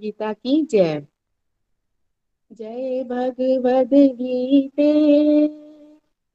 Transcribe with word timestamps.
गीता 0.00 0.32
की 0.32 0.60
जय। 0.70 1.06
जय 2.50 3.02
भगवद 3.04 3.94
गीते। 3.94 4.90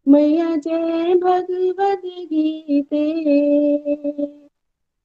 मैया 0.08 0.56
जय 0.56 1.16
भगवद 1.16 2.02
गीते। 2.26 3.04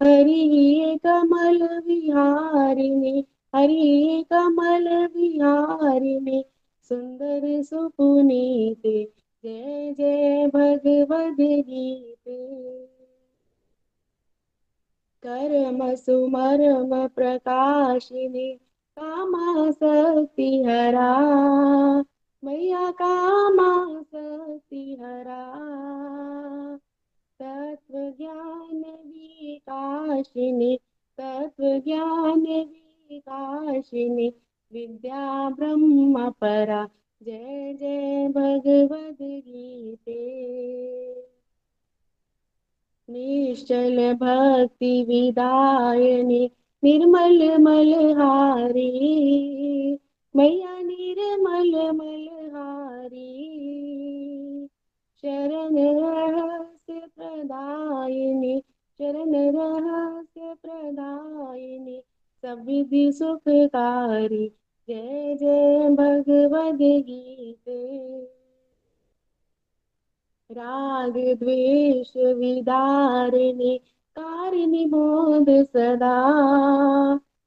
हरि 0.00 0.98
कमल 1.06 1.62
विहारिणी 1.86 3.24
हरि 3.54 4.24
कमल 4.32 4.88
विहारिणी 5.16 6.44
सुंदर 6.90 7.62
सुपुनीते। 7.62 9.04
जय 9.44 9.92
जय 9.98 10.46
भगवद 10.46 11.40
गीते। 11.40 12.38
कर्म 15.22 15.94
सुमरम 15.94 17.06
प्रकाशिनी 17.06 18.48
शक्ति 18.96 20.48
हरा 20.62 21.10
मैया 22.42 22.90
शक्ति 24.02 24.96
हरा 25.00 25.42
तत्व 27.40 27.98
ज्ञान 28.18 28.82
विकाशिनी 29.06 30.76
तत्व 31.18 31.64
ज्ञान 31.78 32.46
विकाशिनी 33.10 34.28
विद्या 34.72 35.48
ब्रह्म 35.50 36.30
परा 36.30 36.84
जय 37.20 37.74
जय 37.80 38.28
भगवद 38.28 39.16
गीते 39.20 40.18
निश्चल 43.10 44.14
भक्ति 44.14 45.04
विदायनी, 45.08 46.50
निर्मल 46.84 47.58
मलहारी। 47.58 48.88
मैया 50.36 50.82
निर्मल 50.82 51.90
मलहारी 51.90 53.26
शरण 55.22 55.78
रहस्य 55.78 57.00
प्रदायिनी 57.16 58.62
शरण 58.98 59.34
रहस्य 59.34 60.54
सब 62.42 62.64
विधि 62.66 63.12
सुखकारी। 63.12 64.46
जय 64.88 65.36
जय 65.40 65.90
भगवद 65.90 66.78
गीते 66.80 67.80
राग 70.50 71.12
द्वेष 71.40 72.12
विदारिणी 72.38 73.76
कारिणी 74.16 74.84
मोद 74.84 75.50
सदा। 75.64 76.14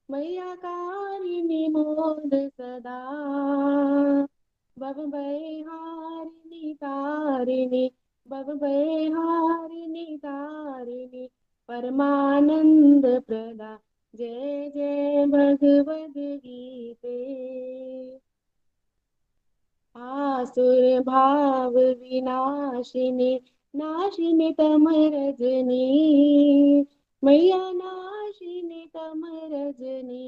मैया 0.09 0.53
कारिणी 0.55 1.67
मोद 1.67 2.35
सदा। 2.35 2.99
बब 4.77 4.99
हारिणी 5.15 6.73
तारिणी 6.73 7.87
बब 8.29 8.49
हारिणी 9.15 10.17
तारिणी 10.17 11.27
परमानंद 11.69 13.05
प्रदा। 13.27 13.75
जय 14.13 14.69
जय 14.75 15.25
भगवद 15.25 16.17
गीते 16.17 17.17
आसुर 19.95 20.99
भाव 21.01 21.77
विनाशिनी, 21.77 23.35
नाशिनी 23.73 24.51
तम 24.51 24.87
रजनी 24.89 26.85
मैया 27.23 27.71
नाशिनी 27.71 28.85
तम 28.85 29.21
रजनी 29.51 30.19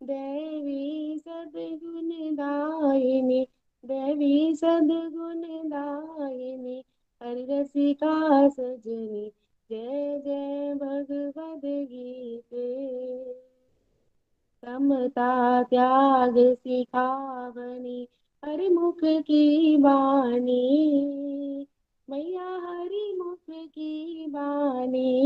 देवी 0.00 1.18
सदगुण 1.18 2.08
दायिनी 2.36 3.46
देवी 3.84 4.54
सदगुण 4.54 5.42
दायिनी 5.68 6.84
हरिसिका 7.20 8.48
सजनी। 8.48 9.32
जय 9.70 10.20
जय 10.24 10.74
भगवद 10.74 11.60
गीते 11.64 12.66
समता 14.64 15.62
त्याग 15.62 16.54
सिखावनी 16.54 18.08
हरि 18.44 18.68
मुख 18.68 18.98
की 19.04 19.76
बानी 19.76 21.66
मैया 22.10 22.60
हरि 22.66 23.14
मुख 23.18 23.50
की 23.50 24.26
बानी 24.28 25.16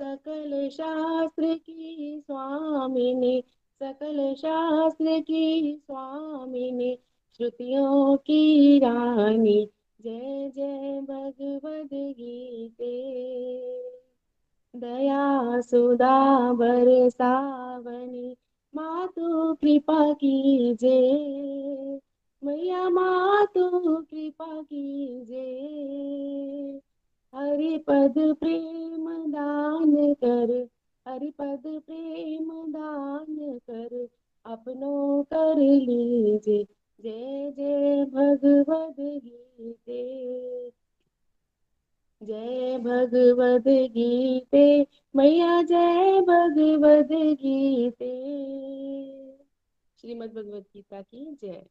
सकल 0.00 0.68
शास्त्र 0.68 1.54
की 1.54 2.22
स्वामिनी, 2.26 3.42
सकल 3.82 4.34
शास्त्र 4.34 5.20
की 5.20 5.76
स्वामिनी, 5.76 6.98
श्रुतियों 7.36 8.16
की 8.16 8.78
रानी। 8.78 9.68
जय 10.02 10.52
जय 10.54 11.00
भगवद 11.00 11.90
गीते। 11.92 12.94
दया 14.76 15.60
सुदा 15.60 16.52
बरसावनी 16.52 18.36
मातु 18.74 19.54
कृपा 19.54 20.12
कीजे। 20.12 21.20
मैया 22.44 22.88
मातु 22.88 23.70
कृपा 24.10 24.62
कीजे। 24.62 25.46
हरिपद 27.34 28.14
प्रेम 28.18 29.32
दान 29.32 30.14
कर, 30.14 30.68
हरिपद 31.08 31.62
प्रेम 31.66 32.72
दान 32.72 33.58
कर, 33.70 34.08
अपनो 34.46 35.22
कर 35.22 35.56
लीजे। 35.56 36.66
जय 37.00 37.52
जय 37.56 38.04
भगवद 38.04 38.96
गीते। 39.00 40.02
जय 42.22 42.78
भगवद 42.78 43.64
गीते, 43.68 44.86
मैया 45.16 45.62
जय 45.62 46.20
भगवद 46.20 47.08
गीते। 47.12 48.12
श्रीमद 50.00 50.28
भगवद 50.28 50.64
गीता 50.74 51.00
की 51.00 51.38
जय। 51.44 51.66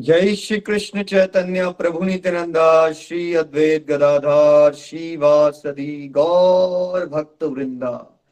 जय 0.00 0.34
श्री 0.34 0.60
कृष्ण 0.60 1.02
चैतन्य 1.02 1.70
प्रभु 1.70 2.04
नित्यानंदा, 2.04 2.92
श्री 2.92 3.34
अद्वैत 3.34 3.86
गदाधार 3.86 4.74
श्री 4.74 5.16
वासदी 5.16 6.08
गौर 6.08 7.06
भक्त 7.06 7.42
वृंदा। 7.42 8.22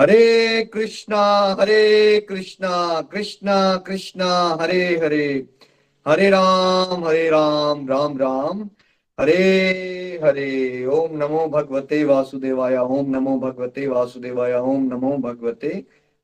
हरे 0.00 0.64
कृष्णा 0.64 1.56
हरे 1.60 2.20
कृष्णा 2.20 3.00
कृष्णा 3.02 3.76
कृष्णा, 3.76 4.58
हरे 4.60 4.96
हरे। 4.96 5.48
हरे 6.08 6.30
राम 6.30 7.04
हरे 7.04 7.30
राम 7.30 7.88
राम 7.88 8.18
राम। 8.18 8.70
हरे 9.18 10.20
हरे, 10.24 10.84
ओम 10.86 11.16
नमो 11.16 11.46
भगवते 11.48 12.02
वासुदेवाय, 12.04 12.76
ओम 12.76 13.10
नमो 13.10 13.38
भगवते 13.40 13.86
वासुदेवाय, 13.86 14.52
ओम 14.52 14.82
नमो 14.84 15.16
भगवते 15.18 15.70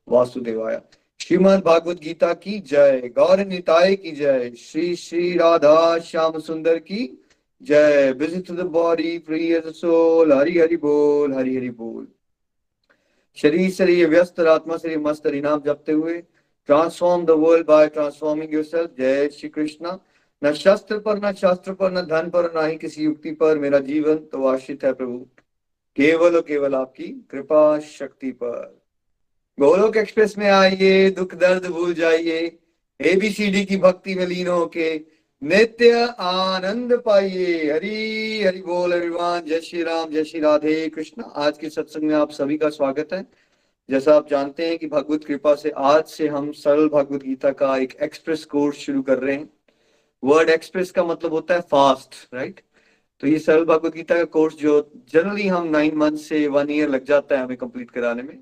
वासुदेवाय। 0.07 0.79
श्रीमद 1.19 1.63
भागवत 1.65 1.99
गीता 1.99 2.33
की 2.33 2.59
जय, 2.59 3.11
गौर 3.17 3.45
निताय 3.45 3.95
की 3.95 4.11
जय, 4.11 4.51
श्री 4.57 4.95
श्री 4.95 5.33
राधा 5.37 5.97
श्याम 5.99 6.39
सुंदर 6.39 6.79
की 6.79 7.09
जय। 7.61 8.13
To 8.47 8.53
the 8.53 8.65
body 8.69 9.15
as 9.51 9.73
soul 9.73 10.33
Hari 10.33 10.57
Hari 10.59 10.77
बोल, 10.77 11.33
हरि 11.33 11.55
हरि 11.57 11.69
बोल। 11.69 12.07
शरीर 13.37 13.69
से 13.71 14.05
व्यस्त, 14.05 14.39
आत्मा 14.39 14.77
से 14.77 14.97
मस्त 14.97 15.27
हरिनाम 15.27 15.61
जपते 15.61 15.91
हुए 15.91 16.21
transform 16.69 17.25
the 17.25 17.31
world 17.41 17.67
by 17.67 17.87
transforming 17.87 18.53
yourself 18.53 18.91
जय 18.99 19.29
श्री 19.29 19.49
कृष्णा। 19.49 19.99
न 20.45 20.53
शस्त्र 20.53 20.99
पर, 20.99 21.25
न 21.25 21.33
शास्त्र 21.33 21.73
पर, 21.73 21.91
न 21.91 22.01
धन 22.01 22.29
पर, 22.29 22.51
न 22.55 22.69
ही 22.69 22.75
किसी 22.75 23.03
युक्ति 23.03 23.31
पर 23.31 23.57
मेरा 23.57 23.79
जीवन 23.79 24.15
तो 24.15 24.47
आश्रित 24.47 24.83
है 24.83 24.93
प्रभु। 24.93 25.17
केवल 25.95 26.35
और 26.35 26.41
केवल 26.41 26.75
आपकी 26.75 27.07
कृपा 27.31 27.79
शक्ति 27.79 28.31
पर। 28.31 28.83
गोलोक 29.59 29.97
एक्सप्रेस 29.97 30.37
में 30.37 30.49
आइए, 30.49 31.09
दुख 31.09 31.35
दर्द 31.35 31.65
भूल 31.65 31.93
जाइए 31.93 32.59
एबीसीडी 33.01 33.65
की 33.65 33.77
भक्ति 33.77 34.15
में 34.15 34.25
लीन 34.25 34.47
होके 34.47 35.01
नित्य 35.43 36.15
आनंद 36.19 37.01
पाइए। 37.05 37.73
हरी, 37.73 38.43
हरि 38.43 38.61
बोल 38.61 38.93
एवरीवन 38.93 39.41
जय 39.47 39.61
श्री 39.61 39.83
राम, 39.83 40.09
जय 40.09 40.23
श्री 40.23 40.39
राधे 40.39 40.89
कृष्ण। 40.89 41.23
आज 41.35 41.57
के 41.57 41.69
सत्संग 41.69 42.03
में 42.03 42.15
आप 42.15 42.31
सभी 42.31 42.57
का 42.57 42.69
स्वागत 42.69 43.09
है। 43.13 43.27
जैसा 43.89 44.15
आप 44.15 44.29
जानते 44.29 44.67
हैं 44.67 44.77
कि 44.77 44.87
भगवत 44.87 45.23
कृपा 45.23 45.55
से 45.55 45.69
आज 45.69 46.03
से 46.03 46.27
हम 46.27 46.51
सरल 46.51 46.89
भगवत 46.89 47.23
गीता 47.23 47.51
का 47.51 47.77
एक 47.77 47.97
एक्सप्रेस 48.01 48.45
कोर्स 48.45 48.77
शुरू 48.77 49.01
कर 49.01 49.19
रहे 49.19 49.35
हैं। 49.35 49.49
वर्ड 50.23 50.49
एक्सप्रेस 50.49 50.91
का 50.91 51.03
मतलब 51.03 51.33
होता 51.33 51.53
है 51.53 51.61
फास्ट 51.61 52.15
राइट 52.33 52.61
तो 53.23 53.27
ये 53.27 53.39
सरल 53.39 53.65
भगवत 53.65 53.93
गीता 53.93 54.15
का 54.15 54.23
कोर्स 54.31 54.55
जो 54.55 54.79
जनरली 55.13 55.47
हम 55.47 55.67
नाइन 55.67 55.95
मंथ 55.95 56.17
से 56.17 56.47
वन 56.47 56.69
ईयर 56.69 56.89
लग 56.89 57.05
जाता 57.05 57.37
है 57.37 57.43
हमें 57.43 57.57
कंप्लीट 57.57 57.91
कराने 57.91 58.23
में। 58.23 58.39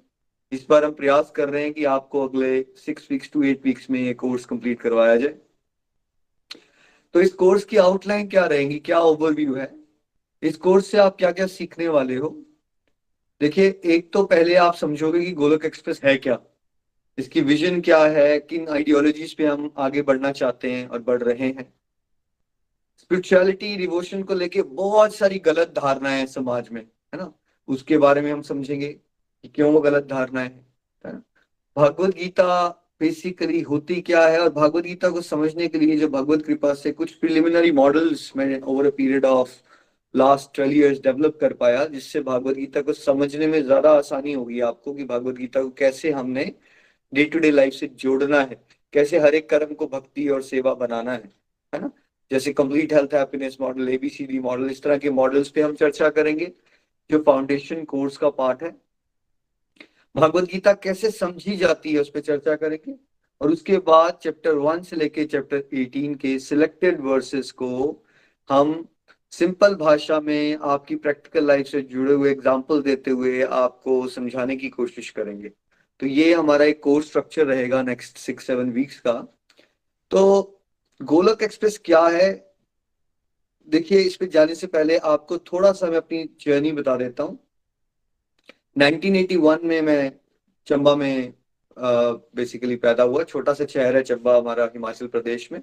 इस 0.52 0.66
बार 0.70 0.86
हम 0.86 0.92
प्रयास 0.92 1.32
कर 1.36 1.50
रहे 1.50 1.64
हैं 1.64 1.74
कि 1.74 1.84
आपको 1.86 2.28
अगले 2.28 2.62
six 2.78 3.08
weeks 3.12 3.32
to 3.32 3.44
eight 3.44 3.66
weeks 3.66 3.90
में 3.90 4.00
ये 4.00 4.14
कोर्स 4.14 4.46
कंप्लीट 4.46 4.82
करवाया 4.82 5.16
जाए। 5.16 5.36
तो 7.16 7.22
इस 7.22 7.34
कोर्स 7.34 7.66
की 7.66 7.78
आउटलाइन 7.78 8.28
क्या 8.28 8.46
रहेगी, 8.46 8.80
क्या 8.80 9.00
ओवरव्यू 9.00 9.56
है? 9.56 9.72
इस 10.44 10.58
कोर्स 10.58 10.88
से 10.88 10.98
आप 10.98 11.18
क्या 11.18 11.32
क्या 11.32 11.48
सीखने 11.48 11.88
वाले 11.88 12.16
हो? 12.16 12.30
देखिए, 13.42 13.80
एक 13.86 14.12
तो 14.14 14.24
पहले 14.24 14.56
आप 14.56 14.76
समझोगे 14.76 15.26
कि 15.26 15.32
गोलक 15.32 15.66
एक्सप्रेस 15.66 16.02
है 16.04 16.16
क्या। 16.18 16.40
इसकी 17.18 17.42
विजन 17.42 17.80
क्या 17.82 18.04
है? 18.06 18.40
किन 18.40 18.68
आइडियोलॉजीज 18.70 19.34
पे 19.34 19.46
हम 19.46 19.72
आगे 19.78 20.02
बढ़ना 20.02 20.32
चाहते 20.32 20.72
हैं 20.72 20.88
और 20.88 21.02
बढ़ 21.02 21.22
रहे 21.24 21.48
हैं? 21.48 21.74
स्पिरिचुअलिटी 23.00 23.76
डिवोशन 23.78 24.24
को 24.24 24.34
लेके 24.34 24.62
बहुत 24.62 25.16
सारी 25.16 25.40
गलत 25.40 25.74
धारणाएँ 25.78 26.20
हैं 26.20 26.26
समाज 26.28 26.70
में, 26.72 26.82
है 26.82 27.18
ना? 27.18 27.32
उसके 27.68 27.98
बारे 27.98 28.22
में 28.22 28.32
हम 28.32 28.42
समझेंगे 28.42 28.88
कि 28.88 29.48
क्यों 29.48 29.72
वो 29.74 29.80
गलत 29.82 30.08
धारणाएँ 30.10 30.50
है 31.06 31.14
भगवत 31.78 32.16
गीता 32.16 32.68
बेसिकली 33.00 33.62
होती 33.62 34.02
क्या 34.02 34.26
है 34.28 34.40
और 34.40 34.50
भगवत 34.50 34.84
गीता 34.84 35.10
को 35.10 35.22
समझने 35.22 35.68
के 35.68 35.80
लिए 35.80 35.98
जो 35.98 36.08
भगवत 36.10 36.42
कृपा 36.46 36.74
से 36.74 36.92
कुछ 36.92 37.14
प्रिलिमिनरी 37.14 37.72
मॉडल्स 37.72 38.32
मैंने 38.38 38.60
over 38.60 38.88
a 38.88 38.90
period 38.98 39.26
of 39.26 39.50
last 40.16 40.54
twelve 40.56 40.74
years 40.74 41.00
develop 41.00 41.38
कर 41.42 41.54
पाया, 41.54 41.86
जिससे 41.86 42.22
भगवत 42.22 42.56
गीता 42.56 42.82
को 42.82 42.94
समझने 42.94 43.48
में 43.48 43.62
ज़्यादा 43.64 43.92
आसानी 43.92 44.34
होगी 44.34 44.60
आपको 44.62 44.94
कि 44.94 45.04
भगवत 45.06 45.36
गीता 45.36 45.62
को 45.64 45.70
कैसे 45.70 46.12
हमने 46.12 46.44
डे 47.14 47.26
टू 47.26 47.40
डे 47.40 47.52
लाइफ 47.52 47.74
से 47.74 47.88
जोड़ना 47.96 48.42
है। 48.42 48.62
कैसे 48.94 49.20
हर 49.20 49.36
एक 49.36 49.50
कर्म 49.50 49.74
को 49.74 49.88
भक्ति 49.88 50.28
और 50.30 50.42
सेवा 50.44 50.74
बनाना 50.76 51.12
है 51.12 51.30
है 51.74 51.80
ना? 51.82 51.92
जैसे 52.32 52.54
complete 52.54 52.94
health 52.94 53.14
happiness 53.14 53.58
model 53.62 53.90
A B C D 53.90 54.40
model 54.40 54.70
इस 54.72 54.82
तरह 54.84 54.98
के 54.98 55.10
मॉडल्स 55.12 55.50
पे 55.50 55.62
हम 55.62 55.76
चर्चा 55.76 56.10
करेंगे, 56.10 56.52
जो 57.10 57.20
फाउंडेशन 57.20 57.84
कोर्स 57.86 58.18
का 58.18 58.30
पार्ट 58.32 58.64
है। 58.64 58.76
भगवत 60.16 60.44
गीता 60.52 60.74
कैसे 60.76 61.12
समझी 61.12 61.56
जाती 61.58 61.94
है 61.94 62.02
उस 62.02 62.10
पर 62.10 62.20
चर्चा 62.22 62.56
करेंगे, 62.56 62.96
और 63.42 63.52
उसके 63.52 63.78
बाद 63.80 64.20
चैप्टर 64.24 64.56
वन 64.56 64.82
से 64.82 64.96
लेके 64.96 65.26
चैप्टर 65.26 65.64
एटीन 65.74 66.16
के 66.16 66.38
सिलेक्टेड 66.40 67.00
वर्सेस 67.02 67.52
को 67.54 68.04
हम 68.50 68.86
सिंपल 69.34 69.76
भाषा 69.76 70.20
में 70.20 70.58
आपकी 70.64 70.96
प्रैक्टिकल 70.98 71.46
लाइफ 71.48 71.68
से 71.68 71.82
जुड़े 71.84 72.14
हुए 72.14 72.32
एग्ज़ाम्पल 72.32 72.82
देते 72.82 73.12
हुए 73.12 73.42
आपको 73.44 74.08
समझाने 74.08 74.56
की 74.56 74.70
कोशिश 74.70 75.10
करेंगे। 75.10 75.52
तो 76.02 76.08
ये 76.08 76.34
हमारा 76.34 76.66
एक 76.66 76.84
कोर्स 76.84 77.08
स्ट्रक्चर 77.08 77.46
रहेगा 77.46 77.82
नेक्स्ट 77.82 78.18
सिक्स 78.18 78.48
सेवन 78.48 78.70
वीक्स 78.70 79.00
का। 79.00 79.28
तो 80.12 80.22
गोलक 81.02 81.44
एक्सप्रेस 81.44 81.82
क्या 81.86 82.08
है? 82.08 82.54
देखिए 83.70 84.00
इस 84.00 84.16
पे 84.16 84.28
जाने 84.28 84.56
से 84.56 84.68
पहले 84.68 84.98
आपको 84.98 85.38
थोड़ा 85.38 85.72
सा 85.72 85.88
मैं 85.88 85.98
अपनी 85.98 86.30
जर्नी 86.42 86.72
बता 86.72 86.96
देता 86.98 87.24
हूँ। 87.24 87.40
1981 88.78 89.64
में 89.64 89.82
मैं 89.82 90.12
चंबा 90.68 90.96
में 90.96 91.34
बेसिकली 91.80 92.76
uh, 92.76 92.82
पैदा 92.82 93.04
हुआ। 93.04 93.24
छोटा 93.24 93.54
सा 93.54 93.66
शहर 93.66 93.96
है 93.96 94.04
चंबा 94.04 94.38
हमारा 94.38 94.66
हिमाचल 94.66 95.08
प्रदेश 95.08 95.52
में। 95.52 95.62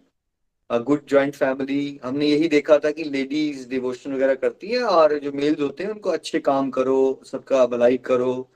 गुड 0.72 1.08
ज्वाइंट 1.08 1.34
फैमिली 1.34 2.00
हमने 2.04 2.26
यही 2.26 2.48
देखा 2.48 2.78
था 2.78 2.90
कि 2.90 3.04
लेडीज़ 3.04 3.68
डिवोशन 3.68 4.14
वगैरह 4.14 4.34
करती 4.34 4.68
हैं 4.68 4.82
और 4.82 5.18
जो 5.18 5.32
मेल्स 5.32 5.60
होते 5.60 5.84
हैं 5.84 5.90
उनको 5.90 6.10
अच्छे 6.10 6.40
काम 6.40 6.70
करो 6.70 7.22
सबका 7.24 7.66
भलाई 7.66 7.98
करो। 7.98 8.50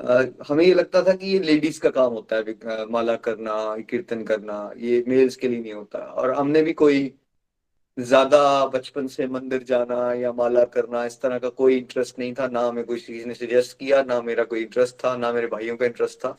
हमें 0.00 0.64
ये 0.64 0.72
लगता 0.74 1.02
था 1.02 1.12
कि 1.16 1.26
ये 1.26 1.38
लेडीज़ 1.40 1.80
का 1.80 1.90
काम 1.90 2.12
होता 2.12 2.36
है 2.36 2.86
माला 2.90 3.14
करना, 3.18 3.76
कीर्तन 3.90 4.24
करना, 4.24 4.70
ये 4.76 5.04
मेल्स 5.08 5.36
के 5.36 5.48
लिए 5.48 5.60
नहीं 5.60 5.72
होता। 5.72 5.98
और 5.98 6.32
हमने 6.34 6.62
भी 6.62 6.72
कोई 6.72 7.12
ज़्यादा 7.96 8.66
बचपन 8.68 9.06
से 9.06 9.26
मंदिर 9.28 9.62
जाना 9.64 10.12
या 10.14 10.32
माला 10.32 10.64
करना, 10.66 11.04
इस 11.06 11.20
तरह 11.22 11.38
का 11.38 11.48
कोई 11.50 11.76
इंटरेस्ट 11.76 12.18
नहीं 12.18 12.32
था, 12.34 12.48
ना 12.48 12.66
हमें 12.68 12.84
कोई 12.84 12.98
चीज़ 13.00 13.26
ने 13.26 13.34
सजेस्ट 13.34 13.78
किया, 13.78 14.02
ना 14.02 14.20
मेरा 14.22 14.44
कोई 14.44 14.62
इंटरेस्ट 14.62 14.96
था, 15.04 15.16
ना 15.16 15.32
मेरे 15.32 15.46
भाइयों 15.48 15.76
का 15.76 15.86
इंटरेस्ट 15.86 16.18
था। 16.24 16.36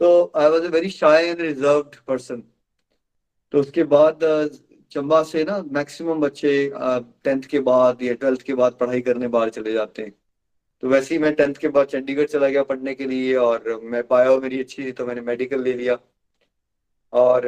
तो 0.00 0.32
I 0.36 0.50
was 0.50 0.64
a 0.64 0.70
very 0.70 0.90
shy 0.90 1.26
and 1.26 1.40
reserve 1.40 1.82
person 2.08 2.42
तो 3.52 3.60
उसके 3.60 3.82
बाद 3.84 4.18
चंबा 4.92 5.22
से 5.22 5.44
ना 5.44 5.58
मैक्सिमम 5.72 6.20
बच्चे 6.20 6.52
टेंथ 7.24 7.42
के 7.50 7.60
बाद 7.60 8.02
या 8.02 8.14
ट्वेल्थ 8.14 8.42
के 8.42 8.54
बाद 8.54 8.76
पढ़ाई 8.80 9.00
करने 9.00 9.28
बाहर 9.28 9.50
चले 9.50 9.72
जाते 9.72 10.02
हैं। 10.02 10.12
तो 10.82 10.88
वैसे 10.88 11.14
ही 11.14 11.20
मैं 11.20 11.32
टेंथ 11.34 11.54
के 11.54 11.68
बाद 11.68 11.86
चंडीगढ़ 11.86 12.26
चला 12.26 12.48
गया 12.48 12.62
पढ़ने 12.62 12.94
के 12.94 13.06
लिए 13.06 13.34
और 13.36 13.80
मैं 13.82 14.02
बायो 14.10 14.40
मेरी 14.40 14.60
अच्छी 14.60 14.84
थी 14.84 14.92
तो 14.92 15.06
मैंने 15.06 15.20
मेडिकल 15.20 15.62
ले 15.62 15.72
लिया। 15.72 15.98
और 17.12 17.46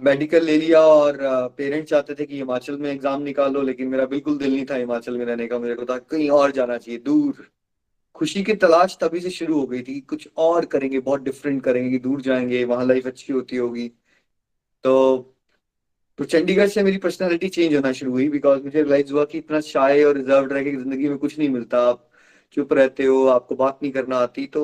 मेडिकल 0.00 0.44
ले 0.44 0.56
लिया 0.58 0.80
और 0.80 1.18
पेरेंट्स 1.56 1.90
चाहते 1.90 2.14
थे 2.14 2.26
कि 2.26 2.36
हिमाचल 2.36 2.76
में 2.78 2.90
एग्ज़ाम 2.90 3.22
निकालो, 3.22 3.62
लेकिन 3.62 3.88
मेरा 3.88 4.04
बिल्कुल 4.06 4.36
दिल 4.38 4.52
नहीं 4.54 4.64
था 4.66 4.74
हिमाचल 4.74 5.16
में 5.18 5.24
रहने 5.26 5.46
का। 5.46 5.58
मेरे 5.58 5.74
को 5.74 5.84
था 5.84 5.98
कहीं 6.00 6.28
और 6.30 6.50
जाना 6.52 6.76
चाहिए, 6.78 6.98
दूर। 7.00 7.48
खुशी 8.16 8.42
की 8.42 8.54
तलाश 8.56 8.96
तभी 9.00 9.20
से 9.20 9.30
शुरू 9.30 9.58
हो 9.60 9.66
गई 9.66 9.82
थी 9.82 10.00
कुछ 10.00 10.28
और 10.36 10.64
करेंगे, 10.66 11.00
बहुत 11.00 11.22
डिफरेंट 11.22 11.62
करेंगे 11.64 11.98
दूर 11.98 12.20
जाएँगे, 12.20 12.64
वहाँ 12.64 12.86
लाइफ 12.86 13.06
अच्छी 13.06 13.32
होती 13.32 13.56
होगी। 13.56 13.88
तो 14.84 15.34
तो 16.18 16.24
चंडीगढ़ 16.24 16.66
से 16.68 16.82
मेरी 16.82 16.98
पर्सनालिटी 16.98 17.48
चेंज 17.48 17.74
होना 17.74 17.90
शुरू 17.92 18.12
हुई 18.12 18.28
बिकॉज़ 18.28 18.62
मुझे 18.62 18.82
रियलाइज़ 18.82 19.12
हुआ 19.12 19.24
कि 19.24 19.38
इतना 19.38 19.60
शाय 19.60 20.02
और 20.04 20.16
रिज़र्व 20.16 20.52
रह 20.52 20.62
के 20.64 20.70
ज़िंदगी 20.72 21.08
में 21.08 21.18
कुछ 21.18 21.38
नहीं 21.38 21.48
मिलता। 21.48 21.80
आप 21.88 22.08
चुप 22.56 22.72
रहते 22.72 23.04
हो, 23.04 23.26
आपको 23.28 23.54
बात 23.56 23.78
नहीं 23.82 23.92
करना 23.92 24.16
आती 24.18 24.46
तो 24.48 24.62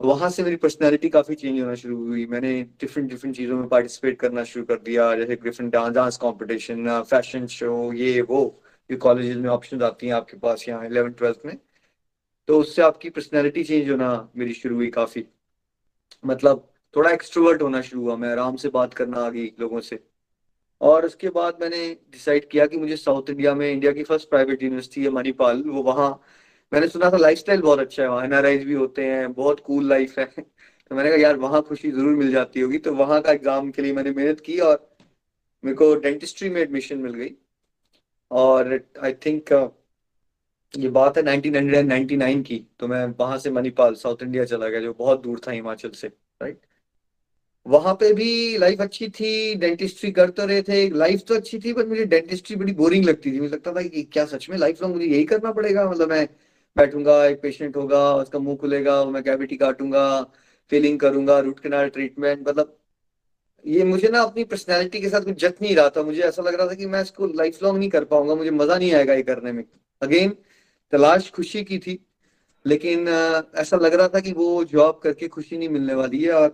वहाँ 0.00 0.30
से 0.30 0.42
मेरी 0.42 0.56
पर्सनैलिटी 0.56 1.08
काफ़ी 1.08 1.34
चेंज 1.34 1.60
होना 1.60 1.74
शुरू 1.74 1.96
हुई। 1.98 2.26
मैंने 2.26 2.50
डिफरेंट 2.80 3.08
डिफरेंट 3.10 3.36
चीज़ों 3.36 3.56
में 3.56 3.68
पार्टिसिपेट 3.68 4.18
करना 4.20 4.44
शुरू 4.44 4.64
कर 4.64 4.78
दिया, 4.80 5.14
जैसे 5.16 5.36
different 5.36 5.72
dance 5.72 5.94
dance 5.94 6.16
competition 6.16 7.02
fashion 7.10 7.46
show 7.48 7.92
ये, 7.92 8.20
वो 8.22 8.62
ये 8.90 8.96
कॉलेज 8.98 9.36
में 9.36 9.48
ऑप्शन 9.50 9.82
आती 9.82 10.06
हैं 10.06 10.14
आपके 10.14 10.36
पास 10.38 10.68
यहाँ 10.68 10.86
इलेवन 10.86 11.12
ट्वेल्थ 11.12 11.46
में। 11.46 11.56
तो 12.48 12.58
उससे 12.60 12.82
आपकी 12.82 13.10
पर्सनैलिटी 13.10 13.64
चेंज 13.64 13.90
होना 13.90 14.10
मेरी 14.36 14.54
शुरू 14.54 14.76
हुई 14.76 14.90
काफ़ी। 14.90 15.24
मतलब 16.24 16.68
थोड़ा 16.96 17.10
एक्सट्रोवर्ट 17.10 17.62
होना 17.62 17.80
शुरू 17.82 18.02
हुआ, 18.02 18.16
मैं 18.16 18.28
आराम 18.30 18.56
से 18.56 18.68
बात 18.70 18.94
करना 18.94 19.26
आ 19.26 19.30
गई 19.30 19.50
लोगों 19.60 19.80
से। 19.80 20.04
और 20.80 21.06
उसके 21.06 21.30
बाद 21.30 21.58
मैंने 21.60 21.78
डिसाइड 22.12 22.48
किया 22.50 22.66
कि 22.66 22.76
मुझे 22.76 22.96
साउथ 22.96 23.30
इंडिया 23.30 23.54
में 23.54 23.70
इंडिया 23.70 23.92
की 23.92 24.02
फ़र्स्ट 24.04 24.28
प्राइवेट 24.30 24.62
यूनिवर्सिटी 24.62 25.04
है 25.04 25.10
मणिपाल 25.10 25.62
वो 25.66 25.82
वहाँ। 25.82 26.10
मैंने 26.72 26.88
सुना 26.88 27.10
था 27.10 27.16
लाइफस्टाइल 27.16 27.62
बहुत 27.62 27.78
अच्छा 27.78 28.02
है 28.02 28.08
वहाँ 28.08 28.24
एनआरआईज 28.24 28.64
भी 28.64 28.74
होते 28.74 29.04
हैं, 29.06 29.32
बहुत 29.32 29.60
कूल 29.60 29.88
लाइफ 29.88 30.18
है। 30.18 30.24
तो 30.36 30.94
मैंने 30.96 31.10
कहा, 31.10 31.18
यार, 31.18 31.36
वहाँ 31.36 31.62
खुशी 31.62 31.90
ज़रूर 31.90 32.14
मिल 32.16 32.32
जाती 32.32 32.60
होगी। 32.60 32.78
तो 32.78 32.94
वहाँ 32.94 33.20
का 33.22 33.32
एग्ज़ाम 33.32 33.70
के 33.70 33.82
लिए 33.82 33.92
मैंने 33.92 34.10
मेहनत 34.12 34.40
की 34.40 34.58
और 34.60 34.86
मेरे 35.64 35.76
को 35.76 35.94
डेंटिस्ट्री 36.00 36.48
में 36.50 36.60
एडमिशन 36.62 36.98
मिल 36.98 37.14
गई। 37.14 37.34
और 38.30 38.72
आई 39.04 39.12
थिंक 39.26 39.52
ये 40.74 40.88
बात 40.90 41.16
है 41.18 41.22
1999 41.24 42.42
की 42.42 42.58
तो 42.80 42.88
मैं 42.88 43.04
वहाँ 43.20 43.38
से 43.38 43.50
मणिपाल 43.50 43.94
साउथ 43.94 44.22
इंडिया 44.22 44.44
चला 44.44 44.68
गया, 44.68 44.80
जो 44.80 44.92
बहुत 44.94 45.22
दूर 45.22 45.40
था 45.46 45.50
हिमाचल 45.52 45.90
से 45.92 46.08
राइट 46.08 46.60
वहाँ 47.68 47.94
पे 47.94 48.12
भी 48.14 48.58
लाइफ 48.58 48.80
अच्छी 48.80 49.08
थी 49.10 49.54
डेंटिस्ट्री 49.56 50.10
कर 50.12 50.30
तो 50.30 50.46
रहे 50.46 50.62
थे। 50.62 50.88
लाइफ 50.90 51.22
तो 51.28 51.34
अच्छी 51.34 51.58
थी 51.58 51.72
बट 51.72 51.86
मुझे 51.86 52.04
डेंटिस्ट्री 52.06 52.56
बड़ी 52.56 52.72
बोरिंग 52.74 53.04
लगती 53.04 53.32
थी। 53.32 53.40
मुझे 53.40 53.52
लगता 53.54 53.72
था 53.74 53.82
कि 53.82 54.02
क्या 54.12 54.24
सच 54.26 54.48
में 54.50 54.56
लाइफ 54.58 54.82
लॉन्ग 54.82 54.94
मुझे 54.94 55.06
यही 55.06 55.24
करना 55.24 55.52
पड़ेगा। 55.52 55.88
मतलब 55.90 56.10
मैं 56.10 56.28
बैठूँगा, 56.76 57.24
एक 57.26 57.40
पेशेंट 57.42 57.76
होगा, 57.76 58.14
उसका 58.14 58.38
मुँह 58.38 58.56
खुलेगा, 58.56 59.04
मैं 59.06 59.22
कैविटी 59.22 59.56
काटूँगा 59.56 60.22
फिलिंग 60.72 60.98
करूँगा 61.00 61.38
रूट 61.40 61.60
कैनाल 61.60 61.88
ट्रीटमेंट 61.88 62.48
मतलब 62.48 62.74
ये 63.64 63.84
मुझे 63.84 64.08
ना 64.08 64.20
अपनी 64.22 64.44
पर्सनैलिटी 64.44 65.00
के 65.00 65.08
साथ 65.08 65.20
कुछ 65.20 65.40
जत 65.40 65.56
नहीं 65.62 65.74
रहा 65.76 65.88
था। 65.88 66.02
मुझे 66.02 66.20
ऐसा 66.22 66.42
लग 66.42 66.54
रहा 66.54 66.66
था 66.66 66.74
कि 66.74 66.86
मैं 66.86 67.00
इसको 67.02 67.26
लाइफ 67.34 67.62
लॉन्ग 67.62 67.78
नहीं 67.78 67.88
कर 67.90 68.04
पाऊँगा। 68.04 68.34
मुझे 68.34 68.50
मज़ा 68.50 68.76
नहीं 68.78 68.92
आएगा 68.94 69.14
ये 69.14 69.22
करने 69.22 69.52
में। 69.52 69.64
अगेन 70.02 70.36
तलाश 70.92 71.30
खुशी 71.30 71.62
की 71.64 71.78
थी, 71.78 71.98
लेकिन 72.64 73.08
ऐसा 73.08 73.76
लग 73.76 73.94
रहा 73.94 74.08
था 74.08 74.20
कि 74.20 74.32
वो 74.32 74.64
जॉब 74.64 75.00
करके 75.02 75.28
खुशी 75.28 75.58
नहीं 75.58 75.68
मिलने 75.68 75.94
वाली 75.94 76.22
है। 76.22 76.32
और 76.32 76.48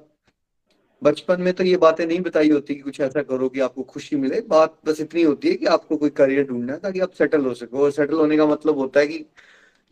बचपन 1.04 1.40
में 1.42 1.52
तो 1.54 1.64
ये 1.64 1.76
बातें 1.76 2.06
नहीं 2.06 2.20
बताई 2.20 2.50
होती 2.50 2.74
कि 2.74 2.80
कुछ 2.80 3.00
ऐसा 3.00 3.22
करो 3.22 3.48
कि 3.48 3.60
आपको 3.60 3.82
खुशी 3.84 4.16
मिले। 4.16 4.40
बात 4.48 4.78
बस 4.86 5.00
इतनी 5.00 5.22
होती 5.22 5.48
है 5.48 5.54
कि 5.54 5.66
आपको 5.68 5.96
कोई 5.96 6.10
करियर 6.12 6.46
ढूंढना 6.46 6.72
है 6.72 6.78
ताकि 6.80 7.00
आप 7.00 7.12
सेटल 7.12 7.44
हो 7.46 7.54
सको। 7.54 7.82
और 7.84 7.90
सेटल 7.92 8.14
होने 8.14 8.36
का 8.36 8.46
मतलब 8.46 8.78
होता 8.78 9.00
है 9.00 9.06
कि 9.06 9.24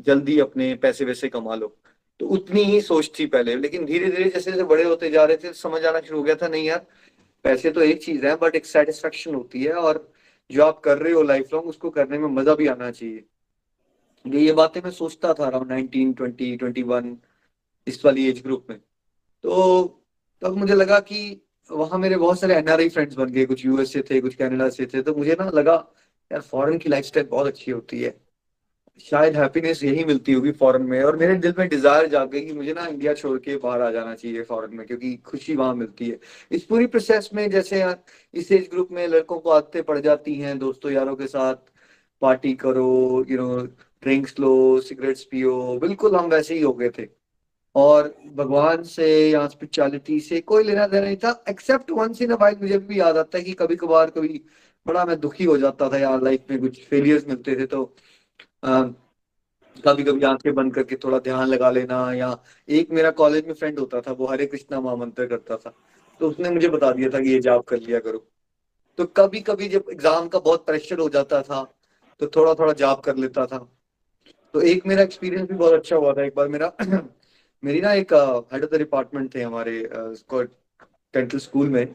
जल्दी 0.06 0.38
अपने 0.40 0.74
पैसे 0.82 1.04
वैसे 1.04 1.28
कमा 1.28 1.54
लो। 1.54 1.76
तो 2.20 2.26
उतनी 2.28 2.62
ही 2.64 2.80
सोच 2.80 3.10
थी 3.18 3.26
पहले, 3.26 3.56
लेकिन 3.56 3.84
धीरे 3.84 4.10
धीरे 4.10 4.24
जैसे 4.24 4.50
जैसे 4.50 4.64
बड़े 4.64 4.84
होते 4.84 5.10
जा 5.10 5.24
रहे 5.24 5.36
थे, 5.36 5.52
समझ 5.52 5.84
आना 5.84 6.00
शुरू 6.00 6.18
हो 6.18 6.24
गया 6.24 6.34
था, 6.34 6.48
नहीं 6.48 6.66
यार, 6.66 6.86
पैसे 7.44 7.70
तो 7.70 7.80
एक 7.82 8.02
चीज़ 8.04 8.26
है 8.26 8.34
बट 8.36 8.54
एक 8.54 8.66
सेटिस्फेक्शन 8.66 9.34
होती 9.34 9.62
है 9.64 9.72
और 9.74 10.08
जो 10.50 10.64
आप 10.64 10.80
कर 10.80 10.98
रहे 10.98 11.12
हो 11.12 11.22
लाइफ 11.22 11.52
लॉन्ग 11.54 11.68
उसको 11.68 11.90
करने 11.90 12.18
में 12.18 12.28
मज़ा 12.30 12.54
भी 12.54 12.66
आना 12.66 12.90
चाहिए। 12.90 13.24
ये 14.40 14.52
बातें 14.52 14.80
मैं 14.84 14.90
सोचता 14.92 15.32
था 15.34 15.46
around 15.46 15.70
nineteen 15.70 16.12
twenty 16.12 16.56
twenty 16.56 16.82
one 16.84 17.16
इस 17.86 18.04
वाली 18.04 18.28
एज 18.28 18.42
ग्रुप 18.42 18.66
में। 18.70 18.78
तो 18.78 20.01
तब 20.42 20.56
मुझे 20.56 20.74
लगा 20.74 20.98
कि 21.02 21.40
वहाँ 21.70 21.98
मेरे 21.98 22.16
बहुत 22.16 22.40
सारे 22.40 22.54
एनआरआई 22.54 22.88
फ्रेंड्स 22.88 23.14
बन 23.16 23.30
गए, 23.30 23.44
कुछ 23.46 23.64
यूएस 23.66 23.92
से 23.92 24.02
थे, 24.10 24.20
कुछ 24.20 24.34
कनाडा 24.34 24.68
से 24.70 24.86
थे 24.86 25.02
तो 25.02 25.14
मुझे 25.14 25.36
ना 25.40 25.48
लगा, 25.50 25.74
यार 26.30 26.40
फॉरेन 26.42 26.78
की 26.78 26.88
लाइफस्टाइल 26.88 27.26
बहुत 27.30 27.46
अच्छी 27.46 27.70
होती 27.70 28.00
है। 28.02 28.14
शायद 29.00 29.36
हैप्पीनेस 29.36 29.82
यही 29.84 30.04
मिलती 30.04 30.32
होगी 30.32 30.50
फॉरेन 30.52 30.82
में। 30.82 31.02
और 31.02 31.16
मेरे 31.16 31.34
दिल 31.36 31.54
में 31.58 31.68
डिज़ायर 31.68 32.06
जाग 32.08 32.30
गई 32.30 32.40
कि 32.40 32.52
मुझे 32.52 32.72
ना 32.72 32.86
इंडिया 32.86 33.14
छोड़ 33.14 33.38
के 33.38 33.56
बाहर 33.56 33.80
आ 33.82 33.90
जाना 33.90 34.14
चाहिए 34.14 34.42
फॉरेन 34.42 34.76
में, 34.76 34.86
क्योंकि 34.86 35.14
खुशी 35.26 35.54
वहाँ 35.56 35.74
मिलती 35.74 36.08
है। 36.08 36.18
इस 36.50 36.64
पूरी 36.64 36.86
प्रोसेस 36.86 37.30
में 37.34 37.48
जैसे 37.50 37.84
इस 38.34 38.52
एज 38.52 38.68
ग्रुप 38.70 38.88
में 38.92 39.06
लड़कों 39.08 39.38
को 39.38 39.50
आदतें 39.50 39.82
पड़ 39.82 39.98
जाती 40.00 40.34
हैं, 40.34 40.58
दोस्तों 40.58 40.92
यारों 40.92 41.16
के 41.16 41.26
साथ 41.26 41.54
पार्टी 42.22 42.54
करो 42.56 43.24
यू 43.30 43.38
नो 43.38 43.56
ड्रिंक्स 44.02 44.38
लो 44.40 44.80
सिगरेट्स 44.82 45.24
पियो, 45.24 45.78
बिल्कुल 45.80 46.16
हम 46.16 46.30
वैसे 46.30 46.54
ही 46.54 46.60
हो 46.60 46.72
गए 46.72 46.90
थे। 46.98 47.08
और 47.74 48.14
भगवान 48.34 48.82
से 48.82 49.06
या 49.30 49.46
स्पिरिचुअलिटी 49.48 50.18
से 50.20 50.40
कोई 50.42 50.64
लेना 50.64 50.86
देना 50.86 51.04
नहीं 51.06 51.16
था 51.16 51.42
एक्सेप्ट 51.48 51.90
वंस 51.90 52.22
इन 52.22 52.32
वाइल 52.32 52.56
मुझे 52.62 52.78
भी 52.78 53.00
याद 53.00 53.16
आता 53.16 53.38
है 53.38 53.44
कि 53.44 53.52
कभी 53.52 53.76
कभार 53.76 54.10
कभी 54.10 54.40
बड़ा 54.86 55.04
मैं 55.04 55.18
दुखी 55.20 55.44
हो 55.44 55.56
जाता 55.58 55.88
था 55.90 55.98
यार 55.98 56.22
लाइफ 56.22 56.50
में, 56.50 56.60
कुछ 56.60 56.82
फेलियर्स 56.84 57.26
मिलते 57.28 57.56
थे 57.56 57.66
तो 57.66 57.84
कभी 59.84 60.02
कभी 60.04 60.22
आँखें 60.24 60.54
बंद 60.54 60.74
करके 60.74 60.96
थोड़ा 60.96 61.18
ध्यान 61.18 61.46
लगा 61.48 61.70
लेना 61.70 62.12
या 62.14 62.36
एक 62.68 62.90
मेरा 62.90 63.10
कॉलेज 63.12 63.46
में 63.46 63.54
फ्रेंड 63.54 63.78
होता 63.78 64.00
था, 64.00 64.12
वो 64.12 64.26
हरे 64.26 64.46
कृष्णा 64.46 64.80
महामंत्र 64.80 65.26
करता 65.26 65.56
था 65.56 65.74
तो 66.20 66.28
उसने 66.30 66.50
मुझे 66.50 66.68
बता 66.68 66.90
दिया 66.92 67.08
था 67.10 67.20
कि 67.20 67.30
ये 67.30 67.40
जाप 67.40 67.64
कर 67.68 67.78
लिया 67.78 67.98
करो। 68.00 68.18
तो 68.98 69.04
कभी 69.16 69.40
कभी 69.40 69.68
जब 69.68 69.84
एग्ज़ाम 69.92 70.28
का 70.28 70.38
बहुत 70.40 70.66
प्रेशर 70.66 70.98
हो 70.98 71.08
जाता 71.08 71.40
था 71.42 71.62
तो 72.20 72.26
थोड़ा 72.36 72.54
थोड़ा 72.54 72.72
जाप 72.74 73.00
कर 73.04 73.16
लेता 73.16 73.46
था। 73.46 73.58
तो 74.54 74.60
एक 74.62 74.86
मेरा 74.86 75.02
एक्सपीरियंस 75.02 75.48
भी 75.48 75.54
बहुत 75.56 75.72
अच्छा 75.72 75.96
हुआ 75.96 76.12
था, 76.12 76.24
एक 76.24 76.34
बार 76.36 76.48
मेरा 76.48 76.72
मेरी 77.62 77.80
ना 77.80 77.92
एक 77.94 78.12
हेड 78.52 78.64
ऑफ़ 78.64 78.70
द 78.70 78.78
डिपार्टमेंट 78.78 79.34
थे 79.34 79.42
हमारे 79.42 79.78
डेंटल 81.14 81.38
स्कूल 81.38 81.68
में। 81.68 81.86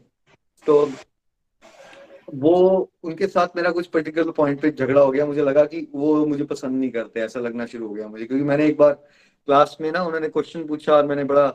तो 0.68 0.90
वो 2.36 2.56
उनके 3.04 3.28
साथ 3.28 3.56
मेरा 3.56 3.72
कुछ 3.72 3.88
पर्टिकुलर 3.88 4.32
पॉइंट 4.38 4.62
पे 4.62 4.72
झगड़ा 4.72 5.02
हो 5.02 5.12
गया। 5.12 5.26
मुझे 5.26 5.42
लगा 5.44 5.64
कि 5.66 5.88
वो 5.96 6.26
मुझे 6.26 6.44
पसंद 6.46 6.80
नहीं 6.80 6.92
करते 6.92 7.20
ऐसा 7.22 7.40
लगना 7.40 7.66
शुरू 7.66 7.88
हो 7.88 7.94
गया 7.94 8.08
मुझे। 8.08 8.26
क्योंकि 8.26 8.46
मैंने 8.46 8.66
एक 8.68 8.78
बार 8.78 8.94
क्लास 8.94 9.78
में 9.82 9.92
ना 9.92 10.04
उन्होंने 10.04 10.30
क्वेश्चन 10.30 10.66
पूछा 10.68 10.94
और 10.96 11.06
मैंने 11.06 11.24
बड़ा 11.26 11.46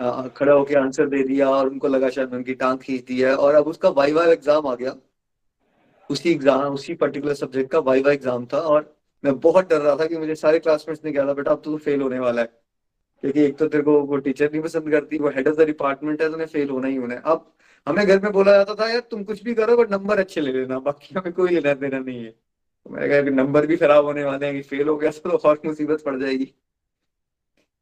आ, 0.00 0.26
खड़ा 0.28 0.52
होकर 0.52 0.78
आंसर 0.78 1.06
दे 1.08 1.22
दिया 1.24 1.48
और 1.50 1.68
उनको 1.68 1.88
लगा 1.88 2.08
शायद 2.10 2.34
उनकी 2.34 2.54
टांग 2.56 2.78
खींच 2.78 3.04
दी 3.04 3.20
है। 3.20 3.34
और 3.36 3.54
अब 3.54 3.66
उसका 3.66 3.88
वाई 3.90 4.12
वाई 4.12 4.30
एग्ज़ाम 4.32 4.66
आ 4.66 4.74
गया। 4.74 4.94
उसी 6.10 6.30
एग्ज़ाम 6.30 6.74
उसी 6.74 6.94
पर्टिकुलर 6.96 7.34
सब्जेक्ट 7.34 7.70
का 7.70 7.78
वाई 7.80 8.02
वाई 8.02 8.14
एग्ज़ाम 8.14 8.44
था 8.52 8.58
और 8.60 8.94
मैं 9.24 9.38
बहुत 9.40 9.68
डर 9.70 9.80
रहा 9.80 9.96
था 9.96 10.06
कि 10.06 10.18
मुझे 10.18 10.34
सारे 10.34 10.58
क्लासमेट्स 10.58 11.04
ने 11.04 11.12
कहा 11.12 11.26
था 11.28 11.34
बेटा 11.34 11.50
अब 11.50 11.62
तो 11.64 11.76
फेल 11.78 12.02
होने 12.02 12.18
वाला 12.18 12.42
है। 12.42 12.65
क्योंकि 13.22 13.40
एक 13.42 13.56
तो 13.58 13.66
तेरे 13.68 13.82
को 13.82 14.00
वो 14.02 14.16
टीचर 14.18 14.50
नहीं 14.52 14.62
पसंद 14.62 14.90
करती, 14.90 15.18
वो 15.18 15.28
हेड 15.30 15.48
ऑफ़ 15.48 15.56
द 15.56 15.66
डिपार्टमेंट 15.66 16.22
है 16.22 16.30
तो 16.30 16.46
फेल 16.46 16.68
होना 16.70 16.88
ही 16.88 16.96
होना 16.96 17.14
है। 17.14 17.20
अब 17.24 17.52
हमें 17.86 18.06
घर 18.06 18.20
में 18.22 18.32
बोला 18.32 18.52
जाता 18.52 18.74
था, 18.74 18.88
यार, 18.88 19.00
तुम 19.00 19.22
कुछ 19.24 19.42
भी 19.42 19.54
करो 19.54 19.76
बट 19.76 19.90
नंबर 19.90 20.18
अच्छे 20.18 20.40
ले 20.40 20.52
लेना, 20.52 20.78
बाकी 20.80 21.14
हमें 21.14 21.32
कोई 21.32 21.50
लेना 21.50 21.74
देना 21.76 21.98
नहीं 21.98 22.24
है। 22.24 22.30
तो 22.30 22.90
मैंने 22.90 23.08
कहा 23.08 23.34
नंबर 23.34 23.66
भी 23.66 23.76
खराब 23.76 24.04
होने 24.04 24.24
वाले 24.24 24.46
हैं, 24.46 24.54
कि 24.54 24.62
फेल 24.64 24.88
हो 24.88 24.96
गया 24.96 25.10
तो 25.14 25.36
और 25.38 25.60
मुसीबत 25.66 26.02
पड़ 26.02 26.18
जाएगी। 26.20 26.52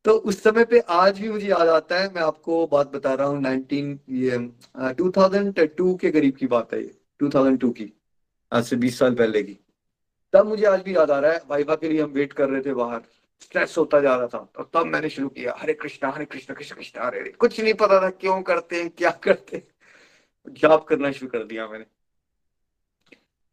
तो 0.04 0.12
उस 0.12 0.42
समय 0.42 0.64
पे 0.64 0.78
आज 0.80 1.20
भी 1.20 1.28
मुझे 1.30 1.46
याद 1.48 1.68
आता 1.70 2.00
है, 2.00 2.08
मैं 2.14 2.22
आपको 2.22 2.66
बात 2.66 2.92
बता 2.92 3.14
रहा 3.14 3.26
हूँ 3.26 3.42
टू 4.94 5.10
थाउज़ेंड 5.10 5.60
टू 5.68 5.94
के 5.96 6.10
करीब 6.10 6.34
की 6.36 6.46
बात 6.46 6.72
है 6.74 6.82
ये 6.82 6.94
टू 7.20 7.28
थाउज़ेंड 7.30 7.58
टू 7.60 7.70
की, 7.70 7.92
आज 8.52 8.64
से 8.64 8.76
बीस 8.76 8.98
साल 8.98 9.14
पहले 9.14 9.42
की। 9.42 9.58
तब 10.32 10.46
मुझे 10.46 10.64
आज 10.66 10.82
भी 10.82 10.96
याद 10.96 11.10
आ 11.10 11.18
रहा 11.18 11.32
है 11.32 11.40
भाई 11.48 11.64
के 11.70 11.88
लिए 11.88 12.02
हम 12.02 12.10
वेट 12.12 12.32
कर 12.32 12.48
रहे 12.48 12.60
थे 12.62 12.74
बाहर। 12.74 13.00
स्ट्रेस 13.40 13.74
होता 13.78 14.00
जा 14.00 14.16
रहा 14.16 14.26
था। 14.26 14.38
और 14.38 14.70
तब 14.74 14.86
मैंने 14.86 15.08
शुरू 15.08 15.28
किया, 15.28 15.54
हरे 15.58 15.74
कृष्णा 15.74 16.10
हरे 16.10 16.24
कृष्णा, 16.24 16.54
कृष्ण 16.54 16.76
कृष्ण 16.76 17.00
हरे 17.00 17.30
कुछ 17.30 17.60
नहीं 17.60 17.74
पता 17.74 18.00
था 18.02 18.10
क्यों 18.10 18.42
करते 18.42 18.82
हैं, 18.82 18.90
क्या 18.90 19.10
करते 19.10 19.56
हैं। 19.56 19.68
जाप 20.48 20.84
करना 20.84 21.12
शुरू 21.12 21.30
कर 21.30 21.44
दिया 21.44 21.66
मैंने। 21.68 21.84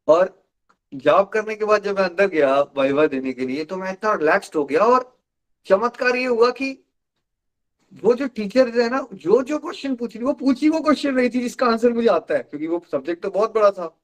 और 0.07 0.43
जाप 0.93 1.29
करने 1.29 1.55
के 1.55 1.65
बाद 1.65 1.83
जब 1.83 1.99
मैं 1.99 2.09
अंदर 2.09 2.27
गया 2.27 2.61
वाइवा 2.61 3.07
देने 3.07 3.33
के 3.33 3.45
लिए 3.45 3.65
तो 3.65 3.77
मैं 3.77 3.91
इतना 3.91 4.13
रिलैक्स्ड 4.13 4.55
हो 4.55 4.65
गया 4.65 4.81
और 4.81 5.19
चमत्कार 5.65 6.15
ये 6.15 6.25
हुआ 6.25 6.51
कि 6.51 6.85
वो 8.03 8.13
जो 8.13 8.27
टीचर 8.27 8.81
है 8.81 8.89
ना, 8.89 9.07
जो 9.13 9.41
जो 9.41 9.57
क्वेश्चन 9.59 9.95
पूछ 9.95 10.15
रही, 10.15 10.25
वो 10.25 10.33
पूछी 10.33 10.69
वो 10.69 10.81
क्वेश्चन 10.81 11.15
रही 11.15 11.29
थी 11.29 11.41
जिसका 11.41 11.65
आंसर 11.65 11.93
मुझे 11.93 12.07
आता 12.07 12.35
है, 12.35 12.43
क्योंकि 12.43 12.67
वो 12.67 12.85
सब्जेक्ट 12.91 13.23
तो 13.23 13.29
बहुत 13.29 13.53
बड़ा 13.53 13.71
था। 13.71 13.99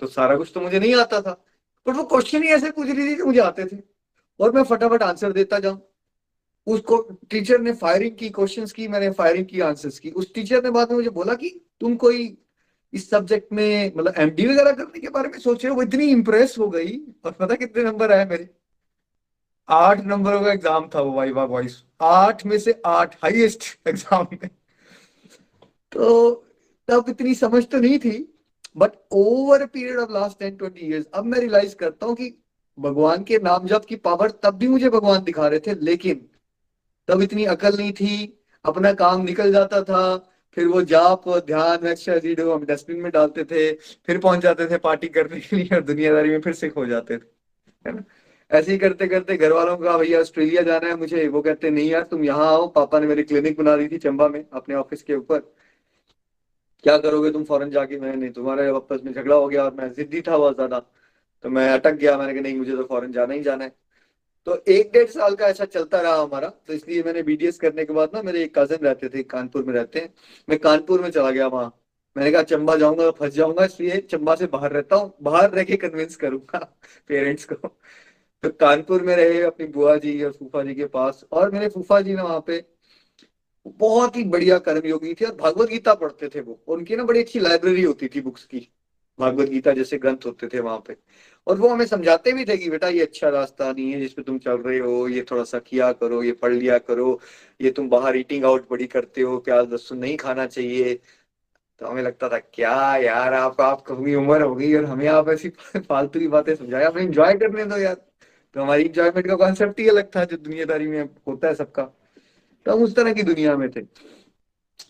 तो 0.00 0.06
सारा 0.06 0.36
कुछ 0.36 0.50
तो 0.54 0.60
मुझे 0.60 0.78
नहीं 0.78 0.94
आता 0.94 1.20
था। 1.22 1.44
पर 1.86 1.92
वो 1.92 2.04
क्वेश्चन 2.04 2.42
ही 2.42 2.48
ऐसे 2.48 2.70
पूछ 2.70 2.88
रही 2.88 3.10
थी 3.10 3.14
जो 3.14 3.24
मुझे 3.24 3.40
आते 3.40 3.64
थे। 3.64 3.95
और 4.40 4.52
मैं 4.52 4.62
फटाफट 4.64 5.02
आंसर 5.02 5.32
देता 5.32 5.58
जाऊँ। 5.58 5.80
उसको 6.66 6.96
टीचर 7.30 7.60
ने 7.60 7.72
फायरिंग 7.74 8.16
की 8.16 8.28
क्वेश्चंस 8.30 8.72
की, 8.72 8.88
मैंने 8.88 9.10
फायरिंग 9.12 9.46
की 9.46 9.60
आंसर्स 9.60 9.98
की। 9.98 10.10
उस 10.10 10.32
टीचर 10.34 10.62
ने 10.64 10.70
बाद 10.70 10.90
में 10.90 10.96
मुझे 10.96 11.10
बोला 11.10 11.34
कि 11.34 11.48
तुम 11.80 11.94
कोई 11.96 12.36
इस 12.92 13.08
सब्जेक्ट 13.10 13.52
में 13.52 13.92
मतलब 13.96 14.14
एमडी 14.18 14.46
वगैरह 14.46 14.72
करने 14.72 15.00
के 15.00 15.08
बारे 15.08 15.28
में 15.28 15.38
सोच 15.38 15.64
रहे 15.64 15.70
हो? 15.70 15.76
वो 15.76 15.82
इतनी 15.82 16.06
इंप्रेस 16.10 16.54
हो 16.58 16.68
गई। 16.70 16.96
और 17.24 17.32
पता 17.32 17.54
कितने 17.54 17.82
नंबर 17.84 18.12
आए 18.12 18.24
मेरे? 18.26 18.48
आठ 19.68 20.04
नंबरों 20.06 20.40
का 20.40 20.52
एग्ज़ाम 20.52 20.88
था 20.94 21.00
वो 21.00 21.12
वाइवा 21.12 21.44
वॉइस 21.44 21.82
आठ 22.02 22.44
में 22.46 22.58
से 22.58 22.80
आठ 22.86 23.14
हाईएस्ट 23.22 23.64
एग्ज़ाम 23.88 24.26
में। 24.32 24.48
तो 25.92 26.34
तब 26.88 27.04
इतनी 27.08 27.34
समझ 27.34 27.64
तो 27.66 27.78
नहीं 27.78 27.98
थी 27.98 28.18
but 28.76 28.92
over 29.12 29.64
period 29.66 29.98
of 29.98 30.12
last 30.12 30.38
ten 30.38 30.56
twenty 30.56 30.86
years 30.86 31.06
अब 31.14 31.24
मैं 31.24 31.40
रियलाइज़ 31.40 31.74
करता 31.76 32.06
हूँ 32.06 32.14
कि 32.14 32.28
भगवान 32.78 33.22
के 33.24 33.38
नाम 33.38 33.66
जप 33.66 33.84
की 33.84 33.96
पावर 33.96 34.30
तब 34.42 34.54
भी 34.54 34.68
मुझे 34.68 34.88
भगवान 34.90 35.22
दिखा 35.24 35.48
रहे 35.48 35.60
थे, 35.60 35.74
लेकिन 35.74 36.26
तब 37.08 37.22
इतनी 37.22 37.44
अकल 37.46 37.76
नहीं 37.76 37.92
थी, 37.92 38.38
अपना 38.64 38.92
काम 38.94 39.22
निकल 39.22 39.52
जाता 39.52 39.82
था, 39.82 40.16
फिर 40.56 40.66
वो 40.66 40.82
जाप, 40.82 41.28
ध्यान 41.46 41.86
हम 42.42 42.64
डस्टबिन 42.64 43.00
में 43.00 43.10
डालते 43.12 43.44
थे, 43.44 43.72
फिर 44.06 44.18
पहुँच 44.18 44.40
जाते 44.40 44.66
थे 44.66 44.78
पार्टी 44.78 45.08
करने 45.08 45.40
के 45.40 45.56
लिए 45.56 45.74
और 45.74 45.82
दुनियादारी 45.82 46.30
में 46.30 46.40
फिर 46.40 46.52
से 46.52 46.68
खो 46.68 46.86
जाते 46.86 47.18
थे, 47.18 47.24
है 47.86 47.94
ना? 47.94 48.02
ऐसे 48.50 48.72
ही 48.72 48.78
करते 48.78 49.06
करते 49.06 49.36
घर 49.36 49.52
वालों 49.52 49.76
का, 49.76 49.96
भैया, 49.98 50.20
ऑस्ट्रेलिया 50.20 50.62
जाना 50.62 50.88
है 50.88 50.96
मुझे। 50.96 51.26
वो 51.28 51.40
कहते, 51.42 51.70
नहीं 51.70 51.88
यार, 51.90 52.02
तुम 52.02 52.24
यहाँ 52.24 52.46
आओ। 52.46 52.66
पापा 52.68 52.98
ने 53.00 53.06
मेरी 53.06 53.22
क्लिनिक 53.22 53.56
बना 53.58 53.76
दी 53.76 53.88
थी 53.88 53.98
चंबा 53.98 54.28
में, 54.28 54.44
अपने 54.52 54.74
ऑफ़िस 54.74 55.02
के 55.02 55.14
ऊपर। 55.14 55.38
क्या 56.84 56.96
करोगे 56.98 57.30
तुम 57.30 57.44
फॉरन 57.44 57.70
जाके? 57.70 57.98
मैं 58.00 58.14
नहीं 58.16 58.30
तुम्हारे 58.30 58.68
आपस 58.68 59.00
में 59.04 59.12
झगड़ा 59.12 59.36
हो 59.36 59.48
गया 59.48 59.64
और 59.64 59.74
मैं 59.74 59.92
जिद्दी 59.92 60.20
था 60.20 60.36
बहुत 60.38 60.54
ज़्यादा। 60.54 60.78
तो 61.44 61.50
मैं 61.50 61.68
अटक 61.70 61.92
गया। 61.92 62.16
मैंने 62.18 62.32
कहा, 62.32 62.42
नहीं, 62.42 62.56
मुझे 62.56 62.76
तो 62.76 62.84
फॉरन 62.84 63.12
जाना 63.12 63.34
ही 63.34 63.40
जाना 63.42 63.64
है। 63.64 63.72
तो 64.46 64.56
एक 64.68 64.92
डेढ़ 64.92 65.08
साल 65.10 65.34
का 65.34 65.46
ऐसा 65.46 65.64
चलता 65.64 66.00
रहा 66.00 66.14
हमारा। 66.22 66.48
तो 66.48 66.72
इसलिए 66.72 67.02
मैंने 67.02 67.22
बीडीएस 67.22 67.58
करने 67.58 67.84
के 67.84 67.92
बाद 67.92 68.10
ना, 68.14 68.22
मेरे 68.22 68.44
एक 68.44 68.58
कज़न 68.58 68.84
रहते 68.86 69.08
थे, 69.08 69.22
कानपुर 69.22 69.64
में 69.64 69.74
रहते 69.74 70.00
हैं। 70.00 70.14
मैं 70.48 70.58
कानपुर 70.58 71.02
में 71.02 71.10
चला 71.10 71.30
गया 71.30 71.46
वहाँ। 71.46 71.72
मैंने 72.16 72.32
कहा, 72.32 72.42
चंबा 72.42 72.76
जाऊँगा, 72.76 73.10
फंस 73.10 73.34
जाऊँगा, 73.34 73.64
इसलिए 73.64 74.00
चंबा 74.00 74.34
से 74.34 74.46
बाहर 74.46 74.72
रहता 74.72 74.96
हूँ। 74.96 75.12
बाहर 75.22 75.50
रह 75.50 75.64
के 75.64 75.76
कन्विंस 75.76 76.16
करूँगा 76.16 76.58
पेरेंट्स 77.08 77.44
को। 77.44 77.68
तो 78.44 78.50
कानपुर 78.50 79.02
में 79.02 79.16
रहे 79.16 79.42
अपनी 79.42 79.66
बुआ 79.66 79.96
जी 79.96 80.22
और 80.24 80.32
फूफा 80.32 80.62
जी 80.62 80.74
के 80.74 80.86
पास। 80.86 81.24
और 81.32 81.50
मेरे 81.50 81.68
फूफा 81.68 82.00
जी 82.00 82.14
ने 82.14 82.22
वहाँ 82.22 82.40
पे 82.46 82.64
बहुत 83.66 84.16
ही 84.16 84.24
बढ़िया 84.24 84.58
कर्मयोगी 84.58 85.14
थे 85.14 85.24
और 85.24 85.34
भगवत 85.34 85.68
गीता 85.68 85.94
पढ़ते 85.94 86.28
थे 86.28 86.40
वो। 86.40 86.60
उनकी 86.68 86.96
ना 86.96 87.04
बड़ी 87.04 87.20
अच्छी 87.20 87.40
लाइब्रेरी 87.40 87.82
होती 87.82 88.08
थी 88.08 88.20
बुक्स 88.20 88.44
की। 88.44 88.68
भागवत 89.20 89.48
गीता 89.48 89.72
जैसे 89.72 89.98
ग्रंथ 89.98 90.16
होते 90.26 90.48
थे 90.48 90.60
वहाँ 90.60 90.78
पे। 90.78 90.96
और 91.46 91.58
वो 91.58 91.68
हमें 91.68 91.86
समझाते 91.86 92.32
भी 92.32 92.44
थे 92.44 92.56
कि 92.56 92.70
बेटा 92.70 92.88
ये 92.88 93.02
अच्छा 93.02 93.28
रास्ता 93.28 93.72
नहीं 93.72 93.92
है 93.92 94.00
जिसपे 94.00 94.22
तुम 94.22 94.38
चल 94.38 94.52
रहे 94.52 94.78
हो, 94.78 95.08
ये 95.08 95.26
थोड़ा 95.30 95.44
सा 95.44 95.58
किया 95.58 95.92
करो, 95.92 96.22
ये 96.22 96.32
पढ़ 96.32 96.52
लिया 96.52 96.78
करो, 96.78 97.20
ये 97.60 97.70
तुम 97.70 97.88
बाहर 97.88 98.16
ईटिंग 98.16 98.44
आउट 98.44 98.70
बड़ी 98.70 98.86
करते 98.86 99.20
हो, 99.20 99.38
प्याज 99.38 99.70
लहसुन 99.70 99.98
नहीं 99.98 100.16
खाना 100.16 100.46
चाहिए। 100.46 101.00
तो 101.78 101.86
हमें 101.86 102.02
लगता 102.02 102.28
था, 102.28 102.38
क्या 102.38 102.96
यार, 102.96 103.34
आप 103.34 103.60
आप 103.60 103.84
कभी 103.86 104.14
उम्र 104.14 104.42
हो 104.42 104.54
गई 104.54 104.74
और 104.74 104.84
हमें 104.84 105.08
आप 105.08 105.28
ऐसी 105.28 105.48
फालतू 105.78 106.20
की 106.20 106.28
बातें 106.28 106.54
समझाया 106.56 106.88
हमें 106.88 107.02
इंजॉय 107.02 107.34
करने 107.34 107.64
दो 107.64 107.76
यार। 107.76 107.94
तो 108.54 108.62
हमारी 108.62 108.82
इंजॉयमेंट 108.82 109.26
का 109.26 109.34
कॉन्सेप्ट 109.34 109.80
ही 109.80 109.88
अलग 109.88 110.16
था 110.16 110.24
जो 110.24 110.36
दुनियादारी 110.36 110.86
में 110.86 111.08
होता 111.28 111.48
है 111.48 111.54
सबका। 111.54 111.82
तो 112.66 112.72
हम 112.72 112.82
उस 112.82 112.96
तरह 112.96 113.12
की 113.12 113.22
दुनिया 113.22 113.56
में 113.56 113.70
थे। 113.70 113.80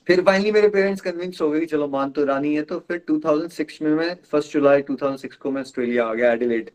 फिर 0.07 0.23
फाइनली 0.23 0.53
मेरे 0.53 0.69
पेरेंट्स 0.69 1.01
कन्विंस 1.01 1.41
हो 1.41 1.51
गए 1.51 1.61
कि 1.61 1.67
चलो 1.67 1.89
मान 1.89 2.11
तो 2.11 2.25
रानी 2.25 2.55
है 2.57 2.63
तो 2.63 2.79
फिर 2.79 3.05
2006 3.11 3.83
में 3.83 3.95
मैं 3.95 4.15
फ़र्स्ट 4.31 4.53
जुलाई 4.53 4.83
2006 4.83 5.35
को 5.35 5.51
मैं 5.51 5.61
ऑस्ट्रेलिया 5.61 6.07
आ 6.07 6.15
गया 6.15 6.33
एडिलेड 6.33 6.71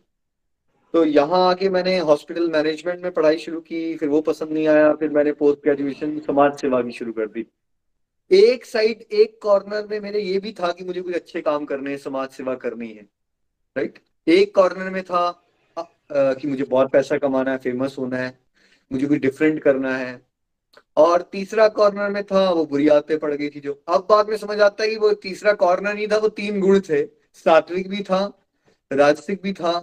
तो 0.94 1.04
यहाँ 1.06 1.50
आके 1.50 1.70
मैंने 1.70 1.98
हॉस्पिटल 2.00 2.50
मैनेजमेंट 2.50 3.02
में 3.02 3.12
पढ़ाई 3.12 3.38
शुरू 3.38 3.60
की 3.62 3.98
फिर 3.98 4.10
वो 4.10 4.22
पसंद 4.22 4.52
नहीं 4.52 4.68
आया 4.68 4.94
फिर 4.94 5.10
मैंने 5.10 5.32
पोस्ट 5.32 5.60
ग्रेजुएशन 5.64 6.20
समाज 6.20 6.60
सेवा 6.60 6.82
की 6.82 6.92
शुरू 6.92 7.14
कर 7.14 7.28
दी। 7.28 7.46
एक 8.32 8.66
साइड 8.66 9.02
एक 9.12 9.40
कॉर्नर 9.42 9.88
में 9.92 10.00
मेरे 10.00 10.20
ये 10.20 10.40
भी 10.40 10.52
था 10.52 10.72
कि 10.72 10.84
मुझे 10.84 11.02
कुछ 11.02 11.16
अच्छे 11.16 11.42
काम 11.42 11.66
करने 11.66 11.90
हैं 11.90 11.98
समाज 11.98 12.30
सेवा 12.30 12.56
करनी 12.56 12.88
है 12.88 13.04
राइट 13.78 14.00
एक 14.28 14.56
कॉर्नर 14.56 14.90
में 14.90 15.04
था 15.04 15.48
आ, 15.78 15.84
कि 16.14 16.48
मुझे 16.48 16.64
बहुत 16.64 16.92
पैसा 16.92 17.18
कमाना 17.18 17.52
है 17.52 17.58
फ़ेमस 17.58 17.96
होना 18.00 18.18
है 18.18 18.40
मुझे 18.92 19.08
कुछ 19.08 19.20
डिफरेंट 19.20 19.64
करना 19.64 19.98
है। 19.98 20.31
और 20.98 21.22
तीसरा 21.32 21.68
कॉर्नर 21.70 22.10
में 22.10 22.24
था, 22.24 22.50
वो 22.50 22.66
बुरी 22.66 22.88
आदतें 22.90 23.18
पड़ 23.20 23.34
गई 23.34 23.50
थी 23.50 23.60
जो। 23.60 23.74
अब 23.88 24.06
बाद 24.10 24.30
में 24.30 24.38
समझ 24.38 24.60
आता 24.62 24.84
है 24.84 24.90
कि 24.90 24.96
वो 24.98 25.12
तीसरा 25.22 25.54
कॉर्नर 25.56 25.94
नहीं 25.94 26.08
था, 26.08 26.18
वो 26.18 26.28
तीन 26.30 26.60
गुण 26.60 26.80
थे। 26.80 27.04
सात्विक 27.36 27.90
भी 27.90 28.04
था, 28.04 28.22
राजसिक 28.92 29.42
भी 29.44 29.54
था 29.54 29.74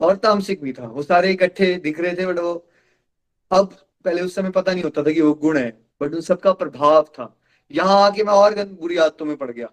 और 0.00 0.16
तामसिक 0.16 0.62
भी 0.62 0.72
था। 0.72 0.86
वो 0.86 1.02
सारे 1.02 1.30
इकट्ठे 1.32 1.74
दिख 1.76 2.00
रहे 2.00 2.14
थे 2.14 2.26
बट 2.26 2.38
वो 2.38 2.52
अब 3.50 3.74
पहले 4.04 4.22
उस 4.22 4.34
समय 4.34 4.50
पता 4.50 4.72
नहीं 4.72 4.82
होता 4.84 5.02
था 5.02 5.12
कि 5.12 5.20
वो 5.20 5.32
गुण 5.36 5.58
है 5.58 5.70
बट 6.00 6.14
उन 6.14 6.20
सबका 6.22 6.52
प्रभाव 6.54 7.02
था। 7.10 7.34
यहाँ 7.70 8.00
आके 8.02 8.24
मैं 8.24 8.32
और 8.34 8.64
बुरी 8.64 8.96
आदतों 8.98 9.26
में 9.26 9.36
पड़ 9.36 9.50
गया, 9.50 9.66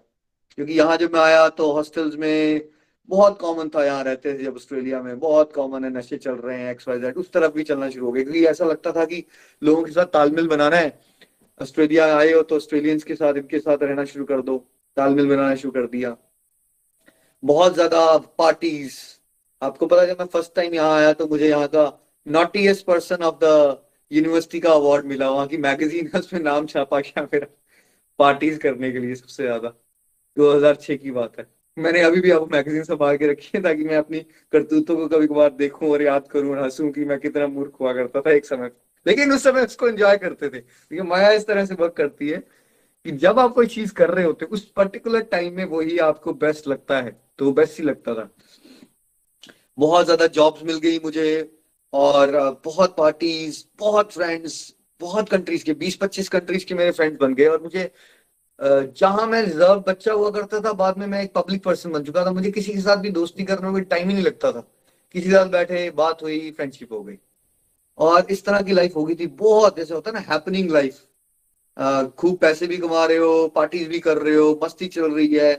क्योंकि 0.58 0.72
यहाँ 0.72 0.96
जब 0.96 1.14
मैं 1.14 1.20
आया 1.20 1.48
तो 1.50 1.70
हॉस्टल्स 1.72 2.14
में 2.16 2.68
बहुत 3.08 3.38
कॉमन 3.40 3.68
था 3.68 3.84
यहाँ 3.84 4.02
रहते 4.04 4.32
थे 4.34 4.44
जब 4.44 4.54
ऑस्ट्रेलिया 4.56 5.00
में। 5.02 5.18
बहुत 5.20 5.52
कॉमन 5.52 5.84
है, 5.84 5.90
नशे 5.90 6.16
चल 6.18 6.34
रहे 6.34 6.58
हैं 6.58 6.70
एक्स 6.70 6.88
वाई 6.88 7.00
जेड 7.00 7.16
उस 7.16 7.30
तरफ़ 7.32 7.52
भी 7.54 7.62
चलना 7.62 7.88
शुरू 7.90 8.06
हो 8.06 8.12
गया। 8.12 8.22
क्योंकि 8.24 8.44
ऐसा 8.46 8.64
लगता 8.64 8.92
था 8.92 9.04
कि 9.04 9.24
लोगों 9.62 9.82
के 9.82 9.92
साथ 9.92 10.06
तालमेल 10.12 10.48
बनाना 10.48 10.76
है। 10.76 10.98
ऑस्ट्रेलिया 11.60 12.06
आए 12.16 12.32
हो 12.32 12.42
तो 12.42 12.56
ऑस्ट्रेलियंस 12.56 13.04
के 13.04 13.14
साथ, 13.14 13.34
इनके 13.34 13.58
साथ 13.58 13.82
रहना 13.82 14.04
शुरू 14.04 14.24
कर 14.24 14.42
दो। 14.42 14.56
तालमेल 14.96 15.28
बनाना 15.28 15.54
शुरू 15.54 15.72
कर 15.72 15.86
दिया। 15.86 16.16
बहुत 17.42 17.74
ज़्यादा 17.74 18.16
पार्टीज़ 18.38 18.98
आपको 19.62 19.86
पता 19.86 20.04
जब 20.06 20.20
मैं 20.20 20.26
फ़र्स्ट 20.26 20.54
टाइम 20.56 20.74
यहाँ 20.74 20.96
आया 20.96 21.12
तो 21.12 21.26
मुझे 21.28 21.48
यहाँ 21.48 21.68
का 21.68 21.84
naughtiest 22.26 22.86
person 22.86 23.22
of 23.24 23.38
the 23.44 23.82
university 24.10 24.60
का 24.60 24.72
अवार्ड 24.72 25.06
मिला। 25.06 25.30
वहाँ 25.30 25.46
की 25.46 25.56
मैगजीन 25.58 26.10
है, 26.14 26.20
उसमें 26.20 26.40
नाम 26.40 26.66
छापा 26.66 27.00
गया 27.00 27.22
मेरा। 27.24 27.46
पार्टीज़ 28.18 28.58
करने 28.58 28.92
के 28.92 28.98
लिए 28.98 29.14
सबसे 29.14 29.42
ज़्यादा। 29.42 29.68
2006 30.36 30.96
की 30.96 31.10
बात 31.10 31.38
है। 31.38 31.46
मैंने 31.76 32.00
अभी 32.02 32.20
भी 32.20 32.30
आपको 32.30 32.46
मैगजीन 32.46 32.82
संभाल 32.84 33.16
के 33.16 33.26
रखी 33.26 33.50
है 33.54 33.62
ताकि 33.62 33.84
मैं 33.84 33.96
अपनी 33.96 34.20
करतूतों 34.52 34.96
को 34.96 35.06
कभी 35.08 35.26
कभार 35.26 35.50
देखूँ 35.50 35.90
और 35.90 36.02
याद 36.02 36.26
करूँ 36.28 36.50
और 36.50 36.58
हंसूं 36.58 36.90
कि 36.92 37.04
मैं 37.04 37.18
कितना 37.20 37.46
मूर्ख 37.46 37.80
हुआ 37.80 37.92
करता 37.94 38.20
था 38.20 38.32
एक 38.32 38.46
समय 38.46 38.70
लेकिन 39.06 39.32
उस 39.32 39.42
समय 39.44 39.64
उसको 39.64 39.88
एंजॉय 39.88 40.16
करते 40.18 40.48
थे। 40.48 40.58
क्योंकि 40.60 41.08
माया 41.08 41.30
इस 41.32 41.46
तरह 41.46 41.64
से 41.64 41.74
वर्क 41.74 41.94
करती 41.96 42.28
है 42.28 42.38
कि 43.06 43.12
जब 43.14 43.38
आप 43.38 43.54
कोई 43.54 43.66
चीज़ 43.66 43.92
कर 43.94 44.10
रहे 44.10 44.24
होते, 44.24 44.46
उस 44.46 44.64
पर्टिकुलर 44.76 45.22
टाइम 45.32 45.56
में 45.56 45.64
वही 45.66 45.98
आपको 46.00 46.32
बेस्ट 46.34 46.68
लगता 46.68 47.00
है 47.00 47.10
तो 47.38 47.52
बेस्ट 47.52 47.78
ही 47.80 47.84
लगता 47.84 48.14
था। 48.14 48.28
बहुत 49.78 50.04
ज़्यादा 50.04 50.26
जॉब्स 50.28 50.62
मिल 50.64 50.78
गई 50.78 50.98
मुझे 51.04 51.28
और 51.92 52.30
बहुत 52.64 52.94
पार्टीज़ 52.98 53.64
बहुत 53.78 54.12
फ्रेंड्स 54.12 54.74
बहुत 55.00 55.28
कंट्रीज़ 55.28 55.64
के 55.64 55.74
20-25 55.74 56.28
कंट्रीज़ 56.28 56.66
के 56.66 56.74
मेरे 56.74 56.90
फ्रेंड्स 56.90 57.18
बन 57.20 57.34
गए 57.34 57.46
और 57.46 57.62
मुझे 57.62 57.90
जहाँ 58.60 59.26
मैं 59.26 59.42
रिज़र्व 59.42 59.82
बच्चा 59.88 60.12
हुआ 60.12 60.30
करता 60.30 60.60
था, 60.60 60.72
बाद 60.72 60.98
में 60.98 61.06
मैं 61.06 61.22
एक 61.22 61.32
पब्लिक 61.34 61.62
पर्सन 61.62 61.92
बन 61.92 62.02
चुका 62.04 62.24
था। 62.26 62.32
मुझे 62.32 62.50
किसी 62.50 62.72
के 62.72 62.80
साथ 62.80 62.96
भी 62.96 63.10
दोस्ती 63.10 63.44
करने 63.44 63.70
में 63.70 63.82
टाइम 63.84 64.08
ही 64.08 64.14
नहीं 64.14 64.24
लगता 64.24 64.52
था। 64.52 64.60
किसी 65.14 65.24
के 65.24 65.30
साथ 65.30 65.46
बैठे, 65.50 65.90
बात 65.90 66.22
हुई 66.22 66.50
फ्रेंडशिप 66.50 66.92
हो 66.92 67.02
गई। 67.02 67.18
और 67.98 68.26
इस 68.30 68.44
तरह 68.44 68.62
की 68.62 68.72
लाइफ 68.72 68.96
हो 68.96 69.04
गई 69.04 69.14
थी। 69.14 69.26
बहुत 69.26 69.76
जैसे 69.76 69.94
होता 69.94 70.10
है 70.10 70.14
ना 70.14 70.32
हैपनिंग 70.32 70.70
लाइफ 70.70 71.00
खूब 72.18 72.36
पैसे 72.36 72.66
भी 72.66 72.76
कमा 72.76 73.04
रहे 73.06 73.16
हो 73.16 73.46
पार्टीज़ 73.48 73.88
भी 73.88 73.98
कर 73.98 74.18
रहे 74.18 74.34
हो, 74.34 74.58
मस्ती 74.64 74.86
चल 74.88 75.12
रही 75.12 75.34
है। 75.34 75.52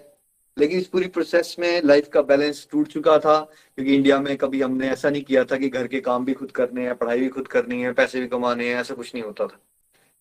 लेकिन 0.57 0.79
इस 0.79 0.87
पूरी 0.87 1.07
प्रोसेस 1.07 1.55
में 1.59 1.81
लाइफ 1.83 2.07
का 2.07 2.21
बैलेंस 2.21 2.67
टूट 2.71 2.87
चुका 2.87 3.17
था, 3.19 3.39
क्योंकि 3.75 3.95
इंडिया 3.95 4.19
में 4.19 4.35
कभी 4.37 4.61
हमने 4.61 4.89
ऐसा 4.89 5.09
नहीं 5.09 5.23
किया 5.23 5.43
था 5.45 5.57
कि 5.57 5.69
घर 5.69 5.87
के 5.87 6.01
काम 6.01 6.25
भी 6.25 6.33
खुद 6.33 6.51
करने 6.51 6.85
हैं, 6.85 6.95
पढ़ाई 6.95 7.19
भी 7.19 7.27
खुद 7.27 7.47
करनी 7.47 7.81
है, 7.81 7.93
पैसे 7.93 8.21
भी 8.21 8.27
कमाने 8.27 8.69
हैं, 8.69 8.79
ऐसा 8.81 8.95
कुछ 8.95 9.13
नहीं 9.15 9.23
होता 9.23 9.47
था। 9.47 9.59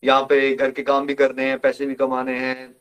यहाँ 0.02 0.22
पे 0.22 0.54
घर 0.54 0.70
के 0.70 0.82
काम 0.82 1.06
भी 1.06 1.14
करने 1.14 1.44
हैं, 1.44 1.58
पैसे 1.58 1.86
भी 1.86 1.94
कमाने 1.94 2.38
हैं 2.38 2.74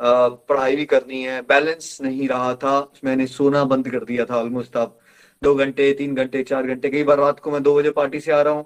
पढ़ाई 0.00 0.76
भी 0.76 0.84
करनी 0.86 1.22
है। 1.22 1.40
बैलेंस 1.42 1.98
नहीं 2.02 2.28
रहा 2.28 2.54
था, 2.54 2.92
मैंने 3.04 3.26
सोना 3.26 3.64
बंद 3.66 3.88
कर 3.90 4.04
दिया 4.04 4.24
था 4.24 4.36
ऑलमोस्ट 4.36 4.76
अब। 4.76 4.98
दो 5.42 5.54
घंटे, 5.54 5.92
तीन 5.92 6.14
घंटे, 6.14 6.42
चार 6.42 6.66
घंटे, 6.66 6.90
कई 6.90 7.02
बार 7.04 7.18
रात 7.18 7.40
को 7.40 7.50
मैं 7.50 7.62
दो 7.62 7.74
बजे 7.74 7.90
पार्टी 7.90 8.20
से 8.20 8.32
आ 8.32 8.40
रहा 8.42 8.54
हूँ 8.54 8.64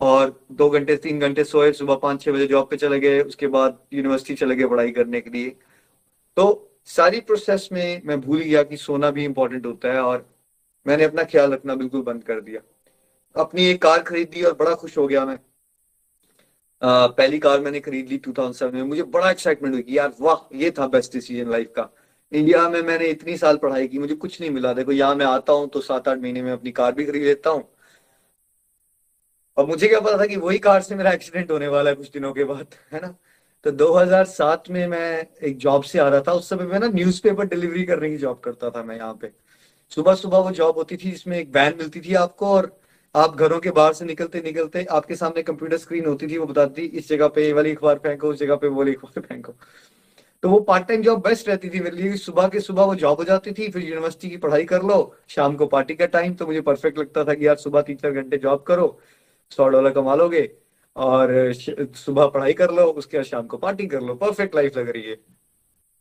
और 0.00 0.34
दो 0.52 0.68
घंटे, 0.70 0.96
तीन 0.96 1.20
घंटे 1.20 1.44
सोए, 1.44 1.72
सुबह 1.72 1.94
पाँच 1.96 2.22
छह 2.22 2.32
बजे 2.32 2.46
जॉब 2.46 2.68
पे 2.70 2.76
चले 2.76 3.00
गए, 3.00 3.20
उसके 3.22 3.46
बाद 3.48 3.78
यूनिवर्सिटी 3.92 4.34
चले 4.34 4.56
गए 4.56 4.66
पढ़ाई 4.66 4.90
करने 4.90 5.20
के 5.20 5.30
लिए। 5.30 5.50
तो 6.36 6.70
सारी 6.86 7.20
प्रोसेस 7.20 7.68
में 7.72 8.02
मैं 8.04 8.20
भूल 8.20 8.40
गया 8.40 8.62
कि 8.62 8.76
सोना 8.76 9.10
भी 9.10 9.24
इंपॉर्टेंट 9.24 9.66
होता 9.66 9.92
है 9.92 10.00
और 10.02 10.26
मैंने 10.86 11.04
अपना 11.04 11.24
ख्याल 11.24 11.52
रखना 11.52 11.74
बिल्कुल 11.74 12.02
बंद 12.02 12.24
कर 12.24 12.40
दिया। 12.40 12.60
अपनी 13.36 13.66
एक 13.66 13.82
कार 13.82 14.02
खरीद 14.02 14.44
और 14.46 14.54
बड़ा 14.54 14.74
खुश 14.74 14.96
हो 14.98 15.06
गया 15.06 15.24
मैं। 15.26 15.38
पहली 16.82 17.38
कार 17.38 17.60
मैंने 17.60 17.80
खरीद 17.80 18.08
ली 18.08 18.18
2007 18.18 18.74
में। 18.74 18.82
मुझे 18.82 19.02
बड़ा 19.02 19.30
एक्साइटमेंट 19.30 19.74
हुई 19.74 19.84
यार, 19.88 20.12
वाह, 20.20 20.56
ये 20.56 20.70
था 20.70 20.86
बेस्ट 20.86 21.12
डिसीज़न 21.12 21.50
लाइफ 21.50 21.72
का। 21.76 21.88
इंडिया 22.32 22.68
में 22.68 22.82
मैंने 22.82 23.06
इतनी 23.06 23.36
साल 23.36 23.56
पढ़ाई 23.56 23.88
की, 23.88 23.98
मुझे 23.98 24.14
कुछ 24.14 24.40
नहीं 24.40 24.50
मिला। 24.50 24.72
देखो, 24.72 24.92
यहाँ 24.92 25.14
मैं 25.14 25.26
आता 25.26 25.52
हूँ 25.52 25.68
तो 25.68 25.80
सात 25.80 26.08
आठ 26.08 26.18
महीने 26.18 26.42
में 26.42 26.52
अपनी 26.52 26.70
कार 26.72 26.92
भी 26.92 27.04
खरीद 27.04 27.22
लेता 27.22 27.50
हूँ। 27.50 27.68
और 29.56 29.66
मुझे 29.66 29.88
क्या 29.88 30.00
पता 30.00 30.18
था 30.18 30.26
कि 30.26 30.36
वही 30.36 30.58
कार 30.58 30.82
से 30.82 30.94
मेरा 30.94 31.12
एक्सीडेंट 31.12 31.50
होने 31.50 31.68
वाला 31.68 31.90
है 31.90 31.96
कुछ 31.96 32.10
दिनों 32.10 32.32
के 32.32 32.44
बाद, 32.44 32.66
है 32.92 33.00
ना? 33.00 33.14
तो 33.64 33.70
2007 33.70 34.70
में 34.70 34.86
मैं 34.86 35.26
एक 35.42 35.58
जॉब 35.58 35.82
से 35.82 35.98
आ 35.98 36.08
रहा 36.08 36.20
था। 36.20 36.32
उस 36.32 36.48
समय 36.48 36.64
मैं 36.64 36.80
ना 36.80 36.86
न्यूज़पेपर 36.86 37.44
डिलीवरी 37.44 37.84
करने 37.84 38.10
की 38.10 38.16
जॉब 38.16 38.40
करता 38.40 38.70
था 38.70 38.82
मैं 38.82 38.96
यहाँ 38.96 39.14
पे। 39.14 39.32
सुबह 39.90 40.14
सुबह 40.14 40.38
वो 40.38 40.50
जॉब 40.50 40.76
होती 40.76 40.96
थी, 40.96 41.10
जिसमें 41.10 41.38
एक 41.38 41.48
वैन 41.48 41.74
मिलती 41.78 42.00
थी 42.00 42.14
आपको 42.14 42.46
और 42.46 42.79
आप 43.14 43.36
घरों 43.36 43.58
के 43.60 43.70
बाहर 43.70 43.92
से 43.92 44.04
निकलते 44.04 44.40
निकलते 44.40 44.84
आपके 44.90 45.14
सामने 45.16 45.42
कंप्यूटर 45.42 45.76
स्क्रीन 45.76 46.06
होती 46.06 46.26
थी, 46.26 46.36
वो 46.38 46.46
बताती 46.46 46.82
इस 46.82 47.08
जगह 47.08 47.28
पे 47.28 47.46
ये 47.46 47.52
वाली 47.52 47.70
अखबार 47.72 47.98
फेंको, 47.98 48.28
उस 48.28 48.38
जगह 48.38 48.56
पे 48.56 48.68
वो 48.68 48.78
वाली 48.78 48.94
अखबार 48.94 49.22
फेंको। 49.22 49.54
तो 50.42 50.48
वो 50.48 50.60
पार्ट 50.60 50.86
टाइम 50.88 51.02
जॉब 51.02 51.22
बेस्ट 51.22 51.48
रहती 51.48 51.68
थी 51.70 51.80
मेरे 51.80 51.96
लिए, 51.96 52.16
सुबह 52.16 52.48
के 52.48 52.60
सुबह 52.60 52.84
वो 52.84 52.94
जॉब 52.94 53.18
हो 53.18 53.24
जाती 53.24 53.52
थी, 53.52 53.68
फिर 53.70 53.82
यूनिवर्सिटी 53.82 54.30
की 54.30 54.36
पढ़ाई 54.36 54.64
कर 54.64 54.82
लो, 54.82 55.14
शाम 55.28 55.56
को 55.56 55.66
पार्टी 55.66 55.94
का 55.94 56.06
टाइम 56.06 56.34
तो 56.34 56.46
मुझे 56.46 56.60
परफेक्ट 56.60 56.98
लगता 56.98 57.24
था 57.24 57.34
कि 57.34 57.46
यार 57.46 57.56
सुबह 57.56 57.82
तीन 57.82 57.96
चार 57.96 58.12
घंटे 58.12 58.36
जॉब 58.38 58.62
करो, 58.62 58.98
सौ 59.52 59.68
डॉलर 59.68 59.90
कमा 59.90 60.14
लोगे, 60.14 60.48
और 60.96 61.52
सुबह 61.52 62.26
पढ़ाई 62.28 62.52
कर 62.52 62.70
लो, 62.70 62.84
उसके 62.84 63.16
बाद 63.16 63.26
शाम 63.26 63.46
को 63.46 63.56
पार्टी 63.56 63.86
कर 63.86 64.00
लो 64.00 64.14
परफेक्ट 64.14 64.56
लाइफ 64.56 64.76
लग 64.76 64.88
रही 64.88 65.02
है। 65.02 65.16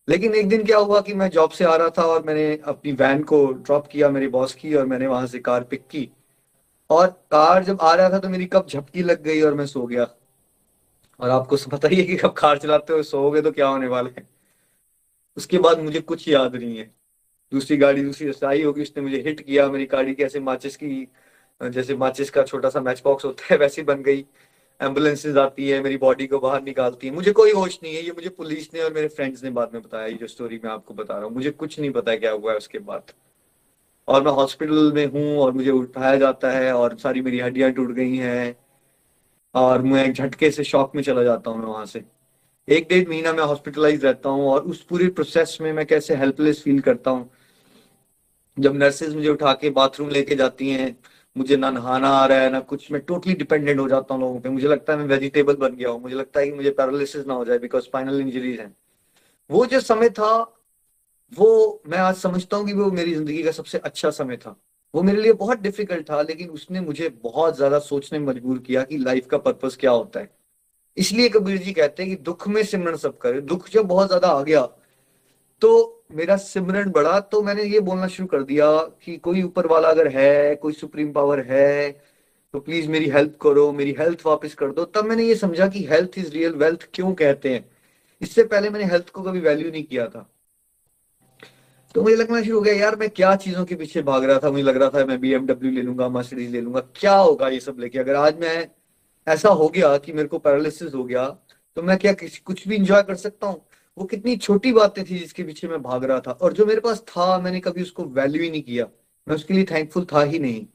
लेकिन 0.07 0.35
एक 0.35 0.47
दिन 0.49 0.63
क्या 0.65 0.77
हुआ 0.77 1.01
कि 1.01 1.13
मैं 1.13 1.29
जॉब 1.29 1.49
से 1.49 1.65
आ 1.65 1.75
रहा 1.75 1.89
था 1.89 2.03
और 2.03 2.23
मैंने 2.23 2.59
अपनी 2.65 2.91
वैन 2.93 3.23
को 3.23 3.45
ड्रॉप 3.47 3.87
किया, 3.87 4.09
मेरे 4.09 4.27
बॉस 4.29 4.53
की, 4.53 4.73
और 4.75 4.85
मैंने 4.85 5.07
वहाँ 5.07 5.27
से 5.27 5.39
कार 5.39 5.63
पिक 5.63 5.87
की। 5.87 6.09
और 6.89 7.07
कार 7.31 7.63
जब 7.63 7.81
आ 7.81 7.93
रहा 7.93 8.09
था 8.09 8.19
तो 8.19 8.29
मेरी 8.29 8.45
कब 8.45 8.67
झपकी 8.69 9.03
लग 9.03 9.23
गई 9.23 9.41
और 9.41 9.53
मैं 9.53 9.65
सो 9.65 9.85
गया। 9.87 10.07
और 11.19 11.29
आपको 11.29 11.57
पता 11.71 11.87
ही 11.87 11.95
है 11.95 12.03
कि 12.03 12.15
कब 12.15 12.33
कार 12.33 12.57
चलाते 12.57 12.93
हो 12.93 13.03
सोओगे 13.03 13.41
तो 13.41 13.51
क्या 13.51 13.67
होने 13.67 13.87
वाले 13.87 14.09
हैं। 14.09 14.27
उसके 15.37 15.57
बाद 15.57 15.79
मुझे 15.79 15.99
कुछ 16.01 16.27
याद 16.27 16.55
नहीं 16.55 16.77
है। 16.77 16.89
दूसरी 17.51 17.77
गाड़ी, 17.77 18.03
दूसरी 18.03 18.31
आई 18.45 18.61
होगी, 18.63 18.81
उसने 18.81 19.03
मुझे 19.03 19.21
हिट 19.21 19.41
किया, 19.41 19.67
मेरी 19.69 19.85
गाड़ी 19.85 20.13
कैसे 20.13 20.39
माचिस 20.39 20.75
की, 20.77 21.07
जैसे 21.61 21.95
माचिस 21.95 22.29
का 22.29 22.43
छोटा 22.43 22.69
सा 22.69 22.81
मैच 22.81 23.01
बॉक्स 23.05 23.25
होता 23.25 23.47
है, 23.51 23.57
वैसी 23.57 23.81
बन 23.83 24.01
गई। 24.03 24.25
एम्बुलेंसेज 24.79 25.37
आती 25.37 25.69
है, 25.69 25.81
मेरी 25.81 25.97
बॉडी 25.97 26.27
को 26.27 26.39
बाहर 26.39 26.61
निकालती 26.63 27.07
है। 27.07 27.13
मुझे 27.13 27.31
कोई 27.31 27.51
होश 27.51 27.79
नहीं 27.83 27.95
है, 27.95 28.01
ये 28.01 28.11
मुझे 28.11 28.29
पुलिस 28.29 28.73
ने 28.73 28.81
और 28.81 28.93
मेरे 28.93 29.07
फ्रेंड्स 29.07 29.43
ने 29.43 29.49
बाद 29.49 29.73
में 29.73 29.81
बताया। 29.81 30.05
ये 30.05 30.13
जो 30.13 30.27
स्टोरी 30.27 30.59
मैं 30.63 30.71
आपको 30.71 30.93
बता 30.93 31.13
रहा 31.13 31.23
हूँ, 31.23 31.33
मुझे 31.33 31.51
कुछ 31.51 31.79
नहीं 31.79 31.91
पता 31.91 32.15
क्या 32.15 32.31
हुआ 32.31 32.51
है 32.51 32.57
उसके 32.57 32.79
बाद। 32.79 33.11
और 34.09 34.23
मैं 34.23 34.31
हॉस्पिटल 34.31 34.91
में 34.91 35.05
हूँ 35.05 35.37
और 35.37 35.51
मुझे 35.51 35.71
उठाया 35.71 36.15
जाता 36.15 36.51
है 36.51 36.73
और 36.73 36.97
सारी 36.97 37.21
मेरी 37.21 37.39
हड्डियाँ 37.39 37.71
टूट 37.71 37.91
गई 37.91 38.15
हैं। 38.15 38.55
और 39.55 39.81
मैं 39.81 40.05
एक 40.05 40.13
झटके 40.13 40.51
से 40.51 40.63
शॉक 40.63 40.95
में 40.95 41.03
चला 41.03 41.23
जाता 41.23 41.51
हूँ 41.51 41.59
मैं 41.59 41.65
वहाँ 41.65 41.85
से। 41.85 42.03
एक 42.67 42.87
डेढ़ 42.89 43.09
महीना 43.09 43.33
मैं 43.33 43.43
हॉस्पिटलाइज 43.43 44.05
रहता 44.05 44.29
हूँ 44.29 44.49
और 44.49 44.61
उस 44.61 44.83
पूरी 44.83 45.07
प्रोसेस 45.07 45.57
में 45.61 45.73
मैं 45.73 45.85
कैसे 45.85 46.15
हेल्पलेस 46.15 46.61
फील 46.63 46.79
करता 46.79 47.11
हूँ। 47.11 47.29
जब 48.59 48.75
नर्सेज 48.75 49.15
मुझे 49.15 49.29
उठा 49.29 49.53
के 49.53 49.69
बाथरूम 49.69 50.09
लेके 50.09 50.35
जाती 50.35 50.69
हैं, 50.69 50.95
मुझे 51.37 51.57
ना 51.57 51.71
नहाना 51.71 52.09
आ 52.09 52.25
रहा 52.25 52.39
है, 52.39 52.51
ना 52.51 52.59
कुछ, 52.59 52.91
मैं 52.91 53.01
टोटली 53.01 53.33
डिपेंडेंट 53.33 53.79
हो 53.79 53.87
जाता 53.89 54.13
हूँ 54.13 54.21
लोगों 54.21 54.39
पे। 54.39 54.49
मुझे 54.49 54.67
लगता 54.67 54.93
है 54.93 54.99
मैं 54.99 55.05
वेजिटेबल 55.05 55.55
बन 55.55 55.75
गया 55.75 55.89
हूँ। 55.89 56.01
मुझे 56.01 56.15
लगता 56.15 56.39
है 56.39 56.45
कि 56.45 56.51
मुझे 56.51 56.69
पैरालिसिस 56.69 57.27
ना 57.27 57.33
हो 57.33 57.45
जाए 57.45 57.57
बिकॉज़ 57.57 57.83
स्पाइनल 57.83 58.21
इंजरीज 58.21 58.59
हैं। 58.59 58.75
वो 59.49 59.65
जो 59.65 59.79
समय 59.79 60.09
था 60.09 60.58
वो 61.33 61.81
मैं 61.87 61.97
आज 61.97 62.15
समझता 62.17 62.57
हूँ 62.57 62.65
कि 62.67 62.73
वो 62.73 62.89
मेरी 62.91 63.13
ज़िंदगी 63.13 63.43
का 63.43 63.51
सबसे 63.51 63.77
अच्छा 63.79 64.09
समय 64.11 64.37
था। 64.37 64.55
वो 64.93 65.01
मेरे 65.03 65.21
लिए 65.21 65.33
बहुत 65.35 65.59
डिफ़िकल्ट 65.59 66.09
था, 66.09 66.21
लेकिन 66.21 66.49
उसने 66.49 66.81
मुझे 66.81 67.09
बहुत 67.23 67.55
ज़्यादा 67.57 67.79
सोचने 67.81 68.19
मजबूर 68.19 68.59
किया 68.59 68.83
कि 68.83 68.97
लाइफ 68.97 69.27
का 69.27 69.37
पर्पस 69.39 69.77
क्या 69.79 69.91
होता 69.91 70.19
है। 70.19 70.29
इसलिए 70.97 71.29
कबीर 71.29 71.57
जी 71.57 71.73
कहते 71.73 72.03
हैं 72.03 72.09
कि 72.11 72.23
दुख 72.23 72.47
में 72.47 72.63
सिमरण 72.63 72.95
सब 72.97 73.17
करे। 73.17 73.41
दुख 73.43 73.69
जब 73.69 73.85
बहुत 73.87 74.07
ज़्यादा 74.07 74.27
आ 74.29 74.41
गया 74.43 74.61
तो 75.61 75.69
मेरा 76.11 76.35
सिमरण 76.37 76.91
बढ़ा 76.91 77.19
तो 77.21 77.41
मैंने 77.43 77.63
ये 77.63 77.79
बोलना 77.81 78.07
शुरू 78.07 78.27
कर 78.27 78.43
दिया 78.43 78.67
कि 79.03 79.15
कोई 79.17 79.41
ऊपर 79.43 79.67
वाला 79.67 79.89
अगर 79.89 80.07
है, 80.07 80.55
कोई 80.55 80.73
सुप्रीम 80.73 81.11
पावर 81.13 81.39
है 81.49 81.91
तो 82.53 82.59
प्लीज़ 82.59 82.87
मेरी 82.89 83.09
हेल्प 83.09 83.37
करो, 83.41 83.71
मेरी 83.71 83.95
हेल्थ 83.99 84.25
वापस 84.25 84.53
कर 84.53 84.71
दो। 84.71 84.85
तब 84.85 85.05
मैंने 85.05 85.23
ये 85.23 85.35
समझा 85.35 85.67
कि 85.67 85.83
हेल्थ 85.85 86.17
इज़ 86.17 86.31
रियल 86.33 86.53
वेल्थ 86.55 86.87
क्यों 86.93 87.13
कहते 87.13 87.53
हैं? 87.53 87.65
इससे 88.21 88.43
पहले 88.45 88.69
मैंने 88.69 88.85
हेल्थ 88.85 89.09
को 89.09 89.23
कभी 89.23 89.39
वैल्यू 89.39 89.71
नहीं 89.71 89.83
किया 89.83 90.07
था। 90.07 90.27
तो 91.95 92.01
मुझे 92.03 92.15
लगना 92.15 92.41
शुरू 92.41 92.55
हो 92.55 92.61
गया, 92.61 92.73
यार, 92.73 92.95
मैं 92.95 93.09
क्या 93.09 93.35
चीज़ों 93.35 93.63
के 93.65 93.75
पीछे 93.75 94.01
भाग 94.01 94.23
रहा 94.23 94.39
था? 94.39 94.49
मुझे 94.51 94.63
लग 94.63 94.77
रहा 94.77 94.89
था 94.89 95.05
मैं 95.05 95.19
बीएमडब्ल्यू 95.21 95.71
ले 95.71 95.81
लूँगा 95.81 96.09
मर्सिडीज 96.09 96.51
ले 96.51 96.61
लूँगा, 96.61 96.79
क्या 96.95 97.15
होगा 97.15 97.47
ये 97.49 97.59
सब 97.59 97.77
लेके? 97.79 97.99
अगर 97.99 98.15
आज 98.15 98.39
मैं 98.39 98.67
ऐसा 99.27 99.49
हो 99.51 99.67
गया 99.69 99.97
कि 99.97 100.13
मेरे 100.13 100.27
को 100.27 100.37
पैरालिसिस 100.39 100.93
हो 100.93 101.03
गया 101.03 101.25
तो 101.77 101.81
मैं 101.81 101.97
क्या 101.97 102.13
कुछ 102.45 102.67
भी 102.67 102.75
इंजॉय 102.75 103.01
कर 103.03 103.15
सकता 103.15 103.47
हूँ? 103.47 103.61
वो 103.97 104.05
कितनी 104.05 104.35
छोटी 104.37 104.71
बातें 104.73 105.03
थी 105.03 105.17
जिसके 105.19 105.43
पीछे 105.43 105.67
मैं 105.67 105.81
भाग 105.81 106.03
रहा 106.03 106.19
था। 106.19 106.31
और 106.31 106.53
जो 106.53 106.65
मेरे 106.65 106.81
पास 106.81 106.99
था, 107.07 107.37
मैंने 107.39 107.59
कभी 107.59 107.81
उसको 107.81 108.03
वैल्यू 108.05 108.41
ही 108.43 108.49
नहीं 108.51 108.61
किया। 108.61 108.85
मैं 109.27 109.35
उसके 109.35 109.53
लिए 109.53 109.65
थैंकफुल 109.71 110.05
था 110.13 110.23
ही 110.23 110.39
नहीं। 110.39 110.65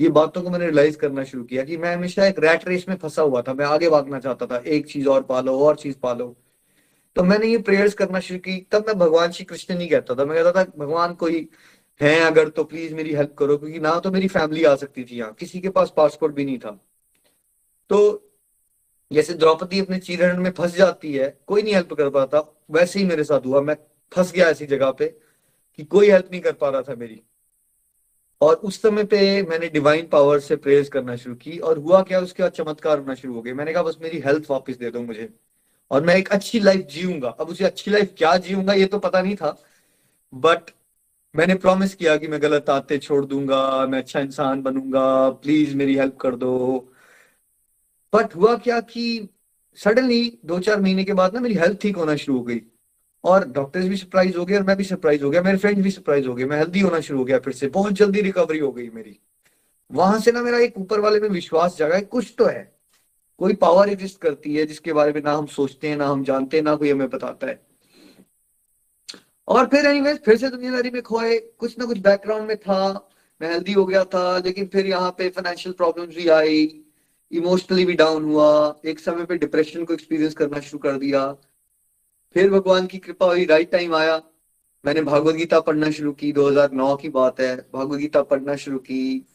ये 0.00 0.08
बातों 0.10 0.42
को 0.42 0.50
मैंने 0.50 0.64
रियलाइज़ 0.66 0.96
करना 0.98 1.24
शुरू 1.24 1.44
किया 1.44 1.64
कि 1.64 1.76
मैं 1.76 1.94
हमेशा 1.96 2.26
एक 2.26 2.38
रैट 2.38 2.68
रेस 2.68 2.86
में 2.88 2.96
फंसा 2.96 3.22
हुआ 3.22 3.42
था। 3.42 3.54
मैं 3.54 3.64
आगे 3.66 3.90
भागना 3.90 4.18
चाहता 4.20 4.46
था, 4.46 4.56
एक 4.58 4.86
चीज़ 4.86 5.08
और 5.08 5.22
पालो, 5.24 5.58
और 5.58 5.76
चीज़ 5.76 5.96
पालो। 6.02 6.36
तो 7.16 7.22
मैंने 7.22 7.46
ये 7.46 7.58
प्रेयर्स 7.58 7.94
करना 7.94 8.20
शुरू 8.20 8.40
की। 8.40 8.66
तब 8.72 8.84
मैं 8.86 8.98
भगवान 8.98 9.30
श्री 9.30 9.44
कृष्ण 9.44 9.74
नहीं 9.74 9.88
कहता 9.88 10.14
था। 10.14 10.24
मैं 10.24 10.44
कहता 10.44 10.64
था, 10.64 10.72
भगवान, 10.78 11.14
कोई 11.14 11.48
है 12.00 12.20
अगर 12.20 12.48
तो 12.48 12.64
प्लीज़ 12.64 12.94
मेरी 12.94 13.14
हेल्प 13.14 13.34
करो, 13.38 13.56
क्योंकि 13.58 13.78
ना 13.78 14.00
तो 14.00 14.10
मेरी 14.10 14.28
फैमिली 14.28 14.64
आ 14.64 14.74
सकती 14.74 15.04
थी 15.04 15.18
यहाँ। 15.18 15.32
किसी 15.32 15.60
के 15.60 15.68
पास 15.68 15.92
पासपोर्ट 15.96 16.34
भी 16.34 16.44
नहीं 16.44 16.58
था। 16.58 16.84
तो 17.88 18.30
जैसे 19.12 19.34
द्रौपदी 19.34 19.80
अपने 19.80 19.98
चीरण 19.98 20.42
में 20.42 20.50
फंस 20.50 20.76
जाती 20.76 21.12
है, 21.12 21.40
कोई 21.46 21.62
नहीं 21.62 21.74
हेल्प 21.74 21.92
कर 21.92 22.10
पाता। 22.10 22.64
वैसे 22.70 22.98
ही 22.98 23.04
मेरे 23.04 23.24
साथ 23.24 23.46
हुआ। 23.46 23.60
मैं 23.60 23.76
फंस 24.12 24.32
गया 24.32 24.48
ऐसी 24.48 24.66
जगह 24.66 24.90
पे 24.90 25.06
कि 25.76 25.84
कोई 25.84 26.10
हेल्प 26.10 26.28
नहीं 26.30 26.40
कर 26.40 26.52
पा 26.52 26.68
रहा 26.68 26.82
था 26.82 26.94
मेरी। 26.94 27.22
और 28.40 28.54
उस 28.54 28.82
समय 28.82 29.04
पे 29.04 29.42
मैंने 29.42 29.68
डिवाइन 29.68 30.06
पावर 30.06 30.38
से 30.38 30.56
प्रेयर्स 30.56 30.88
करना 30.88 31.16
शुरू 31.16 31.34
की 31.34 31.58
और 31.58 31.78
हुआ 31.78 32.02
क्या? 32.02 32.20
उसके 32.20 32.42
बाद 32.42 32.52
चमत्कार 32.52 32.98
होना 32.98 33.14
शुरू 33.14 33.34
हो 33.34 33.42
गए। 33.42 33.52
मैंने 33.52 33.72
कहा, 33.72 33.82
बस 33.82 33.96
मेरी 34.02 34.18
हेल्थ 34.18 34.44
वापस 34.50 34.76
दे 34.76 34.90
दो 34.90 35.00
मुझे। 35.00 35.28
और 35.90 36.04
मैं 36.04 36.16
एक 36.16 36.28
अच्छी 36.28 36.60
लाइफ 36.60 36.86
जीऊँगा। 36.86 37.28
अब 37.28 37.48
उसे 37.48 37.64
अच्छी 37.64 37.90
लाइफ 37.90 38.14
क्या 38.18 38.36
जीऊँगा, 38.36 38.72
ये 38.72 38.86
तो 38.86 38.98
पता 38.98 39.22
नहीं 39.22 39.36
था। 39.36 39.62
बट 40.34 40.70
मैंने 41.36 41.54
प्रॉमिस 41.54 41.94
किया 41.94 42.16
कि 42.16 42.28
मैं 42.28 42.42
गलत 42.42 42.70
आते 42.70 42.98
छोड़ 42.98 43.24
दूँगा, 43.24 43.86
मैं 43.86 43.98
अच्छा 43.98 44.20
इंसान 44.20 44.62
बनूँगा 44.62 45.30
प्लीज़ 45.30 45.76
मेरी 45.76 45.94
हेल्प 45.94 46.16
कर 46.16 46.36
दो। 46.36 46.92
बट 48.14 48.36
हुआ 48.36 48.56
क्या 48.56 48.80
कि 48.80 49.28
सडनली 49.74 50.38
दो 50.44 50.58
चार 50.58 50.80
महीने 50.80 51.04
के 51.04 51.12
बाद 51.12 51.34
ना 51.34 51.40
मेरी 51.40 51.54
हेल्थ 51.54 51.80
ठीक 51.80 51.96
होना 51.96 52.16
शुरू 52.16 52.38
हो 52.38 52.44
गई। 52.44 52.62
और 53.24 53.48
डॉक्टर्स 53.48 53.84
भी 53.84 53.96
सरप्राइज़ 53.96 54.36
हो 54.36 54.44
गए 54.44 54.56
और 54.56 54.62
मैं 54.62 54.76
भी 54.76 54.84
सरप्राइज़ 54.84 55.24
हो 55.24 55.30
गया, 55.30 55.42
मेरे 55.42 55.58
फ्रेंड्स 55.58 55.82
भी 55.82 55.90
सरप्राइज़ 55.90 56.26
हो 56.26 56.34
गए, 56.34 56.44
मैं 56.44 56.58
हेल्दी 56.58 56.80
होना 56.80 57.00
शुरू 57.00 57.18
हो 57.18 57.24
गया 57.24 57.38
फिर 57.38 57.52
से। 57.52 57.68
बहुत 57.68 57.92
जल्दी 57.92 58.20
रिकवरी 58.20 58.58
हो 58.58 58.72
गई 58.72 58.88
मेरी। 58.90 59.18
वहाँ 59.92 60.20
से 60.20 60.32
ना 60.32 60.42
मेरा 60.42 60.58
एक 60.58 60.78
ऊपर 60.78 61.00
वाले 61.00 61.20
में 61.20 61.28
विश्वास 61.28 61.76
जगा, 61.76 62.00
कुछ 62.00 62.34
तो 62.38 62.44
है। 62.44 62.73
कोई 63.44 63.54
पावर 63.54 63.88
एग्जिस्ट 63.88 64.20
करती 64.20 64.54
है 64.56 64.66
जिसके 64.66 64.92
बारे 64.92 65.12
में 65.12 65.22
ना 65.22 65.32
हम 65.32 65.46
सोचते 65.46 65.88
हैं, 65.88 65.96
ना 65.96 66.06
हम 66.06 66.24
जानते 66.24 66.56
हैं, 66.56 66.64
ना 66.64 66.76
कोई 66.76 66.90
हमें 66.90 67.10
बताता 67.10 67.46
है। 67.46 67.66
और 69.48 69.66
फिर 69.66 69.86
एनीवेज 69.86 70.18
फिर 70.24 70.36
से 70.36 70.48
दुनियादारी 70.48 70.90
में 70.90 71.02
खोए 71.02 71.38
कुछ 71.38 71.78
ना 71.78 71.84
कुछ 71.84 71.98
बैकग्राउंड 71.98 72.48
में 72.48 72.56
था। 72.56 73.08
मैं 73.42 73.52
हेल्दी 73.52 73.72
हो 73.72 73.84
गया 73.84 74.04
था, 74.04 74.38
लेकिन 74.38 74.66
फिर 74.66 74.86
यहाँ 74.86 75.10
पे 75.10 75.28
फाइनेंशियल 75.28 75.72
प्रॉब्लम्स 75.72 76.16
भी 76.16 76.28
आई। 76.28 76.84
इमोशनली 77.32 77.84
भी 77.84 77.92
डाउन 77.92 78.24
हुआ। 78.24 78.80
एक 78.86 78.98
समय 78.98 79.24
पे 79.24 79.38
डिप्रेशन 79.38 79.84
को 79.84 79.92
एक्सपीरियंस 79.92 80.34
करना 80.34 80.60
शुरू 80.60 80.78
कर 80.78 80.98
दिया। 80.98 81.32
फिर 82.34 82.50
भगवान 82.50 82.86
की 82.86 82.98
कृपा 82.98 83.26
हुई। 83.26 83.44
राइट 83.44 83.70
टाइम 83.70 83.94
आया। 83.94 84.22
मैंने 84.86 85.02
भागवत 85.02 85.34
गीता 85.34 85.60
पढ़ना 85.60 85.90
शुरू 85.90 86.12
की। 86.12 86.32
2009 86.32 86.96
की 86.96 87.08
बात 87.08 87.40
है। 87.40 87.56
भागवत 87.74 87.98
गीता 87.98 88.22
पढ़ना 88.22 88.56
शुरू 88.56 88.78
की। 88.78 89.26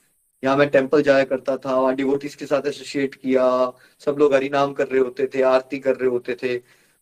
यहाँ 0.43 0.58
मैं 0.58 0.69
टेंपल 0.69 1.02
जाया 1.02 1.23
करता 1.23 1.58
था, 1.58 1.75
वहाँ 1.75 1.95
डिवोटिस 1.95 2.36
के 2.36 2.45
साथ 2.45 2.67
एसोसिएट 2.67 3.15
किया, 3.15 3.73
सब 3.99 4.15
लोग 4.19 4.34
हरि 4.34 4.49
नाम 4.49 4.73
कर 4.73 4.88
रहे 4.88 4.99
होते 4.99 5.28
थे, 5.28 5.41
आरती 5.41 5.80
कर 5.80 5.95
रहे 5.95 6.10
होते 6.10 6.38
थे। 6.43 6.56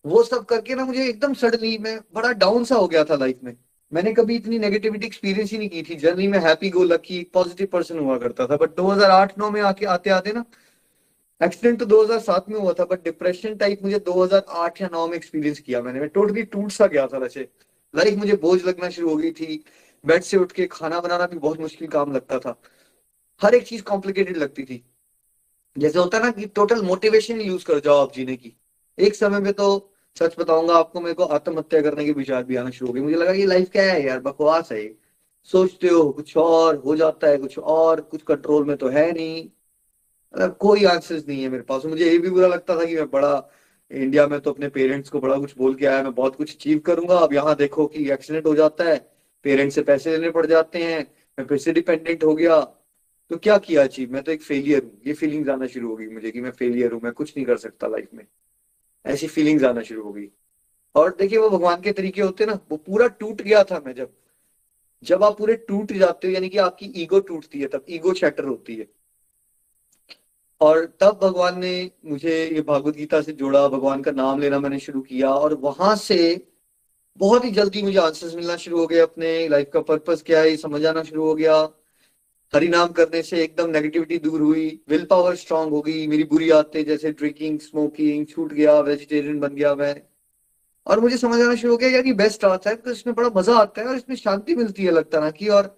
वो 0.05 0.23
सब 0.23 0.45
करके 0.45 0.75
ना 0.75 0.85
मुझे 0.85 1.07
एकदम 1.09 1.33
सडनली 1.33 1.77
मैं 1.77 1.99
बड़ा 2.15 2.31
डाउन 2.31 2.63
सा 2.63 2.75
हो 2.75 2.87
गया 2.87 3.03
था 3.03 3.15
लाइफ 3.15 3.39
में। 3.43 3.55
मैंने 3.91 4.13
कभी 4.13 4.35
इतनी 4.35 4.59
नेगेटिविटी 4.59 5.07
एक्सपीरियंस 5.07 5.51
ही 5.51 5.57
नहीं 5.57 5.69
की 5.69 5.83
थी। 5.83 5.95
जनरली 5.95 6.27
मैं 6.27 6.39
happy 6.39 6.69
go 6.69 6.83
lucky 6.83 7.21
positive 7.33 7.67
person 7.71 7.99
हुआ 7.99 8.17
करता 8.17 8.47
था। 8.47 8.57
बट 8.57 8.75
2008-9 8.75 9.51
में 9.51 9.61
आके 9.61 9.85
आते 9.85 10.09
आते 10.09 10.33
ना 10.33 10.43
एक्सीडेंट 11.41 11.79
तो 11.79 11.85
2007 11.85 12.49
में 12.49 12.59
हुआ 12.59 12.73
था 12.73 12.85
बट 12.85 13.03
डिप्रेशन 13.03 13.55
टाइप 13.55 13.83
मुझे 13.83 13.99
2008 13.99 14.81
या 14.81 14.89
9 14.93 15.07
में 15.07 15.15
एक्सपीरियंस 15.15 15.59
किया 15.59 15.81
मैंने। 15.81 15.99
मैं 15.99 16.09
टोटली 16.09 16.43
टूट 16.43 16.71
सा 16.71 16.87
गया 16.87 17.07
था 17.07 17.17
वैसे। 17.17 17.47
लाइफ 17.95 18.17
मुझे 18.17 18.35
बोझ 18.35 18.63
लगना 18.65 18.89
शुरू 18.89 19.09
हो 19.09 19.15
गई 19.15 19.31
थी। 19.31 19.63
बेड 20.05 20.23
से 20.23 20.37
उठ 20.37 20.51
के 20.51 20.65
खाना 20.67 20.99
बनाना 20.99 21.25
भी 21.25 21.37
बहुत 21.37 21.59
मुश्किल 21.59 21.87
काम 21.87 22.13
लगता 22.13 22.39
था। 22.39 22.59
हर 23.41 23.55
एक 23.55 23.63
चीज़ 23.63 23.83
कॉम्प्लिकेटेड 23.83 24.37
लगती 24.37 24.63
थी। 24.63 24.83
जैसे 25.75 25.99
होता 25.99 26.19
ना 26.19 26.31
कि 26.31 26.45
टोटल 26.45 26.81
मोटिवेशन 26.81 27.41
यूज़ 27.41 27.65
कर 27.65 27.79
जाओ 27.79 27.97
आप 27.97 28.13
जीने 28.13 28.35
की। 28.35 28.55
एक 28.97 29.15
समय 29.15 29.39
में 29.39 29.51
तो 29.53 29.93
सच 30.17 30.35
बताऊँगा 30.39 30.75
आपको, 30.75 31.01
मेरे 31.01 31.13
को 31.13 31.23
आत्महत्या 31.23 31.81
करने 31.81 32.05
के 32.05 32.11
विचार 32.11 32.43
भी 32.43 32.55
आना 32.55 32.69
शुरू 32.69 32.87
हो 32.87 32.93
गए। 32.93 33.01
मुझे 33.01 33.15
लगा 33.15 33.31
ये 33.31 33.45
लाइफ 33.45 33.69
क्या 33.71 33.83
है 33.83 34.05
यार, 34.05 34.19
बकवास 34.19 34.71
है 34.71 34.87
सोचते 35.43 35.87
हो 35.87 36.09
कुछ 36.11 36.35
और, 36.37 36.75
हो 36.75 36.95
जाता 36.95 37.27
है 37.27 37.37
कुछ 37.37 37.57
और, 37.59 38.01
कुछ 38.01 38.21
कंट्रोल 38.23 38.65
में 38.65 38.75
तो 38.77 38.87
है 38.89 39.11
नहीं। 39.11 39.43
मतलब 40.33 40.55
कोई 40.57 40.83
आंसर्स 40.85 41.27
नहीं 41.27 41.43
है 41.43 41.49
मेरे 41.49 41.63
पास। 41.63 41.85
मुझे 41.85 42.09
ये 42.11 42.17
भी 42.17 42.29
बुरा 42.29 42.47
लगता 42.47 42.75
था 42.79 42.85
कि 42.85 42.95
मैं 42.95 43.09
बड़ा 43.11 43.49
इंडिया 43.91 44.25
में 44.27 44.39
तो 44.39 44.51
अपने 44.51 44.67
पेरेंट्स 44.69 45.09
को 45.09 45.19
बड़ा 45.19 45.37
कुछ 45.37 45.57
बोल 45.57 45.75
के 45.75 45.85
आया, 45.85 46.03
मैं 46.03 46.13
बहुत 46.15 46.35
कुछ 46.35 46.55
अचीव 46.55 46.79
करूँगा। 46.79 47.17
अब 47.17 47.33
यहाँ 47.33 47.55
देखो 47.55 47.85
कि 47.87 48.09
एक्सीडेंट 48.11 48.45
हो 48.45 48.55
जाता 48.55 48.83
है 48.83 48.97
पेरेंट्स 49.45 49.75
से 49.75 49.81
पैसे 49.81 50.11
लेने 50.11 50.31
पड़ 50.31 50.45
जाते 50.45 50.83
हैं, 50.83 50.99
मैं 51.37 51.45
फिर 51.45 51.57
से 51.57 51.73
डिपेंडेंट 51.73 52.23
हो 52.23 52.35
गया। 52.35 52.59
तो 53.31 53.37
क्या 53.37 53.57
किया 53.57 53.83
अचीव 53.83 54.11
मैं 54.13 54.23
तो 54.23 54.31
एक 54.31 54.41
फेलियर 54.41 54.83
हूँ। 54.83 54.99
ये 55.07 55.13
फीलिंग्स 55.13 55.49
आना 55.49 55.67
शुरू 55.67 55.89
हो 55.89 55.95
गई 55.95 56.07
मुझे 56.07 56.31
कि 56.31 56.41
मैं 56.41 56.51
फेलियर 56.51 56.91
हूँ, 56.91 57.01
मैं 57.03 57.11
कुछ 57.13 57.33
नहीं 57.37 57.45
कर 57.45 57.57
सकता 57.57 57.87
लाइफ 57.87 58.09
में। 58.13 58.25
ऐसी 59.05 59.27
फीलिंग्स 59.27 59.63
आना 59.63 59.81
शुरू 59.81 60.03
हो 60.03 60.13
गई। 60.13 60.27
और 60.95 61.15
देखिए, 61.19 61.39
वो 61.39 61.49
भगवान 61.49 61.81
के 61.81 61.91
तरीके 61.91 62.21
होते 62.21 62.45
ना, 62.45 62.59
वो 62.71 62.77
पूरा 62.77 63.07
टूट 63.07 63.41
गया 63.41 63.63
था 63.63 63.81
मैं 63.85 63.93
जब 63.93 64.13
जब 65.03 65.23
आप 65.23 65.37
पूरे 65.37 65.55
टूट 65.55 65.91
जाते 65.93 66.27
हो, 66.27 66.33
यानी 66.33 66.49
कि 66.49 66.57
आपकी 66.57 66.85
ईगो 66.95 67.19
टूटती 67.19 67.59
है, 67.59 67.67
तब 67.67 67.85
ईगो 67.89 68.13
शैटर 68.13 68.43
होती 68.43 68.75
है। 68.75 68.87
और 70.61 70.85
तब 70.99 71.19
भगवान 71.21 71.59
ने 71.59 71.91
मुझे 72.05 72.45
ये 72.45 72.61
भागवत 72.61 72.95
गीता 72.95 73.21
से 73.21 73.33
जोड़ा, 73.33 73.67
भगवान 73.67 74.01
का 74.01 74.11
नाम 74.11 74.39
लेना 74.39 74.59
मैंने 74.59 74.79
शुरू 74.79 75.01
किया, 75.01 75.29
और 75.29 75.53
वहाँ 75.53 75.95
से 75.95 76.47
बहुत 77.17 77.45
ही 77.45 77.51
जल्दी 77.51 77.81
मुझे 77.81 77.99
आंसर्स 77.99 78.35
मिलना 78.35 78.55
शुरू 78.55 78.79
हो 78.79 78.87
गए 78.87 78.99
अपने 78.99 79.47
लाइफ 79.47 79.69
का 79.73 79.81
पर्पस 79.81 80.23
क्या 80.25 80.41
है 80.41 80.55
समझ 80.57 80.85
आना 80.85 81.03
शुरू 81.03 81.25
हो 81.25 81.35
गया। 81.35 81.61
हरि 82.53 82.67
नाम 82.67 82.91
करने 82.91 83.21
से 83.21 83.41
एकदम 83.43 83.69
नेगेटिविटी 83.69 84.17
दूर 84.19 84.41
हुई 84.41 84.65
विल 84.89 85.03
पावर 85.05 85.35
स्ट्रांग 85.35 85.71
हो 85.71 85.81
गई, 85.81 86.05
मेरी 86.07 86.23
बुरी 86.25 86.49
आदतें 86.51 86.83
जैसे 86.85 87.11
ड्रिंकिंग 87.13 87.59
स्मोकिंग 87.59 88.25
छूट 88.27 88.53
गया 88.53 88.79
वेजिटेरियन 88.81 89.39
बन 89.39 89.55
गया 89.55 89.73
मैं। 89.75 89.95
और 90.87 90.99
मुझे 90.99 91.17
समझ 91.17 91.39
आना 91.41 91.55
शुरू 91.55 91.73
हो 91.73 91.77
गया 91.77 91.99
ये 91.99 92.13
बेस्ट 92.15 92.45
आता 92.45 92.69
है 92.69 92.75
तो 92.77 92.91
इसमें 92.91 93.15
बड़ा 93.15 93.29
मज़ा 93.35 93.57
आता 93.57 93.81
है 93.81 93.87
और 93.87 93.95
इसमें 93.95 94.15
शांति 94.15 94.55
मिलती 94.55 94.83
है 94.83 94.91
लगता 94.91 95.19
ना 95.19 95.29
कि 95.31 95.47
और 95.49 95.75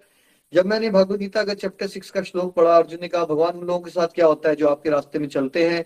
जब 0.52 0.66
मैंने 0.66 0.90
भगवत 0.90 1.18
गीता 1.18 1.42
का 1.44 1.54
चैप्टर 1.54 1.86
सिक्स 1.88 2.10
का 2.10 2.22
श्लोक 2.22 2.54
पढ़ा 2.54 2.76
अर्जुन 2.76 2.98
ने 3.02 3.08
कहा, 3.08 3.24
भगवान 3.24 3.56
उन 3.56 3.66
लोगों 3.66 3.80
के 3.80 3.90
साथ 3.90 4.14
क्या 4.14 4.26
होता 4.26 4.48
है 4.48 4.56
जो 4.56 4.68
आपके 4.68 4.90
रास्ते 4.90 5.18
में 5.18 5.28
चलते 5.28 5.68
हैं 5.68 5.84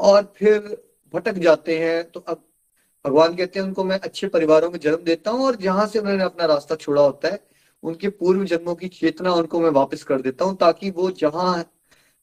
और 0.00 0.32
फिर 0.36 0.58
भटक 1.14 1.38
जाते 1.40 1.78
हैं? 1.78 2.10
तो 2.10 2.20
अब 2.20 2.42
भगवान 3.04 3.34
कहते 3.36 3.58
हैं, 3.58 3.66
उनको 3.66 3.84
मैं 3.84 3.98
अच्छे 4.00 4.28
परिवारों 4.28 4.70
में 4.70 4.78
जन्म 4.80 5.04
देता 5.04 5.30
हूँ 5.30 5.44
और 5.46 5.56
जहाँ 5.58 5.86
से 5.86 5.98
उन्होंने 5.98 6.24
अपना 6.24 6.46
रास्ता 6.46 6.74
छोड़ा 6.76 7.02
होता 7.02 7.28
है 7.28 7.44
उनके 7.86 8.08
पूर्व 8.10 8.44
जन्मों 8.44 8.74
की 8.74 8.88
चेतना 8.88 9.32
उनको 9.34 9.60
मैं 9.60 9.70
वापस 9.70 10.02
कर 10.04 10.20
देता 10.20 10.44
हूँ, 10.44 10.56
ताकि 10.56 10.90
वो 10.90 11.10
जहाँ 11.10 11.54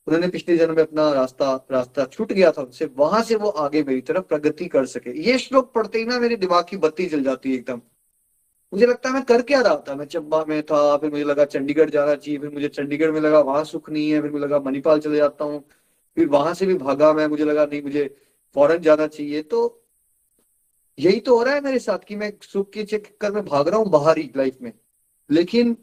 उन्होंने 0.07 0.27
पिछले 0.27 0.57
जन्म 0.57 0.75
में 0.75 0.81
अपना 0.83 1.11
रास्ता 1.13 1.53
रास्ता 1.71 2.05
छूट 2.05 2.31
गया 2.33 2.51
था 2.51 2.61
उनसे, 2.61 2.85
वहाँ 2.97 3.21
से 3.23 3.35
वो 3.35 3.49
आगे 3.49 3.83
मेरी 3.83 4.01
तरफ़ 4.01 4.23
प्रगति 4.23 4.65
कर 4.67 4.85
सके। 4.85 5.11
ये 5.23 5.37
श्लोक 5.37 5.71
पढ़ते 5.73 5.99
ही 5.99 6.05
ना 6.05 6.19
मेरे 6.19 6.35
दिमाग 6.35 6.65
की 6.69 6.77
बत्ती 6.77 7.05
जल 7.05 7.23
जाती 7.23 7.51
है 7.51 7.57
एकदम। 7.57 7.81
मुझे 8.73 8.85
लगता 8.85 9.09
है 9.09 9.15
मैं 9.15 9.23
कर 9.23 9.41
क्या 9.41 9.61
रहा 9.61 9.75
था? 9.87 9.95
मैं 9.95 10.05
चंबा 10.05 10.43
में 10.45 10.61
था, 10.63 10.97
फिर 10.97 11.11
मुझे 11.11 11.23
लगा 11.23 11.45
चंडीगढ़ 11.45 11.89
जाना 11.89 12.15
चाहिए, 12.15 12.39
फिर 12.39 12.49
मुझे 12.49 12.67
चंडीगढ़ 12.67 13.11
में 13.11 13.21
लगा 13.21 13.39
वहाँ 13.39 13.63
सुख 13.63 13.89
नहीं 13.89 14.09
है, 14.11 14.21
फिर 14.21 14.31
मुझे 14.31 14.45
लगा 14.45 14.59
मणिपाल 14.59 14.99
चले 14.99 15.17
जाता 15.17 15.45
हूँ, 15.45 15.63
फिर 16.17 16.27
वहाँ 16.27 16.53
से 16.53 16.65
भी 16.65 16.73
भागा 16.73 17.13
मैं, 17.13 17.27
मुझे 17.27 17.45
लगा 17.45 17.65
नहीं, 17.65 17.81
मुझे 17.81 18.15
फॉरन 18.55 18.81
जाना 18.81 19.07
चाहिए। 19.07 19.41
तो 19.41 19.83
यही 20.97 21.19
तो 21.19 21.37
हो 21.37 21.43
रहा 21.43 21.53
है 21.55 21.61
मेरे 21.61 21.79
साथ 21.79 21.99
कि 21.99 22.15
मैं 22.15 22.33
सुख 22.41 22.71
के 22.73 22.83
चक्कर 22.83 23.31
में 23.31 23.45
भाग 23.45 23.67
रहा 23.67 23.79
हूँ 23.79 23.89
बाहरी 23.89 24.31
लाइफ 24.37 24.57
में। 24.61 24.73
लेकिन 25.29 25.75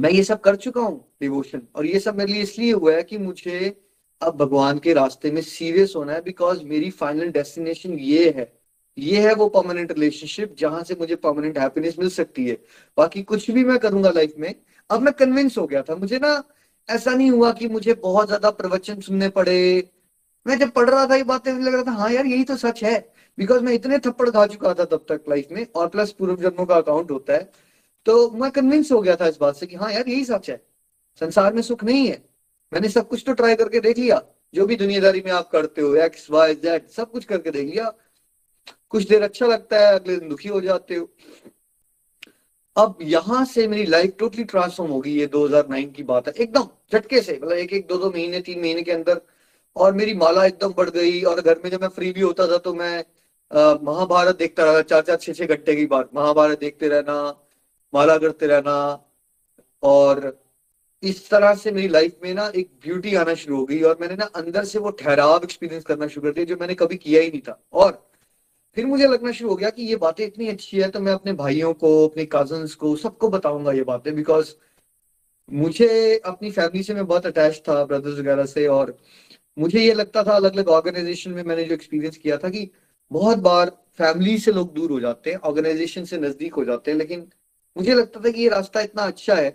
मैं 0.00 0.10
ये 0.10 0.22
सब 0.24 0.40
कर 0.40 0.56
चुका 0.56 0.80
हूँ 0.80 1.04
डिवोशन 1.20 1.62
और 1.76 1.86
ये 1.86 1.98
सब 2.00 2.16
मेरे 2.18 2.32
लिए 2.32 2.42
इसलिए 2.42 2.72
हुआ 2.72 2.94
है 2.94 3.02
कि 3.02 3.18
मुझे 3.18 3.74
अब 4.22 4.36
भगवान 4.36 4.78
के 4.78 4.92
रास्ते 4.94 5.30
में 5.30 5.40
सीरियस 5.42 5.92
होना 5.96 6.12
है 6.12 6.20
बिकॉज़ 6.22 6.62
मेरी 6.64 6.90
फाइनल 6.90 7.30
डेस्टिनेशन 7.30 7.98
ये 8.00 8.28
है। 8.36 8.52
ये 8.98 9.20
है 9.20 9.34
वो 9.34 9.48
परमानेंट 9.48 9.92
रिलेशनशिप 9.92 10.54
जहाँ 10.58 10.82
से 10.84 10.94
मुझे 11.00 11.16
परमानेंट 11.16 11.58
हैप्पीनेस 11.58 11.98
मिल 11.98 12.08
सकती 12.08 12.46
है। 12.48 12.56
बाकी 12.98 13.22
कुछ 13.22 13.50
भी 13.50 13.64
मैं 13.64 13.78
करूँगा 13.78 14.10
लाइफ 14.10 14.34
में, 14.38 14.54
अब 14.90 15.02
मैं 15.02 15.12
कन्विंस 15.14 15.58
हो 15.58 15.66
गया 15.66 15.82
था। 15.82 15.96
मुझे 15.96 16.18
ना 16.18 16.42
ऐसा 16.88 17.14
नहीं 17.14 17.30
हुआ 17.30 17.52
कि 17.52 17.68
मुझे 17.68 17.94
बहुत 17.94 18.26
ज़्यादा 18.26 18.50
प्रवचन 18.52 19.00
सुनने 19.00 19.28
पड़े। 19.28 19.90
मैं 20.46 20.58
जब 20.58 20.70
पढ़ 20.70 20.88
रहा 20.90 21.06
था 21.06 21.16
ये 21.16 21.22
बातें 21.24 21.52
लग 21.52 21.74
रहा 21.74 21.82
था 21.82 21.92
हाँ 21.92 22.10
यार, 22.10 22.26
यही 22.26 22.44
तो 22.44 22.56
सच 22.56 22.82
है। 22.84 22.98
बिकॉज़ 23.38 23.62
मैं 23.62 23.72
इतने 23.72 23.98
थप्पड़ 23.98 24.30
खा 24.30 24.46
चुका 24.46 24.74
था 24.74 24.84
तब 24.84 25.04
तक 25.08 25.24
लाइफ 25.28 25.48
में। 25.52 25.66
और 25.66 25.88
प्लस 25.88 26.12
पूर्व 26.12 26.36
जन्मों 26.42 26.66
का 26.66 26.74
अकाउंट 26.74 27.10
होता 27.10 27.32
है। 27.32 27.50
तो 28.06 28.30
मैं 28.30 28.50
कन्विंस 28.50 28.92
हो 28.92 29.00
गया 29.00 29.16
था 29.16 29.26
इस 29.26 29.38
बात 29.40 29.56
से 29.56 29.66
कि 29.66 29.76
हाँ 29.76 29.92
यार, 29.92 30.08
यही 30.08 30.24
सच 30.24 30.50
है। 30.50 30.60
संसार 31.20 31.54
में 31.54 31.62
सुख 31.62 31.84
नहीं 31.84 32.06
है। 32.08 32.22
मैंने 32.72 32.88
सब 32.88 33.08
कुछ 33.08 33.22
तो 33.26 33.32
ट्राई 33.32 33.54
करके 33.54 33.80
देख 33.80 33.98
लिया। 33.98 34.22
जो 34.54 34.66
भी 34.66 34.76
दुनियादारी 34.76 35.20
में 35.20 35.30
आप 35.32 35.48
करते 35.50 35.82
हो 35.82 35.94
एक्स 35.96 36.30
वाई 36.30 36.54
जेड 36.54 36.88
सब 36.88 37.10
कुछ 37.10 37.24
करके 37.24 37.50
देख 37.50 37.68
लिया। 37.70 37.92
कुछ 38.90 39.08
देर 39.08 39.22
अच्छा 39.22 39.46
लगता 39.46 39.78
है, 39.78 39.94
अगले 39.94 40.16
दिन 40.16 40.28
दुखी 40.28 40.48
हो 40.48 40.60
जाते 40.60 40.94
हो। 40.94 41.08
अब 42.76 42.98
यहाँ 43.02 43.44
से 43.44 43.66
मेरी 43.68 43.84
लाइफ 43.86 44.14
टोटली 44.18 44.44
ट्रांसफॉर्म 44.44 44.90
हो 44.90 44.96
होगी 44.96 45.18
ये 45.18 45.26
2009 45.26 45.92
की 45.92 46.02
बात 46.02 46.28
है। 46.28 46.34
एकदम 46.34 46.68
झटके 46.92 47.20
से 47.20 47.38
मतलब 47.42 47.52
एक 47.52 47.72
एक, 47.72 47.86
दो 47.86 47.96
दो 47.96 48.10
महीने, 48.10 48.40
तीन 48.40 48.60
महीने 48.60 48.82
के 48.82 48.92
अंदर। 48.92 49.20
और 49.76 49.92
मेरी 49.92 50.14
माला 50.14 50.44
एकदम 50.46 50.72
बढ़ 50.72 50.90
गई। 50.90 51.22
और 51.22 51.40
घर 51.40 51.60
में 51.64 51.70
जब 51.70 51.82
मैं 51.82 51.88
फ्री 51.88 52.12
भी 52.12 52.20
होता 52.20 52.46
था 52.46 52.58
तो 52.58 52.74
मैं 52.74 53.04
महाभारत 53.84 54.36
देखता 54.38 54.64
रहा 54.64 54.82
चार 54.82 55.02
चार, 55.02 55.16
छह 55.16 55.32
छह 55.32 55.46
घंटे 55.46 55.74
की 55.76 55.86
बात। 55.86 56.10
महाभारत 56.14 56.60
देखते 56.60 56.88
रहना 56.88 57.45
माला 57.94 58.16
करते 58.18 58.46
रहना 58.46 58.76
और 59.82 60.38
इस 61.02 61.28
तरह 61.30 61.54
से 61.54 61.70
मेरी 61.72 61.88
लाइफ 61.88 62.18
में 62.22 62.32
ना 62.34 62.48
एक 62.56 62.70
ब्यूटी 62.82 63.14
आना 63.14 63.34
शुरू 63.34 63.56
हो 63.56 63.64
गई 63.66 63.80
और 63.82 63.98
मैंने 64.00 64.14
ना 64.14 64.24
अंदर 64.36 64.64
से 64.64 64.78
वो 64.78 64.90
ठहराव 64.90 65.44
एक्सपीरियंस 65.44 65.84
करना 65.84 66.06
शुरू 66.06 66.26
कर 66.26 66.34
दिया 66.34 66.44
जो 66.44 66.56
मैंने 66.56 66.74
कभी 66.74 66.96
किया 66.96 67.22
ही 67.22 67.30
नहीं 67.30 67.40
था। 67.40 67.60
और 67.72 68.04
फिर 68.76 68.86
मुझे 68.86 69.06
लगना 69.06 69.32
शुरू 69.32 69.50
हो 69.50 69.56
गया 69.56 69.70
कि 69.70 69.82
ये 69.82 69.96
बातें 69.96 70.24
इतनी 70.26 70.48
अच्छी 70.48 70.80
है 70.80 70.88
तो 70.90 71.00
मैं 71.00 71.12
अपने 71.12 71.32
भाइयों 71.32 71.72
को, 71.74 72.08
अपने 72.08 72.24
कजन्स 72.32 72.74
को, 72.74 72.96
सबको 72.96 73.28
बताऊँगा 73.28 73.72
ये 73.72 73.82
बातें 73.84 74.14
बिकॉज़ 74.14 74.54
मुझे 75.52 76.18
अपनी 76.18 76.50
फैमिली 76.50 76.82
से 76.82 76.94
मैं 76.94 77.06
बहुत 77.06 77.26
अटैच 77.26 77.62
था 77.68 77.84
ब्रदर्स 77.84 78.18
वगैरह 78.18 78.46
से 78.46 78.66
और 78.66 78.96
मुझे 79.58 79.80
ये 79.80 79.94
लगता 79.94 80.22
था 80.22 80.32
अलग 80.32 80.56
अलग 80.56 80.68
ऑर्गेनाइजेशन 80.68 81.30
में 81.30 81.42
मैंने 81.42 81.64
जो 81.64 81.74
एक्सपीरियंस 81.74 82.16
किया 82.16 82.36
था 82.36 82.48
कि 82.48 82.70
बहुत 83.10 83.38
बार 83.38 83.70
फैमिली 83.98 84.38
से 84.38 84.52
लोग 84.52 84.72
दूर 84.74 84.90
हो 84.90 85.00
जाते 85.00 85.30
हैं 85.30 85.38
ऑर्गेनाइजेशन 85.38 86.04
से 86.04 86.18
नज़दीक 86.18 86.54
हो 86.54 86.64
जाते 86.64 86.90
हैं, 86.90 86.98
लेकिन 86.98 87.28
मुझे 87.76 87.94
लगता 87.94 88.20
था 88.20 88.30
कि 88.30 88.42
ये 88.42 88.48
रास्ता 88.48 88.80
इतना 88.80 89.02
अच्छा 89.02 89.34
है। 89.34 89.50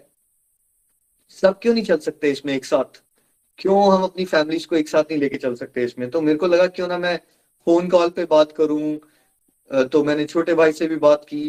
सब 1.37 1.59
क्यों 1.61 1.73
नहीं 1.73 1.83
चल 1.83 1.97
सकते 1.99 2.31
इसमें 2.31 2.53
एक 2.53 2.65
साथ? 2.65 3.01
क्यों 3.59 3.77
हम 3.93 4.03
अपनी 4.03 4.25
फैमिलीज़ 4.25 4.67
को 4.67 4.75
एक 4.75 4.89
साथ 4.89 5.03
नहीं 5.03 5.19
लेके 5.19 5.37
चल 5.37 5.55
सकते 5.55 5.83
इसमें? 5.83 6.09
तो 6.09 6.21
मेरे 6.21 6.37
को 6.37 6.47
लगा 6.47 6.67
क्यों 6.67 6.87
ना 6.87 6.97
मैं 6.97 7.17
फ़ोन 7.67 7.89
कॉल 7.89 8.09
पे 8.09 8.25
बात 8.25 8.51
करूँ 8.51 8.99
तो 9.71 10.03
मैंने 10.03 10.25
छोटे 10.25 10.53
भाई 10.53 10.71
से 10.71 10.87
भी 10.87 10.95
बात 10.97 11.23
की 11.25 11.43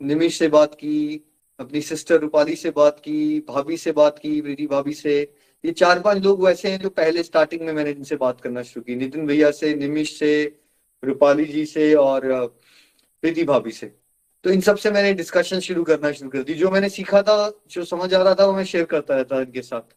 निमिश 0.00 0.38
से 0.38 0.48
बात 0.48 0.74
की, 0.74 1.24
अपनी 1.58 1.80
सिस्टर 1.80 2.20
रूपाली 2.20 2.56
से 2.56 2.70
बात 2.70 3.00
की, 3.00 3.40
भाभी 3.40 3.76
से 3.76 3.92
बात 3.92 4.18
की 4.18 4.40
मेरी 4.42 4.66
भाभी 4.66 4.94
से। 4.94 5.20
ये 5.64 5.72
चार 5.72 6.00
पाँच 6.00 6.22
लोग 6.24 6.44
वैसे 6.44 6.70
हैं 6.70 6.78
जो 6.80 6.88
पहले 6.90 7.22
स्टार्टिंग 7.22 7.62
में 7.62 7.72
मैंने 7.72 7.90
इनसे 7.90 8.16
बात 8.16 8.40
करना 8.40 8.62
शुरू 8.62 8.82
की। 8.84 8.96
नितिन 8.96 9.26
भैया 9.26 9.50
से 9.50 9.74
निमिश 9.74 10.18
से, 10.18 10.44
रूपाली 11.02 11.44
जी 11.44 11.64
से 11.66 11.94
और 11.94 12.22
प्रीति 13.22 13.44
भाभी 13.44 13.70
से। 13.72 13.92
तो 14.44 14.50
इन 14.50 14.60
सबसे 14.60 14.90
मैंने 14.90 15.12
डिस्कशन 15.14 15.60
शुरू 15.60 15.82
करना 15.84 16.10
शुरू 16.12 16.30
कर 16.30 16.42
दी। 16.42 16.54
जो 16.54 16.70
मैंने 16.70 16.88
सीखा 16.88 17.22
था, 17.22 17.52
जो 17.70 17.84
समझ 17.84 18.12
आ 18.14 18.22
रहा 18.22 18.34
था, 18.34 18.44
वो 18.46 18.52
मैं 18.52 18.64
शेयर 18.64 18.84
करता 18.84 19.16
रहता 19.16 19.40
इनके 19.40 19.62
साथ। 19.62 19.94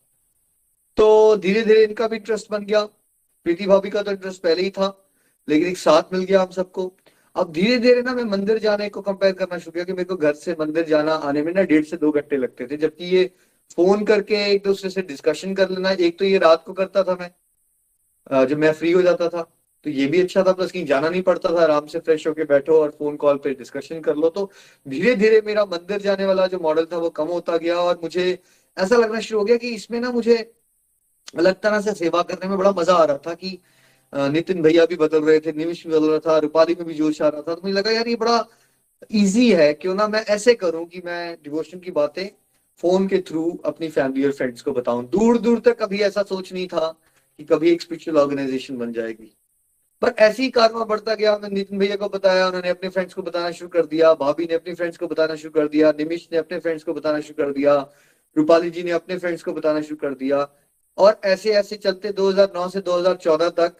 तो 0.97 1.35
धीरे 1.37 1.61
धीरे 1.63 1.83
इनका 1.83 2.07
भी 2.07 2.15
इंटरेस्ट 2.15 2.51
बन 2.51 2.65
गया। 2.65 2.83
प्रीति 3.45 3.65
भाभी 3.67 3.89
का 3.89 4.01
तो 4.03 4.11
इंटरेस्ट 4.11 4.41
पहले 4.41 4.61
ही 4.61 4.69
था, 4.69 4.87
लेकिन 5.47 5.67
एक 5.67 5.77
साथ 5.77 6.13
मिल 6.13 6.23
गया 6.23 6.41
हम 6.41 6.51
सबको। 6.51 6.91
अब 7.35 7.51
धीरे 7.51 7.77
धीरे 7.79 8.01
ना 8.01 8.13
मैं 8.13 8.23
मंदिर 8.25 8.59
जाने 8.59 8.89
को 8.89 9.01
कंपेयर 9.01 9.33
करना 9.33 9.57
शुरू 9.57 9.71
किया 9.71 9.83
कि 9.83 9.93
मेरे 9.93 10.05
को 10.05 10.15
घर 10.17 10.33
से 10.35 10.55
मंदिर 10.59 10.85
जाना 10.85 11.13
आने 11.23 11.41
में 11.43 11.53
ना 11.53 11.61
डेढ़ 11.63 11.83
से 11.85 11.97
दो 11.97 12.11
घंटे 12.11 12.37
लगते 12.37 12.67
थे, 12.67 12.77
जबकि 12.77 13.05
ये 13.07 13.25
फ़ोन 13.71 14.03
करके 14.05 14.35
एक 14.45 14.63
दूसरे 14.63 14.89
से 14.89 15.01
डिस्कशन 15.03 15.55
कर 15.55 15.69
लेना, 15.69 15.91
एक 15.91 16.19
तो 16.19 16.25
ये 16.25 16.37
रात 16.37 16.63
को 16.65 16.73
करता 16.73 17.03
था 17.03 17.17
मैं 17.19 18.45
जब 18.45 18.57
मैं 18.57 18.71
फ्री 18.73 18.91
हो 18.91 19.01
जाता 19.01 19.29
था। 19.29 19.45
तो 19.85 19.89
ये 19.91 20.05
भी 20.07 20.21
अच्छा 20.21 20.43
था, 20.43 20.51
प्लस 20.53 20.71
कहीं 20.71 20.85
जाना 20.85 21.09
नहीं 21.09 21.21
पड़ता 21.23 21.49
था, 21.49 21.61
आराम 21.63 21.85
से 21.87 21.99
फ्रेश 21.99 22.27
होके 22.27 22.43
बैठो 22.45 22.79
और 22.81 22.89
फ़ोन 22.91 23.15
कॉल 23.17 23.37
पे 23.37 23.53
डिस्कशन 23.55 24.01
कर 24.01 24.15
लो। 24.15 24.29
तो 24.29 24.49
धीरे 24.85 25.15
धीरे 25.15 25.41
मेरा 25.45 25.65
मंदिर 25.67 26.01
जाने 26.01 26.25
वाला 26.25 26.47
जो 26.47 26.59
मॉडल 26.59 26.85
था 26.85 26.97
वो 26.97 27.09
कम 27.11 27.27
होता 27.29 27.57
गया 27.57 27.77
और 27.79 27.99
मुझे 28.03 28.27
ऐसा 28.77 28.97
लगना 28.97 29.19
शुरू 29.21 29.39
हो 29.39 29.45
गया 29.45 29.57
कि 29.57 29.69
इसमें 29.75 29.99
ना 29.99 30.11
मुझे 30.11 30.37
अलग 31.37 31.59
तरह 31.61 31.79
से 31.81 31.93
सेवा 31.95 32.21
करने 32.23 32.49
में 32.49 32.57
बड़ा 32.57 32.71
मज़ा 32.71 32.95
आ 32.95 33.03
रहा 33.05 33.17
था 33.27 33.33
कि 33.35 33.57
नितिन 34.13 34.61
भैया 34.61 34.85
भी 34.85 34.95
बदल 34.95 35.23
रहे 35.23 35.39
थे 35.39 35.51
निमिश 35.53 35.85
भी 35.87 35.93
बदल 35.93 36.09
रहा 36.09 36.19
था, 36.19 36.37
रूपाली 36.39 36.75
में 36.75 36.85
भी 36.85 36.93
जोश 36.95 37.21
आ 37.21 37.27
रहा 37.27 37.41
था। 37.41 37.55
तो 37.55 37.61
मुझे 37.63 37.73
लगा, 37.73 37.91
यार 37.91 38.07
ये 38.07 38.15
बड़ा 38.15 38.45
इजी 39.13 39.51
है, 39.53 39.73
क्यों 39.73 39.95
ना 39.95 40.07
मैं 40.07 40.23
ऐसे 40.27 40.53
करूँ 40.55 40.85
कि 40.87 41.01
मैं 41.05 41.35
डिवोशन 41.43 41.79
की 41.79 41.91
बातें 41.93 42.27
फ़ोन 42.83 43.07
के 43.07 43.19
थ्रू 43.21 43.49
अपनी 43.65 43.89
फैमिली 43.89 44.25
और 44.25 44.31
फ्रेंड्स 44.33 44.61
को 44.61 44.71
बताऊँ। 44.73 45.07
दूर 45.09 45.37
दूर 45.39 45.59
तक 45.65 45.77
कभी 45.79 46.01
ऐसा 46.03 46.23
सोच 46.25 46.53
नहीं 46.53 46.67
था 46.67 46.87
कि 47.39 47.43
कभी 47.45 47.71
एक 47.71 47.81
स्पिरिचुअल 47.81 48.17
ऑर्गेनाइजेशन 48.17 48.77
बन 48.77 48.93
जाएगी। 48.93 49.35
पर 50.01 50.13
ऐसे 50.19 50.43
ही 50.43 50.49
कारवा 50.49 50.83
बढ़ता 50.85 51.13
गया 51.15 51.37
मैं 51.37 51.49
नितिन 51.49 51.79
भैया 51.79 51.95
को 51.95 52.09
बताया, 52.09 52.47
उन्होंने 52.47 52.69
अपने 52.69 52.89
फ्रेंड्स 52.89 53.13
को 53.13 53.21
बताना 53.21 53.51
शुरू 53.51 53.69
कर 53.69 53.85
दिया, 53.85 54.13
भाभी 54.13 54.45
ने 54.45 54.53
अपने 54.53 54.73
फ्रेंड्स 54.73 54.97
को 54.97 55.07
बताना 55.07 55.35
शुरू 55.35 55.51
कर 55.51 55.67
दिया 55.67 55.91
निमिश 55.91 56.27
ने 56.31 56.37
अपने 56.37 56.59
फ्रेंड्स 56.59 56.83
को 56.83 56.93
बताना 56.93 57.19
शुरू 57.19 57.43
कर 57.43 57.51
दिया, 57.51 57.75
रूपाली 58.35 58.69
जी 58.69 58.83
ने 58.83 58.91
अपने 58.91 59.17
फ्रेंड्स 59.17 59.43
को 59.43 59.53
बताना 59.53 59.81
शुरू 59.81 59.95
कर 59.95 60.13
दिया। 60.13 60.47
और 60.97 61.19
ऐसे 61.25 61.51
ऐसे 61.51 61.75
चलते 61.75 62.11
2009 62.11 62.67
से 62.69 62.81
2014 62.81 63.49
तक 63.49 63.75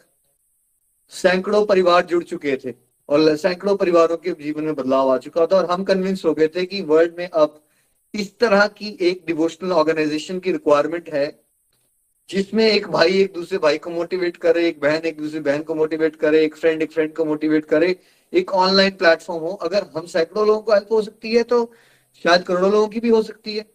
सैकड़ों 1.12 1.65
परिवार 1.65 2.06
जुड़ 2.06 2.23
चुके 2.23 2.56
थे 2.56 2.73
और 3.10 3.36
सैकड़ों 3.36 3.75
परिवारों 3.75 4.17
के 4.17 4.32
जीवन 4.43 4.63
में 4.63 4.75
बदलाव 4.75 5.10
आ 5.10 5.17
चुका 5.17 5.45
था 5.45 5.58
और 5.58 5.69
हम 5.71 5.84
कन्विंस 5.84 6.25
हो 6.25 6.34
गए 6.34 6.47
थे 6.47 6.65
कि 6.65 6.82
वर्ल्ड 6.82 7.17
में 7.17 7.30
अब 7.30 7.62
इस 8.13 8.38
तरह 8.39 8.67
की 8.67 8.97
एक 9.01 9.23
डिवोशनल 9.28 9.71
ऑर्गेनाइजेशन 9.71 10.39
की 10.39 10.51
रिक्वायरमेंट 10.51 11.10
है 11.10 11.25
जिसमें 12.29 12.63
एक 12.65 12.88
भाई 12.88 13.17
एक 13.21 13.33
दूसरे 13.33 13.57
भाई 13.57 13.77
को 13.77 13.89
मोटिवेट 13.89 14.38
करे, 14.38 14.67
एक 14.67 14.79
बहन 14.81 15.05
एक 15.05 15.17
दूसरी 15.17 15.39
बहन 15.39 15.61
को 15.63 15.75
मोटिवेट 15.75 16.15
करे, 16.15 16.43
एक 16.45 16.55
फ्रेंड 16.55 16.81
एक 16.81 16.91
फ्रेंड 16.91 17.13
को 17.15 17.25
मोटिवेट 17.25 17.65
करे, 17.65 17.95
एक 18.33 18.51
ऑनलाइन 18.53 18.95
प्लेटफॉर्म 18.97 19.43
हो। 19.43 19.53
अगर 19.63 19.85
हम 19.95 20.05
सैकड़ों 20.07 20.45
लोगों 20.47 20.61
को 20.61 20.73
हेल्प 20.73 20.91
हो 20.91 21.01
सकती 21.01 21.35
है 21.35 21.43
तो 21.43 21.71
शायद 22.25 22.43
करोड़ों 22.43 22.71
लोगों 22.71 22.88
की 22.88 22.99
भी 22.99 23.09
हो 23.09 23.21
सकती 23.23 23.55
है। 23.57 23.65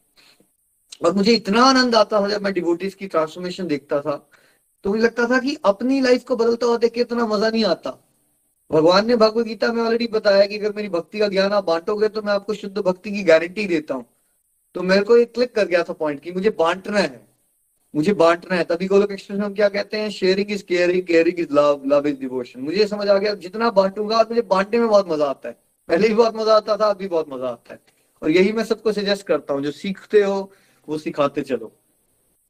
और 1.04 1.14
मुझे 1.14 1.32
इतना 1.32 1.62
आनंद 1.64 1.94
आता 1.94 2.20
था 2.20 2.28
जब 2.28 2.42
मैं 2.42 2.52
डिवोटीज 2.52 2.94
की 2.94 3.06
ट्रांसफॉर्मेशन 3.06 3.66
देखता 3.66 4.00
था। 4.00 4.16
तो 4.84 4.90
मुझे 4.90 5.02
लगता 5.02 5.26
था 5.26 5.38
कि 5.38 5.56
अपनी 5.64 6.00
लाइफ 6.00 6.24
को 6.24 6.36
बदलता 6.36 6.66
हुआ 6.66 6.76
देख 6.76 6.92
के 6.92 7.00
इतना 7.00 7.26
मज़ा 7.26 7.50
नहीं 7.50 7.64
आता। 7.64 7.90
भगवान 8.70 9.06
ने 9.06 9.16
भगवत 9.16 9.46
गीता 9.46 9.72
में 9.72 9.82
ऑलरेडी 9.82 10.06
बताया 10.06 10.46
कि 10.46 10.58
अगर 10.58 10.72
मेरी 10.72 10.88
भक्ति 10.88 11.18
का 11.18 11.28
ज्ञान 11.28 11.52
आप 11.52 11.64
बांटोगे 11.64 12.08
तो 12.08 12.22
मैं 12.22 12.32
आपको 12.32 12.54
शुद्ध 12.54 12.78
भक्ति 12.78 13.10
की 13.12 13.22
गारंटी 13.24 13.66
देता 13.66 13.94
हूँ। 13.94 14.04
तो 14.74 14.82
मेरे 14.82 15.02
को 15.02 15.16
एक 15.16 15.34
क्लिक 15.34 15.54
कर 15.54 15.66
गया 15.66 15.82
था 15.82 15.92
पॉइंट 15.92 16.20
की 16.20 16.32
मुझे 16.32 16.50
बांटना 16.50 16.98
है। 16.98 17.29
मुझे 17.94 18.12
बांटना 18.12 18.56
है, 18.56 18.64
तभी 18.64 18.86
गोलोक 18.86 19.12
एक्सप्रेस 19.12 19.38
में 19.38 19.46
हम 19.46 19.54
क्या 19.54 19.68
कहते 19.68 19.96
हैं? 19.96 20.10
Sharing 20.10 20.50
is 20.50 20.64
caring 20.64 21.02
caring 21.06 21.40
is 21.40 21.52
love 21.52 21.82
love 21.86 22.06
is 22.06 22.18
devotion 22.20 22.60
मुझे 22.60 22.86
समझ 22.86 23.08
आ 23.08 23.18
गया, 23.18 23.34
जितना 23.34 23.70
बांटूँगा 23.70 24.22
मुझे 24.22 24.42
बांटने 24.42 24.78
में 24.78 24.88
बहुत 24.88 25.08
मज़ा 25.08 25.26
आता 25.26 25.48
है। 25.48 25.56
पहले 25.88 26.08
भी 26.08 26.14
बहुत 26.14 26.36
मज़ा 26.36 26.56
आता 26.56 26.76
था 26.76 26.86
अभी 26.86 27.08
बहुत 27.08 27.26
मज़ा 27.28 27.48
आता 27.48 27.74
है। 27.74 27.80
और 28.22 28.30
यही 28.30 28.52
मैं 28.52 28.64
सबको 28.64 28.92
सजेस्ट 28.92 29.26
करता 29.26 29.54
हूँ, 29.54 29.62
जो 29.62 29.70
सीखते 29.70 30.22
हो, 30.22 30.52
वो 30.88 30.98
सिखाते 30.98 31.42
चलो। 31.42 31.72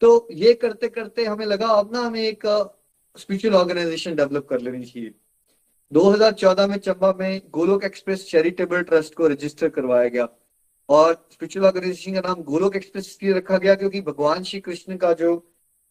तो 0.01 0.29
ये 0.33 0.55
करते 0.55 0.89
करते 0.89 1.25
हमें 1.25 1.47
लगा, 1.47 1.67
अब 1.67 1.95
ना 1.95 2.01
हमें 2.01 2.23
एक 2.23 2.47
स्पिरिचुअल 3.19 3.55
ऑर्गेनाइजेशन 3.55 4.15
डेवलप 4.15 4.47
कर 4.51 4.61
लेनी 4.61 4.85
चाहिए। 4.85 5.15
2014 5.93 6.67
में 6.67 6.77
चंबा 6.77 7.13
में 7.21 7.43
गोलोक 7.51 7.85
एक्सप्रेस 7.85 8.31
चैरिटेबल 8.31 8.83
ट्रस्ट 8.83 9.15
को 9.15 9.27
रजिस्टर 9.27 9.69
करवाया 9.69 10.09
गया। 10.09 10.29
और 10.91 11.13
स्पिरिचुअल 11.33 11.67
ऑर्गेनाइजेशन 11.67 12.15
का 12.15 12.21
नाम 12.21 12.43
गोलोक 12.45 12.77
एक्सप्रेस 12.77 13.07
इसलिए 13.07 13.33
रखा 13.33 13.59
गया 13.59 13.75
क्योंकि 13.75 14.01
भगवान 14.03 14.43
श्री 14.43 14.61
कृष्ण 14.61 14.97
का 14.97 15.13
जो 15.15 15.37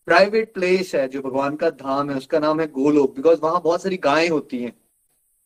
प्राइवेट 0.08 0.54
प्लेस 0.54 0.94
है, 0.96 1.08
जो 1.08 1.22
भगवान 1.22 1.56
का 1.56 1.70
धाम 1.72 2.10
है, 2.10 2.18
उसका 2.18 2.40
नाम 2.40 2.60
है 2.60 2.68
गोलोक 2.70 3.16
बिकॉज़ 3.16 3.40
वहाँ 3.42 3.62
बहुत 3.62 3.82
सारी 3.84 3.98
गायें 3.98 4.30
होती 4.30 4.58
हैं। 4.58 4.74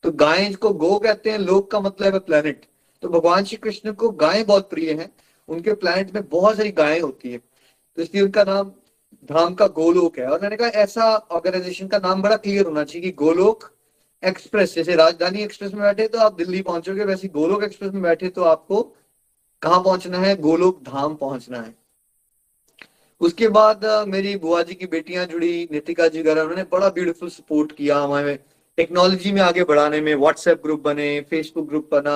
तो 0.03 0.11
गायें 0.13 0.53
को 0.55 0.69
गो 0.75 0.97
कहते 0.99 1.29
हैं, 1.29 1.37
लोक 1.39 1.69
का 1.71 1.79
मतलब 1.79 2.13
है 2.13 2.19
प्लेनेट 2.21 2.65
तो 3.03 3.09
भगवान 3.09 3.43
श्री 3.43 3.57
कृष्ण 3.57 3.91
को 3.93 4.09
गायें 4.11 4.45
बहुत 4.45 4.69
प्रिय 4.69 4.91
हैं। 4.93 5.09
उनके 5.49 5.73
प्लेनेट 5.75 6.13
में 6.15 6.27
बहुत 6.29 6.57
सारी 6.57 6.71
गायें 6.71 7.01
होती 7.01 7.31
हैं। 7.31 7.39
तो 7.97 8.01
इसलिए 8.01 8.23
उनका 8.23 8.43
नाम, 8.43 8.71
धाम 9.29 9.53
का 9.53 9.67
गोलोक 9.69 10.17
है। 10.19 10.27
और 10.27 10.41
मैंने 10.41 10.55
कहा, 10.55 10.67
ऐसा 10.67 11.15
ऑर्गेनाइजेशन 11.15 11.87
का 11.87 11.97
नाम 11.99 12.21
बड़ा 12.21 12.35
क्लियर 12.37 12.65
होना 12.65 12.83
चाहिए 12.83 13.01
कि 13.01 13.15
गोलोक 13.17 13.69
एक्सप्रेस 14.23 14.75
जैसे 14.75 14.95
राजधानी 14.95 15.43
एक्सप्रेस 15.43 15.73
में 15.73 15.81
बैठे 15.81 16.07
तो 16.07 16.19
आप 16.19 16.35
दिल्ली 16.35 16.61
पहुंचोगे, 16.63 17.05
वैसे 17.05 17.27
गोलोक 17.29 17.63
एक्सप्रेस 17.63 17.91
में 17.93 18.01
बैठे 18.01 18.29
तो 18.29 18.43
आपको 18.45 18.81
कहा 19.63 19.77
पहुँचना 19.79 20.17
है? 20.17 20.35
गोलोक 20.37 20.81
धाम 20.83 21.15
पहुँचना 21.15 21.61
है। 21.61 21.73
उसके 23.21 23.47
बाद 23.49 23.85
मेरी 24.07 24.35
बुआ 24.37 24.61
जी 24.63 24.73
की 24.73 24.87
बेटियाँ 24.87 25.25
जुड़ी, 25.25 25.67
नितिका 25.71 26.07
जी 26.07 26.21
वगैरह, 26.21 26.41
उन्होंने 26.41 26.63
बड़ा 26.71 26.89
ब्यूटीफुल 26.89 27.29
सपोर्ट 27.29 27.71
किया 27.71 27.97
हमारे 27.99 28.39
टेक्नोलॉजी 28.77 29.31
में 29.31 29.41
आगे 29.41 29.63
बढ़ाने 29.63 30.01
में 30.01 30.13
व्हाट्सएप 30.15 30.61
ग्रुप 30.63 30.81
बने 30.81 31.09
फेसबुक 31.29 31.67
ग्रुप 31.69 31.89
बना, 31.91 32.15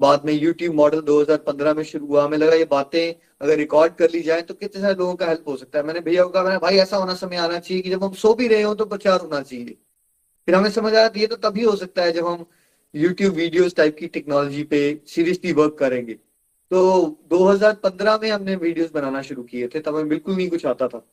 बाद 0.00 0.24
में 0.24 0.32
यूट्यूब 0.32 0.74
मॉडल 0.74 1.00
2015 1.02 1.74
में 1.74 1.82
शुरू 1.84 2.06
हुआ। 2.06 2.24
हमें 2.24 2.36
लगा 2.38 2.54
ये 2.54 2.64
बातें 2.70 3.14
अगर 3.40 3.56
रिकॉर्ड 3.56 3.94
कर 3.94 4.10
ली 4.10 4.20
जाए 4.22 4.42
तो 4.42 4.54
कितने 4.54 4.82
सारे 4.82 4.94
लोगों 4.94 5.14
का 5.14 5.26
हेल्प 5.26 5.48
हो 5.48 5.56
सकता 5.56 5.78
है। 5.78 5.84
मैंने 5.86 6.00
भैया 6.00 6.24
को 6.24 6.30
कहा, 6.30 6.42
मैंने 6.42 6.58
भाई, 6.58 6.76
ऐसा 6.76 6.96
होना 6.96 7.14
समय 7.14 7.36
आना 7.38 7.58
चाहिए 7.58 7.82
कि 7.82 7.90
जब 7.90 8.04
हम 8.04 8.12
सो 8.14 8.34
भी 8.34 8.48
रहे 8.48 8.62
हो 8.62 8.74
तो 8.74 8.84
प्रचार 8.86 9.20
होना 9.20 9.40
चाहिए। 9.42 9.76
फिर 10.48 10.54
हमें 10.54 10.70
समझ 10.70 10.94
आया, 10.94 11.10
ये 11.16 11.26
तो 11.26 11.36
तभी 11.40 11.64
हो 11.64 11.76
सकता 11.76 12.02
है 12.02 12.12
जब 12.12 12.26
हम 12.26 12.44
यूट्यूब 12.94 13.34
वीडियोस 13.34 13.74
टाइप 13.74 13.96
की 13.98 14.06
टेक्नोलॉजी 14.08 14.62
पे 14.64 15.00
सीरियसली 15.06 15.52
वर्क 15.52 15.76
करेंगे। 15.78 16.18
तो 16.70 17.06
2015 17.30 18.18
में 18.22 18.30
हमने 18.30 18.54
वीडियोस 18.56 18.90
बनाना 18.92 19.22
शुरू 19.22 19.42
किए 19.42 19.68
थे, 19.68 19.80
तब 19.80 19.96
हमें 19.96 20.08
बिल्कुल 20.08 20.36
नहीं 20.36 20.48
कुछ 20.50 20.66
आता 20.66 20.88
था। 20.88 21.06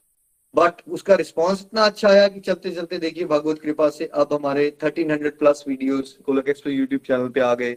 बट 0.55 0.81
उसका 0.89 1.15
रिस्पांस 1.15 1.61
इतना 1.61 1.85
अच्छा 1.85 2.09
आया 2.09 2.27
कि 2.27 2.39
चलते 2.39 2.71
चलते 2.71 2.97
देखिए, 2.99 3.25
भगवत 3.25 3.59
कृपा 3.59 3.89
से 3.89 4.05
अब 4.05 4.33
हमारे 4.33 4.69
1300 4.73 5.37
प्लस 5.39 5.63
वीडियोस 5.67 6.17
गोलक 6.25 6.49
एक्सप्रो 6.49 6.71
यूट्यूब 6.71 7.01
चैनल 7.07 7.29
पे 7.29 7.39
आ 7.39 7.53
गए। 7.55 7.73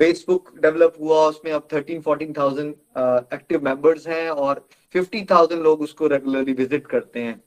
फेसबुक 0.00 0.52
डेवलप 0.62 0.94
हुआ, 1.00 1.18
उसमें 1.28 1.52
अब 1.52 1.68
thirteen 1.72 2.00
fourteen 2.00 2.32
thousand 2.32 2.74
active 3.34 3.64
members 3.64 4.06
हैं 4.08 4.28
और 4.30 4.66
फिफ्टी 4.94 5.24
थाउज़ेंड 5.30 5.62
लोग 5.62 5.80
उसको 5.80 6.06
रेगुलरली 6.06 6.52
विज़िट 6.52 6.86
करते 6.86 7.22
हैं। 7.22 7.42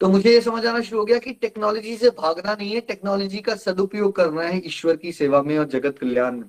तो 0.00 0.08
मुझे 0.08 0.32
ये 0.32 0.40
समझ 0.40 0.64
आना 0.66 0.80
शुरू 0.80 0.98
हो 0.98 1.04
गया 1.04 1.18
कि 1.18 1.32
टेक्नोलॉजी 1.32 1.96
से 1.96 2.10
भागना 2.18 2.54
नहीं 2.54 2.72
है 2.72 2.80
टेक्नोलॉजी 2.88 3.38
का 3.40 3.54
सदुपयोग 3.56 4.14
करना 4.16 4.42
है 4.42 4.62
ईश्वर 4.66 4.96
की 4.96 5.12
सेवा 5.12 5.42
में 5.42 5.58
और 5.58 5.66
जगत 5.68 5.98
कल्याण 5.98 6.36
में। 6.36 6.48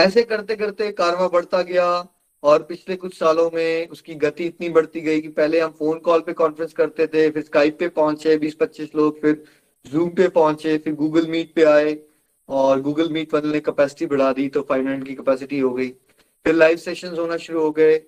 ऐसे 0.00 0.22
करते 0.22 0.54
करते 0.56 0.90
कारवा 0.92 1.28
बढ़ता 1.28 1.60
गया 1.62 1.86
और 2.42 2.62
पिछले 2.62 2.96
कुछ 2.96 3.14
सालों 3.14 3.50
में 3.54 3.88
उसकी 3.88 4.14
गति 4.14 4.44
इतनी 4.44 4.68
बढ़ती 4.68 5.00
गई 5.00 5.20
कि 5.20 5.28
पहले 5.28 5.60
हम 5.60 5.70
फ़ोन 5.70 5.98
कॉल 5.98 6.20
पे 6.20 6.32
कॉन्फ्रेंस 6.32 6.72
करते 6.72 7.06
थे, 7.06 7.30
फिर 7.30 7.42
स्काइप 7.42 7.78
पे 7.78 7.88
पहुँचे, 7.88 8.36
बीस 8.36 8.54
पच्चीस 8.54 8.94
लोग, 8.96 9.20
फिर 9.20 9.42
जूम 9.86 10.08
पे 10.10 10.28
पहुँचे, 10.28 10.76
फिर 10.78 10.94
गूगल 10.94 11.26
मीट 11.26 11.52
पे 11.54 11.64
आए 11.64 11.98
और 12.48 12.80
गूगल 12.80 13.08
मीट 13.08 13.34
वाले 13.34 13.52
ने 13.52 13.60
कैपेसिटी 13.60 14.06
बढ़ा 14.06 14.32
दी 14.32 14.48
तो 14.48 14.62
फाइव 14.68 15.02
की 15.02 15.14
कैपेसिटी 15.14 15.58
हो 15.58 15.72
गई। 15.72 15.88
फिर 16.46 16.54
लाइव 16.54 16.76
सेशन 16.76 17.16
होना 17.18 17.36
शुरू 17.36 17.60
हो 17.60 17.70
गए 17.70 18.00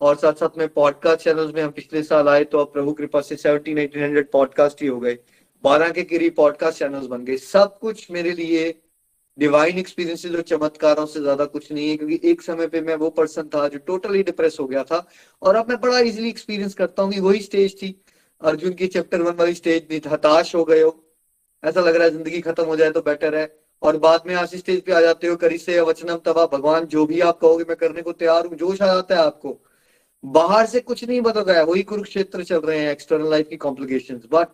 और 0.00 0.16
साथ 0.16 0.32
साथ 0.32 0.58
में 0.58 0.66
पॉडकास्ट 0.68 1.24
चैनल्स 1.24 1.54
में 1.54 1.62
हम 1.62 1.70
पिछले 1.70 2.02
साल 2.02 2.28
आए 2.28 2.44
तो 2.44 2.58
अब 2.58 2.72
प्रभु 2.72 2.92
कृपा 2.92 3.20
से 3.20 3.36
सेवनटीन 3.36 3.78
एटीन 3.78 4.02
हंड्रेड 4.02 4.30
पॉडकास्ट 4.30 4.82
ही 4.82 4.88
हो 4.88 4.98
गए। 5.00 5.18
बारह 5.64 5.90
के 5.90 6.02
करीब 6.02 6.34
पॉडकास्ट 6.36 6.78
चैनल्स 6.78 7.06
बन 7.06 7.24
गए। 7.24 7.36
सब 7.36 7.78
कुछ 7.78 8.10
मेरे 8.10 8.32
लिए 8.32 8.68
डिवाइन 9.38 9.78
एक्सपीरियंसेस 9.78 10.34
और 10.34 10.40
चमत्कारों 10.42 11.04
से 11.06 11.20
ज़्यादा 11.20 11.44
कुछ 11.46 11.70
नहीं 11.72 11.88
है, 11.88 11.96
क्योंकि 11.96 12.20
एक 12.24 12.42
समय 12.42 12.66
पे 12.68 12.80
मैं 12.80 12.94
वो 12.96 13.10
पर्सन 13.10 13.48
था 13.54 13.66
जो 13.68 13.78
टोटली 13.80 14.22
डिप्रेस 14.22 14.56
हो 14.60 14.66
गया 14.66 14.82
था। 14.84 15.06
और 15.42 15.56
अब 15.56 15.68
मैं 15.68 15.80
बड़ा 15.80 15.98
इजीली 16.00 16.28
एक्सपीरियंस 16.28 16.74
करता 16.74 17.02
हूँ 17.02 17.12
कि 17.12 17.20
वही 17.20 17.40
स्टेज 17.42 17.76
थी। 17.82 17.94
अर्जुन 18.40 18.72
की 18.72 18.86
चैप्टर 18.88 19.22
वन 19.22 19.34
वाली 19.36 19.54
स्टेज 19.54 19.86
नहीं 19.90 20.00
हताश 20.06 20.54
हो 20.54 20.64
गए 20.64 20.82
हो। 20.82 20.90
ऐसा 21.62 21.80
लग 21.80 21.96
रहा 21.96 22.04
है 22.04 22.10
ज़िंदगी 22.10 22.40
खत्म 22.40 22.64
हो 22.64 22.76
जाए 22.76 22.90
तो 22.90 23.00
बेटर 23.02 23.34
है। 23.34 23.46
और 23.82 23.96
बाद 23.98 24.22
में 24.26 24.34
आज 24.34 24.54
स्टेज 24.56 24.80
पे 24.82 24.92
आ 24.92 25.00
जाते 25.00 25.26
हो 25.26 25.36
करी 25.36 25.58
से 25.58 25.80
वचनम 25.82 26.16
तबा 26.24 26.44
भगवान 26.52 26.86
जो 26.86 27.04
भी 27.06 27.20
आप 27.22 27.38
कहोगे 27.40 27.64
मैं 27.68 27.76
करने 27.76 28.02
को 28.02 28.12
तैयार 28.14 28.46
हूँ, 28.46 28.56
जोश 28.56 28.82
आ 28.82 28.86
जाता 28.86 29.14
है 29.14 29.20
आपको। 29.22 29.56
बाहर 30.24 30.66
से 30.66 30.80
कुछ 30.80 31.04
नहीं 31.04 31.20
बदल 31.22 31.42
रहा 31.42 31.56
है 31.56 31.64
वही 31.64 31.82
कुरुक्षेत्र 31.84 32.44
चल 32.44 32.60
रहे 32.60 32.78
हैं 32.78 32.90
एक्सटर्नल 32.92 33.30
लाइफ 33.30 33.48
की 33.48 33.56
कॉम्प्लिकेशन 33.58 34.20
बट 34.32 34.48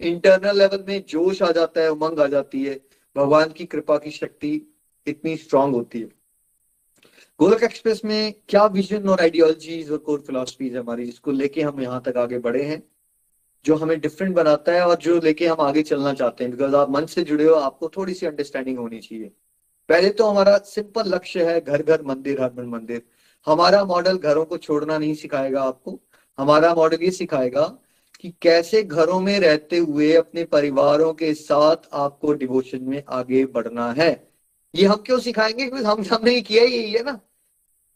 इंटरनल 0.00 0.58
लेवल 0.58 0.84
में 0.88 1.04
जोश 1.08 1.42
आ 1.42 1.50
जाता 1.52 1.80
है, 1.80 1.90
उमंग 1.90 2.20
आ 2.20 2.26
जाती 2.28 2.64
है। 2.64 2.74
भगवान 3.16 3.48
की 3.48 3.64
कृपा 3.64 3.96
की 3.98 4.10
शक्ति 4.10 4.60
इतनी 5.06 5.36
स्ट्रांग 5.36 5.74
होती 5.74 6.00
है। 6.00 6.08
गोलक 7.40 7.62
एक्सप्रेस 7.62 8.00
में 8.04 8.34
क्या 8.48 8.64
विजन 8.66 9.08
और 9.08 9.20
आइडियोलॉजीज 9.20 9.90
और 9.90 9.98
कोर 9.98 10.24
फिलोसफीज 10.26 10.76
हमारी, 10.76 11.06
जिसको 11.06 11.30
लेके 11.30 11.62
हम 11.62 11.80
यहाँ 11.80 12.02
तक 12.06 12.16
आगे 12.16 12.38
बढ़े 12.38 12.62
हैं, 12.62 12.82
जो 13.64 13.76
हमें 13.76 14.00
डिफरेंट 14.00 14.34
बनाता 14.36 14.72
है 14.72 14.86
और 14.86 14.96
जो 14.96 15.20
लेके 15.20 15.46
हम 15.46 15.60
आगे 15.60 15.82
चलना 15.82 16.12
चाहते 16.14 16.44
हैं। 16.44 16.50
बिकॉज़ 16.50 16.74
आप 16.76 16.90
मन 16.90 17.06
से 17.06 17.22
जुड़े 17.22 17.44
हो, 17.44 17.54
आपको 17.54 17.88
थोड़ी 17.88 18.14
सी 18.14 18.26
अंडरस्टैंडिंग 18.26 18.78
होनी 18.78 19.00
चाहिए। 19.00 19.30
पहले 19.88 20.10
तो 20.10 20.26
हमारा 20.26 20.56
सिंपल 20.58 21.14
लक्ष्य 21.14 21.44
है 21.44 21.60
घर 21.60 21.82
घर 21.82 22.02
मंदिर 22.02 22.42
हर 22.42 22.52
मन 22.52 22.66
मंदिर। 22.66 23.02
हमारा 23.46 23.84
मॉडल 23.84 24.18
घरों 24.18 24.44
को 24.44 24.56
छोड़ना 24.56 24.98
नहीं 24.98 25.14
सिखाएगा 25.14 25.62
आपको। 25.62 26.00
हमारा 26.38 26.74
मॉडल 26.74 27.02
ये 27.02 27.10
सिखाएगा 27.10 27.64
कि 28.20 28.34
कैसे 28.42 28.82
घरों 28.82 29.20
में 29.20 29.40
रहते 29.40 29.78
हुए 29.78 30.12
अपने 30.12 30.44
परिवारों 30.44 31.14
के 31.14 31.34
साथ 31.34 31.76
आपको 31.92 32.32
डिवोशन 32.32 32.82
में 32.82 33.02
आगे 33.08 33.44
बढ़ना 33.44 33.92
है? 33.92 34.28
ये 34.74 34.86
हम 34.86 34.96
क्यों 34.96 35.18
सिखाएँगे? 35.18 35.66
क्योंकि 35.66 35.84
हम 35.84 36.04
हमने 36.12 36.40
किया 36.40 36.64
ही 36.64 36.92
है 36.92 37.02
ना। 37.02 37.20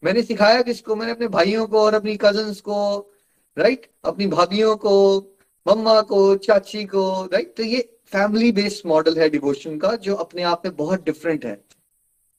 मैंने 0.03 0.23
सिखाया 0.23 0.61
किसको? 0.61 0.95
मैंने 0.95 1.11
अपने 1.11 1.27
भाइयों 1.27 1.67
को 1.67 1.79
और 1.81 1.93
अपनी 1.93 2.17
कज़न 2.17 2.53
को 2.53 3.11
राइट 3.57 3.91
अपनी 4.05 4.27
भाभीियों 4.27 4.75
को, 4.75 5.19
मम्मा 5.67 6.01
को, 6.01 6.35
चाची 6.35 6.85
को 6.85 7.25
राइट 7.25 7.53
तो 7.57 7.63
ये 7.63 7.99
फैमिली 8.05 8.51
बेस्ड 8.51 8.87
मॉडल 8.89 9.19
है 9.19 9.29
डिवोशन 9.29 9.77
का, 9.77 9.95
जो 9.95 10.15
अपने 10.15 10.41
आप 10.41 10.61
में 10.65 10.75
बहुत 10.75 11.05
डिफरेंट 11.05 11.45
है। 11.45 11.63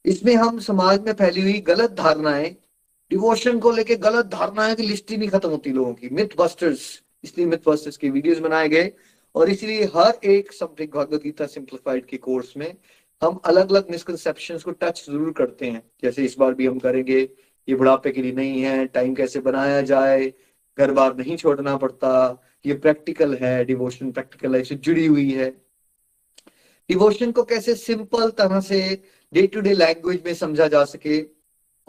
इसमें 0.04 0.34
हम 0.34 0.60
समाज 0.60 1.00
में 1.00 1.12
फैली 1.12 1.40
हुई 1.40 1.60
गलत 1.60 1.90
धारणाएँ 1.90 2.56
डिवोशन 3.10 3.58
को 3.58 3.70
लेके 3.70 3.96
गलत 3.96 4.26
धारणाएँ 4.26 4.74
की 4.74 4.82
लिस्ट 4.82 5.10
ही 5.10 5.16
नहीं 5.16 5.28
खत्म 5.28 5.48
होती 5.48 5.70
लोगों 5.70 5.94
की। 5.94 6.08
मिथ 6.08 6.36
बस्टर्स 6.38 7.02
इसलिए 7.24 7.46
मिथ 7.46 7.58
बस्टर्स 7.66 7.96
के 7.96 8.10
वीडियोस 8.10 8.38
बनाए 8.38 8.68
गए। 8.68 8.92
और 9.34 9.50
इसलिए 9.50 9.84
हर 9.94 10.18
एक 10.26 10.52
सब्जेक्ट 10.52 10.94
भगवत 10.94 11.22
गीता 11.22 11.46
सिंप्लीफाइड 11.48 12.06
के 12.06 12.16
कोर्स 12.18 12.56
में 12.56 12.74
हम 13.22 13.40
अलग 13.44 13.70
अलग 13.70 13.90
मिसकंसेप्शन 13.90 14.58
को 14.58 14.70
टच 14.72 15.04
ज़रूर 15.06 15.32
करते 15.32 15.66
हैं। 15.66 15.82
जैसे 16.02 16.24
इस 16.24 16.36
बार 16.38 16.54
भी 16.54 16.66
हम 16.66 16.78
करेंगे, 16.78 17.20
ये 17.68 17.74
बुढ़ापे 17.74 18.10
के 18.10 18.22
लिए 18.22 18.32
नहीं 18.32 18.62
है 18.62 18.86
टाइम 18.86 19.14
कैसे 19.14 19.40
बनाया 19.40 19.80
जाए, 19.82 20.32
घर 20.78 20.92
बार 20.92 21.16
नहीं 21.16 21.36
छोड़ना 21.36 21.76
पड़ता, 21.76 22.42
ये 22.66 22.74
प्रैक्टिकल 22.76 23.34
है 23.34 23.64
डिवोशन 23.64 24.10
प्रैक्टिकल 24.12 24.52
लाइफ 24.52 24.66
से 24.66 24.74
जुड़ी 24.76 25.06
हुई 25.06 25.30
है। 25.32 25.50
डिवोशन 26.90 27.32
को 27.32 27.42
कैसे 27.44 27.74
सिंपल 27.76 28.30
तरह 28.38 28.60
से 28.60 28.80
डे 29.32 29.46
टू 29.46 29.60
डे 29.60 29.74
लैंग्वेज 29.74 30.22
में 30.26 30.32
समझा 30.34 30.66
जा 30.68 30.84
सके 30.86 31.20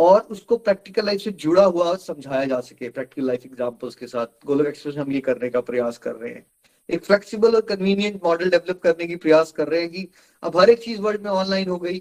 और 0.01 0.21
उसको 0.31 0.57
प्रैक्टिकल 0.59 1.05
लाइफ 1.05 1.21
से 1.21 1.31
जुड़ा 1.39 1.63
हुआ 1.65 1.95
समझाया 1.97 2.45
जा 2.45 2.59
सके 2.61 2.89
प्रैक्टिकल 2.89 3.27
लाइफ 3.27 3.45
एग्जांपल्स 3.45 3.95
के 3.95 4.07
साथ। 4.07 4.45
गोलक 4.45 4.67
एक्सप्रेस 4.67 4.95
हम 4.97 5.11
ये 5.11 5.19
करने 5.21 5.49
का 5.49 5.61
प्रयास 5.63 5.97
कर 5.99 6.15
रहे 6.15 6.31
हैं। 6.31 6.45
एक 6.89 7.03
फ्लेक्सिबल 7.05 7.55
और 7.55 7.61
कन्वीनियंट 7.65 8.19
मॉडल 8.23 8.49
डेवलप 8.49 8.79
करने 8.83 9.07
की 9.07 9.15
प्रयास 9.17 9.51
कर 9.51 9.67
रहे 9.67 9.81
हैं 9.81 9.89
कि 9.91 10.07
अब 10.43 10.57
हर 10.59 10.69
एक 10.69 10.79
चीज़ 10.83 11.01
वर्ल्ड 11.01 11.21
में 11.23 11.29
ऑनलाइन 11.31 11.69
हो 11.69 11.77
गई 11.79 11.99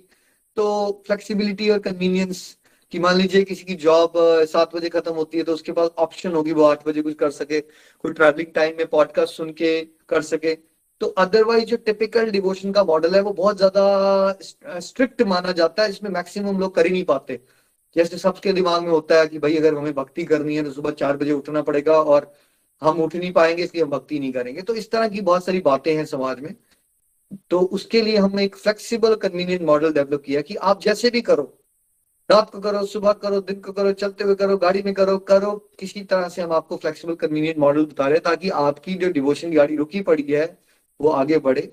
तो 0.57 1.03
फ्लेक्सिबिलिटी 1.07 1.69
और 1.71 1.79
कन्वीनियंस 1.81 2.57
कि 2.93 2.99
मान 2.99 3.17
लीजिए 3.17 3.43
किसी 3.45 3.65
की 3.65 3.75
जॉब 3.83 4.13
सात 4.51 4.75
बजे 4.77 4.89
खत्म 4.89 5.13
होती 5.15 5.39
है 5.39 5.45
तो 5.45 5.55
उसके 5.55 5.73
पास 5.73 5.91
ऑप्शन 5.99 6.33
होगी, 6.33 6.53
वो 6.53 6.65
आठ 6.65 6.87
बजे 6.87 7.03
कुछ 7.03 7.15
कर 7.17 7.31
सके, 7.33 7.61
कोई 7.61 8.13
ट्रैवलिंग 8.13 8.53
टाइम 8.55 8.77
में 8.79 8.87
पॉडकास्ट 8.89 9.35
सुन 9.35 9.53
के 9.53 9.81
कर 10.09 10.23
सके। 10.23 10.55
तो 11.01 11.07
अदरवाइज़ 11.19 11.65
जो 11.65 11.77
टिपिकल 11.79 12.31
डिवोशन 12.31 12.73
का 12.73 12.85
मॉडल 12.85 13.15
है, 13.15 13.21
वो 13.21 13.33
बहुत 13.33 13.57
ज़्यादा 13.57 14.81
स्ट्रिक्ट 14.81 15.23
माना 15.25 15.53
जाता 15.53 15.83
है, 15.83 15.89
जिसमें 15.89 16.11
मैक्सिमम 16.11 16.59
लोग 16.61 16.75
कर 16.75 16.87
ही 16.87 16.93
नहीं 16.93 17.05
पाते। 17.05 17.41
जैसे 17.97 18.19
सबके 18.19 18.53
दिमाग 18.53 18.83
में 18.83 18.91
होता 18.91 19.19
है 19.21 19.27
कि 19.27 19.39
भाई 19.39 19.57
अगर 19.57 19.75
हमें 19.75 19.95
भक्ति 19.95 20.25
करनी 20.25 20.57
है 20.57 20.63
तो 20.65 20.71
सुबह 20.71 20.91
चार 20.93 21.17
बजे 21.17 21.33
उठना 21.33 21.63
पड़ेगा 21.63 21.93
और 21.95 22.33
हम 22.83 23.01
उठ 23.03 23.15
नहीं 23.17 23.33
पाएँगे, 23.33 23.63
इसलिए 23.63 23.83
हम 23.85 23.91
भक्ति 23.91 24.19
नहीं 24.19 24.33
करेंगे। 24.33 24.63
तो 24.63 24.75
इस 24.75 24.91
तरह 24.91 25.09
की 25.09 25.21
बहुत 25.21 25.45
सारी 25.45 25.61
बातें 25.61 25.95
हैं 25.97 26.05
समाज 26.07 26.41
में। 26.41 26.55
तो 27.51 27.61
उसके 27.61 28.03
लिए 28.03 28.17
हमने 28.17 28.45
एक 28.45 28.57
फ्लेक्सिबल 28.57 29.15
कन्वीनियंट 29.17 29.63
मॉडल 29.63 29.93
डेवलप 29.93 30.23
किया 30.23 30.41
कि 30.41 30.55
आप 30.57 30.81
जैसे 30.83 31.11
भी 31.11 31.21
करो, 31.21 31.43
रात 32.31 32.51
को 32.51 32.61
करो, 32.61 32.85
सुबह 32.87 33.13
करो, 33.15 33.41
दिन 33.41 33.61
को 33.61 33.73
करो, 33.73 33.93
चलते 33.93 34.25
हुए 34.25 34.35
करो, 34.35 34.57
गाड़ी 34.57 34.83
में 34.83 34.93
करो 34.95 35.19
करो, 35.19 35.53
किसी 35.79 36.03
तरह 36.03 36.29
से 36.29 36.43
हम 36.43 36.53
आपको 36.53 36.77
फ्लेक्सिबल 36.77 37.15
कन्वीनियंट 37.17 37.59
मॉडल 37.59 37.85
बता 37.85 38.05
रहे 38.05 38.15
हैं 38.15 38.23
ताकि 38.23 38.51
आपकी 38.51 38.95
जो 38.95 39.11
डिवोशन 39.11 39.53
गाड़ी 39.53 39.77
रुकी 39.77 40.01
पड़ी 40.03 40.23
है, 40.23 40.59
वो 41.01 41.09
आगे 41.11 41.39
बढ़े। 41.39 41.73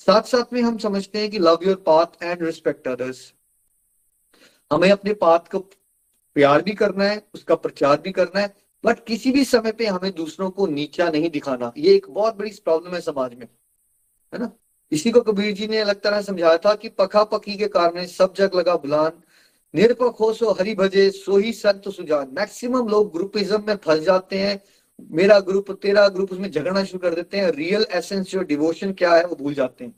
साथ 0.00 0.22
साथ 0.22 0.52
में 0.52 0.60
हम 0.62 0.78
समझते 0.78 1.18
हैं 1.18 1.30
कि 1.30 1.38
love 1.38 1.58
your 1.62 1.82
path 1.86 2.22
and 2.22 2.42
respect 2.42 2.88
others 2.88 3.32
हमें 4.70 4.90
अपने 4.90 5.12
पाथ 5.14 5.50
को 5.52 5.58
प्यार 6.36 6.62
भी 6.62 6.72
करना 6.72 7.04
है, 7.04 7.22
उसका 7.34 7.54
प्रचार 7.54 8.00
भी 8.00 8.12
करना 8.12 8.40
है 8.40 8.54
बट 8.84 9.04
किसी 9.06 9.30
भी 9.32 9.44
समय 9.44 9.72
पे 9.72 9.86
हमें 9.86 10.10
दूसरों 10.14 10.50
को 10.50 10.66
नीचा 10.66 11.08
नहीं 11.10 11.30
दिखाना। 11.30 11.72
ये 11.76 11.94
एक 11.94 12.06
बहुत 12.10 12.36
बड़ी 12.36 12.50
प्रॉब्लम 12.64 12.94
है 12.94 13.00
समाज 13.00 13.34
में, 13.34 13.46
है 14.32 14.38
ना? 14.40 14.50
इसी 14.92 15.10
को 15.10 15.20
कबीर 15.20 15.52
जी 15.54 15.66
ने 15.68 15.78
अलग 15.78 16.00
तरह 16.00 16.20
समझाया 16.22 16.56
था 16.56 16.74
कि 16.74 16.88
पखा 16.88 17.24
पकी 17.24 17.56
के 17.56 17.68
कारण 17.68 18.06
सब 18.06 18.34
जग 18.34 18.54
लगा 18.54 18.76
बुलान 18.76 19.22
निरपक 19.74 20.16
हो 20.20 20.32
सो 20.32 20.50
हरि 20.50 20.74
भजे, 20.74 21.10
सो 21.10 21.36
ही 21.36 21.52
संत 21.52 21.88
सुजान। 21.88 22.28
मैक्सिमम 22.32 22.88
लोग 22.88 23.12
ग्रुपिज्म 23.12 23.62
में 23.66 23.76
फंस 23.76 24.00
जाते 24.00 24.38
हैं, 24.38 24.60
मेरा 25.10 25.38
ग्रुप 25.40 25.70
तेरा 25.72 26.06
ग्रुप 26.08 26.32
उसमें 26.32 26.50
झगड़ना 26.50 26.84
शुरू 26.84 26.98
कर 26.98 27.14
देते 27.14 27.38
हैं 27.38 27.50
रियल 27.52 27.86
एसेंस 27.90 28.30
जो 28.30 28.42
डिवोशन 28.42 28.92
क्या 28.92 29.14
है, 29.14 29.24
वो 29.26 29.36
भूल 29.36 29.54
जाते 29.54 29.84
हैं। 29.84 29.94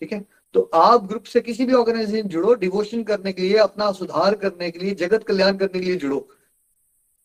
ठीक 0.00 0.12
है? 0.12 0.24
तो 0.54 0.60
आप 0.74 1.06
ग्रुप 1.06 1.24
से 1.24 1.40
किसी 1.40 1.64
भी 1.66 1.72
ऑर्गेनाइजेशन 1.74 2.28
जुड़ो, 2.28 2.54
डिवोशन 2.54 3.02
करने 3.02 3.32
के 3.32 3.42
लिए, 3.42 3.56
अपना 3.58 3.90
सुधार 3.92 4.34
करने 4.34 4.70
के 4.70 4.78
लिए, 4.78 4.94
जगत 4.94 5.24
कल्याण 5.24 5.56
करने 5.56 5.80
के 5.80 5.86
लिए 5.86 5.96
जुड़ो। 5.96 6.28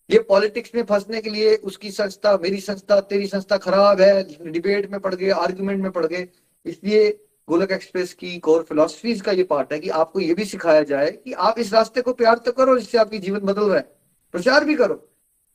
ये 0.09 0.19
पॉलिटिक्स 0.19 0.71
में 0.75 0.83
फंसने 0.83 1.21
के 1.21 1.29
लिए 1.29 1.55
उसकी 1.55 1.91
संस्था, 1.91 2.37
मेरी 2.37 2.59
संस्था, 2.59 2.99
तेरी 3.01 3.27
संस्था 3.27 3.57
खराब 3.57 4.01
है, 4.01 4.51
डिबेट 4.51 4.89
में 4.91 4.99
पड़ 4.99 5.13
गए 5.15 5.29
आर्ग्यूमेंट 5.29 5.83
में 5.83 5.91
पड़ 5.91 6.05
गए। 6.05 6.27
इसलिए 6.65 7.09
गोलक 7.47 7.71
एक्सप्रेस 7.71 8.13
की 8.13 8.37
कोर 8.39 8.63
फिलोसफीज 8.63 9.21
का 9.21 9.31
ये 9.31 9.43
पार्ट 9.43 9.73
है 9.73 9.79
कि 9.79 9.89
आपको 9.89 10.19
ये 10.19 10.33
भी 10.33 10.45
सिखाया 10.45 10.81
जाए 10.83 11.11
कि 11.11 11.33
आप 11.33 11.59
इस 11.59 11.73
रास्ते 11.73 12.01
को 12.01 12.13
प्यार 12.13 12.37
तो 12.37 12.51
करो 12.51 12.77
जिससे 12.79 12.97
आपकी 12.97 13.19
जीवन 13.19 13.39
बदल 13.41 13.61
रहा 13.61 13.77
है, 13.77 13.87
प्रचार 14.33 14.65
भी 14.65 14.75
करो। 14.75 15.05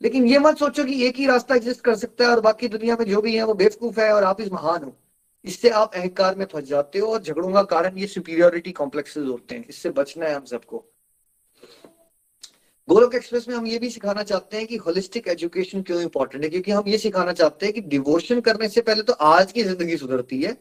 लेकिन 0.00 0.26
ये 0.26 0.38
मत 0.38 0.58
सोचो 0.58 0.84
कि 0.84 1.04
एक 1.06 1.16
ही 1.16 1.26
रास्ता 1.26 1.54
एग्जिस्ट 1.54 1.80
कर 1.80 1.94
सकता 1.96 2.24
है 2.24 2.30
और 2.30 2.40
बाकी 2.40 2.68
दुनिया 2.68 2.96
में 3.00 3.06
जो 3.06 3.20
भी 3.22 3.36
है 3.36 3.44
वो 3.44 3.54
बेवकूफ़ 3.54 4.00
है 4.00 4.12
और 4.12 4.24
आप 4.24 4.40
इस 4.40 4.52
महान 4.52 4.82
हो। 4.84 4.96
इससे 5.44 5.70
आप 5.70 5.94
अहंकार 5.94 6.34
में 6.34 6.44
फंस 6.46 6.64
जाते 6.64 6.98
हो 6.98 7.12
और 7.12 7.22
झगड़ों 7.22 7.52
का 7.52 7.62
कारण 7.70 7.98
ये 7.98 8.06
सुपीरियोरिटी 8.06 8.72
कॉम्प्लेक्सेस 8.72 9.24
होते 9.24 9.54
हैं। 9.54 9.66
इससे 9.68 9.90
बचना 9.90 10.26
है 10.26 10.34
हम 10.34 10.44
सबको। 10.44 10.84
गोलक 12.88 13.14
एक्सप्रेस 13.14 13.48
में 13.48 13.54
हम 13.56 13.66
ये 13.66 13.78
भी 13.78 13.90
सिखाना 13.90 14.22
चाहते 14.22 14.56
हैं 14.56 14.66
कि 14.66 14.76
होलिस्टिक 14.76 15.28
एजुकेशन 15.28 15.82
क्यों 15.82 16.00
इंपॉर्टेंट 16.02 16.44
है? 16.44 16.50
क्योंकि 16.50 16.70
हम 16.70 16.88
ये 16.88 16.98
सिखाना 16.98 17.32
चाहते 17.32 17.66
हैं 17.66 17.74
कि 17.74 17.80
डिवोशन 17.80 18.40
करने 18.40 18.68
से 18.68 18.80
पहले 18.80 19.02
तो 19.02 19.12
आज 19.12 19.52
की 19.52 19.62
ज़िंदगी 19.62 19.96
सुधरती 19.96 20.42
है। 20.42 20.52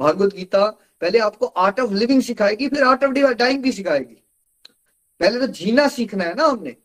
भागवत 0.00 0.34
गीता 0.34 0.66
पहले 1.00 1.18
आपको 1.18 1.46
आर्ट 1.46 1.80
ऑफ़ 1.80 1.92
लिविंग 1.92 2.22
सिखाएगी, 2.22 2.68
फिर 2.68 2.82
आर्ट 2.82 3.04
ऑफ़ 3.04 3.12
डाइंग 3.12 3.62
भी 3.62 3.72
सिखाएगी। 3.72 4.22
पहले 5.20 5.40
तो 5.40 5.46
जीना 5.52 5.86
सीखना 5.88 6.24
है 6.24 6.34
ना 6.34 6.44
हमने, 6.44 6.76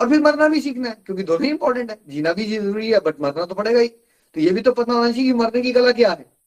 और 0.00 0.08
फिर 0.08 0.20
मरना 0.20 0.48
भी 0.48 0.60
सीखना 0.60 0.88
है, 0.88 0.96
क्योंकि 1.06 1.22
दोनों 1.22 1.44
ही 1.44 1.50
इंपॉर्टेंट 1.50 1.90
है। 1.90 1.98
जीना 2.08 2.32
भी 2.32 2.44
ज़रूरी 2.46 2.90
है 2.90 3.00
बट 3.00 3.20
मरना 3.20 3.44
तो 3.44 3.54
पड़ेगा 3.54 3.80
ही। 3.80 3.88
तो 3.88 4.40
ये 4.40 4.50
भी 4.50 4.60
तो 4.60 4.72
पता 4.72 4.92
होना 4.92 5.10
चाहिए 5.10 5.26
कि 5.26 5.38
मरने 5.38 5.62
की 5.62 5.72
कला 5.72 5.92
क्या 5.92 6.10
है। 6.10 6.37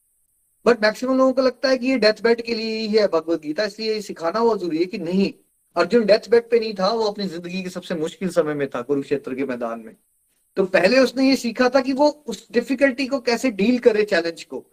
बट 0.66 0.82
मैक्सिमम 0.82 1.16
लोगों 1.18 1.32
को 1.32 1.42
लगता 1.42 1.68
है 1.68 1.78
कि 1.78 1.86
ये 1.86 1.98
डेथ 1.98 2.22
बेड 2.22 2.42
के 2.42 2.54
लिए 2.54 2.78
ही 2.78 2.86
है, 2.88 3.06
भगवत 3.08 3.40
गीता, 3.42 3.64
इसलिए 3.64 4.00
सिखाना 4.00 4.40
बहुत 4.40 4.60
ज़रूरी 4.60 4.78
है 4.78 4.84
कि 4.84 4.98
नहीं। 4.98 5.32
अर्जुन 5.76 6.06
डेथ 6.06 6.28
बेड 6.30 6.48
पे 6.50 6.60
नहीं 6.60 6.74
था, 6.74 6.88
वो 6.88 7.04
अपनी 7.04 7.26
ज़िंदगी 7.26 7.62
के 7.62 7.70
सबसे 7.70 7.94
मुश्किल 7.94 8.28
समय 8.28 8.54
में 8.54 8.68
था, 8.68 8.82
कुरुक्षेत्र 8.82 9.34
के 9.34 9.44
मैदान 9.44 9.80
में। 9.80 9.94
तो 10.56 10.64
पहले 10.64 10.98
उसने 10.98 11.28
ये 11.28 11.36
सीखा 11.36 11.68
था 11.68 11.80
कि 11.80 11.92
वो 11.92 12.08
उस 12.26 12.46
डिफिकल्टी 12.52 13.06
को 13.06 13.20
कैसे 13.20 13.50
डील 13.50 13.78
करे 13.78 14.04
चैलेंज 14.04 14.42
को। 14.44 14.64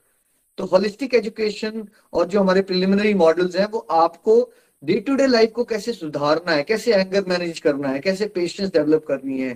तो 0.57 0.65
होलिस्टिक 0.65 1.13
एजुकेशन 1.13 1.87
और 2.13 2.25
जो 2.27 2.39
हमारे 2.39 2.61
प्रिलिमिनरी 2.61 3.13
मॉडल्स 3.13 3.55
हैं, 3.55 3.65
वो 3.65 3.79
आपको 3.79 4.51
डे 4.83 4.99
टू 4.99 5.15
डे 5.15 5.27
लाइफ 5.27 5.51
को 5.51 5.63
कैसे 5.63 5.93
सुधारना 5.93 6.51
है, 6.51 6.63
कैसे 6.63 6.93
एंगर 6.93 7.25
मैनेज 7.25 7.59
करना 7.59 7.89
है, 7.89 7.99
कैसे 7.99 8.25
पेशेंस 8.27 8.71
डेवलप 8.71 9.05
करनी 9.05 9.39
है, 9.39 9.53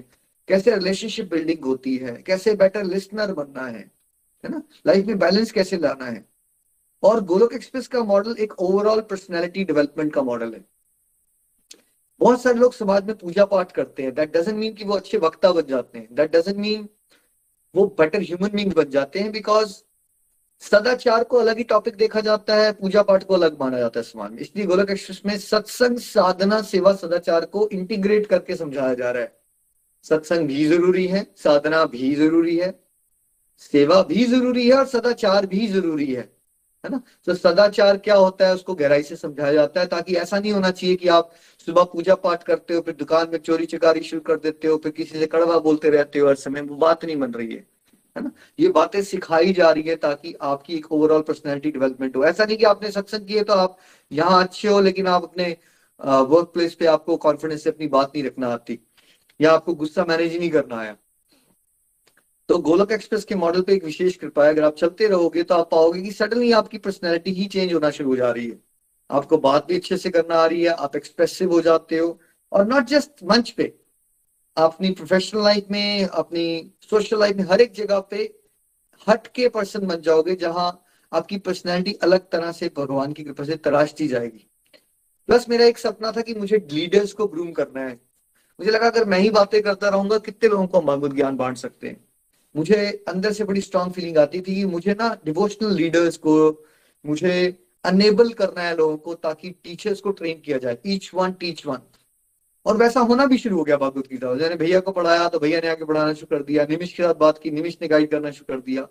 कैसे 0.48 0.76
रिलेशनशिप 0.76 1.30
बिल्डिंग 1.32 1.66
होती 1.66 1.96
है, 1.98 2.16
कैसे 2.28 2.56
बेटर 2.56 2.84
लिस्नर 2.84 3.34
बनना 3.34 3.68
है। 3.68 3.92
है 4.46 4.52
ना? 4.52 4.64
लाइफ 4.88 5.06
में 5.06 5.20
बैलेंस 5.20 5.52
कैसे 5.52 5.78
लाना 5.78 6.06
है? 6.06 6.26
और 7.04 7.24
गोलोक 7.24 7.54
एक्सप्रेस 7.54 7.88
का 7.88 8.04
मॉडल 8.04 8.36
एक 8.40 8.60
ओवरऑल 8.60 9.02
पर्सनैलिटी 9.02 9.64
डेवलपमेंट 9.64 10.14
का 10.14 10.22
मॉडल 10.22 10.54
है। 10.54 10.66
बहुत 12.20 12.42
सारे 12.42 12.60
लोग 12.60 12.74
समाज 12.74 13.06
में 13.06 13.18
पूजा 13.18 13.46
पाठ 13.46 13.72
करते 13.72 14.04
हैं। 14.04 14.14
दैट 14.14 14.38
डजेंट 14.38 14.58
मीन 14.58 14.74
कि 14.74 14.86
वो 14.86 14.94
अच्छे 14.94 15.18
वक्ता 15.18 15.52
बन 15.52 15.62
जाते 15.62 16.00
हैं। 16.00 16.16
दैट 16.16 16.36
डजेंट 16.36 16.58
मीन 16.58 16.90
वो 17.76 17.86
बेटर 17.86 18.22
ह्यूमन 18.22 18.50
बींग 18.50 18.74
बन 18.74 18.84
जाते 18.84 19.20
हैं 19.20 19.32
बिकॉज़ 19.32 19.84
सदाचार 20.60 21.24
को 21.24 21.38
अलग 21.38 21.58
ही 21.58 21.64
टॉपिक 21.64 21.96
देखा 21.96 22.22
जाता 22.22 22.56
है, 22.56 22.72
पूजा 22.72 23.04
पाठ 23.04 23.24
को 23.24 23.34
अलग 23.34 23.60
माना 23.60 23.80
जाता 23.80 24.00
है 24.00 24.04
समाज 24.04 24.32
में। 24.32 24.38
इसलिए 24.38 24.66
गोलक 24.66 24.90
एक्सप्रेस 24.90 25.22
में 25.26 25.38
सत्संग, 25.38 25.98
साधना, 25.98 26.62
सेवा, 26.62 26.94
सदाचार 26.94 27.46
को 27.46 27.70
इंटीग्रेट 27.70 28.28
करके 28.28 28.56
समझाया 28.56 28.94
जा 28.94 29.12
रहा 29.12 29.24
है। 29.24 29.40
सत्संग 30.04 30.48
भी 30.48 30.66
ज़रूरी 30.66 31.08
है, 31.08 31.34
साधना 31.38 31.86
भी 31.86 32.16
ज़रूरी 32.16 32.58
है। 32.58 32.83
सेवा 33.62 34.02
भी 34.04 34.26
ज़रूरी 34.26 34.68
है 34.68 34.74
और 34.74 34.86
सदाचार 34.88 35.46
भी 35.46 35.68
ज़रूरी 35.68 36.06
है 36.08 36.32
है 36.84 36.90
ना? 36.92 37.02
तो 37.26 37.34
सदाचार 37.36 37.98
क्या 37.98 38.16
होता 38.16 38.48
है, 38.48 38.54
उसको 38.56 38.74
गहराई 38.76 39.04
से 39.04 39.16
समझाया 39.16 39.54
जाता 39.54 39.82
है 39.82 39.88
ताकि 39.88 40.16
ऐसा 40.16 40.40
नहीं 40.40 40.52
होना 40.52 40.72
चाहिए 40.72 40.96
कि 40.96 41.08
आप 41.10 41.32
सुबह 41.68 41.84
पूजा 41.84 42.16
पाठ 42.18 42.44
करते 42.44 42.74
हो, 42.74 42.82
फिर 42.82 42.96
दुकान 42.96 43.30
में 43.32 43.38
चोरी 43.40 43.66
चकारी 43.68 44.02
शुरू 44.04 44.22
कर 44.24 44.38
देते 44.40 44.68
हो, 44.68 44.78
फिर 44.78 44.92
किसी 44.92 45.20
से 45.20 45.26
कड़वा 45.28 45.60
बोलते 45.60 45.90
रहते 45.90 46.20
हो, 46.20 46.28
हर 46.28 46.36
समय 46.38 46.62
वो 46.64 46.76
बात 46.78 47.06
नहीं 47.06 47.16
बन 47.18 47.32
रही 47.34 47.54
है 47.54 47.66
है 48.16 48.24
ना? 48.24 48.32
ये 48.60 48.70
बातें 48.72 49.02
सिखाई 49.04 49.54
जा 49.54 49.70
रही 49.72 49.84
है 49.84 49.96
ताकि 49.98 50.34
आपकी 50.44 50.76
एक 50.76 50.92
ओवरऑल 50.92 51.22
पर्सनैलिटी 51.22 51.72
डेवलपमेंट 51.72 52.16
हो। 52.16 52.24
ऐसा 52.26 52.46
नहीं 52.46 52.58
कि 52.58 52.66
आपने 52.66 52.92
सत्संग 52.92 53.28
किए 53.28 53.44
तो 53.44 53.54
आप 53.56 53.78
यहाँ 54.12 54.44
अच्छे 54.44 54.68
हो, 54.68 54.80
लेकिन 54.82 55.08
आप 55.08 55.24
अपने 55.24 55.46
वर्क 56.00 56.52
प्लेस 56.54 56.74
पे 56.76 56.86
आपको 56.88 57.18
कॉन्फिडेंस 57.20 57.64
से 57.64 57.70
अपनी 57.70 57.88
बात 57.88 58.12
नहीं 58.16 58.24
रखना 58.26 58.48
आती, 58.50 58.80
या 59.40 59.52
आपको 59.52 59.74
गुस्सा 59.76 60.06
मैनेज 60.06 60.38
नहीं 60.38 60.50
करना 60.52 60.78
आया। 60.78 60.96
तो 62.50 62.58
गोलक 62.60 62.92
एक्सप्रेस 62.92 63.24
के 63.26 63.36
मॉडल 63.36 63.62
पे 63.62 63.74
एक 63.74 63.84
विशेष 63.84 64.16
कृपा 64.16 64.46
है। 64.46 64.50
अगर 64.50 64.64
आप 64.64 64.76
चलते 64.76 65.08
रहोगे 65.08 65.44
तो 65.44 65.56
आप 65.56 65.70
पाओगे 65.72 66.02
कि 66.02 66.12
सडनली 66.12 66.52
आपकी 66.52 66.78
पर्सनैलिटी 66.78 67.32
ही 67.32 67.46
चेंज 67.46 67.74
होना 67.74 67.90
शुरू 67.90 68.10
हो 68.10 68.16
जा 68.16 68.32
रही 68.32 68.48
है। 68.48 68.60
आपको 69.10 69.38
बात 69.38 69.68
भी 69.68 69.76
अच्छे 69.76 69.98
से 69.98 70.10
करना 70.10 70.36
आ 70.36 70.46
रही 70.46 70.64
है, 70.64 70.70
आप 70.70 70.96
एक्सप्रेसिव 70.96 71.52
हो 71.52 71.62
जाते 71.62 71.98
हो। 71.98 72.20
और 72.52 72.68
नॉट 72.68 72.84
जस्ट 72.84 73.24
मंच 73.24 73.50
पे, 73.50 73.74
अपनी 74.58 74.92
प्रोफेशनल 74.92 75.44
लाइफ 75.44 75.66
में, 75.72 76.06
अपनी 76.06 76.72
सोशल 76.90 77.20
लाइफ 77.20 77.36
में, 77.36 77.44
हर 77.44 77.62
एक 77.62 77.74
जगह 77.74 78.00
पे 78.00 78.34
हट 79.08 79.28
के 79.28 79.50
पर्सन 79.50 79.88
बन 79.88 80.02
जाओगे 80.02 80.36
जहाँ 80.36 80.70
आपकी 81.12 81.38
पर्सनैलिटी 81.38 81.94
अलग 82.04 82.30
तरह 82.30 82.52
से 82.52 82.72
भगवान 82.78 83.14
की 83.14 83.24
कृपा 83.24 83.44
से 83.44 83.56
तराश 83.58 83.94
दी 83.94 84.08
जाएगी। 84.08 84.48
प्लस 85.30 85.50
मेरा 85.50 85.66
एक 85.66 85.78
सपना 85.78 86.12
था 86.12 86.22
कि 86.22 86.34
मुझे 86.34 86.68
लीडर्स 86.72 87.14
को 87.14 87.28
ग्रूम 87.28 87.52
करना 87.52 87.82
है। 87.82 87.94
मुझे 88.60 88.72
लगा 88.72 88.88
अगर 88.88 89.06
मैं 89.06 89.20
ही 89.20 89.30
बातें 89.30 89.62
करता 89.62 89.90
रहूँगा, 89.90 90.18
कितने 90.18 90.50
लोगों 90.50 90.68
को 90.68 90.80
हम 90.80 90.86
भगवत 90.86 91.14
ज्ञान 91.14 91.38
बांट 91.38 91.58
सकते 91.58 91.88
हैं। 91.88 92.04
मुझे 92.56 92.76
अंदर 93.08 93.32
से 93.34 93.44
बड़ी 93.44 93.62
स्ट्रांग 93.62 93.92
फीलिंग 93.94 94.18
आती 94.18 94.42
थी 94.42 94.64
मुझे 94.66 94.94
ना 94.94 95.10
डिवोशनल 95.26 95.74
लीडर्स 95.76 96.18
को, 96.18 96.66
मुझे 97.06 97.58
अनेबल 97.86 98.30
करना 98.34 98.62
है 98.62 98.76
लोगों 98.78 98.98
को 98.98 99.14
ताकि 99.16 99.50
टीचर्स 99.64 100.02
को 100.02 100.12
ट्रेन 100.12 100.40
किया 100.40 100.58
जाए 100.58 100.78
ईच 100.88 101.10
वन 101.14 101.32
टीच 101.40 101.66
वन 101.66 101.80
और 102.66 102.78
वैसा 102.78 103.00
होना 103.02 103.26
भी 103.26 103.38
शुरू 103.38 103.58
हो 103.58 103.64
गया 103.64 103.78
भागवत 103.78 104.08
गीता 104.10 104.34
मैंने 104.34 104.56
भैया 104.56 104.80
को 104.80 104.92
पढ़ाया 104.92 105.28
तो 105.30 105.40
भैया 105.40 105.60
ने 105.60 105.68
आके 105.68 105.86
पढ़ाना 105.86 106.14
शुरू 106.14 106.38
कर 106.38 106.44
दिया, 106.44 106.66
निमिष 106.70 106.94
के 106.94 107.04
साथ 107.04 107.16
बात 107.16 107.38
की 107.38 107.52
निमिश 107.52 107.78
ने 107.82 107.88
गाइड 107.88 108.10
करना 108.12 108.32
शुरू 108.32 108.54
कर 108.54 108.62
दिया। 108.62 108.84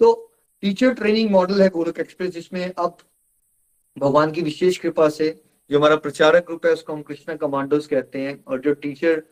तो 0.00 0.12
टीचर 0.62 0.94
ट्रेनिंग 0.94 1.30
मॉडल 1.30 1.62
है 1.62 1.68
गोरख 1.68 1.98
एक्सप्रेस 2.00 2.30
जिसमें 2.30 2.64
अब 2.68 2.96
भगवान 3.96 4.32
की 4.32 4.42
विशेष 4.42 4.78
कृपा 4.78 5.08
से 5.08 5.28
जो 5.70 5.78
हमारा 5.78 5.96
प्रचारक 5.96 6.46
ग्रुप 6.46 6.66
है, 6.66 6.72
उसको 6.72 6.92
हम 6.92 7.02
कृष्णा 7.02 7.34
कमांडोज 7.36 7.86
कहते 7.86 8.20
हैं 8.20 8.42
और 8.44 8.60
जो 8.60 8.74
टीचर 8.74 9.22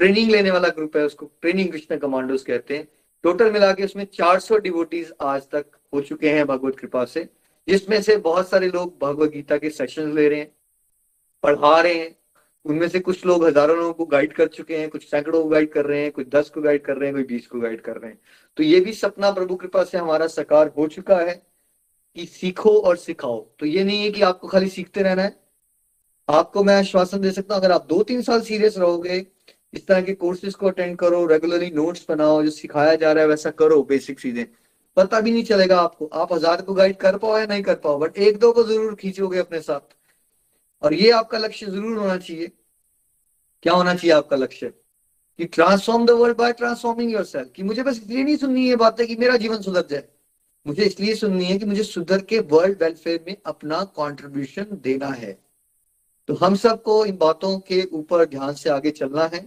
ट्रेनिंग 0.00 0.30
लेने 0.30 0.50
वाला 0.50 0.68
ग्रुप 0.68 0.96
है 0.96 1.04
उसको, 1.04 1.26
ट्रेनिंग 1.40 1.70
कृष्णा 1.72 1.96
कमांडोज 1.98 2.42
कहते 2.42 2.76
हैं। 2.76 2.86
टोटल 3.24 3.50
मिला 3.52 3.72
के 3.72 3.84
उसमें 3.84 4.04
400 4.14 4.58
डिवोटीज 4.58 5.12
आज 5.22 5.42
तक 5.42 5.66
हो 5.94 6.00
चुके 6.00 6.30
हैं 6.30 6.46
भगवत 6.46 6.78
कृपा 6.78 7.04
से, 7.04 7.28
जिसमें 7.68 8.00
से 8.02 8.16
बहुत 8.18 8.48
सारे 8.50 8.68
लोग 8.68 8.96
भगवत 9.02 9.30
गीता 9.30 9.56
के 9.56 9.70
सेशन 9.70 10.14
ले 10.14 10.28
रहे 10.28 10.38
हैं, 10.38 10.50
पढ़ा 11.44 11.80
रहे 11.80 11.94
हैं। 11.94 12.16
उनमें 12.64 12.88
से 12.88 13.00
कुछ 13.00 13.26
लोग 13.26 13.44
हज़ारों 13.46 13.76
लोगों 13.76 13.92
को 13.92 14.04
गाइड 14.04 14.32
कर 14.32 14.46
चुके 14.46 14.76
हैं, 14.76 14.88
कुछ 14.88 15.04
सैकड़ों 15.10 15.42
को 15.42 15.48
गाइड 15.48 15.72
कर 15.72 15.86
रहे 15.86 16.02
हैं, 16.02 16.12
कुछ 16.12 16.28
दस 16.28 16.50
को 16.50 16.62
गाइड 16.62 16.84
कर 16.84 16.96
रहे 16.96 17.06
हैं, 17.06 17.14
कोई 17.14 17.24
बीस 17.24 17.46
को 17.46 17.60
गाइड 17.60 17.80
कर 17.80 17.96
रहे 17.96 18.10
हैं। 18.10 18.18
तो 18.56 18.62
ये 18.62 18.80
भी 18.80 18.92
सपना 18.92 19.30
प्रभु 19.30 19.56
कृपा 19.56 19.84
से 19.84 19.98
हमारा 19.98 20.26
साकार 20.26 20.72
हो 20.78 20.86
चुका 20.88 21.18
है 21.18 21.34
कि 22.16 22.26
सीखो 22.26 22.76
और 22.78 22.96
सिखाओ। 22.96 23.40
तो 23.60 23.66
ये 23.66 23.84
नहीं 23.84 24.02
है 24.02 24.10
कि 24.10 24.22
आपको 24.22 24.48
खाली 24.48 24.68
सीखते 24.68 25.02
रहना 25.02 25.22
है। 25.22 25.38
आपको 26.28 26.64
मैं 26.64 26.76
आश्वासन 26.76 27.20
दे 27.20 27.30
सकता 27.30 27.54
हूँ, 27.54 27.62
अगर 27.62 27.72
आप 27.72 27.86
दो 27.86 28.02
तीन 28.02 28.22
साल 28.22 28.40
सीरियस 28.40 28.78
रहोगे 28.78 29.20
इस 29.74 29.86
तरह 29.86 30.02
के 30.02 30.12
कोर्सेज 30.14 30.54
को 30.54 30.66
अटेंड 30.66 30.96
करो 30.98 31.24
रेगुलरली 31.26 31.70
नोट्स 31.70 32.06
बनाओ, 32.08 32.42
जो 32.42 32.50
सिखाया 32.50 32.94
जा 32.94 33.12
रहा 33.12 33.22
है 33.22 33.28
वैसा 33.28 33.50
करो 33.52 33.82
बेसिक 33.82 34.20
चीज़ें। 34.20 34.46
पता 34.96 35.20
भी 35.20 35.30
नहीं 35.30 35.44
चलेगा 35.44 35.80
आपको। 35.80 36.06
आप 36.06 36.32
आज़ाद 36.32 36.62
को 36.62 36.74
गाइड 36.74 36.96
कर 36.96 37.16
पाओ 37.18 37.38
या 37.38 37.46
नहीं 37.46 37.62
कर 37.62 37.74
पाओ 37.74 37.98
बट 37.98 38.18
एक 38.18 38.38
दो 38.38 38.52
को 38.52 38.62
ज़रूर 38.64 38.94
खींचोगे 38.94 39.38
अपने 39.38 39.60
साथ। 39.60 39.94
और 40.82 40.94
ये 40.94 41.10
आपका 41.10 41.38
लक्ष्य 41.38 41.66
ज़रूर 41.66 41.98
होना 41.98 42.16
चाहिए। 42.16 42.50
क्या 43.62 43.72
होना 43.72 43.94
चाहिए 43.94 44.12
आपका 44.12 44.36
लक्ष्य? 44.36 44.72
कि 45.38 45.44
transform 45.44 46.06
the 46.06 46.10
world 46.10 46.36
by 46.36 46.52
transforming 46.52 47.12
your 47.12 47.24
self 47.24 47.50
कि 47.56 47.62
मुझे 47.62 47.82
बस 47.82 47.96
इसलिए 47.96 48.24
नहीं 48.24 48.36
सुननी 48.36 48.68
है 48.68 48.76
बातें 48.76 49.06
कि 49.06 49.16
मेरा 49.16 49.36
जीवन 49.36 49.62
सुधर 49.62 49.86
जाए। 49.90 50.04
मुझे 50.66 50.84
इसलिए 50.84 51.14
सुननी 51.14 51.44
है 51.44 51.58
कि 51.58 51.66
मुझे 51.66 51.82
सुधर 51.82 52.20
के 52.22 52.38
वर्ल्ड 52.50 52.82
वेलफेयर 52.82 53.24
में 53.26 53.36
अपना 53.46 53.82
कंट्रीब्यूशन 53.98 54.66
देना 54.72 55.08
है। 55.08 55.32
तो 56.28 56.34
हम 56.34 56.54
सबको 56.54 57.04
इन 57.06 57.16
बातों 57.16 57.58
के 57.58 57.82
ऊपर 57.92 58.24
ध्यान 58.24 58.54
से 58.54 58.70
आगे 58.70 58.90
चलना 58.90 59.24
है। 59.34 59.40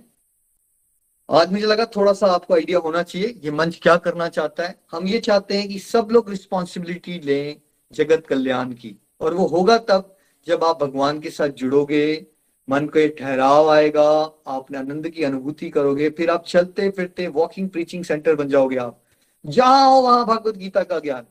आज 1.30 1.52
मुझे 1.52 1.66
लगा 1.66 1.86
थोड़ा 1.86 2.14
सा 2.14 2.28
आपको 2.28 2.54
आइडिया 2.54 2.80
होना 2.80 3.04
चाहिए 3.04 3.42
ये 3.44 3.52
मंच 3.52 3.80
क्या 3.84 3.96
करना 3.98 4.28
चाहता 4.30 4.64
है। 4.64 4.80
हम 4.92 5.08
ये 5.08 5.20
चाहते 5.20 5.58
हैं 5.58 5.70
कि 5.70 5.80
सब 5.80 6.08
लोग 6.12 6.30
रिस्पॉन्सिबिलिटी 6.30 7.20
लें 7.20 7.62
जगत 7.94 8.24
कल्याण 8.28 8.72
की। 8.72 9.02
और 9.22 9.34
वो 9.34 9.48
होगा 9.48 9.78
तब 9.78 10.18
जब 10.48 10.64
आप 10.64 10.84
भगवान 10.84 11.20
के 11.20 11.30
साथ 11.30 11.50
जुड़ोगे, 11.50 12.26
मन 12.70 12.86
को 12.86 13.08
ठहराव 13.08 13.70
आएगा, 13.70 14.34
आपने 14.48 14.78
आनंद 14.78 15.10
की 15.10 15.24
अनुभूति 15.24 15.70
करोगे, 15.70 16.10
फिर 16.10 16.30
आप 16.30 16.46
चलते 16.46 16.90
फिरते 16.90 17.28
वॉकिंग 17.28 17.70
प्रीचिंग 17.70 18.04
सेंटर 18.04 18.36
बन 18.36 18.48
जाओगे 18.48 18.78
आप। 18.78 19.04
जहाँ 19.46 19.90
हो, 19.90 20.02
वहाँ 20.02 20.26
भगवत 20.26 20.58
गीता 20.58 20.84
का 20.84 21.00
ज्ञान। 21.00 21.26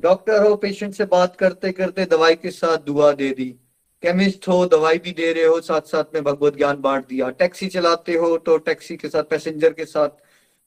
डॉक्टर 0.00 0.46
हो 0.46 0.56
पेशेंट 0.56 0.94
से 0.94 1.04
बात 1.04 1.36
करते 1.36 1.72
करते 1.72 2.04
दवाई 2.04 2.34
के 2.34 2.50
साथ 2.50 2.78
दुआ 2.78 3.12
दे 3.12 3.30
दी। 3.30 3.59
केमिस्ट 4.02 4.48
हो, 4.48 4.64
दवाई 4.66 4.98
भी 4.98 5.12
दे 5.12 5.32
रहे 5.32 5.44
हो 5.44 5.60
साथ 5.60 5.80
साथ 5.86 6.14
में 6.14 6.22
भगवत 6.24 6.56
ज्ञान 6.56 6.80
बांट 6.80 7.06
दिया। 7.08 7.28
टैक्सी 7.30 7.66
चलाते 7.68 8.14
हो 8.14 8.36
तो 8.38 8.56
टैक्सी 8.58 8.96
के 8.96 9.08
साथ, 9.08 9.22
पैसेंजर 9.24 9.72
के 9.72 9.84
साथ 9.84 10.08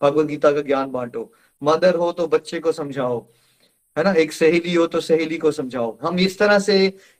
भगवत 0.01 0.25
गीता 0.25 0.51
का 0.51 0.61
ज्ञान 0.61 0.91
बांटो। 0.91 1.31
मदर 1.61 1.95
हो 1.95 2.11
तो 2.11 2.27
बच्चे 2.27 2.59
को 2.59 2.71
समझाओ, 2.71 3.17
है 3.97 4.03
ना? 4.03 4.11
एक 4.13 4.33
सहेली 4.33 4.73
हो 4.73 4.85
तो 4.87 4.99
सहेली 5.01 5.37
को 5.37 5.51
समझाओ। 5.51 5.97
हम 6.01 6.19
इस 6.19 6.37
तरह 6.39 6.59
से 6.59 6.75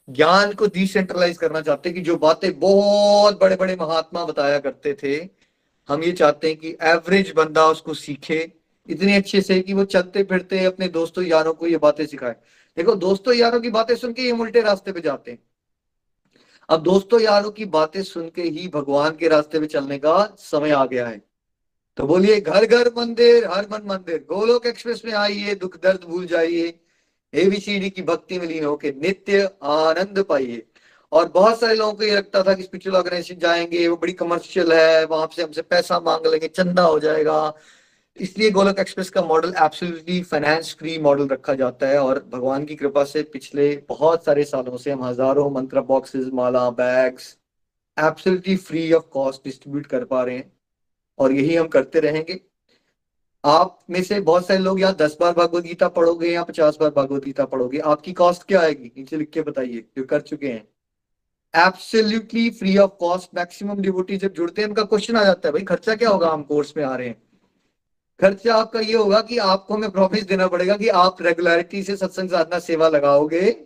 ज्ञान 0.08 0.54
को 0.54 0.68
डिसेंट्रलाइज 0.68 1.38
करना 1.38 1.62
चाहते 1.62 1.90
हैं 1.90 1.96
कि 1.96 2.02
जो 2.02 2.16
बातें 2.18 2.60
बहुत 2.60 3.40
बड़े 3.42 3.56
बड़े 3.56 3.76
महात्मा 3.76 4.26
बताया 4.26 4.60
करते 4.60 4.94
थे, 5.04 5.16
हम 5.90 6.04
ये 6.04 6.12
चाहते 6.12 6.48
हैं 6.48 6.58
कि 6.58 6.76
एवरेज 6.82 7.32
बंदा 7.36 7.66
उसको 7.68 7.94
सीखे, 7.94 8.52
इतने 8.90 9.16
अच्छे 9.16 9.42
से 9.42 9.60
कि 9.62 9.74
वो 9.74 9.84
चलते 9.86 10.24
फिरते 10.24 10.64
अपने 10.66 10.88
दोस्तों 10.90 11.24
यारों 11.24 11.54
को 11.54 11.68
ये 11.68 11.78
बातें 11.78 12.06
सिखाए। 12.06 12.36
देखो, 12.78 12.96
दोस्तों 12.98 13.34
यारों 13.34 13.60
की 13.62 13.70
बातें 13.70 13.96
सुन 13.96 14.14
के 14.14 14.22
ये 14.22 14.32
उल्टे 14.34 14.62
रास्ते 14.62 14.92
पे 14.92 15.02
जाते 15.02 15.32
हैं। 15.32 15.40
अब 16.70 16.84
दोस्तों 16.84 17.20
यारों 17.22 17.52
की 17.52 17.66
बातें 17.66 18.04
सुन 18.04 18.30
के 18.30 18.42
ही 18.42 18.68
भगवान 18.68 19.16
के 19.16 19.28
रास्ते 19.28 19.60
में 19.60 19.68
चलने 19.68 19.98
का 19.98 20.36
समय 20.40 20.72
आ 20.72 20.86
गया 20.86 21.08
है। 21.08 21.22
तो 21.98 22.08
बोलिए, 22.08 22.42
घर 22.42 22.66
घर 22.66 22.92
मंदिर, 22.98 23.46
हर 23.52 23.68
मन 23.72 23.82
मंदिर, 23.86 24.26
गोलोक 24.30 24.66
एक्सप्रेस 24.66 25.02
में 25.06 25.14
आइए, 25.14 25.56
दुख 25.56 25.82
दर्द 25.84 26.04
भूल 26.04 26.26
जाइए 26.26 26.80
एबीसीडी 27.34 27.90
की 27.90 28.02
भक्ति 28.02 28.40
में 28.40 28.48
लीन 28.48 28.66
होके 28.66 28.92
नित्य 28.92 29.50
आनंद 29.64 30.24
पाइए। 30.24 30.68
और 31.12 31.28
बहुत 31.28 31.60
सारे 31.60 31.76
लोगों 31.76 31.94
को 31.94 32.04
ये 32.04 32.16
लगता 32.16 32.44
था 32.44 32.54
कि 32.54 32.64
स्पिरिचुअल 32.64 32.96
ऑर्गेनाइजेशन 32.96 33.40
जाएँगे, 33.40 33.88
वो 33.88 33.96
बड़ी 33.96 34.14
कमर्शियल 34.14 34.74
है 34.74 35.06
वहाँ 35.06 35.30
से 35.36 35.44
हमसे 35.44 35.62
पैसा 35.62 36.00
मांग 36.00 36.28
लेंगे, 36.28 36.48
चंदा 36.48 36.84
हो 36.84 37.00
जाएगा 37.00 37.54
इसलिए 38.20 38.50
गोलक 38.52 38.80
एक्सप्रेस 38.80 39.10
का 39.10 39.22
model 39.22 39.54
absolutely 39.58 40.22
finance 40.22 40.76
free 40.80 40.98
model 41.00 41.28
रखा 41.28 41.54
जाता 41.54 41.88
है 41.88 42.00
और 42.00 42.20
भगवान 42.34 42.66
की 42.66 42.76
कृपा 42.76 43.04
से 43.04 43.24
पिछले 43.24 43.66
बहुत 43.90 44.26
सारे 44.26 44.44
सालों 44.44 44.78
से 44.78 44.92
हम 44.92 45.04
हज़ारों 45.04 45.50
मंत्र 45.52 45.82
boxes 45.82 46.28
Mala 46.34 46.70
bags 46.70 47.38
absolutely 47.98 48.56
free 48.58 48.92
of 48.94 49.04
cost 49.12 49.44
distribute 49.44 49.86
कर 49.86 50.04
पा 50.06 50.24
रहे 50.24 50.36
हैं 50.36 50.52
और 51.20 51.32
यही 51.32 51.56
हम 51.56 51.68
करते 51.68 52.00
रहेंगे। 52.00 52.40
आप 53.44 53.80
में 53.90 54.02
से 54.04 54.20
बहुत 54.22 54.48
सारे 54.48 54.60
लोग 54.60 54.80
यहाँ 54.80 54.96
दस 54.96 55.18
बार 55.22 55.34
भगवत 55.34 55.64
गीता 55.64 55.88
पढ़ोगे 55.90 56.32
या 56.32 56.44
पचास 56.44 56.78
बार 56.82 56.90
भगवत 56.90 57.26
गीता 57.26 57.46
पढ़ोगे, 57.46 57.80
आपकी 57.80 58.14
कॉस्ट 58.14 58.44
क्या 58.44 58.62
आएगी? 58.62 58.92
नीचे 58.98 59.18
लिख 59.18 59.30
के 59.30 59.42
बताइए, 59.42 59.86
जो 59.98 60.04
कर 60.04 60.22
चुके 60.22 60.48
हैं। 60.48 60.68
Absolutely 61.54 62.50
free 62.52 62.78
of 62.78 62.92
cost 63.00 63.36
maximum 63.36 63.82
devotee 63.82 64.18
जब 64.18 64.34
जुड़ते 64.34 64.62
हैं, 64.62 64.70
उनका 64.70 64.84
क्वेश्चन 64.84 65.16
आ 65.18 65.24
जाता 65.24 65.48
है, 65.48 65.54
भाई, 65.54 65.64
खर्चा 65.64 65.96
क्या 65.96 66.10
होगा? 66.10 66.30
हम 66.30 66.44
कोर्स 66.44 66.74
में 66.78 66.84
आ 66.84 66.96
रहे 66.96 67.08
हैं। 67.08 67.22
खर्चा 68.20 68.56
आपका 68.56 68.80
ये 68.80 68.94
होगा 68.94 69.22
कि 69.22 69.38
आपको 69.38 69.74
हमें 69.74 69.92
प्रॉमिस 69.92 70.24
देना 70.24 70.48
पड़ेगा 70.48 70.78
कि 70.78 70.88
आप 70.88 71.22
रेगुलरिटी 71.22 71.84
से 71.84 71.96
सत्संग 71.98 72.30
साधना 72.30 72.60
सेवा 72.60 72.90
लगाओगे 72.90 73.66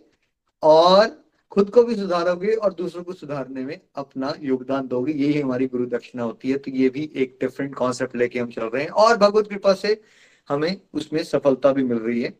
और 0.62 1.24
खुद 1.50 1.70
को 1.70 1.82
भी 1.82 1.94
सुधारोगे 1.94 2.52
और 2.52 2.74
दूसरों 2.74 3.02
को 3.04 3.12
सुधारने 3.12 3.64
में 3.64 3.80
अपना 3.94 4.34
योगदान 4.40 4.88
दोगे। 4.88 5.12
यही 5.12 5.40
हमारी 5.40 5.66
गुरु 5.66 5.86
दक्षिणा 5.86 6.24
होती 6.24 6.50
है। 6.50 6.58
तो 6.58 6.70
ये 6.70 6.88
भी 6.88 7.10
एक 7.16 7.38
डिफरेंट 7.40 7.74
कॉन्सेप्ट 7.74 8.16
लेके 8.16 8.38
हम 8.38 8.50
चल 8.50 8.64
रहे 8.64 8.82
हैं 8.82 8.90
और 8.90 9.16
भगवत 9.16 9.48
कृपा 9.48 9.74
से 9.74 10.00
हमें 10.48 10.80
उसमें 10.94 11.22
सफलता 11.24 11.72
भी 11.72 11.82
मिल 11.82 11.98
रही 11.98 12.22
है। 12.22 12.38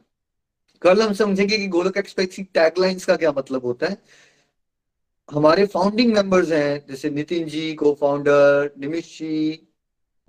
कल 0.82 1.02
हम 1.02 1.12
समझेंगे 1.12 1.58
कि 1.58 1.66
गोलक 1.66 1.96
एक्सप्रेस 1.96 2.36
टैगलाइंस 2.54 3.04
का 3.04 3.16
क्या 3.16 3.32
मतलब 3.32 3.64
होता 3.64 3.86
है। 3.86 4.02
हमारे 5.30 5.66
फाउंडिंग 5.66 6.14
मेंबर्स 6.14 6.50
हैं, 6.52 6.86
जैसे 6.88 7.10
नितिन 7.10 7.48
जी 7.48 7.74
को 7.74 7.96
फाउंडर 8.00 8.70
निमिश 8.78 9.18
जी 9.18 9.67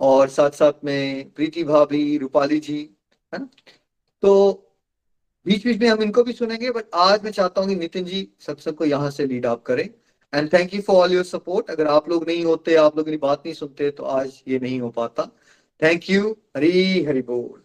और 0.00 0.28
साथ 0.28 0.50
साथ 0.50 0.84
में 0.84 1.30
प्रीति 1.30 1.64
भाभी, 1.64 2.18
रूपाली 2.18 2.58
जी, 2.60 2.78
है 3.34 3.38
ना? 3.40 3.48
तो 4.22 4.66
बीच 5.46 5.64
बीच 5.64 5.80
में 5.80 5.88
हम 5.88 6.02
इनको 6.02 6.22
भी 6.24 6.32
सुनेंगे 6.32 6.70
बट 6.70 6.84
आज 6.94 7.24
मैं 7.24 7.30
चाहता 7.30 7.60
हूँ 7.60 7.68
कि 7.68 7.74
नितिन 7.74 8.04
जी 8.04 8.28
सत्संग 8.40 8.74
को 8.74 8.84
यहाँ 8.84 9.10
से 9.10 9.26
लीड 9.26 9.46
अप 9.46 9.62
करें। 9.62 9.88
And 10.34 10.52
thank 10.52 10.74
you 10.74 10.80
for 10.80 10.96
all 10.96 11.12
your 11.12 11.24
support 11.24 11.70
अगर 11.70 11.86
आप 11.86 12.08
लोग 12.08 12.26
नहीं 12.28 12.44
होते, 12.44 12.74
आप 12.74 12.96
लोग 12.96 13.06
मेरी 13.06 13.18
बात 13.18 13.42
नहीं 13.46 13.54
सुनते 13.54 13.90
तो 13.90 14.04
आज 14.04 14.42
ये 14.48 14.58
नहीं 14.58 14.80
हो 14.80 14.90
पाता। 14.90 15.30
थैंक 15.82 16.10
यू 16.10 16.36
हरी 16.56 17.04
हरि 17.04 17.22
बोल। 17.22 17.62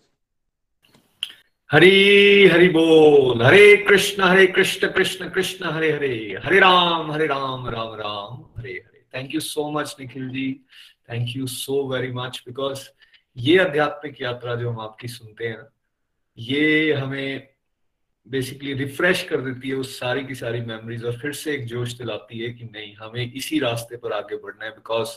हरी 1.72 2.48
हरि 2.48 2.68
बोल। 2.70 3.42
Hare 3.42 3.76
Krishna 3.78 4.24
Hare 4.24 4.48
Krishna 4.48 4.88
Krishna 4.88 5.30
Krishna, 5.30 5.66
Hare 5.66 5.92
Hare. 5.92 6.38
Hare 6.44 6.60
Ram 6.60 7.12
Hare 7.12 7.28
Ram 7.28 7.68
Ram 7.68 7.94
Ram, 7.94 8.44
Hare 8.58 8.72
Hare. 8.72 9.06
Thank 9.16 9.34
you 9.36 9.40
so 9.40 9.72
much 9.72 9.96
Nikhil 10.00 10.30
ji. 10.30 10.66
Thank 11.10 11.36
you 11.36 11.48
so 11.48 11.84
very 11.88 12.12
much 12.12 12.44
because 12.48 12.88
ये 13.38 13.58
आध्यात्मिक 13.60 14.22
यात्रा 14.22 14.56
जो 14.56 14.70
हम 14.70 14.80
आपकी 14.80 15.08
सुनते 15.08 15.48
हैं, 15.48 15.68
ये 16.38 16.94
हमें 16.94 17.48
बेसिकली 18.28 18.74
रिफ्रेश 18.74 19.24
कर 19.24 19.42
देती 19.42 19.70
है 19.70 19.76
उस 19.76 20.00
सारी 20.00 20.24
की 20.26 20.36
सारी 20.36 20.62
मेमोरीज 20.62 21.04
और 21.06 21.18
फिर 21.20 21.34
से 21.34 21.54
एक 21.54 21.66
जोश 21.66 21.94
दिलाती 21.94 22.40
है 22.40 22.50
कि 22.50 22.66
नहीं, 22.66 22.96
हमें 22.96 23.34
इसी 23.34 23.60
रास्ते 23.60 23.98
पर 23.98 24.14
आगे 24.14 24.36
बढ़ना 24.36 24.66
है 24.66 24.72
बिकॉज़ 24.72 25.10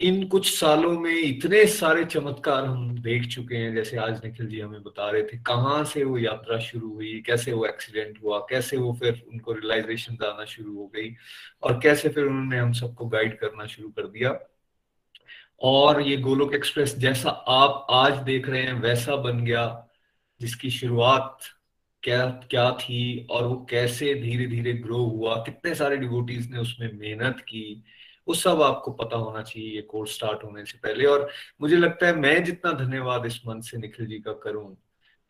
इन 0.00 0.26
कुछ 0.28 0.50
सालों 0.58 0.92
में 1.00 1.14
इतने 1.14 1.64
सारे 1.66 2.04
चमत्कार 2.04 2.64
हम 2.64 2.98
देख 3.02 3.26
चुके 3.26 3.56
हैं, 3.56 3.74
जैसे 3.74 3.96
आज 3.96 4.20
निखिल 4.24 4.46
जी 4.46 4.60
हमें 4.60 4.82
बता 4.82 5.10
रहे 5.10 5.22
थे, 5.22 5.38
कहाँ 5.38 5.82
से 5.84 6.04
वो 6.04 6.18
यात्रा 6.18 6.58
शुरू 6.58 6.92
हुई, 6.94 7.22
कैसे 7.26 7.52
वो 7.52 7.64
एक्सीडेंट 7.66 8.22
हुआ, 8.22 8.38
कैसे 8.50 8.76
वो 8.76 8.92
फिर 8.92 9.22
उनको 9.28 9.52
रियलाइजेशन 9.52 10.18
आना 10.24 10.44
शुरू 10.44 10.76
हो 10.76 10.86
गई, 10.86 11.14
और 11.62 11.80
कैसे 11.82 12.08
फिर 12.08 12.24
उन्होंने 12.24 12.58
हम 12.58 12.72
सबको 12.72 13.06
गाइड 13.06 13.38
करना 13.38 13.66
शुरू 13.66 13.88
कर 13.88 14.06
दिया। 14.06 14.38
और 15.60 16.00
ये 16.02 16.16
गोलोक 16.16 16.54
एक्सप्रेस 16.54 16.96
जैसा 16.96 17.30
आप 17.30 17.86
आज 17.90 18.18
देख 18.22 18.48
रहे 18.48 18.62
हैं, 18.62 18.72
वैसा 18.72 19.16
बन 19.16 19.44
गया, 19.44 19.88
जिसकी 20.40 20.70
शुरुआत 20.70 21.38
क्या 22.02 22.26
क्या 22.50 22.70
थी 22.70 23.26
और 23.30 23.44
वो 23.44 23.66
कैसे 23.70 24.14
धीरे 24.14 24.46
धीरे 24.46 24.72
ग्रो 24.72 24.98
हुआ, 24.98 25.36
कितने 25.36 25.74
सारे 25.74 25.96
डिवोटीज 25.96 26.50
ने 26.50 26.58
उसमें 26.58 26.92
मेहनत 26.92 27.40
की, 27.40 27.84
वो 28.28 28.34
सब 28.34 28.62
आपको 28.62 28.90
पता 28.90 29.16
होना 29.16 29.42
चाहिए, 29.42 29.70
ये 29.70 29.82
कोर्स 29.82 30.14
स्टार्ट 30.14 30.44
होने 30.44 30.64
से 30.64 30.78
पहले। 30.78 31.04
और 31.04 31.28
मुझे 31.60 31.76
लगता 31.76 32.06
है 32.06 32.16
मैं 32.16 32.44
जितना 32.44 32.72
धन्यवाद 32.72 33.26
इस 33.26 33.40
मन 33.46 33.60
से 33.60 33.78
निखिल 33.78 34.06
जी 34.06 34.18
का 34.18 34.32
करूँ 34.32 34.76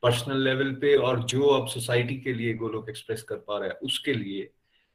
पर्सनल 0.02 0.44
लेवल 0.44 0.72
पे 0.74 0.94
और 0.96 1.22
जो 1.24 1.42
अब 1.42 1.68
सोसाइटी 1.68 2.16
के 2.16 2.32
लिए 2.32 2.54
गोलोक 2.54 2.88
एक्सप्रेस 2.88 3.22
कर 3.22 3.36
पा 3.36 3.58
रहा 3.58 3.68
है, 3.68 3.74
उसके 3.74 4.14
लिए 4.14 4.50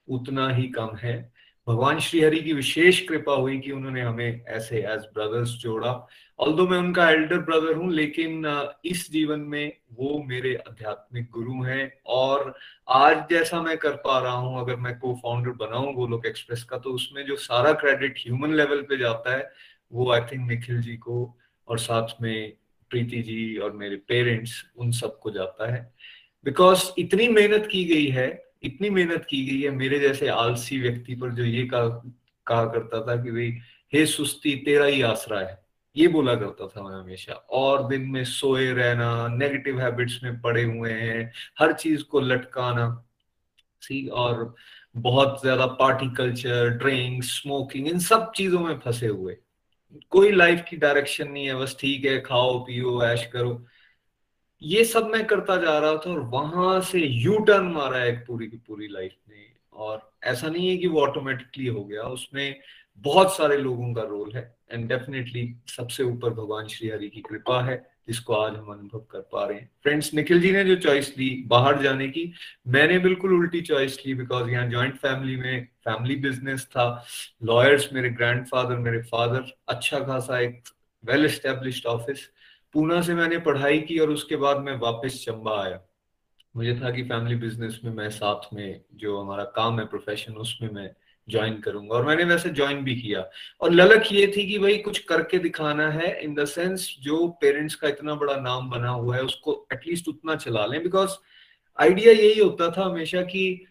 उतना 0.07 0.49
ही 0.49 0.67
कम 0.67 0.95
है। 0.95 1.34
भगवान 1.68 1.99
श्री 1.99 2.22
हरि 2.22 2.39
की 2.39 2.53
विशेष 2.53 2.99
कृपा 3.07 3.34
हुई 3.34 3.57
कि 3.59 3.72
उन्होंने 3.72 4.01
हमें 4.01 4.43
ऐसे 4.47 4.78
एज 4.84 5.05
ब्रदर्स 5.14 5.49
जोड़ा। 5.59 5.91
ऑल 6.39 6.68
मैं 6.70 6.78
उनका 6.78 7.09
एल्डर 7.09 7.38
ब्रदर 7.39 7.76
हूँ, 7.76 7.91
लेकिन 7.91 8.45
इस 8.86 9.09
जीवन 9.11 9.39
में 9.39 9.72
वो 9.93 10.24
मेरे 10.28 10.53
आध्यात्मिक 10.70 11.30
गुरु 11.32 11.64
हैं 11.64 11.91
और 12.05 12.53
आज 12.89 13.24
जैसा 13.30 13.61
मैं 13.61 13.78
कर 13.78 13.95
पा 13.97 14.18
रहा 14.20 14.34
हूँ, 14.34 14.59
अगर 14.59 14.76
मैं 14.76 14.97
को 14.99 15.14
फाउंडर 15.16 15.51
बनाऊँ 15.59 15.93
गोलोक 15.95 16.26
एक्सप्रेस 16.26 16.64
का 16.64 16.78
तो 16.78 16.89
उसमें 16.89 17.26
जो 17.26 17.36
सारा 17.38 17.74
क्रेडिट 17.76 18.20
ह्यूमन 18.20 18.53
लेवल 18.53 18.82
पे 18.82 18.97
जाता 18.97 19.36
है, 19.38 19.51
वो 19.91 20.11
आई 20.11 20.22
थिंक 20.22 20.49
निखिल 20.49 20.82
जी 20.82 20.97
को 20.97 21.38
और 21.68 21.80
साथ 21.80 22.22
में 22.22 22.53
प्रीति 22.91 23.22
जी 23.22 23.57
और 23.57 23.72
मेरे 23.74 23.95
पेरेंट्स 24.07 24.64
उन 24.78 24.91
सबको 24.93 25.32
जाता 25.32 25.74
है। 25.74 25.91
बिकॉज़ 26.45 26.91
इतनी 26.97 27.28
मेहनत 27.30 27.68
की 27.72 27.84
गई 27.86 28.07
है 28.07 28.28
इतनी 28.64 28.89
मेहनत 28.89 29.26
की 29.30 29.45
गई 29.45 29.61
है, 29.61 29.70
मेरे 29.70 29.99
जैसे 29.99 30.28
आलसी 30.28 30.80
व्यक्ति 30.80 31.16
पर 31.16 31.32
जो 31.32 31.43
ये 31.43 31.66
कहा 31.68 31.88
कहा 32.47 32.66
करता 32.66 33.01
था 33.01 33.24
कि 33.24 33.32
भाई, 33.32 33.57
हे 33.93 34.05
सुस्ती, 34.05 34.55
तेरा 34.55 34.86
ही 34.86 35.01
आसरा 35.01 35.39
है। 35.39 35.61
ये 35.95 36.07
बोला 36.07 36.36
करता 36.36 36.68
था 36.68 36.84
मैं 36.84 36.95
हमेशा। 36.95 37.34
और 37.34 37.88
दिन 37.88 38.01
में 38.01 38.24
सोए 38.26 38.72
रहना 38.74 39.28
नेगेटिव 39.28 39.80
हैबिट्स 39.82 40.20
में 40.24 40.41
पड़े 40.41 40.64
हुए 40.64 40.91
हैं, 40.91 41.32
हर 41.59 41.74
चीज़ 41.74 42.03
को 42.03 42.20
लटकाना। 42.20 43.05
सी, 43.82 44.07
और 44.07 44.55
बहुत 44.97 45.41
ज़्यादा 45.41 45.66
पार्टी 45.66 46.09
कल्चर 46.16 46.70
ड्रिंक 46.70 47.24
स्मोकिंग 47.24 47.88
इन 47.88 47.99
सब 47.99 48.32
चीज़ों 48.36 48.59
में 48.59 48.80
फंसे 48.80 49.07
हुए। 49.07 49.38
कोई 50.09 50.32
लाइफ 50.32 50.66
की 50.70 50.78
डायरेक्शन 50.78 51.32
नहीं 51.32 51.45
है, 51.45 51.55
बस 51.55 51.78
ठीक 51.80 52.05
है, 52.05 52.20
खाओ, 52.22 52.59
पियो, 52.59 53.03
ऐश 53.03 53.26
करो। 53.34 53.66
ये 54.64 54.84
सब 54.86 55.07
मैं 55.07 55.26
करता 55.28 55.55
जा 55.57 55.78
रहा 55.80 55.95
था 55.95 56.09
और 56.11 56.20
वहाँ 56.32 56.80
से 56.82 56.99
यू 56.99 57.38
टर्न 57.47 57.66
मारा 57.72 58.03
एक 58.05 58.24
पूरी 58.28 58.47
की 58.47 58.57
पूरी 58.57 58.88
लाइफ 58.88 59.11
में 59.30 59.45
और 59.74 60.11
ऐसा 60.24 60.47
नहीं 60.47 60.70
है 60.70 60.76
कि 60.78 60.88
वो 60.88 61.01
ऑटोमेटिकली 61.01 61.68
हो 61.68 61.84
गया, 61.84 62.01
उसमें 62.01 62.55
बहुत 63.03 63.36
सारे 63.36 63.57
लोगों 63.57 63.93
का 63.93 64.01
रोल 64.01 64.32
है 64.36 64.43
एंड 64.72 64.88
डेफिनेटली 64.89 65.53
सबसे 65.68 66.03
ऊपर 66.03 66.30
भगवान 66.30 66.68
श्री 66.68 66.89
हरि 66.89 67.09
की 67.09 67.22
कृपा 67.22 67.61
है, 67.61 67.76
जिसको 68.07 68.34
आज 68.34 68.55
हम 68.55 68.72
अनुभव 68.72 68.99
कर 69.11 69.20
पा 69.32 69.45
रहे 69.45 69.57
हैं। 69.57 69.70
फ्रेंड्स 69.84 70.14
निखिल 70.14 70.41
जी 70.41 70.51
ने 70.51 70.64
जो 70.66 70.76
चॉइस 70.76 71.14
ली 71.18 71.30
बाहर 71.47 71.82
जाने 71.82 72.07
की, 72.09 72.32
मैंने 72.68 72.99
बिल्कुल 72.99 73.34
उल्टी 73.34 73.61
चॉइस 73.61 73.97
ली 74.05 74.14
बिकॉज़ 74.14 74.49
यहाँ 74.49 74.70
ज्वाइंट 74.70 74.95
फैमिली 74.97 75.36
में 75.36 75.68
फैमिली 75.86 76.16
बिज़नेस 76.22 76.66
था 76.66 77.05
लॉयर्स 77.43 77.89
मेरे 77.93 78.09
ग्रैंडफादर 78.11 78.78
मेरे 78.78 79.01
फादर 79.01 79.51
अच्छा 79.68 79.99
खासा 79.99 80.39
एक 80.39 80.64
वेल 81.03 81.26
एस्टेब्लिश्ड 81.26 81.86
ऑफ़िस 81.86 82.30
पूना 82.74 83.01
से 83.01 83.13
मैंने 83.15 83.38
पढ़ाई 83.38 83.80
की 83.80 83.99
और 83.99 84.09
उसके 84.09 84.36
बाद 84.36 84.57
मैं 84.57 84.78
वापस 84.78 85.26
चंबा 85.26 85.63
आया। 85.63 85.82
मुझे 86.55 86.76
था 86.76 86.91
कि 86.91 87.03
फैमिली 87.03 87.36
बिज़नेस 87.36 87.80
में 87.84 87.93
मैं 87.93 88.09
साथ 88.09 88.53
में 88.53 88.82
जो 88.93 89.21
हमारा 89.21 89.43
काम 89.43 89.80
है 89.80 89.86
प्रोफेशन 89.86 90.34
उसमें 90.34 90.69
मैं 90.69 90.89
ज्वाइन 91.30 91.57
करूँगा। 91.57 91.95
और 91.95 92.05
मैंने 92.05 92.24
वैसे 92.24 92.49
ज्वाइन 92.49 92.84
भी 92.84 92.95
किया। 92.95 93.30
और 93.61 93.71
ललक 93.71 94.03
ये 94.11 94.28
थी 94.38 94.47
कि 94.47 94.59
भाई 94.59 94.78
कुछ 94.78 94.99
करके 94.99 95.39
दिखाना 95.39 95.89
है 95.89 96.24
इन 96.24 96.34
द 96.36 96.45
सेंस 96.45 96.97
जो 96.99 97.28
पेरेंट्स 97.28 97.76
का 97.76 97.88
इतना 97.88 98.15
बड़ा 98.15 98.36
नाम 98.36 98.69
बना 98.69 98.89
हुआ 98.89 99.15
है, 99.15 99.24
उसको 99.24 99.67
एटलीस्ट 99.74 100.07
उतना 100.07 100.36
चला 100.36 100.65
लें। 100.65 100.84
बिकॉज़ 100.84 101.11
आइडिया 101.80 102.13
यही 102.13 102.39
होता 102.39 102.69
था 102.69 102.86
हमेशा 102.86 103.21
कि 103.21 103.65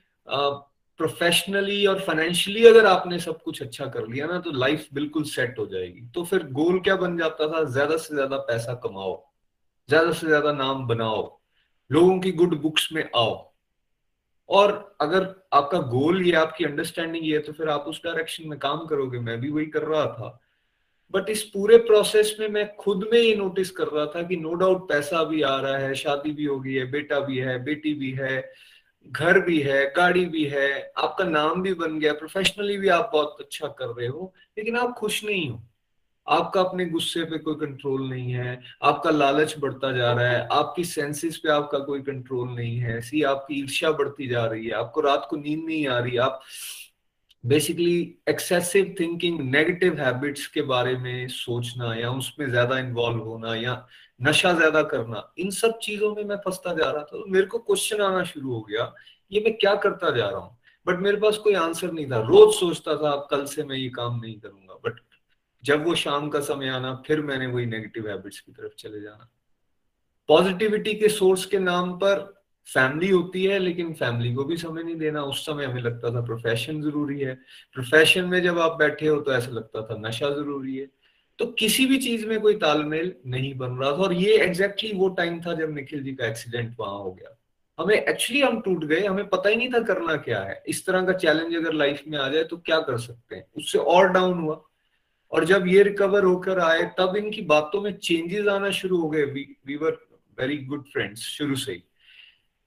प्रोफेशनली 1.00 1.84
और 1.86 2.00
फाइनेंशियली 2.00 2.64
अगर 2.66 2.86
आपने 2.86 3.18
सब 3.18 3.42
कुछ 3.42 3.62
अच्छा 3.62 3.86
कर 3.86 4.06
लिया 4.08 4.26
ना 4.26 4.38
तो 4.40 4.50
लाइफ 4.52 4.86
बिल्कुल 4.94 5.24
सेट 5.24 5.58
हो 5.58 5.66
जाएगी। 5.66 6.00
तो 6.14 6.24
फिर 6.24 6.46
गोल 6.52 6.80
क्या 6.80 6.96
बन 6.96 7.16
जाता 7.18 7.48
था? 7.48 7.62
ज़्यादा 7.64 7.96
से 7.96 8.14
ज़्यादा 8.14 8.36
पैसा 8.48 8.74
कमाओ। 8.84 9.14
ज़्यादा 9.88 10.12
से 10.12 10.26
ज़्यादा 10.26 10.52
नाम 10.52 10.86
बनाओ। 10.86 11.40
लोगों 11.90 12.18
की 12.20 12.32
गुड 12.32 12.60
बुक्स 12.62 12.88
में 12.92 13.02
आओ। 13.16 13.32
और 14.48 14.96
अगर 15.00 15.24
आपका 15.52 15.78
गोल 15.78 16.22
ये, 16.22 16.32
आपकी 16.32 16.64
अंडरस्टैंडिंग 16.64 17.26
ये 17.26 17.36
है 17.36 17.42
तो 17.42 17.52
फिर 17.52 17.68
आप 17.68 17.84
उस 17.88 18.00
डायरेक्शन 18.04 18.48
में 18.48 18.58
काम 18.58 18.86
करोगे। 18.86 19.18
मैं 19.18 19.40
भी 19.40 19.50
वही 19.50 19.66
कर 19.66 19.82
रहा 19.82 20.06
था। 20.06 20.38
बट 21.14 21.28
इस 21.30 21.42
पूरे 21.44 21.76
प्रोसेस 21.78 22.36
में 22.40 22.48
मैं 22.48 22.66
खुद 22.76 23.08
में 23.12 23.18
ये 23.18 23.34
नोटिस 23.36 23.70
कर 23.70 23.86
रहा 23.86 24.06
था 24.06 24.22
कि 24.22 24.36
नो 24.36 24.52
डाउट 24.54 24.88
पैसा 24.88 25.22
भी 25.24 25.42
आ 25.42 25.56
रहा 25.60 25.76
है, 25.78 25.94
शादी 25.94 26.32
भी 26.32 26.44
हो 26.44 26.58
गई 26.60 26.74
है, 26.74 26.90
बेटा 26.90 27.20
भी 27.20 27.38
है, 27.38 27.58
बेटी 27.64 27.94
भी 27.94 28.10
है। 28.12 28.40
घर 29.08 29.40
भी 29.40 29.60
है, 29.60 29.92
गाड़ी 29.96 30.26
भी 30.26 30.44
है, 30.44 30.92
आपका 30.98 31.24
नाम 31.24 31.62
भी 31.62 31.74
बन 31.74 31.98
गया 31.98 32.12
प्रोफेशनली 32.12 32.76
भी 32.76 32.88
आप 32.88 33.10
बहुत 33.12 33.36
अच्छा 33.40 33.68
कर 33.68 33.86
रहे 33.86 34.06
हो, 34.06 34.34
लेकिन 34.58 34.76
आप 34.76 34.92
खुश 34.92 35.24
नहीं 35.24 35.50
हो। 35.50 35.62
आपका 36.28 36.60
अपने 36.60 36.84
गुस्से 36.86 37.24
पे 37.24 37.38
कोई 37.38 37.54
कंट्रोल 37.54 38.08
नहीं 38.10 38.32
है, 38.32 38.60
आपका 38.82 39.10
लालच 39.10 39.54
बढ़ता 39.58 39.92
जा 39.92 40.12
रहा 40.12 40.28
है, 40.28 40.48
आपकी 40.52 40.84
सेंसेस 40.84 41.36
पे 41.36 41.48
आपका 41.48 41.78
कोई 41.78 42.00
कंट्रोल 42.00 42.48
नहीं 42.48 42.78
है, 42.78 43.00
सी, 43.00 43.22
आपकी 43.22 43.60
ईर्ष्या 43.60 43.90
बढ़ती 43.90 44.28
जा 44.28 44.46
रही 44.46 44.66
है, 44.66 44.72
आपको 44.72 45.00
रात 45.00 45.26
को 45.30 45.36
नींद 45.36 45.64
नहीं 45.64 45.86
आ 45.86 45.98
रही, 45.98 46.16
आप 46.16 46.40
basically 47.46 48.14
excessive 48.28 48.94
thinking 49.00 49.40
negative 49.40 50.00
habits 50.00 50.46
के 50.46 50.62
बारे 50.62 50.96
में 50.96 51.28
सोचना 51.28 51.94
या 51.94 52.10
उसमें 52.10 52.50
ज़्यादा 52.50 52.78
इन्वॉल्व 52.78 53.18
होना 53.18 53.54
या 53.54 53.86
नशा 54.22 54.52
ज़्यादा 54.52 54.82
करना, 54.84 55.32
इन 55.38 55.50
सब 55.50 55.78
चीज़ों 55.78 56.14
में 56.14 56.24
मैं 56.24 56.36
फंसता 56.36 56.74
जा 56.74 56.90
रहा 56.90 57.02
था 57.02 57.18
तो 57.18 57.24
मेरे 57.28 57.46
को 57.46 57.58
क्वेश्चन 57.60 58.00
आना 58.02 58.22
शुरू 58.24 58.52
हो 58.54 58.60
गया, 58.62 58.92
ये 59.32 59.40
मैं 59.40 59.56
क्या 59.56 59.74
करता 59.76 60.10
जा 60.10 60.28
रहा 60.28 60.40
हूँ? 60.40 60.56
बट 60.86 60.98
मेरे 60.98 61.16
पास 61.16 61.36
कोई 61.38 61.54
आंसर 61.54 61.92
नहीं 61.92 62.10
था। 62.10 62.18
रोज 62.20 62.54
सोचता 62.54 62.96
था, 62.96 63.10
अब 63.10 63.26
कल 63.30 63.44
से 63.46 63.64
मैं 63.64 63.76
ये 63.76 63.88
काम 63.90 64.20
नहीं 64.20 64.38
करूँगा। 64.40 64.74
बट 64.84 65.00
जब 65.64 65.84
वो 65.84 65.94
शाम 65.94 66.28
का 66.28 66.40
समय 66.40 66.68
आना, 66.68 66.94
फिर 67.06 67.20
मैंने 67.20 67.46
वही 67.46 67.66
नेगेटिव 67.66 68.08
हैबिट्स 68.08 68.40
की 68.40 68.52
तरफ़ 68.52 68.72
चले 68.78 69.00
जाना। 69.00 69.28
पॉजिटिविटी 70.28 70.94
के 70.94 71.08
सोर्स 71.08 71.44
के 71.46 71.58
नाम 71.58 71.92
पर 71.94 72.20
फैमिली 72.68 73.08
होती 73.10 73.44
है, 73.44 73.58
लेकिन 73.58 73.92
फैमिली 73.94 74.34
को 74.34 74.44
भी 74.44 74.56
समय 74.56 74.82
नहीं 74.82 74.96
देना। 74.96 75.22
उस 75.22 75.44
समय 75.46 75.64
हमें 75.64 75.82
लगता 75.82 76.14
था 76.14 76.20
प्रोफेशन 76.24 76.82
ज़रूरी 76.82 77.18
है। 77.20 77.34
प्रोफेशन 77.74 78.24
में 78.24 78.42
जब 78.42 78.58
आप 78.58 78.76
बैठे 78.78 79.06
हो 79.06 79.20
तो 79.20 79.32
ऐसा 79.32 79.50
लगता 79.50 79.82
था 79.82 79.96
नशा 79.98 80.30
ज़रूरी 80.30 80.76
है। 80.76 80.86
तो 81.42 81.46
किसी 81.46 81.86
भी 81.86 81.98
चीज़ 81.98 82.26
में 82.26 82.40
कोई 82.40 82.54
तालमेल 82.54 83.14
नहीं 83.26 83.54
बन 83.54 83.70
रहा 83.70 83.90
था 83.90 83.94
और 83.94 84.12
ये 84.12 84.38
एग्जैक्टली 84.38 84.88
exactly 84.88 85.08
वो 85.08 85.14
टाइम 85.14 85.40
था 85.40 85.54
जब 85.54 85.74
निखिल 85.74 86.02
जी 86.02 86.12
का 86.12 86.26
एक्सीडेंट 86.26 86.76
वहाँ 86.80 86.98
हो 86.98 87.12
गया। 87.12 87.38
हमें 87.78 87.94
एक्चुअली 87.94 88.42
हम 88.42 88.60
टूट 88.60 88.84
गए, 88.84 89.06
हमें 89.06 89.28
पता 89.28 89.48
ही 89.48 89.56
नहीं 89.56 89.68
था 89.68 89.82
करना 89.82 90.16
क्या 90.16 90.40
है। 90.40 90.62
इस 90.66 90.86
तरह 90.86 91.02
का 91.02 91.12
चैलेंज 91.12 91.56
अगर 91.56 91.72
लाइफ 91.72 92.02
में 92.08 92.18
आ 92.18 92.28
जाए 92.28 92.44
तो 92.44 92.56
क्या 92.56 92.80
कर 92.80 92.98
सकते 92.98 93.36
हैं? 93.36 93.46
उससे 93.56 93.78
और 93.78 94.08
डाउन 94.08 94.38
हुआ। 94.38 94.62
और 95.32 95.44
जब 95.44 95.66
ये 95.66 95.82
रिकवर 95.82 96.24
होकर 96.24 96.58
आए, 96.58 96.82
तब 96.82 97.14
इनकी 97.16 97.42
बातों 97.42 97.80
में 97.80 97.96
चेंजेस 97.98 98.46
आना 98.46 98.70
शुरू 98.70 99.00
हो 99.00 99.10
गए। 99.10 99.22
We 99.22 99.76
were 99.76 100.06
very 100.40 100.56
good 100.56 100.84
friends 100.84 101.20
शुरू 101.20 101.56
से 101.56 101.72
ही। 101.72 101.82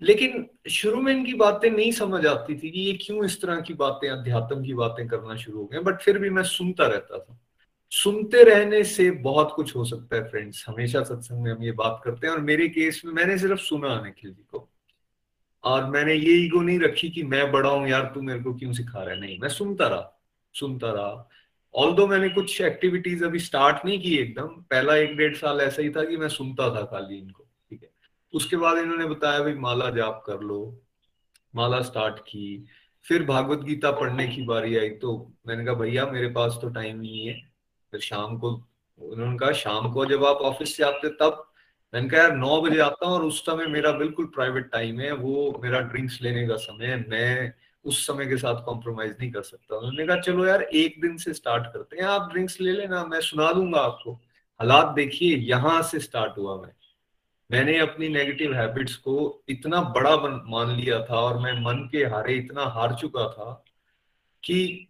लेकिन 0.01 0.49
शुरू 0.69 1.01
में 1.01 1.13
इनकी 1.13 1.33
बातें 1.33 1.71
नहीं 1.71 1.91
समझ 1.91 2.25
आती 2.25 2.55
थी 2.55 2.71
कि 2.71 2.79
ये 2.79 2.93
क्यों 2.93 3.25
इस 3.25 3.41
तरह 3.41 3.61
की 3.61 3.73
बातें, 3.73 4.09
अध्यात्म 4.09 4.65
की 4.65 4.73
बातें 4.73 5.07
करना 5.07 5.35
शुरू 5.35 5.57
हो 5.57 5.65
गए। 5.65 5.79
बट 5.79 6.01
फिर 6.01 6.19
भी 6.19 6.29
मैं 6.29 6.43
सुनता 6.43 6.87
रहता 6.87 7.19
था। 7.19 7.41
सुनते 7.91 8.43
रहने 8.43 8.83
से 8.83 9.11
बहुत 9.11 9.53
कुछ 9.55 9.75
हो 9.75 9.85
सकता 9.85 10.15
है 10.15 10.29
फ्रेंड्स 10.29 10.65
हमेशा 10.67 11.03
सत्संग 11.03 11.41
में 11.43 11.51
हम 11.51 11.63
ये 11.63 11.71
बात 11.71 12.01
करते 12.05 12.27
हैं 12.27 12.33
और 12.33 12.41
मेरे 12.41 12.69
केस 12.69 13.01
में 13.05 13.13
मैंने 13.13 13.37
सिर्फ़ 13.37 13.61
सुना 13.61 14.01
निखिल 14.01 14.31
जी 14.31 14.43
को। 14.51 14.69
और 15.63 15.85
मैंने 15.85 16.13
ये 16.13 16.33
ईगो 16.33 16.61
नहीं 16.61 16.79
रखी 16.79 17.09
कि 17.09 17.23
मैं 17.23 17.51
बड़ा 17.51 17.69
हूँ, 17.69 17.87
यार 17.87 18.11
तू 18.15 18.21
मेरे 18.21 18.39
को 18.39 18.53
क्यों 18.53 18.73
सिखा 18.73 19.03
रहा 19.03 19.13
है? 19.15 19.19
नहीं, 19.19 19.39
मैं 19.39 19.49
सुनता 19.49 19.87
रहा 19.87 20.21
सुनता 20.53 20.91
रहा। 20.91 21.29
ऑल 21.75 22.07
मैंने 22.07 22.29
कुछ 22.29 22.61
एक्टिविटीज़ 22.61 23.25
अभी 23.25 23.39
स्टार्ट 23.39 23.85
नहीं 23.85 24.01
की 24.01 24.17
एकदम, 24.17 24.47
पहला 24.47 24.95
एक 24.95 25.17
डेढ़ 25.17 25.35
साल 25.35 25.61
ऐसा 25.61 25.81
ही 25.81 25.89
था 25.89 26.03
कि 26.03 26.17
मैं 26.17 26.29
सुनता 26.29 26.75
था 26.75 26.81
खाली 26.85 27.17
इनको, 27.17 27.43
ठीक 27.69 27.83
है। 27.83 27.89
उसके 28.33 28.57
बाद 28.57 28.77
इन्होंने 28.77 29.05
बताया, 29.05 29.39
भाई, 29.39 29.53
माला 29.53 29.89
जाप 29.89 30.23
कर 30.27 30.39
लो। 30.39 30.83
माला 31.55 31.81
स्टार्ट 31.81 32.19
की। 32.19 32.65
फिर 33.03 33.23
भागवत 33.23 33.59
गीता 33.59 33.91
पढ़ने 33.91 34.27
की 34.27 34.41
बारी 34.41 34.77
आई 34.77 34.89
तो 34.89 35.33
मैंने 35.47 35.65
कहा, 35.65 35.73
भैया, 35.73 36.05
मेरे 36.05 36.27
पास 36.27 36.59
तो 36.61 36.69
टाइम 36.69 36.99
नहीं 36.99 37.27
है। 37.27 37.54
फिर 37.95 38.01
शाम 38.01 38.37
को 38.37 38.49
उन्होंने 38.99 39.37
कहा, 39.37 39.51
शाम 39.51 39.91
को 39.91 40.05
जब 40.05 40.25
आप 40.25 40.35
ऑफ़िस 40.35 40.77
से 40.77 40.83
आते 40.83 41.09
तब? 41.09 41.51
मैंने 41.93 42.09
कहा, 42.09 42.21
यार, 42.21 42.35
नौ 42.35 42.61
बजे 42.61 42.79
आता 42.79 43.05
हूँ 43.05 43.15
और 43.15 43.23
उस 43.23 43.41
समय 43.41 43.65
मेरा 43.65 43.91
बिल्कुल 43.91 44.25
प्राइवेट 44.25 44.71
टाइम 44.71 44.99
है, 44.99 45.11
वो 45.11 45.59
मेरा 45.63 45.79
ड्रिंक्स 45.79 46.21
लेने 46.21 46.47
का 46.47 46.55
समय 46.55 46.85
है, 46.85 47.09
मैं 47.09 47.53
उस 47.85 48.07
समय 48.07 48.25
के 48.25 48.37
साथ 48.37 48.63
कॉम्प्रोमाइज 48.65 49.11
नहीं 49.19 49.31
कर 49.31 49.41
सकता। 49.41 49.75
उन्होंने 49.75 50.07
कहा, 50.07 50.19
चलो 50.19 50.45
यार, 50.45 50.61
एक 50.61 51.01
दिन 51.01 51.17
से 51.17 51.33
स्टार्ट 51.33 51.63
करते 51.73 51.97
हैं, 51.97 52.03
आप 52.03 52.31
ड्रिंक्स 52.31 52.61
ले 52.61 52.71
लेना, 52.71 53.05
मैं 53.05 53.21
सुना 53.21 53.53
दूँगा 53.53 53.79
आपको। 53.79 54.13
हालात 54.59 54.87
देखिए, 54.87 55.37
यहाँ 55.37 55.81
से 55.81 55.99
स्टार्ट 55.99 56.37
हुआ 56.37 56.61
मैं। 56.61 56.71
मैंने 57.51 57.79
अपनी 57.79 58.09
नेगेटिव 58.09 58.53
हैबिट्स 58.53 58.95
को 58.95 59.43
इतना 59.49 59.81
बड़ा 59.81 60.17
मान 60.45 60.69
लिया 60.69 60.99
था 60.99 61.15
और 61.15 61.39
मैं 61.39 61.53
मन 61.53 61.89
के 61.91 62.05
हारे 62.05 62.33
इतना 62.33 62.63
हार 62.63 62.95
चुका 62.95 63.27
था 63.27 63.65
कि 64.43 64.87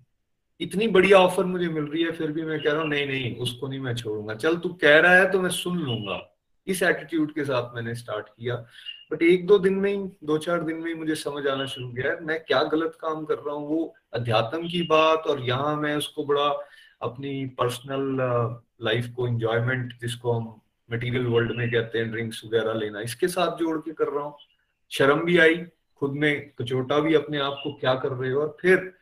इतनी 0.60 0.88
बढ़िया 0.88 1.18
ऑफ़र 1.20 1.44
मुझे 1.46 1.68
मिल 1.70 1.84
रही 1.84 2.04
है, 2.04 2.12
फिर 2.12 2.32
भी 2.32 2.44
मैं 2.44 2.62
कह 2.64 2.72
रहा 2.72 2.82
हूँ, 2.82 2.90
नहीं 2.90 3.06
नहीं, 3.08 3.36
उसको 3.38 3.68
नहीं 3.68 3.80
मैं 3.80 3.96
छोड़ूँगा। 3.96 4.34
चल, 4.36 4.56
तू 4.58 4.70
कह 4.82 5.00
रहा 5.00 5.16
है 5.16 5.32
तो 5.32 5.40
मैं 5.42 5.50
सुन 5.52 5.78
लूँगा। 5.80 6.20
इस 6.68 6.82
एटीट्यूड 6.84 7.34
के 7.34 7.44
साथ 7.46 7.76
मैंने 7.76 7.96
स्टार्ट 7.96 8.28
किया। 8.28 8.56
बट 9.12 9.22
एक 9.22 9.46
दो 9.48 9.58
दिन 9.60 9.74
में 9.74 9.92
ही, 9.92 9.98
दो 10.24 10.38
चार 10.38 10.62
दिन 10.64 10.78
में 10.78 10.88
ही 10.88 10.94
मुझे 10.94 11.16
समझ 11.16 11.46
आना 11.48 11.66
शुरू 11.66 11.88
किया 11.90 12.16
मैं 12.22 12.40
क्या 12.44 12.64
गलत 12.66 12.98
काम 13.02 13.26
कर 13.26 13.36
रहा 13.36 13.56
हूँ? 13.56 13.68
वो 13.68 13.94
अध्यात्म 14.14 14.68
की 14.68 14.82
बात 14.84 15.28
और 15.28 15.42
यहाँ 15.42 15.76
मैं 15.78 15.96
उसको 15.96 16.26
बड़ा 16.26 16.48
अपनी 17.02 17.46
पर्सनल 17.60 18.18
लाइफ 18.82 19.08
को 19.16 19.28
इंजॉयमेंट 19.28 19.94
जिसको 20.02 20.32
हम 20.32 20.54
मटेरियल 20.90 21.26
वर्ल्ड 21.26 21.52
में 21.58 21.70
कहते 21.72 22.00
हैं 22.00 22.12
ड्रिंक्स 22.12 22.42
वगैरह 22.46 22.74
लेना, 22.74 23.02
इसके 23.02 23.28
साथ 23.28 23.58
जोड़ 23.58 23.78
के 23.78 23.92
कर 23.94 24.08
रहा 24.08 24.24
हूँ। 24.24 24.36
शर्म 24.92 25.24
भी 25.26 25.38
आई, 25.38 25.56
खुद 26.02 26.12
में, 26.12 26.52
कचोटा 26.60 27.00
भी 27.00 27.14
अपने 27.14 27.40
आप 27.40 27.60
को 27.64 27.74
क्या 27.74 27.94
कर 27.96 28.12
रहे 28.12 28.32
हो? 28.32 28.42
और 28.42 28.58
फिर 28.62 28.94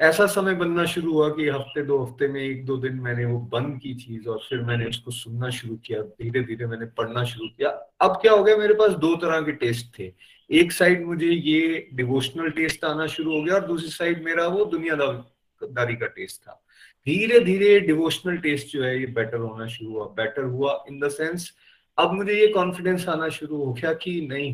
ऐसा 0.00 0.26
समय 0.26 0.54
बनना 0.54 0.84
शुरू 0.84 1.12
हुआ 1.12 1.28
कि 1.28 1.48
हफ़्ते 1.48 1.82
दो 1.86 1.98
हफ़्ते 1.98 2.28
में 2.28 2.40
एक 2.40 2.64
दो 2.66 2.76
दिन 2.76 2.94
मैंने 3.00 3.24
वो 3.24 3.38
बंद 3.52 3.78
की 3.80 3.94
चीज़ 3.94 4.28
और 4.28 4.38
फिर 4.48 4.60
मैंने 4.60 4.86
उसको 4.86 5.10
सुनना 5.10 5.50
शुरू 5.50 5.76
किया 5.86 6.00
धीरे 6.02 6.42
धीरे 6.42 6.66
मैंने 6.66 6.86
पढ़ना 6.98 7.24
शुरू 7.24 7.48
किया। 7.48 7.68
अब 8.00 8.18
क्या 8.22 8.32
हो 8.32 8.42
गया, 8.44 8.56
मेरे 8.56 8.74
पास 8.74 8.92
दो 8.96 9.14
तरह 9.16 9.40
के 9.40 9.52
टेस्ट 9.52 9.98
थे। 9.98 10.12
एक 10.50 10.72
साइड 10.72 11.04
मुझे 11.06 11.26
ये 11.26 11.88
डिवोशनल 11.94 12.50
टेस्ट 12.50 12.84
आना 12.84 13.06
शुरू 13.06 13.34
हो 13.34 13.42
गया 13.42 13.54
और 13.54 13.66
दूसरी 13.66 13.88
साइड 13.90 14.24
मेरा 14.24 14.46
वो 14.48 14.64
दुनियादारी 14.64 15.96
का 15.96 16.06
टेस्ट 16.06 16.40
था। 16.42 16.60
धीरे 17.06 17.40
धीरे 17.40 17.78
डिवोशनल 17.80 18.36
टेस्ट 18.38 18.72
जो 18.72 18.82
है 18.84 18.98
ये 19.00 19.06
बेटर 19.06 19.38
होना 19.38 19.66
शुरू 19.68 19.90
हुआ 19.92 20.04
बेटर 20.16 20.42
हुआ 20.42 20.84
इन 20.90 21.00
द 21.00 21.08
सेंस 21.10 21.50
अब 21.98 22.12
मुझे 22.12 22.40
ये 22.40 22.46
कॉन्फिडेंस 22.48 23.08
आना 23.08 23.28
शुरू 23.28 23.64
हो 23.64 23.72
गया 23.72 23.92
कि 23.94 24.20
नहीं 24.30 24.52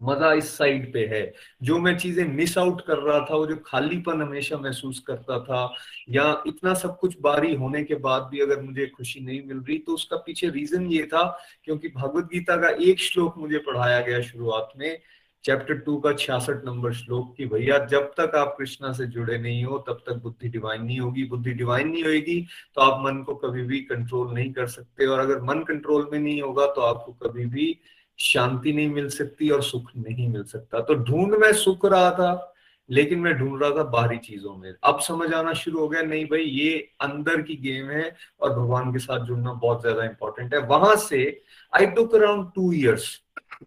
मज़ा 0.00 0.32
इस 0.32 0.56
साइड 0.56 0.92
पे 0.92 1.04
है। 1.06 1.22
जो 1.62 1.78
मैं 1.78 1.96
चीज़ें 1.98 2.24
मिस 2.26 2.56
आउट 2.58 2.80
कर 2.80 2.98
रहा 2.98 3.18
था, 3.20 3.34
वो 3.34 3.46
जो 3.46 3.56
खालीपन 3.66 4.22
हमेशा 4.22 4.58
महसूस 4.58 4.98
करता 5.06 5.38
था, 5.40 5.62
या 6.10 6.42
इतना 6.46 6.74
सब 6.76 6.98
कुछ 6.98 7.16
बारी 7.20 7.54
होने 7.54 7.84
के 7.84 7.94
बाद 8.00 8.28
भी 8.32 8.40
अगर 8.40 8.60
मुझे 8.62 8.86
खुशी 8.88 9.20
नहीं 9.20 9.42
मिल 9.46 9.58
रही 9.58 9.78
तो 9.78 9.94
उसका 9.94 10.16
पीछे 10.18 10.48
रीजन 10.50 10.86
ये 10.88 11.02
था, 11.04 11.24
क्योंकि 11.64 11.88
भगवत 11.90 12.28
गीता 12.32 12.56
का 12.56 12.68
एक 12.82 13.00
श्लोक 13.02 13.38
मुझे 13.38 13.58
पढ़ाया 13.60 14.00
गया 14.00 14.20
शुरुआत 14.22 14.72
में 14.78 14.98
चैप्टर 15.44 15.74
टू 15.76 15.96
का 15.98 16.12
छियासठ 16.12 16.64
नंबर 16.64 16.92
श्लोक 16.94 17.34
की, 17.36 17.44
भैया, 17.46 17.78
जब 17.86 18.10
तक 18.16 18.34
आप 18.36 18.54
कृष्णा 18.58 18.92
से 18.92 19.06
जुड़े 19.06 19.38
नहीं 19.38 19.62
हो, 19.64 19.78
तब 19.78 20.02
तक 20.06 20.20
बुद्धि 20.22 20.48
डिवाइन 20.48 20.82
नहीं 20.82 20.98
होगी। 21.00 21.24
बुद्धि 21.26 21.52
डिवाइन 21.52 21.88
नहीं 21.88 22.02
होगी 22.04 22.40
तो 22.76 22.80
आप 22.80 23.00
मन 23.04 23.22
को 23.22 23.34
कभी 23.36 23.62
भी 23.64 23.80
कंट्रोल 23.82 24.34
नहीं 24.34 24.52
कर 24.52 24.66
सकते, 24.68 25.06
और 25.06 25.20
अगर 25.20 25.40
मन 25.44 25.62
कंट्रोल 25.68 26.08
में 26.12 26.18
नहीं 26.18 26.40
होगा 26.42 26.66
तो 26.66 26.80
आपको 26.82 27.12
कभी 27.22 27.46
भी 27.46 27.78
शांति 28.20 28.72
नहीं 28.72 28.88
मिल 28.88 29.08
सकती 29.10 29.50
और 29.50 29.62
सुख 29.62 29.90
नहीं 29.96 30.28
मिल 30.28 30.42
सकता। 30.44 30.80
तो 30.80 30.94
ढूंढ 30.94 31.34
में 31.34 31.52
सुख 31.54 31.84
रहा 31.86 32.10
था, 32.10 32.54
लेकिन 32.88 33.18
मैं 33.18 33.32
ढूंढ 33.34 33.62
रहा 33.62 33.70
था 33.70 33.82
बाहरी 33.90 34.16
चीज़ों 34.18 34.54
में। 34.56 34.72
अब 34.84 35.00
समझ 35.00 35.32
आना 35.34 35.52
शुरू 35.54 35.78
हो 35.80 35.88
गया, 35.88 36.02
नहीं 36.02 36.24
भाई, 36.24 36.42
ये 36.42 36.78
अंदर 37.00 37.42
की 37.42 37.56
गेम 37.58 37.90
है 37.90 38.14
और 38.40 38.52
भगवान 38.52 38.92
के 38.92 38.98
साथ 38.98 39.26
जुड़ना 39.26 39.52
बहुत 39.52 39.80
ज़्यादा 39.80 40.04
इंपॉर्टेंट 40.04 40.54
है। 40.54 40.60
वहाँ 40.66 40.94
से 40.98 41.40
I 41.72 41.86
took 41.88 42.14
around 42.14 42.46
two 42.54 42.72
years 42.72 43.20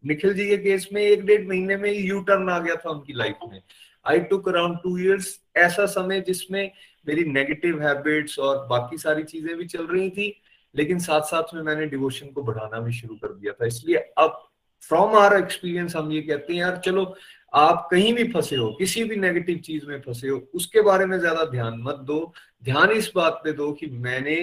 Nikhil 0.06 0.34
ji 0.34 0.48
के 0.48 0.58
केस 0.58 0.88
में 0.94 1.02
एक 1.02 1.26
डेढ़ 1.26 1.48
महीने 1.48 1.78
में 1.78 1.92
यू 1.92 2.20
टर्न 2.22 2.50
आ 2.50 2.60
गया 2.60 2.76
था 2.76 2.90
उनकी 2.90 3.14
लाइफ 3.14 3.40
में। 3.52 3.62
I 4.06 4.20
took 4.30 4.50
around 4.50 4.78
two 4.84 4.98
years 4.98 5.38
ऐसा 5.58 5.86
समय 5.86 6.22
जिसमें 6.22 6.72
मेरी 7.08 7.24
नेगेटिव 7.24 7.82
हैबिट्स 7.82 8.40
और 8.40 8.66
बाकी 8.68 8.98
सारी 8.98 9.24
चीज़ें 9.24 9.56
भी 9.58 9.66
चल 9.66 9.86
रही 9.88 10.10
थी। 10.10 10.30
लेकिन 10.76 11.00
साथ 11.00 11.22
साथ 11.22 11.54
में 11.54 11.62
मैंने 11.62 11.86
डिवोशन 11.86 12.28
को 12.28 12.44
बढ़ाना 12.44 12.80
भी 12.80 12.94
शुरू 12.94 13.16
कर 13.16 13.34
दिया 13.34 13.54
था। 13.54 13.66
इसलिए 13.66 13.98
अब 13.98 14.50
फ्रॉम 14.82 15.16
आर 15.16 15.38
एक्सपीरियंस 15.38 15.96
हम 15.96 16.12
ये 16.12 16.22
कहते 16.22 16.54
हैं, 16.54 16.60
यार, 16.60 16.78
चलो, 16.78 17.16
आप 17.54 17.88
कहीं 17.92 18.14
भी 18.14 18.24
फंसे 18.24 18.56
हो, 18.56 18.72
किसी 18.72 19.04
भी 19.04 19.16
नेगेटिव 19.16 19.58
चीज़ 19.58 19.86
में 19.86 20.02
फंसे 20.02 20.28
हो, 20.28 20.38
उसके 20.54 20.82
बारे 20.82 21.06
में 21.06 21.20
ज़्यादा 21.20 21.46
ध्यान 21.46 21.78
मत 21.80 21.96
दो। 21.96 22.34
ध्यान 22.64 22.92
इस 22.92 23.12
बात 23.16 23.42
पे 23.44 23.52
दो 23.52 23.72
कि 23.72 23.88
मैंने 23.88 24.36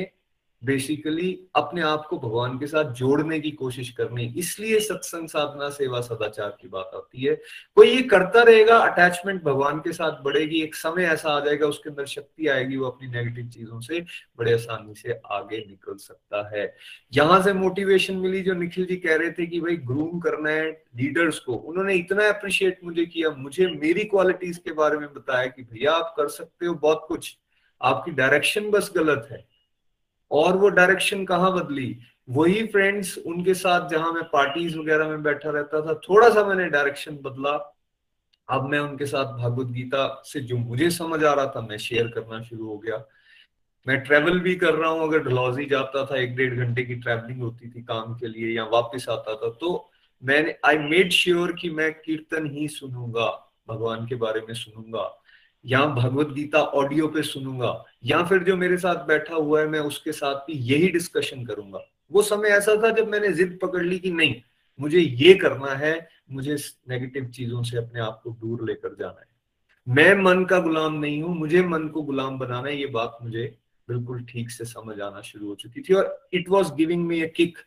बेसिकली 0.65 1.41
अपने 1.55 1.83
आप 1.83 2.07
को 2.07 2.19
भगवान 2.19 2.59
के 2.59 2.67
साथ 2.67 2.93
जोड़ने 2.93 3.41
की 3.41 3.51
कोशिश 3.51 3.91
करनी। 3.91 4.35
इसलिए 4.37 4.81
सत्संग 4.81 5.29
साधना, 5.29 5.69
सेवा, 5.69 6.01
सदाचार 6.01 6.57
की 6.61 6.69
बात 6.69 6.91
आती 6.95 7.25
है। 7.25 7.35
कोई 7.75 7.89
ये 7.91 8.03
करता 8.03 8.43
रहेगा 8.43 8.77
अटैचमेंट 8.77 9.43
भगवान 9.43 9.79
के 9.79 9.93
साथ 9.93 10.23
बढ़ेगी, 10.23 10.63
एक 10.63 10.75
समय 10.75 11.05
ऐसा 11.05 11.31
आ 11.31 11.41
जाएगा, 11.41 11.67
उसके 11.67 11.91
अंदर 11.91 12.07
शक्ति 12.07 12.47
आएगी, 12.47 12.77
वो 12.77 12.87
अपनी 12.87 13.09
नेगेटिव 13.09 13.49
चीज़ों 13.49 13.81
से 13.81 14.01
बड़े 14.39 14.55
आसानी 14.55 14.95
से 14.95 15.21
आगे 15.27 15.59
निकल 15.59 15.95
सकता 15.95 16.57
है। 16.57 16.77
यहाँ 17.15 17.43
से 17.43 17.53
मोटिवेशन 17.53 18.17
मिली, 18.17 18.41
जो 18.41 18.55
निखिल 18.55 18.87
जी 18.87 18.97
कह 18.97 19.17
रहे 19.17 19.31
थे 19.31 19.47
कि 19.47 19.61
भाई 19.61 19.77
ग्रूम 19.77 20.21
करना 20.21 20.51
है 20.51 20.71
लीडर्स 20.71 21.39
को। 21.39 21.53
उन्होंने 21.53 21.95
इतना 21.95 22.29
अप्रिशिएट 22.29 22.81
मुझे 22.85 23.07
किया, 23.07 23.31
मुझे 23.31 23.67
मेरी 23.67 24.05
क्वालिटीज 24.05 24.59
के 24.59 24.73
बारे 24.73 24.99
में 24.99 25.13
बताया 25.15 25.47
कि 25.47 25.63
भैया 25.63 25.93
आप 25.93 26.15
कर 26.17 26.29
सकते 26.29 26.67
हो 26.67 26.75
बहुत 26.75 27.05
कुछ। 27.09 27.37
आपकी 27.83 28.11
डायरेक्शन 28.11 28.71
बस 28.71 28.93
गलत 28.97 29.29
है। 29.31 29.50
और 30.31 30.57
वो 30.57 30.69
डायरेक्शन 30.71 31.25
कहाँ 31.25 31.53
बदली? 31.55 31.97
वही 32.29 32.67
फ्रेंड्स 32.67 33.17
उनके 33.19 33.55
साथ 33.55 33.89
जहाँ 33.91 34.13
मैं 34.13 34.23
पार्टीज़ 34.25 34.79
वगैरह 34.79 35.09
में 35.09 35.23
बैठा 35.23 35.51
रहता 35.51 35.81
था 35.81 35.95
थोड़ा 36.01 36.29
सा 36.31 36.45
मैंने 36.45 36.69
डायरेक्शन 36.71 37.17
बदला। 37.23 37.53
अब 38.49 38.69
मैं 38.69 38.79
उनके 38.79 39.07
साथ 39.07 39.37
भागवत 39.39 39.67
गीता 39.67 40.23
से 40.27 40.41
जो 40.41 40.57
मुझे 40.57 40.91
समझ 40.91 41.23
आ 41.25 41.33
रहा 41.35 41.47
था, 41.47 41.61
मैं 41.61 41.77
शेयर 41.79 42.09
करना 42.09 42.43
शुरू 42.43 42.67
हो 42.67 42.79
गया। 42.79 43.05
मैं 43.87 44.01
ट्रेवल 44.01 44.39
भी 44.41 44.55
कर 44.57 44.75
रहा 44.75 44.91
हूँ, 44.91 45.03
अगर 45.03 45.23
ढलौजी 45.25 45.65
जाता 45.67 46.05
था, 46.07 46.17
एक 46.17 46.35
डेढ़ 46.37 46.55
घंटे 46.57 46.83
की 46.85 46.95
ट्रेवलिंग 46.97 47.41
होती 47.43 47.71
थी 47.71 47.83
काम 47.83 48.15
के 48.15 48.29
लिए 48.29 48.57
या 48.57 48.65
वापस 48.73 49.07
आता 49.09 49.35
था 49.35 49.51
तो 49.61 49.91
मैंने 50.23 50.55
आई 50.67 50.79
मेड 50.79 51.13
श्योर 51.13 51.53
कि 51.53 51.71
मैं 51.71 51.93
कीर्तन 51.95 52.51
ही 52.51 52.67
सुनूँगा, 52.69 53.29
भगवान 53.69 54.07
के 54.07 54.15
बारे 54.15 54.41
में 54.41 54.55
सुनूँगा। 54.55 55.05
या 55.65 55.85
भगवत 55.87 56.29
गीता 56.29 56.59
ऑडियो 56.59 57.09
पे 57.09 57.23
सुनूँगा, 57.23 57.73
या 58.05 58.23
फिर 58.23 58.43
जो 58.45 58.57
मेरे 58.57 58.77
साथ 58.79 59.07
बैठा 59.07 59.35
हुआ 59.35 59.61
है, 59.61 59.67
मैं 59.67 59.81
उसके 59.81 60.13
साथ 60.13 60.35
भी 60.47 60.53
यही 60.53 60.89
डिस्कशन 60.89 61.45
करूँगा। 61.45 61.81
वो 62.13 62.23
समय 62.23 62.49
ऐसा 62.49 62.75
था 62.83 62.91
जब 62.91 63.09
मैंने 63.09 63.33
जिद 63.33 63.59
पकड़ 63.63 63.83
ली 63.83 63.99
कि 63.99 64.11
नहीं, 64.11 64.35
मुझे 64.79 65.01
ये 65.01 65.35
करना 65.35 65.75
है, 65.75 66.09
मुझे 66.31 66.57
नेगेटिव 66.89 67.27
चीज़ों 67.27 67.63
से 67.63 67.77
अपने 67.77 68.01
आप 68.01 68.21
को 68.25 68.31
दूर 68.31 68.67
लेकर 68.69 68.95
जाना 69.01 69.21
है। 69.21 69.29
मैं 69.87 70.15
मन 70.15 70.45
का 70.45 70.59
गुलाम 70.59 70.95
नहीं 70.95 71.23
हूँ, 71.23 71.35
मुझे 71.37 71.63
मन 71.63 71.89
को 71.89 72.03
गुलाम 72.03 72.39
बनाना 72.39 72.69
है, 72.69 72.79
ये 72.81 72.87
बात 72.87 73.19
मुझे 73.23 73.45
बिल्कुल 73.89 74.23
ठीक 74.25 74.51
से 74.51 74.65
समझ 74.65 75.01
आना 75.01 75.21
शुरू 75.21 75.49
हो 75.49 75.55
चुकी 75.55 75.81
थी 75.81 75.95
और 75.95 76.29
it 76.33 76.49
was 76.49 76.73
giving 76.75 77.07
me 77.07 77.21
a 77.21 77.27
kick 77.27 77.59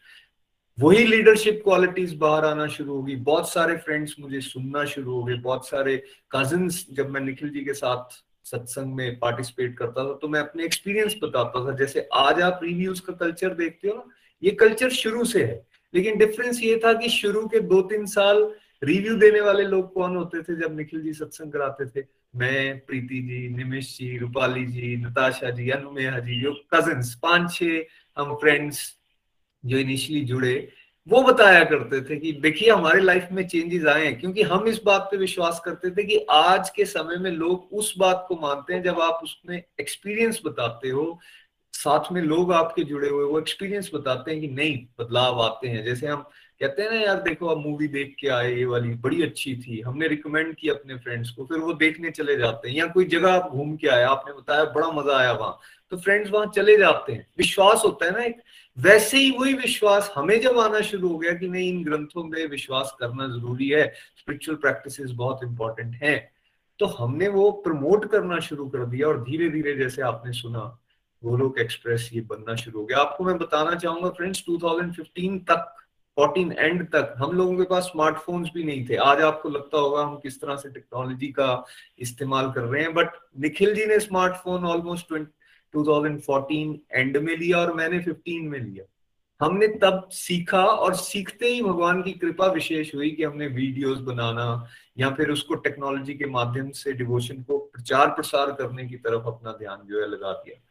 वही 0.78 1.04
लीडरशिप 1.06 1.60
क्वालिटीज 1.64 2.14
बाहर 2.16 2.46
आना 2.46 2.66
शुरू 2.68 2.94
होगी। 2.94 3.16
बहुत 3.16 3.50
सारे 3.50 3.76
फ्रेंड्स 3.78 4.16
मुझे 4.20 4.40
सुनना 4.42 4.84
शुरू 4.86 5.14
हो 5.14 5.24
गए। 5.24 5.36
बहुत 5.36 5.68
सारे 5.68 5.96
कजिन 6.32 6.68
जब 6.70 7.10
मैं 7.10 7.22
निखिल 7.22 7.50
जी 7.50 7.64
के 7.66 7.74
साथ 7.74 8.22
सत्संग 8.46 8.94
में 8.96 9.20
पार्टिसिपेट 9.20 9.78
करता 9.78 10.06
था 10.06 10.14
तो 10.14 10.28
मैं 10.28 10.40
अपने 10.40 10.66
एक्सपीरियंस 10.66 11.16
बताता 11.24 11.66
था। 11.68 11.76
जैसे 11.78 12.08
आज 12.14 12.42
आप 12.42 12.60
रिव्यूज़ 12.64 13.02
का 13.02 13.14
कल्चर 13.14 13.54
देखते 13.54 13.88
हो 13.88 13.94
ना, 13.96 14.04
ये 14.44 14.52
कल्चर 14.52 14.90
शुरू 14.92 15.26
से 15.26 15.44
है। 15.44 15.66
लेकिन 15.94 16.18
डिफरेंस 16.18 16.62
ये 16.64 16.80
था 16.86 16.94
कि 16.94 17.10
शुरू 17.10 17.46
के 17.48 17.60
दो 17.60 17.82
तीन 17.82 18.06
साल 18.06 18.44
रिव्यू 18.84 19.16
देने 19.18 19.42
वाले 19.42 19.64
लोग 19.64 19.94
कौन 19.94 20.16
होते 20.16 20.42
थे 20.42 20.56
जब 20.62 20.76
निखिल 20.78 21.02
जी 21.02 21.14
सत्संग 21.14 21.52
कराते 21.52 21.86
थे? 21.86 22.06
मैं, 22.36 22.80
प्रीति 22.80 23.20
जी 23.22 23.48
निमिश 23.50 23.98
जी, 23.98 24.18
रूपाली 24.18 24.66
जी, 24.66 24.96
नताशा 24.98 25.50
जी, 25.50 25.70
अनुमेहा 25.70 26.20
जी 26.20 26.42
जो 26.42 26.54
कजिन 26.74 27.02
पाँच 27.22 27.52
छह 27.54 28.22
हम 28.22 28.36
फ्रेंड्स 28.36 28.82
जो 29.66 29.78
इनिशियली 29.78 30.26
जुड़े, 30.26 30.70
वो 31.08 31.22
बताया 31.24 31.64
करते 31.64 32.02
थे 32.02 32.20
कि 32.20 32.32
देखिए, 32.32 32.70
हमारे 32.70 33.02
लाइफ 33.02 33.28
में 33.32 33.48
चेंजेस 33.48 33.86
आए 33.86 34.06
हैं, 34.06 34.20
क्योंकि 34.20 34.42
हम 34.42 34.68
इस 34.68 34.82
बात 34.84 35.08
पे 35.12 35.18
विश्वास 35.18 35.62
करते 35.66 35.90
थे 35.90 36.04
कि 36.04 36.26
आज 36.32 36.70
के 36.70 36.86
समय 36.86 37.18
में 37.18 37.32
लोग 37.32 37.70
उस 37.74 37.94
बात 37.98 38.26
को 38.28 38.36
मानते 38.36 38.74
हैं 38.74 38.84
जब 38.84 39.00
आप 39.00 39.20
उसमें 39.24 39.64
एक्सपीरियंस 39.80 40.42
बताते 40.46 40.90
हो, 40.90 41.20
साथ 41.74 42.12
में 42.12 42.22
लोग 42.22 42.54
आपके 42.54 42.84
जुड़े 42.84 43.10
हुए, 43.10 43.24
वो 43.24 43.40
एक्सपीरियंस 43.40 43.92
बताते 43.94 44.32
हैं 44.32 44.42
कि 44.42 44.48
नहीं, 44.48 44.88
बदलाव 45.00 45.42
आते 45.42 45.68
हैं। 45.68 45.84
जैसे 45.86 46.08
हम 46.08 46.26
कहते 46.64 46.82
हैं 46.82 46.90
ना, 46.90 46.96
यार 46.96 47.22
देखो 47.22 47.48
आप 47.48 47.58
मूवी 47.58 47.88
देख 47.88 48.16
के 48.20 48.28
आए, 48.28 48.56
ये 48.56 48.66
वाली 48.66 48.90
बड़ी 48.90 49.24
अच्छी 49.24 49.56
थी। 49.56 49.82
हमने 49.82 50.08
रिकमेंड 50.08 50.56
की 50.56 50.70
अपने 50.70 50.96
फ्रेंड्स 50.96 51.30
को, 51.30 51.46
फिर 51.46 51.58
वो 51.58 51.74
देखने 51.74 52.12
चले 52.12 52.38
जाते 52.38 52.70
हैं। 52.70 52.76
या 52.76 52.88
कोई 52.88 53.06
जगह 53.06 53.34
आप 53.34 53.50
घूम 53.52 53.76
के 53.76 53.88
आए, 53.88 54.04
आपने 54.04 54.34
बताया 54.34 54.64
बड़ा 54.64 54.88
मज़ा 54.88 55.18
आया 55.18 55.32
वहाँ। 55.32 55.60
तो 55.90 55.98
फ्रेंड्स 55.98 56.32
वहाँ 56.32 56.46
चले 56.46 56.78
जाते 56.78 57.14
हैं। 57.14 57.28
विश्वास 57.38 57.82
होता 57.86 58.06
है 58.06 58.12
ना 58.12 58.24
एक, 58.24 58.36
वैसे 58.78 59.18
ही 59.18 59.32
वही 59.32 59.54
विश्वास 59.54 60.14
हमें 60.16 60.42
जब 60.42 60.60
आना 60.60 60.82
शुरू 60.82 61.10
हो 61.10 61.18
गया 61.18 61.34
कि 61.34 61.48
नहीं, 61.48 61.70
इन 61.70 61.84
ग्रंथों 61.84 62.24
में 62.24 62.48
विश्वास 62.48 62.96
करना 63.00 63.28
ज़रूरी 63.28 63.70
है 63.70 63.94
स्पिरिचुअल 64.18 64.58
प्रैक्टिस 64.58 65.12
बहुत 65.12 65.40
इंपॉर्टेंट 65.44 65.96
है। 65.96 66.32
तो 66.80 66.86
हमने 66.86 67.28
वो 67.28 67.52
प्रमोट 67.52 68.12
करना 68.12 68.40
शुरू 68.40 68.70
कर 68.70 68.86
दिया 68.86 69.08
और 69.08 69.24
धीरे 69.24 69.50
धीरे 69.50 69.76
जैसे 69.76 70.02
आपने 70.02 70.34
सुना 70.34 70.80
गोलोक 71.24 71.60
एक्सप्रेस 71.60 72.10
ये 72.14 72.22
बनना 72.22 72.56
शुरू 72.56 72.80
हो 72.80 72.86
गया। 72.86 72.98
आपको 72.98 73.24
मैं 73.24 73.38
बताना 73.38 73.76
चाहूँगा 73.76 74.10
फ्रेंड्स 74.10 74.44
2015 74.50 75.38
तक 75.38 75.76
14 76.18 76.52
एंड 76.60 76.86
तक, 76.88 77.14
हम 77.18 77.32
लोगों 77.32 77.58
के 77.58 77.64
पास 77.64 77.84
स्मार्टफोन्स 77.84 78.50
भी 78.54 78.64
नहीं 78.64 78.86
थे। 78.90 78.96
आज 78.96 79.22
आपको 79.22 79.50
लगता 79.50 79.78
होगा 79.78 80.02
हम 80.02 80.16
किस 80.16 80.40
तरह 80.42 80.56
से 80.56 80.70
टेक्नोलॉजी 80.70 81.28
का 81.28 81.66
इस्तेमाल 82.00 82.52
कर 82.52 82.62
रहे 82.62 82.82
हैं 82.84 82.94
बट 82.94 83.10
निखिल 83.40 83.74
जी 83.76 83.86
ने 83.86 84.00
स्मार्टफ़ोन 84.00 84.66
ऑलमोस्ट 84.66 85.14
2014 85.74 86.76
एंड 86.92 87.18
में 87.18 87.36
लिया 87.38 87.58
और 87.58 87.74
मैंने 87.74 88.00
15 88.00 88.50
में 88.50 88.60
लिया। 88.60 88.86
हमने 89.42 89.68
तब 89.68 90.08
सीखा 90.12 90.64
और 90.64 90.94
सीखते 90.96 91.48
ही 91.48 91.62
भगवान 91.62 92.02
की 92.02 92.12
कृपा 92.12 92.48
विशेष 92.48 92.94
हुई 92.96 93.10
कि 93.12 93.24
हमने 93.24 93.48
वीडियोस 93.48 94.00
बनाना 94.00 94.46
या 94.98 95.10
फिर 95.10 95.30
उसको 95.30 95.56
टेक्नोलॉजी 95.56 96.14
के 96.14 96.26
माध्यम 96.26 96.70
से 96.72 96.94
डिवोशन 96.94 97.42
को 97.44 97.58
प्रचार 97.58 98.08
प्रसार 98.08 98.52
करने 98.52 98.86
की 98.86 98.96
तरफ़ 98.96 99.28
अपना 99.28 99.52
ध्यान 99.52 99.88
जो 99.88 100.02
है 100.02 100.10
लगा 100.10 100.32
दिया। 100.34 100.62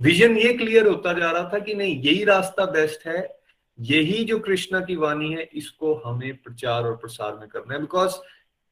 विजन 0.00 0.36
ये 0.36 0.52
क्लियर 0.52 0.86
होता 0.86 1.12
जा 1.12 1.30
रहा 1.30 1.50
था 1.52 1.58
कि 1.58 1.74
नहीं, 1.74 2.02
यही 2.02 2.24
रास्ता 2.24 2.64
बेस्ट 2.64 3.06
है 3.06 3.41
यही 3.82 4.24
जो 4.24 4.38
कृष्णा 4.38 4.80
की 4.80 4.96
वाणी 4.96 5.32
है, 5.32 5.50
इसको 5.54 5.94
हमें 5.94 6.36
प्रचार 6.36 6.82
और 6.82 6.96
प्रसार 6.96 7.36
में 7.36 7.48
करना 7.48 7.74
है। 7.74 7.80
बिकॉज़ 7.80 8.12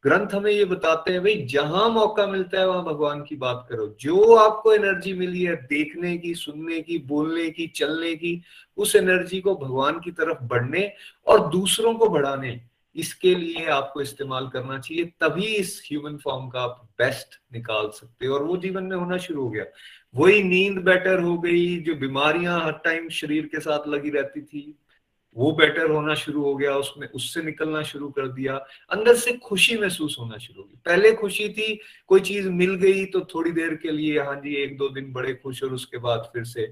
ग्रंथ 0.03 0.29
हमें 0.35 0.53
ये 0.53 0.65
बताते 0.65 1.13
हैं, 1.13 1.21
भाई, 1.21 1.43
जहाँ 1.43 1.89
मौका 1.89 2.27
मिलता 2.27 2.61
है, 2.61 2.69
वहाँ 2.69 2.85
भगवान 2.85 3.23
की 3.23 3.37
बात 3.37 3.67
करो। 3.71 3.97
जो 4.01 4.35
आपको 4.35 4.75
एनर्जी 4.75 5.13
मिली 5.13 5.43
है, 5.43 5.57
देखने 5.57 6.19
की, 6.19 6.35
सुनने 6.35 6.81
की, 6.81 6.99
बोलने 6.99 7.51
की, 7.51 7.67
चलने 7.67 8.15
की, 8.15 8.43
उस 8.77 8.97
एनर्जी 8.97 9.41
को 9.41 9.55
भगवान 9.57 10.01
की 10.01 10.11
तरफ़ 10.11 10.39
बढ़ने 10.43 10.93
और 11.27 11.51
दूसरों 11.51 11.95
को 11.95 12.09
बढ़ाने, 12.09 12.61
इसके 12.97 13.35
लिए 13.35 13.67
आपको 13.67 14.03
इस्तेमाल 14.03 14.49
करना 14.49 14.79
चाहिए। 14.79 15.05
तभी 15.05 15.45
इस 15.45 15.83
ह्यूमन 15.87 16.17
फॉर्म 16.17 16.49
का 16.49 16.61
आप 16.61 16.89
बेस्ट 16.99 17.55
निकाल 17.55 17.89
सकते 17.89 18.27
हो। 18.27 18.35
और 18.35 18.45
वो 18.45 18.57
जीवन 18.57 18.85
में 18.85 18.97
होना 18.97 19.17
शुरू 19.17 19.43
हो 19.43 19.51
गया। 19.51 19.65
वही 20.15 20.43
नींद 20.43 20.79
बेटर 20.79 21.21
हो 21.21 21.39
गई, 21.39 21.81
जो 21.81 21.95
बीमारियाँ 21.95 22.65
हर 22.65 22.73
टाइम 22.73 23.09
शरीर 23.09 23.47
के 23.47 23.61
साथ 23.61 23.89
लगी 23.89 24.11
रहती 24.11 24.43
थी। 24.43 24.79
वो 25.37 25.51
बेटर 25.53 25.91
होना 25.91 26.15
शुरू 26.15 26.43
हो 26.45 26.55
गया 26.57 26.75
उसमें 26.77 27.07
उससे 27.09 27.43
निकलना 27.43 27.83
शुरू 27.83 28.09
कर 28.11 28.29
दिया। 28.29 28.55
अंदर 28.91 29.17
से 29.17 29.33
खुशी 29.35 29.77
महसूस 29.77 30.17
होना 30.21 30.39
शुरू 30.39 30.63
हो 30.63 30.69
गई। 30.69 30.79
पहले 30.87 31.13
खुशी 31.13 31.49
थी, 31.49 31.81
कोई 32.07 32.21
चीज़ 32.21 32.49
मिल 32.49 32.75
गई 32.75 33.05
तो 33.05 33.21
थोड़ी 33.35 33.51
देर 33.51 33.75
के 33.75 33.91
लिए 33.91 34.21
हाँ 34.21 34.35
जी, 34.37 34.55
एक 34.55 34.77
दो 34.79 34.89
दिन 34.89 35.13
बड़े 35.13 35.35
खुश 35.35 35.63
और 35.63 35.75
उसके 35.75 35.99
बाद 35.99 36.31
फिर 36.33 36.45
से 36.45 36.67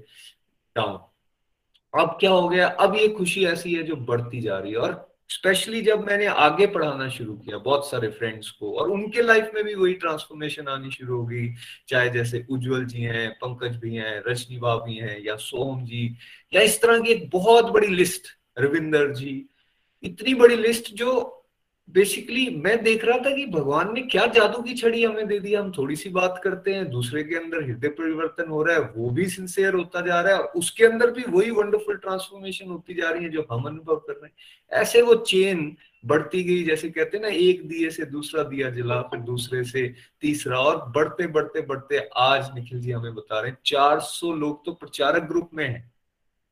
डाउन 0.75 0.99
अब 1.93 2.17
क्या 2.19 2.31
हो 2.31 2.49
गया? 2.49 2.67
अब 2.67 2.95
ये 2.95 3.07
खुशी 3.07 3.45
ऐसी 3.45 3.73
है 3.73 3.83
जो 3.83 3.95
बढ़ती 3.95 4.41
जा 4.41 4.57
रही 4.59 4.71
है 4.71 4.77
और 4.77 5.07
स्पेशली 5.29 5.81
जब 5.81 6.05
मैंने 6.05 6.25
आगे 6.25 6.65
पढ़ाना 6.67 7.07
शुरू 7.09 7.33
किया 7.33 7.57
बहुत 7.57 7.89
सारे 7.89 8.07
फ्रेंड्स 8.09 8.49
को 8.51 8.71
और 8.73 8.89
उनके 8.89 9.21
लाइफ 9.21 9.51
में 9.55 9.63
भी 9.63 9.75
वही 9.75 9.93
ट्रांसफॉर्मेशन 9.93 10.67
आनी 10.67 10.91
शुरू 10.91 11.17
हो 11.17 11.25
गई, 11.25 11.49
चाहे 11.87 12.09
जैसे 12.09 12.45
उज्जवल 12.49 12.85
जी 12.85 13.01
हैं, 13.01 13.29
पंकज 13.33 13.75
भी 13.75 13.95
हैं, 13.95 14.23
रजनी 14.27 14.59
भी 14.63 14.97
हैं 14.97 15.19
या 15.23 15.35
सोम 15.35 15.85
जी, 15.85 16.17
या 16.53 16.61
इस 16.61 16.81
तरह 16.81 16.99
की 16.99 17.11
एक 17.11 17.29
बहुत 17.29 17.65
बड़ी 17.65 17.87
लिस्ट 17.87 18.27
रविंदर 18.57 19.11
जी, 19.13 19.45
इतनी 20.03 20.33
बड़ी 20.33 20.55
लिस्ट 20.55 20.93
जो 20.93 21.35
बेसिकली 21.89 22.49
मैं 22.55 22.83
देख 22.83 23.03
रहा 23.05 23.17
था 23.17 23.35
कि 23.35 23.45
भगवान 23.45 23.93
ने 23.93 24.01
क्या 24.01 24.25
जादू 24.25 24.61
की 24.61 24.73
छड़ी 24.73 25.03
हमें 25.03 25.27
दे 25.27 25.39
दी, 25.39 25.53
हम 25.53 25.71
थोड़ी 25.77 25.95
सी 25.95 26.09
बात 26.09 26.39
करते 26.43 26.73
हैं, 26.73 26.89
दूसरे 26.91 27.23
के 27.23 27.35
अंदर 27.35 27.63
हृदय 27.63 27.87
परिवर्तन 27.89 28.49
हो 28.49 28.61
रहा 28.63 28.75
है, 28.75 28.81
वो 28.95 29.09
भी 29.09 29.25
सिंसियर 29.25 29.73
होता 29.73 30.01
जा 30.01 30.19
रहा 30.21 30.35
है 30.35 30.43
उसके 30.55 30.85
अंदर 30.85 31.11
भी 31.11 31.23
वही 31.29 31.51
वंडरफुल 31.51 31.95
ट्रांसफॉर्मेशन 31.95 32.67
होती 32.67 32.93
जा 32.93 33.09
रही 33.09 33.23
है 33.23 33.29
जो 33.29 33.45
हम 33.51 33.63
अनुभव 33.63 33.95
कर 33.97 34.13
रहे 34.13 34.25
हैं। 34.25 34.81
ऐसे 34.81 35.01
वो 35.01 35.15
चेन 35.15 35.75
बढ़ती 36.05 36.43
गई, 36.43 36.63
जैसे 36.63 36.89
कहते 36.89 37.17
हैं 37.17 37.23
ना, 37.23 37.29
एक 37.29 37.67
दिए 37.67 37.89
से 37.89 38.05
दूसरा 38.05 38.43
दिया 38.43 38.69
जला, 38.69 39.01
फिर 39.01 39.19
दूसरे 39.19 39.63
से 39.63 39.87
तीसरा, 40.21 40.59
और 40.59 40.77
बढ़ते 40.95 41.27
बढ़ते 41.27 41.61
बढ़ते 41.61 42.09
आज 42.17 42.49
निखिल 42.55 42.79
जी 42.79 42.91
हमें 42.91 43.15
बता 43.15 43.39
रहे 43.39 43.51
हैं, 43.51 43.57
चार 43.65 43.99
सौ 43.99 44.33
लोग 44.33 44.65
तो 44.65 44.73
प्रचारक 44.73 45.23
ग्रुप 45.23 45.49
में 45.53 45.67
है। 45.67 45.91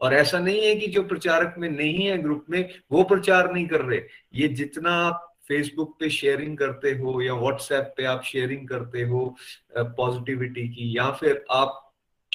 और 0.01 0.13
ऐसा 0.13 0.39
नहीं 0.39 0.61
है 0.61 0.75
कि 0.75 0.87
जो 0.87 1.03
प्रचारक 1.03 1.55
में 1.57 1.69
नहीं 1.69 2.05
है 2.05 2.17
ग्रुप 2.17 2.45
में, 2.49 2.69
वो 2.91 3.03
प्रचार 3.03 3.51
नहीं 3.53 3.67
कर 3.67 3.81
रहे। 3.81 4.01
ये 4.35 4.47
जितना 4.49 4.91
आप 5.05 5.23
फेसबुक 5.47 5.95
पे 5.99 6.09
शेयरिंग 6.09 6.57
करते 6.57 6.91
हो 6.91 7.21
या 7.21 7.33
व्हाट्सएप 7.33 7.93
पे 7.97 8.05
आप 8.05 8.23
शेयरिंग 8.23 8.67
करते 8.67 9.01
हो 9.03 9.35
पॉजिटिविटी 9.77 10.67
की, 10.69 10.97
या 10.97 11.09
फिर 11.11 11.43
आप 11.51 11.83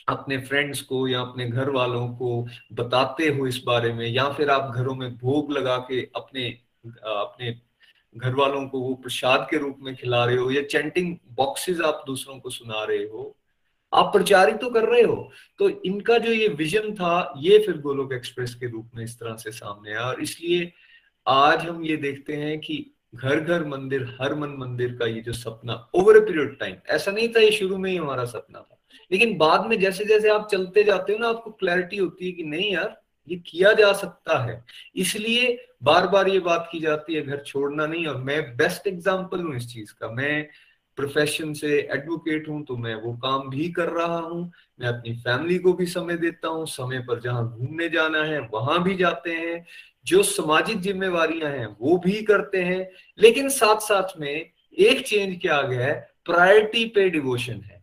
अपने 0.08 0.38
फ्रेंड्स 0.38 0.80
को 0.82 1.06
या 1.08 1.20
अपने 1.20 1.48
घर 1.48 1.70
वालों 1.70 2.08
को 2.08 2.46
बताते 2.72 3.28
हो 3.28 3.46
इस 3.46 3.62
बारे 3.66 3.92
में, 3.92 4.06
या 4.06 4.28
फिर 4.32 4.50
आप 4.50 4.72
घरों 4.74 4.94
में 4.94 5.16
भोग 5.18 5.52
लगा 5.52 5.76
के 5.90 6.00
अपने 6.16 6.48
अपने 6.86 7.50
घर 8.14 8.34
वालों 8.34 8.66
को 8.68 8.80
वो 8.80 8.94
प्रसाद 8.94 9.46
के 9.50 9.58
रूप 9.58 9.78
में 9.82 9.94
खिला 9.96 10.24
रहे 10.24 10.36
हो, 10.36 10.50
या 10.50 10.62
चैंटिंग 10.62 11.16
बॉक्सेस 11.32 11.80
आप 11.80 12.02
दूसरों 12.06 12.38
को 12.40 12.50
सुना 12.50 12.82
रहे 12.84 13.04
हो 13.04 13.36
आप 13.92 14.12
प्रचारित 14.12 14.56
तो 14.56 14.70
कर 14.70 14.88
रहे 14.88 15.02
हो। 15.02 15.30
तो 15.58 15.68
इनका 15.84 16.18
जो 16.18 16.32
ये 16.32 16.48
विजन 16.48 16.94
था, 16.94 17.32
ये 17.38 17.58
फिर 17.58 17.78
गोलोक 17.78 18.12
एक्सप्रेस 18.12 18.54
के 18.54 18.70
रूप 18.70 18.90
में 18.94 19.04
इस 19.04 19.18
तरह 19.20 19.36
से 19.36 19.50
सामने 19.52 19.90
आया। 19.90 20.06
और 20.06 20.22
इसलिए 20.22 20.72
आज 21.26 21.66
हम 21.66 21.84
ये 21.84 21.96
देखते 21.96 22.36
हैं 22.36 22.58
कि 22.60 22.86
घर 23.14 23.40
घर 23.40 23.64
मंदिर, 23.64 24.06
हर 24.20 24.34
मन 24.34 24.54
मंदिर 24.58 24.96
का 24.96 25.06
ये 25.06 25.20
जो 25.20 25.32
सपना 25.32 25.74
ओवर 25.94 26.16
ए 26.16 26.20
पीरियड 26.20 26.58
टाइम 26.58 26.76
ऐसा 26.90 27.12
नहीं 27.12 27.28
था 27.28 27.40
ये 27.40 27.50
शुरू 27.52 27.76
में 27.76 27.90
ही 27.90 27.96
हमारा 27.96 28.24
सपना 28.24 28.58
था। 28.60 28.78
लेकिन 29.10 29.36
बाद 29.38 29.66
में 29.66 29.78
जैसे 29.80 30.04
जैसे 30.04 30.28
आप 30.28 30.48
चलते 30.52 30.82
जाते 30.84 31.12
हो 31.12 31.18
ना, 31.18 31.28
आपको 31.28 31.50
क्लैरिटी 31.50 31.96
होती 31.96 32.26
है 32.26 32.32
कि 32.32 32.42
नहीं 32.42 32.72
यार, 32.72 32.96
ये 33.28 33.36
किया 33.46 33.72
जा 33.72 33.92
सकता 33.92 34.38
है। 34.44 34.64
इसलिए 34.96 35.56
बार 35.82 36.06
बार 36.06 36.28
ये 36.28 36.38
बात 36.40 36.68
की 36.72 36.80
जाती 36.80 37.14
है, 37.14 37.22
घर 37.22 37.42
छोड़ना 37.46 37.86
नहीं। 37.86 38.06
और 38.06 38.16
मैं 38.16 38.56
बेस्ट 38.56 38.86
एग्ज़ाम्पल 38.86 39.40
हूँ 39.40 39.56
इस 39.56 39.72
चीज़ 39.72 39.92
का। 39.92 40.08
मैं 40.08 40.48
प्रोफेशन 40.96 41.52
से 41.52 41.78
एडवोकेट 41.92 42.48
हूँ 42.48 42.64
तो 42.64 42.76
मैं 42.76 42.94
वो 42.94 43.12
काम 43.12 43.48
भी 43.50 43.68
कर 43.68 43.88
रहा 43.88 44.18
हूँ, 44.18 44.52
मैं 44.80 44.88
अपनी 44.88 45.12
फैमिली 45.16 45.58
को 45.58 45.72
भी 45.72 45.86
समय 45.86 46.16
देता 46.16 46.48
हूँ, 46.48 46.66
समय 46.66 46.98
पर 46.98 47.20
जहाँ 47.20 47.58
घूमने 47.58 47.88
जाना 47.88 48.22
है, 48.24 48.40
वहाँ 48.40 48.82
भी 48.82 48.94
जाते 48.94 49.30
हैं, 49.30 49.66
जो 50.06 50.22
सामाजिक 50.22 50.80
जिम्मेवारियाँ 50.80 51.50
हैं, 51.50 51.76
वो 51.80 51.96
भी 51.98 52.22
करते 52.22 52.62
हैं, 52.62 52.88
लेकिन 53.18 53.48
साथ 53.48 53.76
साथ 53.76 54.20
में 54.20 54.50
एक 54.78 55.06
चेंज 55.06 55.38
क्या 55.40 55.56
आ 55.56 55.62
गया 55.62 55.86
है 55.86 56.12
प्रायोरिटी 56.24 56.84
पे 56.84 57.10
डिवोशन 57.10 57.52
है। 57.52 57.82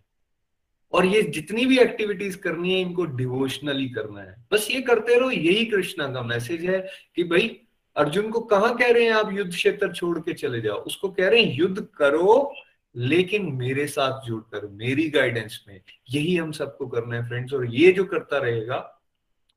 और 0.94 1.06
ये 1.06 1.22
जितनी 1.22 1.66
भी 1.66 1.80
एक्टिविटीज़ 1.80 2.38
करनी 2.38 2.74
है, 2.74 2.82
इनको 2.82 3.06
डिवोशनली 3.06 3.90
करना 3.90 4.22
है। 4.22 4.46
बस 4.52 4.68
ये 4.72 4.82
करते 4.82 5.20
रहो, 5.20 5.32
यही 5.32 5.66
कृष्णा 5.66 6.08
का 6.08 6.24
मैसेज 6.24 6.66
है 6.66 6.80
कि 7.16 7.24
भाई, 7.24 7.60
अर्जुन 7.96 8.30
को 8.30 8.40
कहा 8.40 8.74
कह 8.74 8.92
रहे 8.92 9.04
हैं 9.04 9.12
आप 9.12 9.34
युद्ध 9.34 9.52
क्षेत्र 9.52 9.94
छोड़ 9.94 10.20
के 10.20 10.34
चले 10.34 10.62
जाओ? 10.62 10.78
उसको 10.78 11.10
कह 11.10 11.30
रहे 11.30 11.42
हैं, 11.42 11.58
युद्ध 11.58 11.88
करो 11.98 12.54
लेकिन 13.00 13.46
मेरे 13.54 13.88
साथ 13.88 14.28
जुड़कर, 14.28 14.68
मेरी 14.68 15.10
गाइडेंस 15.10 15.66
में, 15.68 15.82
यही 16.10 16.36
हम 16.38 16.52
सबको 16.52 16.88
करना 16.88 17.16
है 17.16 17.28
फ्रेंड्स 17.28 17.54
और 17.54 17.76
ये 17.76 17.92
जो 17.92 18.06
करता 18.06 18.38
रहेगा, 18.38 19.02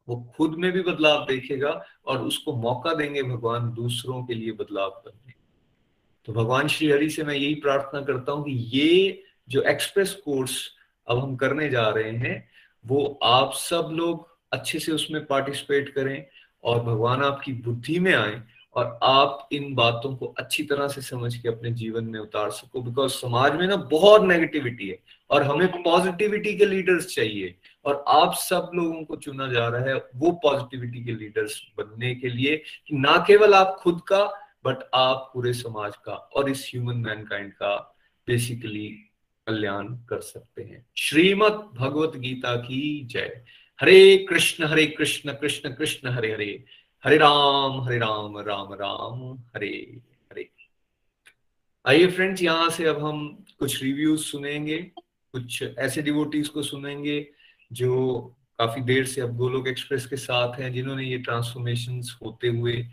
वो 0.09 0.33
खुद 0.37 0.55
में 0.55 0.73
भी 0.73 0.83
बदलाव 0.83 1.27
देखेगा 1.27 1.85
और 2.07 2.19
उसको 2.19 2.53
मौका 2.53 2.95
देंगे 2.95 3.23
भगवान 3.23 3.73
दूसरों 3.73 4.25
के 4.25 4.35
लिए 4.35 4.53
बदलाव 4.53 4.91
करने। 4.91 5.33
तो 6.25 6.33
भगवान 6.33 6.69
श्री 6.69 6.91
हरि 6.91 7.11
से 7.11 7.25
मैं 7.25 7.35
यही 7.35 7.55
प्रार्थना 7.55 8.01
करता 8.01 8.33
हूँ 8.33 8.45
कि 8.45 8.53
ये 8.53 9.23
जो 9.49 9.63
एक्सप्रेस 9.63 10.15
कोर्स 10.15 10.71
अब 11.09 11.19
हम 11.19 11.37
करने 11.37 11.69
जा 11.69 11.89
रहे 11.89 12.11
हैं, 12.11 12.49
वो 12.87 13.19
आप 13.23 13.53
सब 13.53 13.89
लोग 13.93 14.29
अच्छे 14.53 14.79
से 14.79 14.93
उसमें 14.93 15.25
पार्टिसिपेट 15.27 15.89
करें 15.89 16.27
और 16.65 16.83
भगवान 16.83 17.23
आपकी 17.23 17.53
बुद्धि 17.53 17.99
में 17.99 18.15
आए 18.15 18.43
और 18.75 18.99
आप 19.03 19.49
इन 19.53 19.75
बातों 19.75 20.17
को 20.17 20.27
अच्छी 20.27 20.63
तरह 20.63 20.89
से 20.89 21.01
समझ 21.01 21.37
के 21.37 21.49
अपने 21.49 21.71
जीवन 21.71 22.05
में 22.05 22.21
उतार 22.21 22.51
सको 22.51 22.83
बिकॉज़ 22.83 23.13
समाज 23.13 23.55
में 23.55 23.67
ना 23.67 23.77
बहुत 23.77 24.23
नेगेटिविटी 24.23 24.89
है 24.89 24.99
और 25.31 25.43
हमें 25.43 25.83
पॉजिटिविटी 25.83 26.55
के 26.55 26.65
लीडर्स 26.65 27.15
चाहिए 27.15 27.55
और 27.85 28.05
आप 28.09 28.35
सब 28.35 28.71
लोगों 28.75 29.05
को 29.05 29.17
चुना 29.17 29.53
जा 29.53 29.69
रहा 29.69 29.85
है 29.85 29.95
वो 29.95 30.33
पॉजिटिविटी 30.33 31.05
के 31.05 31.13
लीडर्स 31.13 31.67
बनने 31.79 32.15
के 32.15 32.29
लिए 32.29 32.57
कि 32.57 32.97
ना 32.97 33.25
केवल 33.27 33.55
आप 33.55 33.77
खुद 33.81 34.01
का 34.09 34.25
बट 34.67 34.91
आप 34.95 35.31
पूरे 35.35 35.53
समाज 35.53 35.97
का 35.97 36.13
और 36.13 36.51
इस 36.51 36.71
ह्यूमन 36.75 36.97
मैनकाइंड 36.97 37.53
का 37.53 37.97
बेसिकली 38.27 38.89
कल्याण 39.47 39.89
कर 39.89 40.21
सकते 40.21 40.63
हैं। 40.63 40.87
श्रीमद 40.97 41.53
भगवत 41.53 42.17
गीता 42.17 42.57
की 42.57 43.05
जय। 43.05 43.45
हरे 43.81 44.27
कृष्ण 44.29 44.65
हरे 44.65 44.87
कृष्ण 44.87 45.33
कृष्ण 45.33 45.71
कृष्ण, 45.71 46.09
हरे 46.09 46.33
हरे। 46.33 46.65
हरे 47.05 47.17
राम 47.17 47.81
हरे 47.81 47.99
राम 47.99 48.39
राम 48.39 48.73
राम, 48.73 49.39
हरे 49.57 50.01
हरे। 50.33 50.51
आइए 51.87 52.07
फ्रेंड्स 52.07 52.43
यहाँ 52.43 52.71
से 52.71 52.85
अब 52.85 53.05
हम 53.05 53.45
कुछ 53.59 53.83
रिव्यूज़ 53.83 54.21
सुनेंगे, 54.21 54.79
कुछ 55.33 55.63
ऐसे 55.63 56.03
डिवोटीज 56.03 56.49
को 56.49 56.63
सुनेंगे, 56.63 57.29
जो 57.73 58.21
काफ़ी 58.59 58.81
देर 58.81 59.07
से 59.07 59.21
अब 59.21 59.37
गोलोक 59.37 59.69
एक्सप्रेस 59.69 60.07
के 60.07 60.17
साथ 60.17 60.61
हैं, 60.61 60.73
जिन्होंने 60.73 61.05
ये 61.05 61.19
ट्रांसफॉर्मेशन 61.19 62.03
होते 62.27 62.49
हुए 62.49 62.87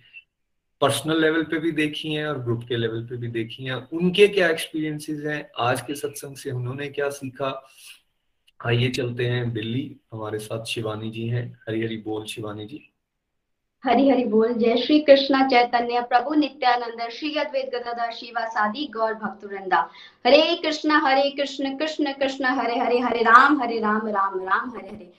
पर्सनल 0.82 1.22
लेवल 1.22 1.43
पे 1.43 1.60
भी 1.60 1.72
देखी 1.72 2.14
हैं 2.14 2.28
और 2.28 2.39
ग्रुप 2.39 2.64
के 2.68 2.78
लेवल 2.78 3.05
पे 3.05 3.18
भी 3.18 3.28
देखी 3.28 3.64
हैं। 3.64 3.74
उनके 3.74 4.28
क्या 4.28 4.49
एक्सपीरियंसेस 4.49 5.26
हैं? 5.26 5.51
आज 5.60 5.82
के 5.82 5.95
सत्संग 5.95 6.36
से 6.36 6.51
उन्होंने 6.51 6.88
क्या 6.88 7.10
सीखा? 7.10 7.70
आइए 8.66 8.89
चलते 8.89 9.26
हैं 9.26 9.53
दिल्ली। 9.53 9.95
हमारे 10.14 10.39
साथ 10.39 10.66
शिवानी 10.66 11.12
जी 11.12 11.28
हैं। 11.28 11.60
हरी 11.68 11.84
हरी 11.84 11.97
बोल 11.97 12.26
शिवानी 12.26 12.66
जी। 12.66 12.88
हरि 13.86 14.09
हरि 14.09 14.23
बोल, 14.25 14.53
जय 14.53 14.77
श्री 14.77 14.99
कृष्ण, 14.99 15.47
चैतन्य 15.47 16.01
प्रभु, 16.01 16.34
नित्यानंद, 16.34 17.09
श्री 17.09 17.36
अद्वैत 17.36 17.69
गदाधर 17.75 18.11
शिवासादि 18.11 18.89
गौर 18.93 19.13
भक्त 19.13 19.45
वृंदा। 19.45 19.77
हरे 20.25 20.55
कृष्ण 20.55 20.91
हरे 20.91 21.30
कृष्ण 21.30 21.77
कृष्ण 21.77 22.11
कृष्ण, 22.13 22.45
हरे 22.45 22.80
हरे 22.80 22.99
हरे 22.99 23.19
राम 23.19 23.61
हरे 23.61 23.80
राम 23.80 24.07
राम 24.07 24.39
राम, 24.39 24.69
हरे 24.69 24.88
हरे। 24.88 25.11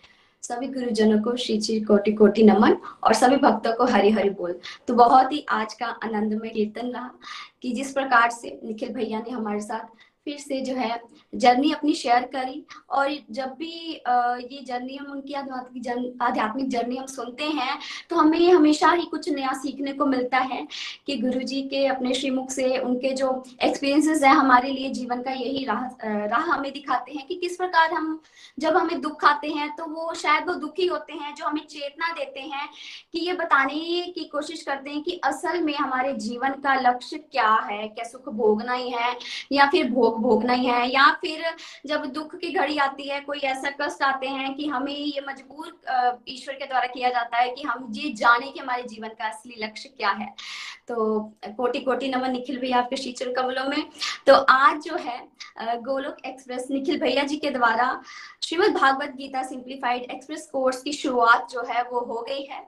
सभी 0.43 0.67
गुरुजनों 0.67 1.23
को 1.23 1.37
श्री 1.37 1.61
श्री 1.61 1.81
कोटि 1.81 2.13
कोटि 2.13 2.43
नमन 2.43 2.77
और 3.03 3.15
सभी 3.15 3.37
भक्तों 3.37 3.73
को 3.73 3.85
हरि 3.85 4.11
हरि 4.11 4.31
बोल। 4.31 4.61
तो 4.87 4.95
बहुत 4.95 5.33
ही 5.33 5.47
आज 5.49 5.75
का 5.75 5.87
आनंदमय 5.87 6.49
कीर्तन 6.49 6.87
रहा 6.87 7.11
कि 7.63 7.73
जिस 7.73 7.93
प्रकार 7.93 8.31
से 8.31 8.61
निखिल 8.65 8.89
भैया 8.89 9.21
ने 9.21 9.31
हमारे 9.31 9.61
साथ 9.61 10.10
फिर 10.25 10.39
से 10.39 10.61
जो 10.61 10.75
है, 10.75 11.01
जर्नी 11.35 11.73
अपनी 11.73 11.95
शेयर 11.95 12.23
करी 12.23 12.65
और 12.91 13.17
जब 13.31 13.55
भी 13.59 13.93
ये 14.55 14.65
जर्नी 14.65 14.97
हम 14.97 15.07
उनकी 15.07 15.33
आध्यात्मिक 15.33 16.19
आध्यात्मिक 16.23 16.69
जर्नी 16.69 16.97
हम 16.97 17.07
सुनते 17.07 17.45
हैं 17.45 17.79
तो 18.11 18.17
हमें 18.17 18.53
हमेशा 18.53 18.91
ही 18.91 19.07
कुछ 19.07 19.29
नया 19.29 19.53
सीखने 19.53 19.93
को 19.93 20.07
मिलता 20.07 20.39
है 20.39 20.67
कि 21.07 21.17
गुरु 21.17 21.41
जी 21.41 21.63
के 21.63 21.87
अपने 21.87 22.15
श्रीमुख 22.15 22.51
से 22.51 22.79
उनके 22.79 23.13
जो 23.13 23.45
एक्सपीरियंसेस 23.63 24.23
है 24.23 24.35
हमारे 24.35 24.71
लिए 24.73 24.91
जीवन 24.91 25.23
का 25.23 25.31
यही 25.31 25.65
राह 25.65 25.85
राह 26.27 26.41
हमें 26.41 26.73
दिखाते 26.73 27.13
हैं 27.13 27.27
कि 27.27 27.35
किस 27.35 27.57
प्रकार 27.57 27.93
हम, 27.93 28.21
जब 28.59 28.77
हमें 28.77 29.01
दुख 29.01 29.25
आते 29.25 29.49
हैं 29.49 29.77
तो 29.77 29.87
वो 29.87 30.15
शायद 30.15 30.49
वो 30.49 30.55
दुखी 30.55 30.87
होते 30.87 31.13
हैं 31.13 31.35
जो 31.35 31.45
हमें 31.45 31.67
चेतना 31.67 32.09
देते 32.09 32.41
हैं 32.41 32.69
कि 33.13 33.21
ये 33.21 33.33
बताने 33.33 33.75
की 34.15 34.25
कोशिश 34.25 34.63
करते 34.63 34.91
हैं 34.91 35.03
कि 35.03 35.21
असल 35.25 35.61
में 35.61 35.75
हमारे 35.75 36.13
जीवन 36.13 36.49
का 36.49 36.75
लक्ष्य 36.75 37.19
क्या 37.19 37.51
है, 37.71 37.89
क्या 37.89 38.05
सुख 38.05 38.29
भोगना 38.29 38.73
ही 38.73 38.91
है 38.91 39.17
या 39.53 39.67
फिर 39.67 39.91
भोग 39.91 40.10
भोगना 40.13 40.53
ही 40.53 40.67
है, 40.67 40.91
या 40.91 41.11
फिर 41.21 41.45
जब 41.87 42.05
दुख 42.13 42.35
की 42.37 42.51
घड़ी 42.53 42.77
आती 42.79 43.09
है, 43.09 43.21
कोई 43.21 43.39
ऐसा 43.41 43.71
कष्ट 43.81 44.03
आते 44.03 44.29
हैं 44.29 44.55
कि 44.55 44.67
हमें 44.69 44.93
ये 44.93 45.21
मजबूर 45.29 46.25
ईश्वर 46.29 46.55
के 46.55 46.67
द्वारा 46.67 46.87
किया 46.89 47.09
जाता 47.11 47.39
है 47.39 47.51
कि 47.51 47.63
हम 47.63 47.87
ये 47.95 48.13
जाने 48.15 48.51
कि 48.51 48.61
हमारे 48.61 48.83
जीवन 48.85 49.09
का 49.11 49.29
असली 49.29 49.65
लक्ष्य 49.65 49.89
क्या 49.89 50.11
है। 50.11 50.35
तो 50.89 51.21
कोटि 51.49 51.81
कोटि 51.81 52.09
नमन 52.09 52.33
निखिल 52.33 52.59
भैया 52.61 52.79
आपके 52.79 52.97
शीचर 52.97 53.33
कमलों 53.33 53.65
में। 53.67 53.85
तो 54.27 54.35
आज 54.35 54.83
जो 54.83 54.97
है 54.97 55.19
गोलोक 55.79 56.17
एक्सप्रेस 56.27 56.67
निखिल 56.71 56.99
भैया 57.01 57.23
जी 57.25 57.37
के 57.37 57.51
द्वारा 57.51 58.01
Shrimad 58.45 58.75
Bhagavad 58.75 59.11
Gita 59.17 59.43
simplified 59.43 60.11
express 60.11 60.49
course 60.53 60.83
की 60.83 60.93
शुरुआत 60.93 61.49
जो 61.51 61.63
है, 61.65 61.83
वो 61.83 62.01
हो 62.01 62.21
गई 62.29 62.43
है। 62.43 62.61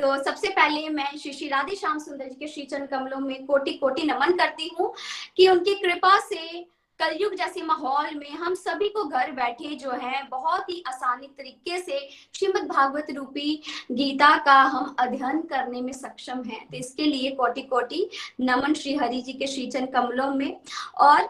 तो 0.00 0.22
सबसे 0.24 0.48
पहले 0.50 0.88
मैं 0.90 1.06
श्री 1.16 1.32
श्री 1.32 1.48
राधे 1.48 1.76
श्याम 1.76 1.98
सुंदर 1.98 2.28
जी 2.28 2.34
के 2.34 2.48
श्रीचरण 2.48 2.86
कमलों 2.86 3.18
में 3.20 3.44
कोटि 3.46 3.72
कोटि 3.74 4.02
नमन 4.04 4.36
करती 4.36 4.70
हूँ 4.78 4.92
कि 5.36 5.48
उनकी 5.48 5.74
कृपा 5.76 6.18
से 6.20 6.64
कलयुग 7.00 7.34
जैसे 7.34 7.62
माहौल 7.62 8.14
में 8.14 8.30
हम 8.30 8.54
सभी 8.54 8.88
को 8.88 9.04
घर 9.04 9.30
बैठे 9.32 9.74
जो 9.74 9.90
है, 9.92 10.22
बहुत 10.30 10.68
ही 10.70 10.82
आसानी 10.88 11.26
तरीके 11.28 11.78
से 11.78 11.98
श्रीमद 12.34 12.68
भागवत 12.68 13.06
रूपी 13.16 13.62
गीता 13.92 14.36
का 14.44 14.60
हम 14.64 14.94
अध्ययन 14.98 15.40
करने 15.42 15.80
में 15.80 15.92
सक्षम 15.92 16.42
हैं। 16.42 16.66
तो 16.66 16.76
इसके 16.76 17.04
लिए 17.04 17.30
कोटि 17.30 17.62
कोटि 17.62 18.08
नमन 18.40 18.74
श्री 18.74 18.94
हरि 18.96 19.20
जी 19.20 19.32
के 19.32 19.46
श्रीचन 19.46 19.86
कमलों 19.86 20.30
में 20.34 20.56
और 20.98 21.28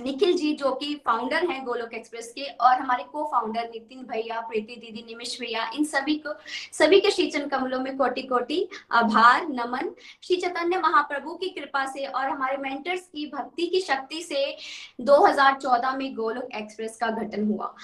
निखिल 0.00 0.36
जी, 0.36 0.52
जो 0.52 0.70
कि 0.72 0.94
फाउंडर 1.06 1.46
हैं 1.50 1.64
गोलोक 1.64 1.94
एक्सप्रेस 1.94 2.32
के, 2.32 2.44
और 2.44 2.74
हमारे 2.74 3.04
को 3.04 3.24
फाउंडर 3.24 3.68
नितिन 3.68 4.02
भैया, 4.02 4.40
प्रीति 4.40 4.76
दीदी, 4.76 5.04
निमिष 5.06 5.40
भैया, 5.40 5.70
इन 5.74 5.84
सभी 5.84 6.14
को, 6.26 6.34
सभी 6.72 7.00
के 7.00 7.10
श्रीचन 7.10 7.46
कमलों 7.48 7.80
में 7.80 7.96
कोटि 7.96 8.22
कोटि 8.22 8.68
आभार, 8.92 9.48
नमन। 9.48 9.94
श्री 10.22 10.36
चैतन्य 10.36 10.78
महाप्रभु 10.78 11.34
की 11.34 11.48
कृपा 11.48 11.84
से 11.86 12.06
और 12.06 12.30
हमारे 12.30 12.56
मेंटर्स 12.56 13.00
की 13.00 13.26
भक्ति 13.26 13.66
की 13.66 13.80
शक्ति 13.80 14.22
से 14.22 14.56
2014 15.00 15.96
में 15.96 16.14
गोलोक 16.14 16.48
एक्सप्रेस 16.54 16.96
का 16.96 17.10
गठन 17.10 17.46
हुआ। 17.46 17.74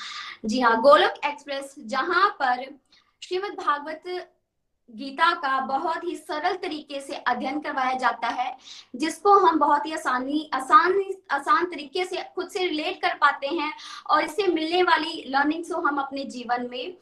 जी 0.44 0.60
हाँ 0.60 0.80
गोलोक 0.80 1.24
एक्सप्रेस 1.24 1.74
जहाँ 1.78 2.30
पर 2.30 2.64
श्रीमद 3.22 3.58
भागवत 3.58 4.30
गीता 4.90 5.30
का 5.34 5.58
बहुत 5.66 6.04
ही 6.04 6.14
सरल 6.16 6.54
तरीके 6.62 7.00
से 7.00 7.14
अध्ययन 7.16 7.58
करवाया 7.60 7.92
जाता 7.98 8.28
है, 8.28 8.56
जिसको 8.96 9.32
हम 9.38 9.58
बहुत 9.58 9.86
ही 9.86 9.92
आसानी, 9.92 10.50
आसान 10.54 11.02
आसान 11.32 11.64
तरीके 11.66 12.04
से 12.04 12.22
खुद 12.34 12.48
से 12.48 12.66
रिलेट 12.66 13.00
कर 13.02 13.14
पाते 13.20 13.46
हैं 13.48 13.72
और 14.10 14.24
इससे 14.24 14.46
मिलने 14.48 14.82
वाली 14.82 15.24
लर्निंग्स 15.28 15.72
को 15.72 15.80
हम 15.80 15.98
अपने 15.98 16.24
जीवन 16.26 16.68
में 16.70 16.96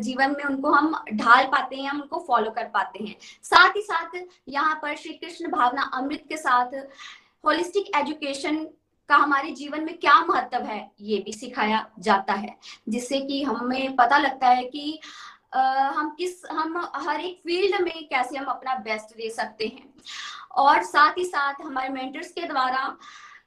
जीवन 0.00 0.34
में 0.36 0.44
उनको 0.44 0.70
हम 0.70 0.94
ढाल 1.12 1.44
पाते 1.46 1.76
हैं, 1.76 1.88
हम 1.88 2.00
उनको 2.00 2.24
फॉलो 2.28 2.50
कर 2.50 2.64
पाते 2.68 3.04
हैं। 3.04 3.14
साथ 3.42 3.76
ही 3.76 3.82
साथ 3.82 4.18
यहाँ 4.48 4.78
पर 4.82 4.96
श्री 4.96 5.12
कृष्ण 5.14 5.50
भावना 5.50 5.90
अमृत 5.94 6.24
के 6.28 6.36
साथ 6.36 6.74
होलिस्टिक 7.44 7.96
एजुकेशन 7.96 8.66
का 9.08 9.16
हमारे 9.16 9.50
जीवन 9.52 9.84
में 9.84 9.96
क्या 9.98 10.18
महत्व 10.20 10.64
है, 10.64 10.90
ये 11.00 11.18
भी 11.18 11.32
सिखाया 11.32 11.86
जाता 11.98 12.32
है, 12.32 12.56
जिससे 12.88 13.20
कि 13.20 13.42
हमें 13.44 13.96
पता 13.96 14.18
लगता 14.18 14.48
है 14.48 14.64
कि 14.64 15.00
हम 15.54 16.14
किस, 16.18 16.42
हम 16.50 16.90
हर 16.96 17.20
एक 17.20 17.40
फ़ील्ड 17.46 17.80
में 17.80 18.08
कैसे 18.08 18.36
हम 18.36 18.46
अपना 18.46 18.74
बेस्ट 18.74 19.16
दे 19.16 19.30
सकते 19.30 19.66
हैं? 19.66 19.94
और 20.50 20.82
साथ 20.82 21.18
ही 21.18 21.24
साथ 21.24 21.54
हमारे 21.64 21.88
मेंटर्स 21.88 22.32
के 22.32 22.46
द्वारा 22.46 22.96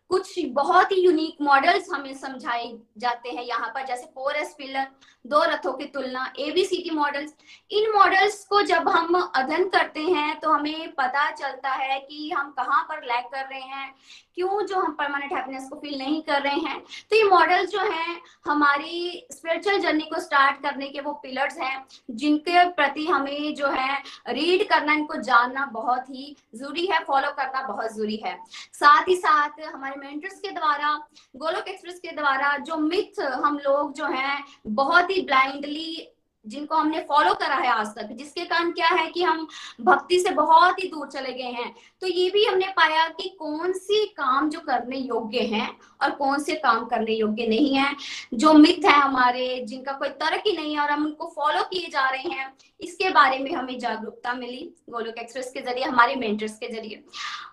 कुछ 0.10 0.34
बहुत 0.54 0.92
ही 0.92 1.02
यूनिक 1.02 1.42
मॉडल्स 1.42 1.90
हमें 1.94 2.14
समझाए 2.16 2.72
जाते 2.98 3.30
हैं 3.30 3.44
यहाँ 3.44 3.70
पर, 3.70 3.86
जैसे 3.86 4.06
फोर 4.16 4.36
एस 4.36 4.56
पिलर 4.58 4.88
दो 5.26 5.42
रथों 5.44 5.72
की 5.74 5.86
तुलना 5.86 6.24
एबीसीटी 6.40 6.90
मॉडल्स 6.90 7.34
इन 7.72 7.92
मॉडल्स 7.96 8.44
को 8.46 8.62
जब 8.62 8.88
हम 8.90 9.16
अध्ययन 9.16 9.68
करते 9.70 10.02
हैं 10.02 10.40
तो 10.40 10.52
हमें 10.52 10.92
पता 10.94 11.30
चलता 11.32 11.70
है 11.72 12.00
कि 12.00 12.30
हम 12.32 12.50
कहाँ 12.52 12.84
पर 12.84 13.04
लैक 13.04 13.26
कर 13.34 13.46
रहे 13.46 13.60
हैं, 13.62 13.94
क्यों 14.36 14.62
जो 14.62 14.80
हम 14.80 14.92
परमानेंट 14.94 15.34
हैप्पीनेस 15.34 15.68
को 15.70 15.76
फील 15.80 15.98
नहीं 16.00 16.22
कर 16.22 16.42
रहे 16.42 16.60
हैं। 16.60 16.80
तो 16.80 17.16
ये 17.16 17.24
मॉडल्स 17.26 17.70
जो 17.70 17.80
हैं, 17.82 18.22
हमारी 18.46 19.28
स्पिरिचुअल 19.32 19.80
जर्नी 19.80 20.06
को 20.06 20.20
स्टार्ट 20.22 20.62
करने 20.64 20.88
के 20.88 21.02
वो 21.02 21.14
पिलर्स 21.24 21.58
हैं, 21.60 21.86
जिनके 22.12 22.64
प्रति 22.72 23.06
हमें 23.08 23.56
जो 23.56 23.68
है 23.70 23.98
रीड 24.30 24.68
करना, 24.70 24.94
इनको 24.94 25.22
जानना 25.22 25.66
बहुत 25.74 26.10
ही 26.10 26.36
ज़रूरी 26.56 26.86
है 26.86 27.04
फॉलो 27.04 27.32
करना 27.34 27.68
बहुत 27.68 27.94
ज़रूरी 27.94 28.22
है। 28.26 28.38
साथ 28.74 29.08
ही 29.08 29.16
साथ 29.18 29.60
हमारे 29.66 29.99
मेंटर्स 30.00 30.40
के 30.40 30.52
द्वारा 30.52 30.94
गोलोक 31.36 31.68
एक्सप्रेस 31.68 32.00
के 32.00 32.16
द्वारा 32.16 32.58
जो 32.58 32.78
मिथ 32.78 33.20
हम 33.22 33.58
लोग 33.58 33.94
जो 33.94 34.06
हैं, 34.06 34.44
बहुत 34.68 35.10
ही 35.12 35.22
ब्लाइंडली 35.22 36.08
जिनको 36.50 36.76
हमने 36.76 37.00
फॉलो 37.10 37.34
करा 37.34 37.56
है 37.56 37.68
आज 37.70 37.88
तक, 37.88 38.12
जिसके 38.12 38.46
कारण 38.46 38.72
क्या 38.72 38.88
है 38.90 39.08
कि 39.08 39.24
हम 39.24 39.48
भक्ति 39.82 40.20
से 40.20 40.32
बहुत 40.32 40.84
ही 40.84 40.88
दूर 40.90 41.08
चले 41.08 41.34
गए 41.34 41.52
हैं। 41.52 41.74
तो 42.02 42.08
ये 42.08 42.30
भी 42.30 42.46
हमने 42.46 42.68
पाया 42.78 43.08
कि 43.10 43.30
कौन 43.40 43.74
सी 43.74 44.06
काम 44.18 44.50
जो 44.50 44.60
करने 44.60 44.98
योग्य 44.98 45.42
हैं 45.46 45.70
और 46.04 46.12
कौन 46.12 46.44
से 46.44 46.56
काम 46.56 46.86
करने 46.86 47.14
योग्य 47.14 47.48
नहीं 47.48 47.76
है, 47.76 47.96
जो 48.34 48.54
मिथ 48.54 48.86
है 48.86 48.94
हमारे, 48.94 49.64
जिनका 49.68 49.92
कोई 49.92 50.10
तर्क 50.10 50.44
ही 50.48 50.56
नहीं 50.58 50.76
है 50.76 50.82
और 50.82 50.92
हम 50.92 51.06
उनको 51.06 51.32
फॉलो 51.36 51.64
किए 51.64 51.88
जा 51.88 52.10
रहे 52.10 52.32
हैं, 52.32 52.54
इसके 52.80 53.10
बारे 53.10 53.38
में 53.40 53.52
हमें 53.52 53.78
जागरूकता 53.80 54.34
मिली 54.34 54.70
गोलोक 54.90 55.18
एक्सप्रेस 55.18 55.52
के 55.54 55.62
ज़रिए, 55.62 55.84
हमारे 55.84 56.16
मेंटर्स 56.16 56.58
के 56.58 56.68
ज़रिए। 56.68 57.04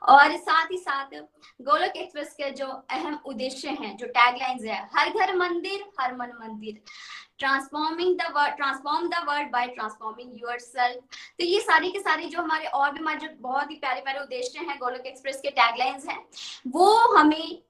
और 0.09 0.36
साथ 0.36 0.70
ही 0.72 0.78
साथ 0.78 1.14
गोलोक 1.62 1.97
एक्सप्रेस 1.97 2.32
के 2.32 2.51
जो 2.51 2.66
अहम 2.66 3.18
उद्देश्य 3.26 3.68
हैं, 3.70 3.97
जो 3.97 4.07
टैगलाइंस 4.09 4.64
है, 4.64 4.88
हर 4.94 5.11
घर 5.11 5.34
मंदिर, 5.36 5.84
हर 6.01 6.14
मन 6.16 6.32
मंदिर। 6.40 6.80
Transforming 7.39 8.16
the 8.18 8.32
word 8.37 8.55
transform 8.57 9.09
the 9.09 9.24
word 9.28 9.51
by 9.53 9.66
transforming 9.68 10.41
your 10.41 10.59
तो 11.39 11.45
ये 11.45 11.61
सारी 11.61 11.91
के 11.91 12.01
सारी 12.01 12.28
जो 12.28 12.43
हमारे 12.43 12.66
और 12.66 12.91
भी 12.93 12.99
हमारे 13.01 13.26
जो 13.26 13.34
बहुत 13.41 13.70
ही 13.70 13.76
प्यारे 13.76 14.01
प्यारे 14.01 14.20
उद्देश्य 14.20 14.59
हैं, 14.59 14.78
गोलोक 14.78 15.07
एक्सप्रेस 15.07 15.41
के 15.43 15.51
टैगलाइंस 15.51 16.07
हैं, 16.09 16.18
वो 16.66 17.16
हमें 17.16 17.62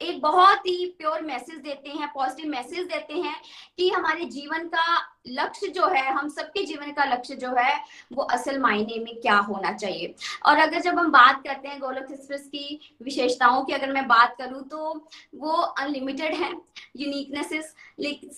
एक 0.00 0.20
बहुत 0.20 0.66
ही 0.66 0.84
प्योर 0.98 1.20
मैसेज 1.22 1.58
देते 1.58 1.90
हैं 1.90 2.08
पॉजिटिव 2.14 2.50
मैसेज 2.50 2.86
देते 2.86 3.14
हैं 3.14 3.34
कि 3.78 3.88
हमारे 3.88 4.24
जीवन 4.26 4.66
का 4.68 4.84
लक्ष्य 5.28 5.68
जो 5.68 5.86
है, 5.86 6.10
हम 6.12 6.28
सबके 6.28 6.64
जीवन 6.64 6.92
का 6.92 7.04
लक्ष्य 7.04 7.34
जो 7.34 7.54
है, 7.56 7.74
वो 8.12 8.22
असल 8.24 8.58
मायने 8.58 8.98
में 9.04 9.14
क्या 9.20 9.36
होना 9.38 9.72
चाहिए? 9.72 10.14
और 10.46 10.58
अगर 10.58 10.80
जब 10.80 10.98
हम 10.98 11.10
बात 11.10 11.42
करते 11.46 11.68
हैं 11.68 11.78
गोलक 11.80 12.08
एक्सप्रेस 12.12 12.46
की 12.46 12.80
विशेषताओं 13.02 13.64
की 13.64 13.72
अगर 13.72 13.92
मैं 13.92 14.06
बात 14.08 14.36
करूँ 14.38 14.62
तो 14.68 14.92
वो 15.34 15.52
अनलिमिटेड 15.52 16.34
है 16.34 16.52
यूनिकनेसेस 16.96 17.74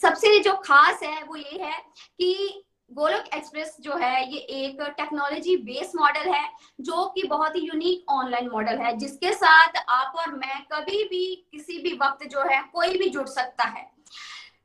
सबसे 0.00 0.38
जो 0.40 0.52
खास 0.64 1.02
है, 1.02 1.22
वो 1.22 1.36
ये 1.36 1.58
है 1.62 1.78
कि 2.18 2.62
गोलक 2.90 3.24
एक्सप्रेस 3.34 3.76
जो 3.80 3.96
है, 3.96 4.32
ये 4.32 4.38
एक 4.38 4.80
टेक्नोलॉजी 4.96 5.56
बेस्ड 5.56 6.00
मॉडल 6.00 6.30
है, 6.30 6.48
जो 6.80 7.06
कि 7.06 7.22
बहुत 7.22 7.56
ही 7.56 7.60
यूनिक 7.60 8.10
ऑनलाइन 8.10 8.48
मॉडल 8.48 8.78
है, 8.78 8.96
जिसके 8.96 9.32
साथ 9.32 9.82
आप 9.88 10.12
और 10.16 10.32
मैं 10.32 10.62
कभी 10.72 11.02
भी 11.04 11.48
किसी 11.52 11.78
भी 11.78 11.92
वक्त 11.92 12.26
जो 12.26 12.42
है, 12.42 12.62
कोई 12.74 12.98
भी 12.98 13.08
जुड़ 13.08 13.26
सकता 13.26 13.64
है। 13.64 13.86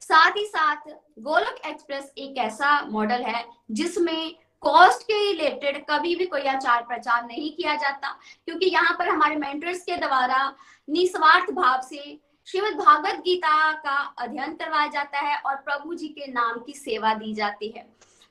साथ 0.01 0.37
ही 0.37 0.45
साथ, 0.45 0.89
गोलक 1.19 1.61
एक्सप्रेस 1.65 2.13
एक 2.17 2.37
ऐसा 2.37 2.81
मॉडल 2.81 3.23
है, 3.23 3.45
जिसमें 3.71 4.35
कॉस्ट 4.63 5.03
के 5.03 5.19
रिलेटेड 5.31 5.85
कभी 5.89 6.15
भी 6.15 6.25
कोई 6.25 6.41
आचार 6.41 6.81
प्रचार 6.81 7.25
नहीं 7.25 7.51
किया 7.51 7.75
जाता, 7.75 8.11
क्योंकि 8.45 8.65
यहाँ 8.65 8.95
पर 8.99 9.09
हमारे 9.09 9.35
मेंटर्स 9.35 9.81
के 9.83 9.95
द्वारा 9.95 10.53
निस्वार्थ 10.87 11.51
भाव 11.51 11.81
से 11.81 12.19
श्रीमद 12.47 12.77
भागवत 12.77 13.19
गीता 13.19 13.71
का 13.71 13.97
अध्ययन 14.17 14.53
करवाया 14.55 14.87
जाता 14.87 15.19
है 15.19 15.37
और 15.37 15.55
प्रभु 15.55 15.93
जी 15.93 16.07
के 16.07 16.31
नाम 16.31 16.59
की 16.59 16.73
सेवा 16.73 17.13
दी 17.13 17.33
जाती 17.33 17.69
है। 17.69 17.85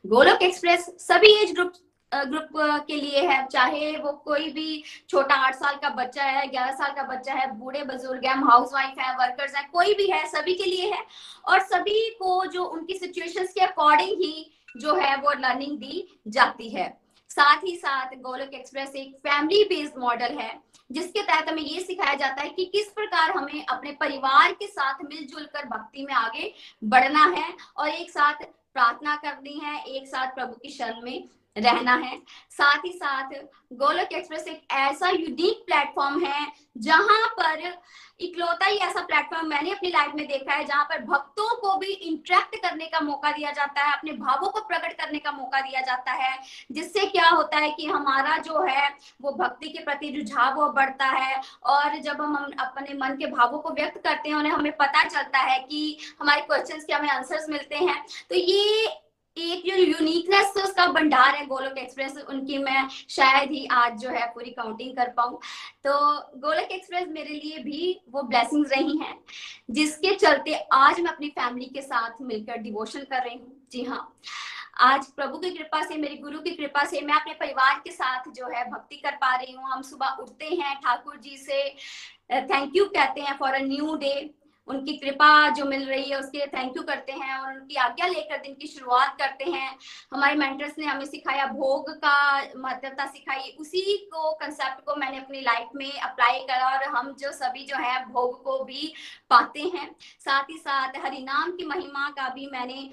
गोलोक 0.04 0.42
एक्सप्रेस 0.42 0.86
सभी 0.98 1.32
एज 1.32 1.52
ग्रुप 1.52 1.72
ग्रुप 2.12 2.48
के 2.86 2.94
लिए 2.94 3.20
है। 3.22 3.46
चाहे 3.46 3.90
वो 3.96 4.12
कोई 4.24 4.50
भी 4.52 4.82
छोटा 5.08 5.34
आठ 5.36 5.54
साल 5.54 5.74
का 5.74 5.88
बच्चा 5.90 6.24
है, 6.24 6.46
ग्यारह 6.48 6.72
साल 6.72 6.92
का 6.92 7.02
बच्चा 7.04 7.34
है, 7.34 7.50
बूढ़े 7.58 7.82
बुज़ुर्ग 7.84 8.24
है 8.26 8.36
हाउस 8.40 8.72
वाइफ 8.74 8.98
है 8.98 9.12
वर्कर्स 9.16 9.54
है, 9.56 9.62
कोई 9.72 9.94
भी 9.94 10.06
है, 10.06 10.26
सभी 10.28 10.54
के 10.54 10.64
लिए 10.64 10.90
है। 10.92 11.04
और 11.44 11.60
सभी 11.62 12.08
को 12.12 12.44
जो 12.46 12.64
उनकी 12.64 12.94
सिचुएशन 12.94 13.44
के 13.44 13.60
अकॉर्डिंग 13.60 14.22
ही 14.22 14.50
जो 14.76 14.94
है, 14.94 15.16
वो 15.16 15.32
लर्निंग 15.38 15.78
दी 15.78 16.06
जाती 16.28 16.68
है। 16.70 16.88
साथ 17.30 17.64
ही 17.64 17.76
साथ 17.76 18.14
गोलक 18.18 18.54
एक्सप्रेस 18.54 18.94
एक 18.96 19.14
फैमिली 19.18 19.64
बेस्ड 19.64 19.98
मॉडल 19.98 20.38
है, 20.38 20.52
जिसके 20.90 21.22
तहत 21.22 21.48
हमें 21.48 21.62
ये 21.62 21.80
सिखाया 21.80 22.14
जाता 22.16 22.42
है 22.42 22.48
कि 22.48 22.64
किस 22.64 22.86
प्रकार 22.90 23.30
हमें 23.30 23.64
अपने 23.64 23.90
परिवार 24.00 24.52
के 24.52 24.66
साथ 24.66 25.04
मिलजुल 25.04 25.44
कर 25.54 25.66
भक्ति 25.68 26.06
में 26.06 26.14
आगे 26.14 26.52
बढ़ना 26.84 27.24
है 27.36 27.52
और 27.76 27.88
एक 27.88 28.10
साथ 28.10 28.42
प्रार्थना 28.74 29.16
करनी 29.16 29.58
है 29.58 29.82
एक 29.84 30.06
साथ 30.06 30.34
प्रभु 30.34 30.54
की 30.54 30.68
शरण 30.68 31.00
में। 31.02 31.28
रहना 31.56 31.94
है। 31.94 32.18
साथ 32.50 32.84
ही 32.84 32.92
साथ 32.92 33.32
गोलक 33.72 34.12
एक्सप्रेस 34.12 34.46
एक 34.48 34.72
ऐसा 34.72 35.08
यूनिक 35.08 35.62
प्लेटफॉर्म 35.66 36.24
है, 36.24 36.46
जहाँ 36.78 37.26
पर 37.40 37.72
इकलौता 38.20 38.66
ही 38.66 38.76
ऐसा 38.76 39.00
प्लेटफॉर्म 39.00 39.46
मैंने 39.48 39.70
अपनी 39.70 39.88
लाइफ 39.88 40.12
में 40.14 40.26
देखा 40.28 40.54
है, 40.54 40.64
जहाँ 40.64 40.84
पर 40.84 41.00
भक्तों 41.00 41.56
को 41.56 41.76
भी 41.78 41.92
इंटरेक्ट 41.92 42.56
करने 42.56 42.86
का 42.86 43.00
मौका 43.00 43.30
दिया 43.32 43.50
जाता 43.50 43.82
है, 43.82 43.92
अपने 43.92 44.12
भावों 44.12 44.48
को 44.48 44.60
प्रकट 44.60 44.92
करने 44.92 45.18
का 45.18 45.32
मौका 45.32 45.60
दिया 45.60 45.80
जाता 45.80 46.12
है, 46.12 46.38
जिससे 46.72 47.06
क्या 47.06 47.28
होता 47.28 47.58
है 47.58 47.70
कि 47.70 47.86
हमारा 47.86 48.36
जो 48.38 48.62
है, 48.62 48.88
वो 49.22 49.32
भक्ति 49.32 49.68
के 49.68 49.84
प्रति 49.84 50.10
रुझाव 50.10 50.54
वो 50.54 50.68
बढ़ता 50.68 51.06
है, 51.06 51.40
और 51.64 51.98
जब 51.98 52.20
हम 52.20 52.50
अपने 52.58 52.94
मन 52.94 53.16
के 53.16 53.26
भावों 53.26 53.58
को 53.58 53.70
व्यक्त 53.70 54.00
करते 54.04 54.28
हैं, 54.28 54.36
उन्हें 54.36 54.52
हमें 54.52 54.72
पता 54.72 55.08
चलता 55.08 55.38
है 55.38 55.58
कि 55.58 55.98
हमारे 56.20 56.40
क्वेश्चन 56.40 56.80
के 56.80 56.92
हमें 56.92 57.10
आंसर्स 57.10 57.48
मिलते 57.48 57.76
हैं। 57.76 58.04
तो 58.28 58.34
ये 58.34 58.86
एक 59.36 59.62
जो 59.66 59.76
यूनिकनेस 59.76 60.52
उसका 60.58 60.86
भंडार 60.92 61.34
है, 61.34 61.44
गोलक 61.46 61.78
एक्सप्रेस, 61.78 62.16
उनकी 62.28 62.58
मैं 62.58 62.88
शायद 62.88 63.50
ही 63.50 63.64
आज 63.72 63.98
जो 64.00 64.08
है 64.10 64.26
पूरी 64.34 64.50
काउंटिंग 64.50 64.96
कर 64.96 65.08
पाऊँ। 65.16 65.38
तो 65.84 65.92
गोलक 66.40 66.72
एक्सप्रेस 66.72 67.08
मेरे 67.08 67.34
लिए 67.34 67.58
भी 67.64 68.00
वो 68.10 68.22
ब्लेसिंग्स 68.22 68.72
रही 68.72 68.96
हैं, 68.98 69.18
जिसके 69.70 70.14
चलते 70.16 70.54
आज 70.74 71.00
मैं 71.00 71.10
अपनी 71.10 71.28
फैमिली 71.30 71.66
के 71.66 71.82
साथ 71.82 72.22
मिलकर 72.22 72.56
डिवोशन 72.58 73.04
कर 73.10 73.22
रही 73.24 73.36
हूँ। 73.36 73.52
जी 73.72 73.82
हाँ 73.84 74.08
आज 74.80 75.06
प्रभु 75.06 75.38
की 75.38 75.50
कृपा 75.50 75.82
से, 75.82 75.96
मेरे 75.96 76.16
गुरु 76.16 76.38
की 76.40 76.50
कृपा 76.50 76.84
से 76.84 77.00
मैं 77.00 77.14
अपने 77.14 77.32
परिवार 77.40 77.80
के 77.84 77.90
साथ 77.92 78.30
जो 78.36 78.48
है 78.48 78.64
भक्ति 78.70 78.96
कर 78.96 79.16
पा 79.16 79.34
रही 79.34 79.52
हूँ। 79.52 79.70
हम 79.70 79.82
सुबह 79.82 80.16
उठते 80.20 80.46
हैं 80.46 80.74
ठाकुर 80.76 81.16
जी 81.18 81.36
से 81.38 81.68
थैंक 82.32 82.76
यू 82.76 82.84
कहते 82.86 83.20
हैं 83.20 83.36
फॉर 83.38 83.54
अ 83.54 83.58
न्यू 83.60 83.94
डे 83.96 84.14
उनकी 84.70 84.96
कृपा 84.98 85.48
जो 85.50 85.64
मिल 85.64 85.84
रही 85.84 86.10
है, 86.10 86.18
उसके 86.18 86.46
थैंक 86.48 86.76
यू 86.76 86.82
करते 86.82 87.12
हैं 87.12 87.36
और 87.36 87.52
उनकी 87.52 87.76
आज्ञा 87.76 88.06
लेकर 88.06 88.38
दिन 88.38 88.54
की 88.54 88.66
शुरुआत 88.66 89.16
करते 89.18 89.50
हैं। 89.50 89.76
हमारे 90.12 90.34
मेंटर्स 90.36 90.78
ने 90.78 90.84
हमें 90.86 91.04
सिखाया, 91.06 91.46
भोग 91.46 91.90
का 91.96 92.38
महत्वता 92.56 93.06
सिखाई, 93.06 93.56
उसी 93.60 93.96
को 94.12 94.32
कंसेप्ट 94.34 94.84
को 94.86 94.94
मैंने 94.96 95.18
अपनी 95.18 95.40
लाइफ 95.40 95.68
में 95.74 95.92
अप्लाई 95.92 96.38
करा 96.40 96.68
और 96.68 96.84
हम 96.96 97.14
जो 97.14 97.32
सभी 97.32 97.64
जो 97.64 97.76
है, 97.76 98.04
भोग 98.06 98.42
को 98.44 98.62
भी 98.64 98.92
पाते 99.30 99.62
हैं। 99.74 99.90
साथ 100.20 100.50
ही 100.50 100.58
साथ 100.58 101.04
हरिनाम 101.04 101.52
की 101.52 101.66
महिमा 101.66 102.08
का 102.10 102.28
भी 102.28 102.46
मैंने 102.52 102.90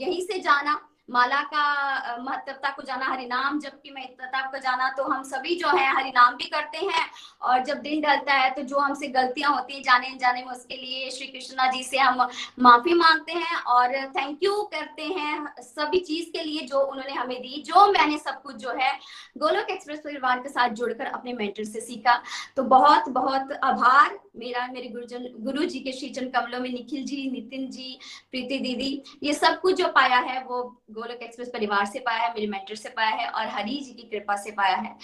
यहीं 0.00 0.20
से 0.22 0.38
जाना। 0.40 0.80
माला 1.10 1.40
का 1.44 2.16
महत्वता 2.20 2.70
को 2.70 2.82
जाना, 2.82 3.06
हरिनाम 3.06 3.58
जबकि 3.60 3.90
महत्वता 3.90 4.40
को 4.50 4.58
जाना 4.58 4.88
तो 4.90 5.04
हम 5.04 5.22
सभी 5.24 5.54
जो 5.56 5.68
है, 5.68 5.90
हरिनाम 5.96 6.34
भी 6.36 6.44
करते 6.46 6.78
हैं। 6.78 7.08
और 7.42 7.62
जब 7.64 7.78
दिन 7.80 8.00
ढलता 8.00 8.34
है 8.34 8.50
तो 8.50 8.62
जो 8.62 8.78
हमसे 8.78 9.08
गलतियाँ 9.08 9.52
होती 9.52 9.74
हैं, 9.74 9.82
जाने 9.82 10.14
जाने 10.20 10.42
में 10.42 10.52
उसके 10.52 10.76
लिए 10.76 11.10
श्री 11.10 11.26
कृष्णा 11.26 11.70
जी 11.70 11.82
से 11.84 11.98
हम 11.98 12.26
माफ़ी 12.60 12.94
मांगते 12.94 13.32
हैं 13.32 13.56
और 13.56 13.94
थैंक 14.10 14.42
यू 14.42 14.62
करते 14.72 15.04
हैं 15.04 15.46
सभी 15.60 15.98
चीज़ 16.00 16.30
के 16.30 16.42
लिए 16.42 16.66
जो 16.66 16.80
उन्होंने 16.80 17.12
हमें 17.12 17.40
दी, 17.40 17.62
जो 17.66 17.86
मैंने 17.92 18.18
सब 18.18 18.42
कुछ 18.42 18.56
जो 18.56 18.70
है, 18.80 18.92
गोलोक 19.38 19.70
एक्सप्रेस 19.70 20.00
परिवार 20.00 20.38
के 20.38 20.48
साथ 20.48 20.68
जुड़कर 20.70 21.06
अपने 21.06 21.32
मेंटर 21.32 21.64
से 21.64 21.80
सीखा। 21.80 22.20
तो 22.56 22.62
बहुत 22.64 23.08
बहुत 23.10 23.52
आभार 23.64 24.18
मेरा, 24.36 24.66
मेरे 24.66 24.88
गुरुजन, 24.88 25.28
गुरु 25.40 25.64
जी 25.64 25.80
के 25.80 25.92
श्रीचन 25.92 26.28
कमलों 26.30 26.60
में 26.60 26.70
निखिल 26.70 27.04
जी, 27.04 27.30
नितिन 27.30 27.70
जी, 27.70 27.98
प्रीति 28.30 28.58
दीदी, 28.58 29.02
ये 29.22 29.32
सब 29.34 29.60
कुछ 29.60 29.76
जो 29.76 29.88
पाया 29.88 30.18
है, 30.18 30.42
वो 30.42 30.62
गोलक 31.00 31.22
एक्सप्रेस 31.22 31.48
परिवार 31.48 31.84
से 31.86 31.98
पाया 32.00 32.22
है, 32.22 32.32
मेरे 32.34 32.46
मेंटर 32.48 32.74
से 32.76 32.88
पाया 32.90 33.10
है 33.10 33.28
और 33.28 33.46
हरी 33.48 33.78
जी 33.78 33.92
की 33.92 34.08
कृपा 34.10 34.36
से 34.36 34.50
पाया 34.52 34.76
है। 34.76 34.96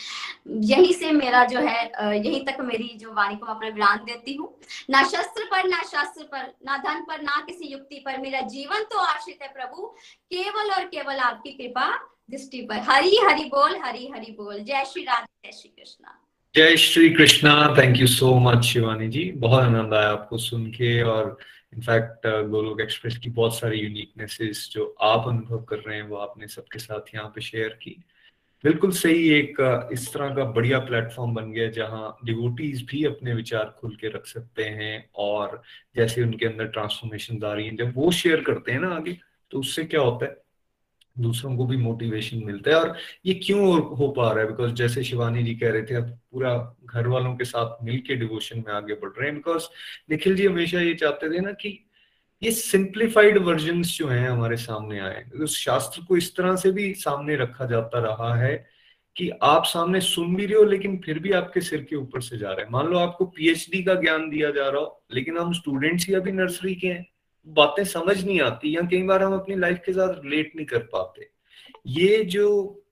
यही 0.67 0.93
से 0.95 1.13
मेरा 1.15 1.45
जो 1.47 1.61
है 1.61 1.85
यही 2.17 2.41
तक 2.45 2.61
मेरी 2.63 2.89
जो 2.97 3.13
वाणी 3.13 3.37
को 3.37 3.47
मैं 3.47 3.55
अपना 3.55 3.69
विराम 3.69 4.05
देती 4.05 4.35
हूँ। 4.35 4.53
ना 4.91 5.03
शस्त्र 5.05 5.45
पर, 5.45 5.69
ना 5.69 5.83
शास्त्र 5.87 6.25
पर, 6.33 6.53
ना 6.67 6.77
धन 6.79 7.01
पर, 7.03 7.23
ना 7.23 7.41
किसी 7.47 7.73
युक्ति 7.73 8.03
पर 8.07 8.19
मेरा 8.21 8.41
जीवन 8.49 8.85
तो 8.93 8.99
आश्रित 8.99 9.43
है 9.43 9.49
प्रभु। 9.49 9.87
केवल 10.33 10.71
और 10.73 10.85
केवल 10.87 11.19
आपकी 11.23 11.51
कृपा 11.53 11.89
दृष्टि 12.31 12.61
पर। 12.63 12.79
हरी 12.87 13.19
हरि 13.25 13.45
बोल, 13.47 13.77
हरी 13.83 14.09
हरि 14.15 14.35
बोल। 14.39 14.59
जय 14.61 14.85
श्री 14.85 15.03
राधे, 15.05 15.27
जय 15.45 15.53
श्री 15.53 15.69
कृष्णा। 15.71 16.19
जय 16.55 16.77
Shri 16.77 17.09
Krishna. 17.11 17.53
Thank 17.79 17.97
you 17.97 18.07
so 18.07 18.35
much 18.41 18.65
Shivani 18.65 19.09
ji. 19.09 19.25
बहुत 19.37 19.63
आनंद 19.63 19.95
आया 19.95 20.11
आपको 20.11 20.39
सुन 20.39 20.67
के 20.67 21.03
और 21.03 21.37
इनफैक्ट 21.75 22.49
गोलोक 22.51 22.81
एक्सप्रेस 22.81 23.19
की 23.19 23.31
बहुत 23.31 23.59
सारी 23.59 23.79
यूनिकनेसेस 23.79 24.71
जो 24.73 24.97
आप 25.01 25.29
अनुभव 25.29 25.63
कर 25.63 25.77
रहे 25.77 25.97
हैं 25.97 26.09
वो 26.09 26.17
आपने 26.17 26.49
सबके 26.49 26.79
साथ 26.79 27.15
यहाँ 27.15 27.29
पे 27.29 27.41
शेयर 27.41 27.69
की। 27.69 28.05
बिल्कुल 28.65 28.91
सही 28.91 29.29
एक 29.29 29.83
uh, 29.87 29.93
इस 29.93 30.15
तरह 30.15 30.35
का 30.35 30.45
बढ़िया 30.45 30.79
प्लेटफॉर्म 30.79 31.35
बन 31.35 31.53
गया 31.53 31.71
जहाँ 31.71 32.19
डिवोटीज 32.25 32.83
भी 32.83 33.05
अपने 33.05 33.35
विचार 33.35 33.77
खुल 33.79 33.97
के 33.97 34.09
रख 34.09 34.27
सकते 34.27 34.65
हैं 34.65 35.11
और 35.15 35.63
जैसे 35.97 36.23
उनके 36.23 36.47
अंदर 36.47 36.67
ट्रांसफॉर्मेशन 36.67 37.45
आ 37.45 37.53
रही 37.53 37.67
है 37.67 37.77
जब 37.77 37.93
वो 37.97 38.11
शेयर 38.11 38.41
करते 38.41 38.73
हैं 38.73 38.81
ना 38.81 38.89
आगे 38.89 39.19
तो 39.51 39.61
उससे 39.61 39.85
क्या 39.85 40.01
होता 40.01 40.27
है? 40.27 40.46
दूसरों 41.19 41.57
को 41.57 41.67
भी 41.67 41.77
मोटिवेशन 41.77 42.43
मिलता 42.45 42.71
है। 42.71 42.77
और 42.77 42.97
ये 43.27 43.35
क्यों 43.35 43.97
हो 43.97 44.09
पा 44.09 44.33
रहा 44.33 44.45
है? 44.45 44.47
बिकॉज़ 44.47 44.73
जैसे 44.73 45.05
शिवानी 45.05 45.43
जी 45.43 45.55
कह 45.55 45.71
रहे 45.71 45.83
थे, 45.83 45.95
अब 45.95 46.19
पूरा 46.33 46.77
घर 46.85 47.09
वालों 47.09 47.37
के 47.37 47.45
साथ 47.45 47.85
मिलके 47.85 48.15
डिवोशन 48.15 48.59
में 48.59 48.75
आगे 48.75 48.95
बढ़ 48.95 49.11
रहे 49.11 49.27
हैं। 49.27 49.35
बिकॉज़ 49.35 49.63
निखिल 50.11 50.37
जी 50.37 50.47
हमेशा 50.47 50.81
ये 50.81 50.95
चाहते 50.95 51.31
थे 51.31 51.41
ना 51.41 51.53
कि 51.53 51.89
ये 52.43 52.51
सिंप्लीफाइड 52.51 53.39
वर्जन 53.39 53.83
जो 53.83 54.09
हैं 54.09 54.29
हमारे 54.29 54.57
सामने 54.57 54.99
आए। 55.01 55.25
उस 55.41 55.59
शास्त्र 55.59 56.03
को 56.03 56.17
इस 56.17 56.37
तरह 56.37 56.57
से 56.57 56.71
भी 56.71 56.95
सामने 56.95 57.37
रखा 57.37 57.67
जाता 57.67 57.99
रहा 57.99 58.35
है 58.35 58.67
कि 59.17 59.31
आप 59.43 59.65
सामने 59.65 60.01
सुन 60.01 60.37
भी 60.37 60.47
रहे 60.47 60.59
हो, 60.59 60.65
लेकिन 60.65 61.01
फिर 61.05 61.19
भी 61.19 61.33
आपके 61.33 61.61
सिर 61.61 61.83
के 61.83 61.97
ऊपर 61.97 62.21
से 62.21 62.39
जा 62.39 62.49
रहे 62.49 62.65
हैं। 62.65 62.73
मान 62.73 62.87
लो 62.87 62.99
आपको 62.99 63.25
पीएचडी 63.25 63.83
का 63.83 63.95
ज्ञान 63.95 64.31
दिया 64.31 64.51
जा 64.51 64.69
रहा 64.69 64.81
हो, 64.81 65.05
लेकिन 65.13 65.39
हम 65.39 65.53
स्टूडेंट्स 65.53 66.09
ही 66.09 66.15
अभी 66.15 66.33
नर्सरी 66.33 66.75
के 66.75 66.89
हैं। 66.89 67.16
बातें 67.47 67.85
समझ 67.85 68.25
नहीं 68.25 68.41
आती 68.41 68.77
या 68.77 68.83
कई 68.83 69.03
बार 69.03 69.23
हम 69.23 69.35
अपनी 69.35 69.57
लाइफ 69.57 69.81
के 69.87 69.93
साथ 69.93 70.15
रिलेट 70.25 70.53
नहीं 70.57 70.67
कर 70.67 70.79
पाते। 70.93 71.29
ये 71.87 72.25
जो 72.25 72.83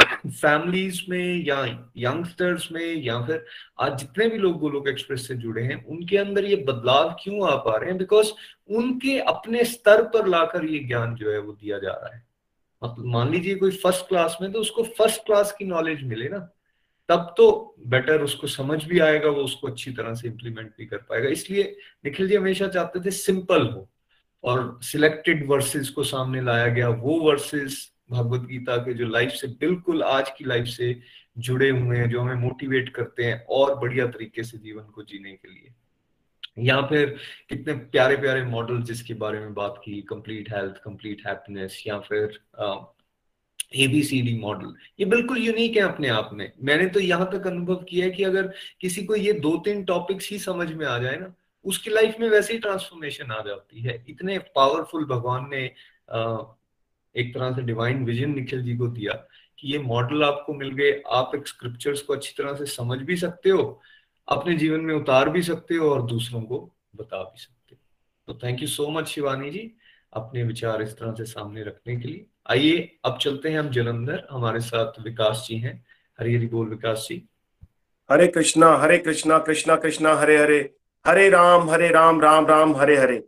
फैमिलीज़ 0.00 1.00
में 1.08 1.44
या 1.46 1.64
यंगस्टर्स 1.96 2.68
में 2.72 2.94
या 2.96 3.20
फिर 3.26 3.44
आज 3.80 3.98
जितने 4.00 4.28
भी 4.28 4.38
लोग 4.38 4.58
गोलोक 4.60 4.88
एक्सप्रेस 4.88 5.26
से 5.28 5.34
जुड़े 5.34 5.62
हैं, 5.62 5.84
उनके 5.84 6.16
अंदर 6.16 6.44
ये 6.44 6.56
बदलाव 6.56 7.10
क्यों 7.22 7.48
आ 7.48 7.54
पा 7.56 7.76
रहे 7.76 7.90
हैं? 7.90 7.98
बिकॉज़ 7.98 8.30
उनके 8.68 9.18
अपने 9.18 9.64
स्तर 9.64 10.02
पर 10.04 10.26
लाकर 10.26 10.64
ये 10.64 10.78
ज्ञान 10.78 11.14
जो 11.14 11.30
है 11.30 11.38
वो 11.38 11.52
दिया 11.52 11.78
जा 11.78 11.92
रहा 11.92 12.14
है। 12.14 12.22
मतलब 12.82 13.06
मान 13.06 13.30
लीजिए 13.30 13.54
कोई 13.54 13.70
फ़र्स्ट 13.70 14.08
क्लास 14.08 14.36
में 14.42 14.50
तो 14.52 14.60
उसको 14.60 14.82
फ़र्स्ट 14.98 15.24
क्लास 15.26 15.52
की 15.52 15.64
नॉलेज 15.64 16.02
मिले 16.02 16.28
ना, 16.28 16.38
तब 17.08 17.34
तो 17.36 17.74
बेटर 17.86 18.22
उसको 18.22 18.46
समझ 18.46 18.84
भी 18.84 18.98
आएगा, 18.98 19.28
वो 19.28 19.42
उसको 19.42 19.68
अच्छी 19.68 19.90
तरह 19.90 20.14
से 20.14 20.28
इंप्लीमेंट 20.28 20.70
भी 20.78 20.86
कर 20.86 20.96
पाएगा। 20.98 21.28
इसलिए 21.28 21.76
निखिल 22.04 22.28
जी 22.28 22.36
हमेशा 22.36 22.68
चाहते 22.68 23.00
थे 23.00 23.10
सिंपल 23.10 23.66
हो। 23.66 23.88
और 24.44 24.78
सिलेक्टेड 24.82 25.46
वर्सेस 25.48 25.88
को 25.88 26.04
सामने 26.04 26.40
लाया 26.42 26.66
गया, 26.68 26.88
वो 26.88 27.18
वर्सेस 27.20 27.90
भगवत 28.10 28.48
गीता 28.48 28.76
के 28.76 28.94
जो 28.94 29.06
लाइफ 29.06 29.30
से, 29.30 29.46
बिल्कुल 29.48 30.02
आज 30.02 30.30
की 30.38 30.44
लाइफ 30.44 30.66
से 30.66 31.00
जुड़े 31.38 31.68
हुए 31.70 31.96
हैं, 31.98 32.08
जो 32.10 32.20
हमें 32.20 32.34
मोटिवेट 32.42 32.88
करते 32.94 33.24
हैं 33.24 33.44
और 33.50 33.74
बढ़िया 33.78 34.06
तरीके 34.08 34.42
से 34.42 34.58
जीवन 34.58 34.82
को 34.84 35.02
जीने 35.02 35.32
के 35.32 35.48
लिए। 35.48 35.72
या 36.58 36.80
फिर 36.82 37.16
कितने 37.48 37.72
प्यारे 37.72 38.16
प्यारे 38.16 38.42
मॉडल 38.44 38.82
जिसके 38.82 39.14
बारे 39.14 39.38
में 39.38 39.54
बात 39.54 39.80
की 39.84 40.00
कंप्लीट 40.08 40.52
हेल्थ 40.54 40.76
कंप्लीट 40.84 41.26
हैप्पीनेस 41.26 41.82
या 41.86 41.98
फिर 42.00 42.38
एबीसीडी 43.76 44.36
मॉडल 44.38 44.74
ये 45.00 45.06
बिल्कुल 45.06 45.38
यूनिक 45.38 45.76
है 45.76 45.82
अपने 45.82 46.08
आप 46.08 46.30
में। 46.32 46.52
मैंने 46.62 46.86
तो 46.86 47.00
यहाँ 47.00 47.30
तक 47.32 47.46
अनुभव 47.46 47.82
किया 47.88 48.04
है 48.06 48.10
कि 48.10 48.24
अगर 48.24 48.52
किसी 48.80 49.04
को 49.04 49.16
ये 49.16 49.32
दो 49.40 49.56
तीन 49.64 49.84
टॉपिक्स 49.84 50.30
ही 50.30 50.38
समझ 50.38 50.72
में 50.72 50.86
आ 50.86 50.98
जाए 50.98 51.16
ना 51.16 51.34
उसकी 51.64 51.90
लाइफ 51.90 52.16
में 52.20 52.28
वैसे 52.28 52.52
ही 52.52 52.58
ट्रांसफॉर्मेशन 52.58 53.30
आ 53.32 53.40
जाती 53.40 53.80
है। 53.80 54.04
इतने 54.08 54.38
पावरफुल 54.54 55.04
भगवान 55.04 55.48
ने 55.50 55.64
एक 57.14 57.34
तरह 57.34 57.54
से 57.56 57.62
डिवाइन 57.62 58.04
विजन 58.04 58.30
निखिल 58.30 58.62
जी 58.62 58.76
को 58.76 58.86
दिया 58.88 59.12
कि 59.58 59.72
ये 59.72 59.78
मॉडल 59.78 60.24
आपको 60.24 60.54
मिल 60.54 60.70
गए। 60.70 61.00
आप 61.12 61.34
एक 61.34 61.48
स्क्रिप्चर्स 61.48 62.02
को 62.02 62.12
अच्छी 62.12 62.34
तरह 62.38 62.54
से 62.54 62.66
समझ 62.66 62.98
भी 62.98 63.16
सकते 63.16 63.50
हो, 63.50 63.80
अपने 64.28 64.56
जीवन 64.56 64.80
में 64.80 64.94
उतार 64.94 65.28
भी 65.28 65.42
सकते 65.42 65.74
हो 65.74 65.90
और 65.90 66.02
दूसरों 66.06 66.42
को 66.42 66.58
बता 66.96 67.22
भी 67.22 67.40
सकते 67.40 67.74
हो। 67.74 67.80
तो 68.28 68.38
thank 68.44 68.60
you 68.60 68.68
so 68.68 68.88
much 68.90 69.08
Shivani 69.08 69.50
ji, 69.50 69.70
अपने 70.12 70.42
विचार 70.42 70.82
इस 70.82 70.96
तरह 70.98 71.12
से 71.14 71.24
सामने 71.24 71.62
रखने 71.62 71.96
के 71.96 72.08
लिए। 72.08 72.26
आइए, 72.50 72.96
अब 73.04 73.18
चलते 73.18 73.48
हैं 73.48 73.58
हम 73.58 73.68
जलंधर। 73.68 74.26
हमारे 74.30 74.60
साथ 74.60 75.00
विकास 75.00 75.44
जी 75.48 75.58
हैं। 75.58 75.84
हरी 76.18 76.34
हरी 76.36 76.46
बोल 76.46 76.68
विकास 76.68 77.06
जी। 77.08 77.22
हरे 78.10 78.26
कृष्णा 78.26 78.76
हरे 78.76 78.98
कृष्णा 78.98 79.38
कृष्णा 79.38 79.76
कृष्णा, 79.76 80.14
हरे 80.14 80.36
हरे। 80.38 80.74
हरे 81.04 81.28
राम 81.28 81.68
हरे 81.70 81.88
राम 81.88 82.20
राम 82.20 82.46
राम, 82.46 82.74
हरे 82.76 82.96
हरे। 82.96 83.22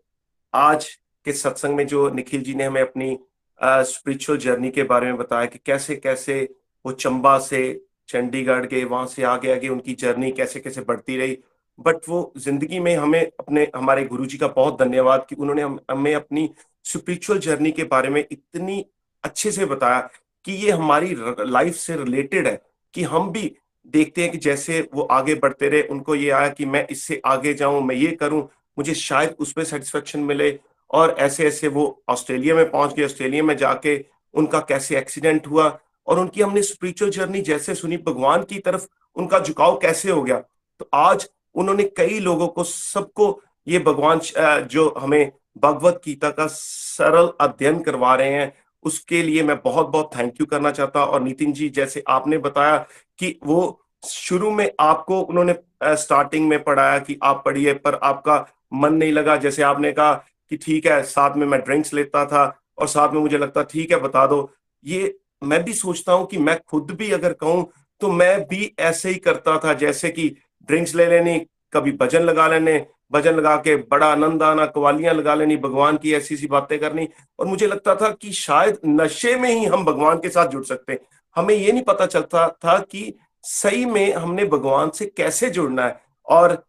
आज 0.55 0.85
के 1.27 1.33
सत्संग 1.33 1.75
में 1.77 1.87
जो 1.87 2.09
निखिल 2.11 2.43
जी 2.43 2.55
ने 2.55 2.65
हमें 2.65 2.81
अपनी 2.81 3.19
स्पिरिचुअल 3.61 4.39
जर्नी 4.39 4.71
के 4.71 4.83
बारे 4.83 5.07
में 5.07 5.17
बताया 5.17 5.47
कि 5.47 5.59
कैसे 5.67 5.97
कैसे 5.97 6.39
वो 6.85 6.93
चंबा 6.93 7.39
से 7.39 7.61
चंडीगढ़ 8.09 8.67
के, 8.67 8.83
वहाँ 8.85 9.07
से 9.07 9.23
आगे 9.23 9.53
आगे 9.55 9.69
उनकी 9.69 9.95
जर्नी 9.95 10.31
कैसे 10.31 10.61
कैसे 10.61 10.81
बढ़ती 10.81 11.17
रही। 11.17 11.39
बट 11.79 12.09
वो 12.09 12.33
ज़िंदगी 12.39 12.79
में 12.79 12.95
हमें 12.97 13.21
अपने, 13.21 13.69
हमारे 13.77 14.05
गुरु 14.05 14.27
जी 14.27 14.39
का 14.39 14.49
बहुत 14.49 14.81
धन्यवाद 14.83 15.27
कि 15.29 15.35
उन्होंने 15.35 15.63
हमें 15.93 16.15
अपनी 16.15 16.49
स्पिरिचुअल 16.85 17.39
जर्नी 17.39 17.73
के 17.73 17.85
बारे 17.85 18.09
में 18.09 18.25
इतनी 18.31 18.85
अच्छे 19.25 19.53
से 19.53 19.67
बताया 19.67 20.01
कि 20.45 20.53
ये 20.65 20.71
हमारी 20.71 21.15
लाइफ 21.41 21.77
से 21.77 21.97
रिलेटेड 21.97 22.47
है 22.47 22.61
कि 22.95 23.03
हम 23.05 23.31
भी 23.33 23.55
देखते 23.87 24.23
हैं 24.23 24.31
कि 24.31 24.39
जैसे 24.39 24.81
वो 24.95 25.03
आगे 25.03 25.35
बढ़ते 25.35 25.69
रहे, 25.69 25.83
उनको 25.83 26.15
ये 26.15 26.31
आया 26.31 26.49
कि 26.49 26.65
मैं 26.67 26.87
इससे 26.91 27.21
आगे 27.27 27.55
जाऊँ, 27.55 27.83
मैं 27.83 27.95
ये 27.95 28.11
करूँ, 28.13 28.49
मुझे 28.79 28.95
शायद 28.95 29.35
उसमें 29.41 29.65
सेटिस्फेक्शन 29.65 30.21
मिले। 30.21 30.59
और 30.91 31.15
ऐसे 31.19 31.47
ऐसे 31.47 31.69
वो 31.69 32.03
ऑस्ट्रेलिया 32.09 32.55
में 32.55 32.71
पहुँच 32.71 32.95
गए, 32.95 33.05
ऑस्ट्रेलिया 33.05 33.43
में 33.43 33.57
जाके 33.57 34.05
उनका 34.35 34.59
कैसे 34.61 34.97
एक्सीडेंट 34.99 35.47
हुआ 35.47 35.79
और 36.07 36.19
उनकी 36.21 36.43
हमने 36.43 36.63
स्पिरिचुअल 36.63 37.11
जर्नी 37.11 37.41
जैसे 37.41 37.75
सुनी, 37.75 37.97
भगवान 37.97 38.43
की 38.43 38.59
तरफ़ 38.59 38.87
उनका 39.17 39.39
झुकाव 39.39 39.79
कैसे 39.79 40.11
हो 40.11 40.23
गया। 40.23 40.39
तो 40.81 40.89
आज 40.95 41.29
उन्होंने 41.55 41.85
कई 41.97 42.19
लोगों 42.21 42.49
को, 42.49 42.65
सबको 42.65 43.43
ये 43.67 43.79
भगवान 43.79 44.21
जो 44.67 44.89
हमें 44.99 45.33
भगवत 45.59 46.01
गीता 46.05 46.31
का 46.31 46.47
सरल 46.47 47.33
अध्ययन 47.41 47.81
करवा 47.83 48.15
रहे 48.15 48.33
हैं 48.33 48.53
उसके 48.87 49.23
लिए 49.23 49.43
मैं 49.43 49.57
बहुत 49.63 49.89
बहुत 49.89 50.11
थैंक 50.17 50.41
यू 50.41 50.47
करना 50.47 50.71
चाहता 50.71 51.05
और 51.05 51.23
नितिन 51.23 51.53
जी, 51.53 51.69
जैसे 51.69 52.03
आपने 52.09 52.39
बताया 52.39 52.77
कि 53.19 53.39
वो 53.45 53.81
शुरू 54.03 54.51
में 54.51 54.71
आपको 54.81 55.21
उन्होंने 55.21 55.55
स्टार्टिंग 55.97 56.49
में 56.49 56.63
पढ़ाया 56.65 56.99
कि 56.99 57.19
आप 57.23 57.43
पढ़िए, 57.45 57.73
पर 57.75 57.95
आपका 57.95 58.45
मन 58.75 58.95
नहीं 58.95 59.13
लगा। 59.13 59.37
जैसे 59.37 59.63
आपने 59.63 59.93
कहा 59.93 60.13
कि 60.51 60.57
ठीक 60.57 60.87
है, 60.87 61.03
साथ 61.05 61.37
में 61.37 61.47
मैं 61.47 61.61
ड्रिंक्स 61.61 61.95
लेता 61.95 62.25
था 62.27 62.45
और 62.79 62.89
साथ 62.89 63.13
में 63.13 63.21
मुझे 63.21 63.39
लगता, 63.39 63.63
ठीक 63.63 63.91
है, 63.91 64.01
बता 64.01 64.27
दो। 64.27 64.51
ये 64.85 65.17
मैं 65.45 65.63
भी 65.65 65.73
सोचता 65.75 66.13
हूँ 66.13 66.27
कि 66.27 66.39
मैं 66.39 66.59
खुद 66.69 66.91
भी 66.91 67.11
अगर 67.13 67.33
कहूँ 67.35 67.67
तो 68.01 68.09
मैं 68.11 68.41
भी 68.49 68.75
ऐसे 68.81 69.09
ही 69.09 69.15
करता 69.17 69.59
था, 69.59 69.73
जैसे 69.75 70.11
कि 70.11 70.29
ड्रिंक्स 70.69 70.95
ले 70.95 71.07
लेनी, 71.07 71.39
कभी 71.73 71.93
भजन 71.93 72.23
लगा 72.23 72.47
लेने 72.49 72.79
भजन 73.13 73.35
लगा 73.35 73.57
के 73.57 73.77
बड़ा 73.91 74.07
आनंद 74.07 74.43
आना 74.43 74.67
कवालियाँ 74.67 75.15
लगा 75.15 75.35
लेनी 75.35 75.57
भगवान 75.57 75.97
की 75.97 76.13
ऐसी 76.15 76.37
सी 76.37 76.47
बातें 76.47 76.79
करनी। 76.79 77.09
और 77.39 77.47
मुझे 77.47 77.67
लगता 77.67 77.95
था 77.95 78.11
कि 78.13 78.33
शायद 78.33 78.79
नशे 78.87 79.35
में 79.37 79.49
ही 79.51 79.65
हम 79.65 79.85
भगवान 79.85 80.19
के 80.19 80.29
साथ 80.29 80.49
जुड़ 80.49 80.65
सकते 80.65 80.93
हैं। 80.93 80.99
हमें 81.37 81.55
ये 81.55 81.73
नहीं 81.73 81.83
पता 81.83 82.07
चलता 82.07 82.49
था 82.65 82.79
कि 82.81 83.13
सही 83.45 83.85
में 83.87 84.13
हमने 84.15 84.45
भगवान 84.47 84.91
से 84.91 85.07
कैसे 85.07 85.51
जुड़ना 85.51 85.85
है। 85.87 86.01
और 86.27 86.63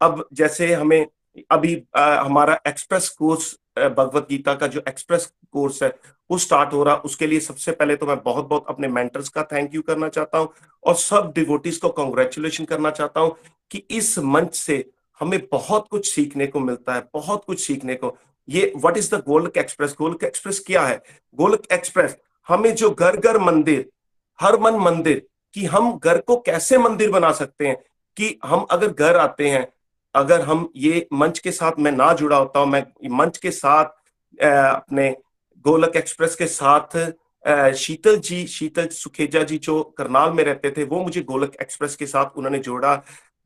अब 0.00 0.24
जैसे 0.32 0.72
हमें 0.74 1.06
अभी 1.50 1.82
आ, 1.96 2.14
हमारा 2.16 2.58
एक्सप्रेस 2.68 3.08
कोर्स 3.08 3.56
भगवत 3.78 4.26
गीता 4.30 4.54
का 4.54 4.66
जो 4.66 4.82
एक्सप्रेस 4.88 5.26
कोर्स 5.52 5.82
है 5.82 5.88
वो 6.30 6.38
स्टार्ट 6.38 6.72
हो 6.72 6.82
रहा। 6.84 6.94
उसके 6.96 7.26
लिए 7.26 7.40
सबसे 7.40 7.72
पहले 7.72 7.96
तो 7.96 8.06
मैं 8.06 8.16
बहुत 8.22 8.48
बहुत 8.48 8.64
अपने 8.68 8.88
मेंटर्स 8.88 9.28
का 9.28 9.42
थैंक 9.42 9.74
यू 9.74 9.82
करना 9.82 10.08
चाहता 10.08 10.38
हूँ। 10.38 10.48
और 10.84 10.94
सब 10.94 11.32
डिवोटीज 11.36 11.76
को 11.76 11.88
कॉन्ग्रेचुलेशन 11.90 12.64
करना 12.64 12.90
चाहता 12.90 13.20
हूँ 13.20 13.36
कि 13.70 13.82
इस 13.90 14.18
मंच 14.18 14.54
से 14.54 14.84
हमें 15.22 15.38
बहुत 15.52 15.86
कुछ 15.90 16.14
सीखने 16.14 16.46
को 16.46 16.60
मिलता 16.60 16.94
है, 16.94 17.08
बहुत 17.14 17.44
कुछ 17.44 17.60
सीखने 17.60 17.94
को। 17.94 18.16
ये 18.48 18.72
what 18.76 18.96
is 18.96 19.14
the 19.14 19.22
Golok 19.26 19.56
express 19.58 19.94
Golok 19.98 20.24
express 20.24 20.58
क्या 20.66 20.82
है? 20.82 21.02
गोलक 21.38 21.72
एक्सप्रेस 21.72 22.16
हमें 22.48 22.74
जो 22.74 22.90
घर 22.90 23.16
घर 23.16 23.38
मंदिर, 23.40 23.88
हर 24.38 24.58
मन 24.60 24.76
मंदिर, 24.80 25.22
कि 25.54 25.64
हम 25.66 25.98
घर 25.98 26.20
को 26.20 26.36
कैसे 26.40 26.78
मंदिर 26.78 27.10
बना 27.10 27.32
सकते 27.32 27.66
हैं, 27.66 27.76
कि 28.16 28.38
हम 28.44 28.66
अगर 28.70 28.88
घर 28.88 29.16
आते 29.16 29.48
हैं, 29.48 29.66
अगर 30.14 30.40
हम 30.40 30.68
ये 30.76 31.06
मंच 31.12 31.38
के 31.38 31.50
साथ 31.52 31.78
मैं 31.78 31.92
ना 31.92 32.12
जुड़ा 32.12 32.36
होता 32.36 32.60
हूँ, 32.60 32.68
मैं 32.68 32.84
मंच 33.10 33.36
के 33.38 33.50
साथ 33.50 33.84
अपने 34.38 35.10
गोलक 35.64 35.96
एक्सप्रेस 35.96 36.34
के 36.36 36.46
साथ 36.48 36.96
शीतल 37.76 38.16
जी, 38.16 38.46
शीतल 38.46 38.86
सुखेजा 38.88 39.42
जी 39.42 39.58
जो 39.58 39.82
करनाल 39.98 40.32
में 40.32 40.42
रहते 40.44 40.70
थे, 40.70 40.84
वो 40.84 41.02
मुझे 41.02 41.20
गोलक 41.22 41.56
एक्सप्रेस 41.62 41.96
के 41.96 42.06
साथ 42.06 42.36
उन्होंने 42.36 42.58
जोड़ा। 42.60 42.94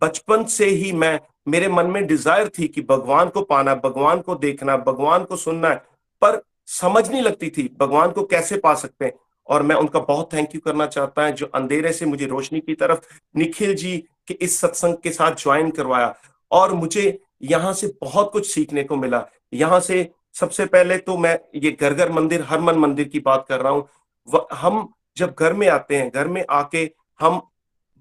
बचपन 0.02 0.44
से 0.44 0.66
ही 0.66 0.92
मैं, 0.92 1.18
मेरे 1.48 1.68
मन 1.68 1.86
में 1.86 2.06
डिज़ायर 2.06 2.48
थी 2.48 2.68
कि 2.68 2.82
भगवान 2.82 3.28
को 3.28 3.42
पाना, 3.42 3.74
भगवान 3.74 4.20
को 4.20 4.34
देखना, 4.34 4.76
भगवान 4.76 5.24
को 5.24 5.36
सुनना 5.36 5.68
है, 5.68 5.76
पर 6.22 6.40
समझ 6.70 7.08
नहीं 7.10 7.22
लगती 7.22 7.50
थी 7.50 7.70
भगवान 7.80 8.10
को 8.10 8.22
कैसे 8.24 8.56
पा 8.56 8.74
सकते 8.74 9.04
हैं। 9.04 9.12
और 9.46 9.62
मैं 9.62 9.76
उनका 9.76 10.00
बहुत 10.00 10.32
थैंक 10.32 10.54
यू 10.54 10.60
करना 10.60 10.86
चाहता 10.86 11.24
है, 11.24 11.32
जो 11.32 11.46
अंधेरे 11.46 11.92
से 11.92 12.06
मुझे 12.06 12.26
रोशनी 12.26 12.60
की 12.60 12.74
तरफ़ 12.74 13.06
निखिल 13.36 13.74
जी 13.74 13.96
के 14.28 14.34
इस 14.34 14.58
सत्संग 14.60 14.96
के 15.02 15.10
साथ 15.10 15.34
ज्वाइन 15.34 15.70
करवाया। 15.70 16.14
और 16.50 16.72
मुझे 16.74 17.18
यहाँ 17.42 17.72
से 17.72 17.86
बहुत 18.00 18.30
कुछ 18.32 18.52
सीखने 18.54 18.84
को 18.84 18.96
मिला। 18.96 19.24
यहाँ 19.54 19.80
से 19.80 20.08
सबसे 20.34 20.66
पहले 20.66 20.96
तो 20.98 21.16
मैं 21.16 21.38
ये 21.54 21.70
घर 21.70 21.94
घर 21.94 22.12
मंदिर 22.12 22.42
हर 22.42 22.60
मन 22.60 22.78
मंदिर 22.78 23.08
की 23.08 23.20
बात 23.20 23.44
कर 23.48 23.60
रहा 23.60 23.72
हूँ। 23.72 23.88
हम 24.52 24.88
जब 25.16 25.34
घर 25.38 25.52
में 25.52 25.68
आते 25.68 25.96
हैं, 25.96 26.10
घर 26.10 26.28
में 26.28 26.44
आके 26.50 26.90
हम 27.20 27.40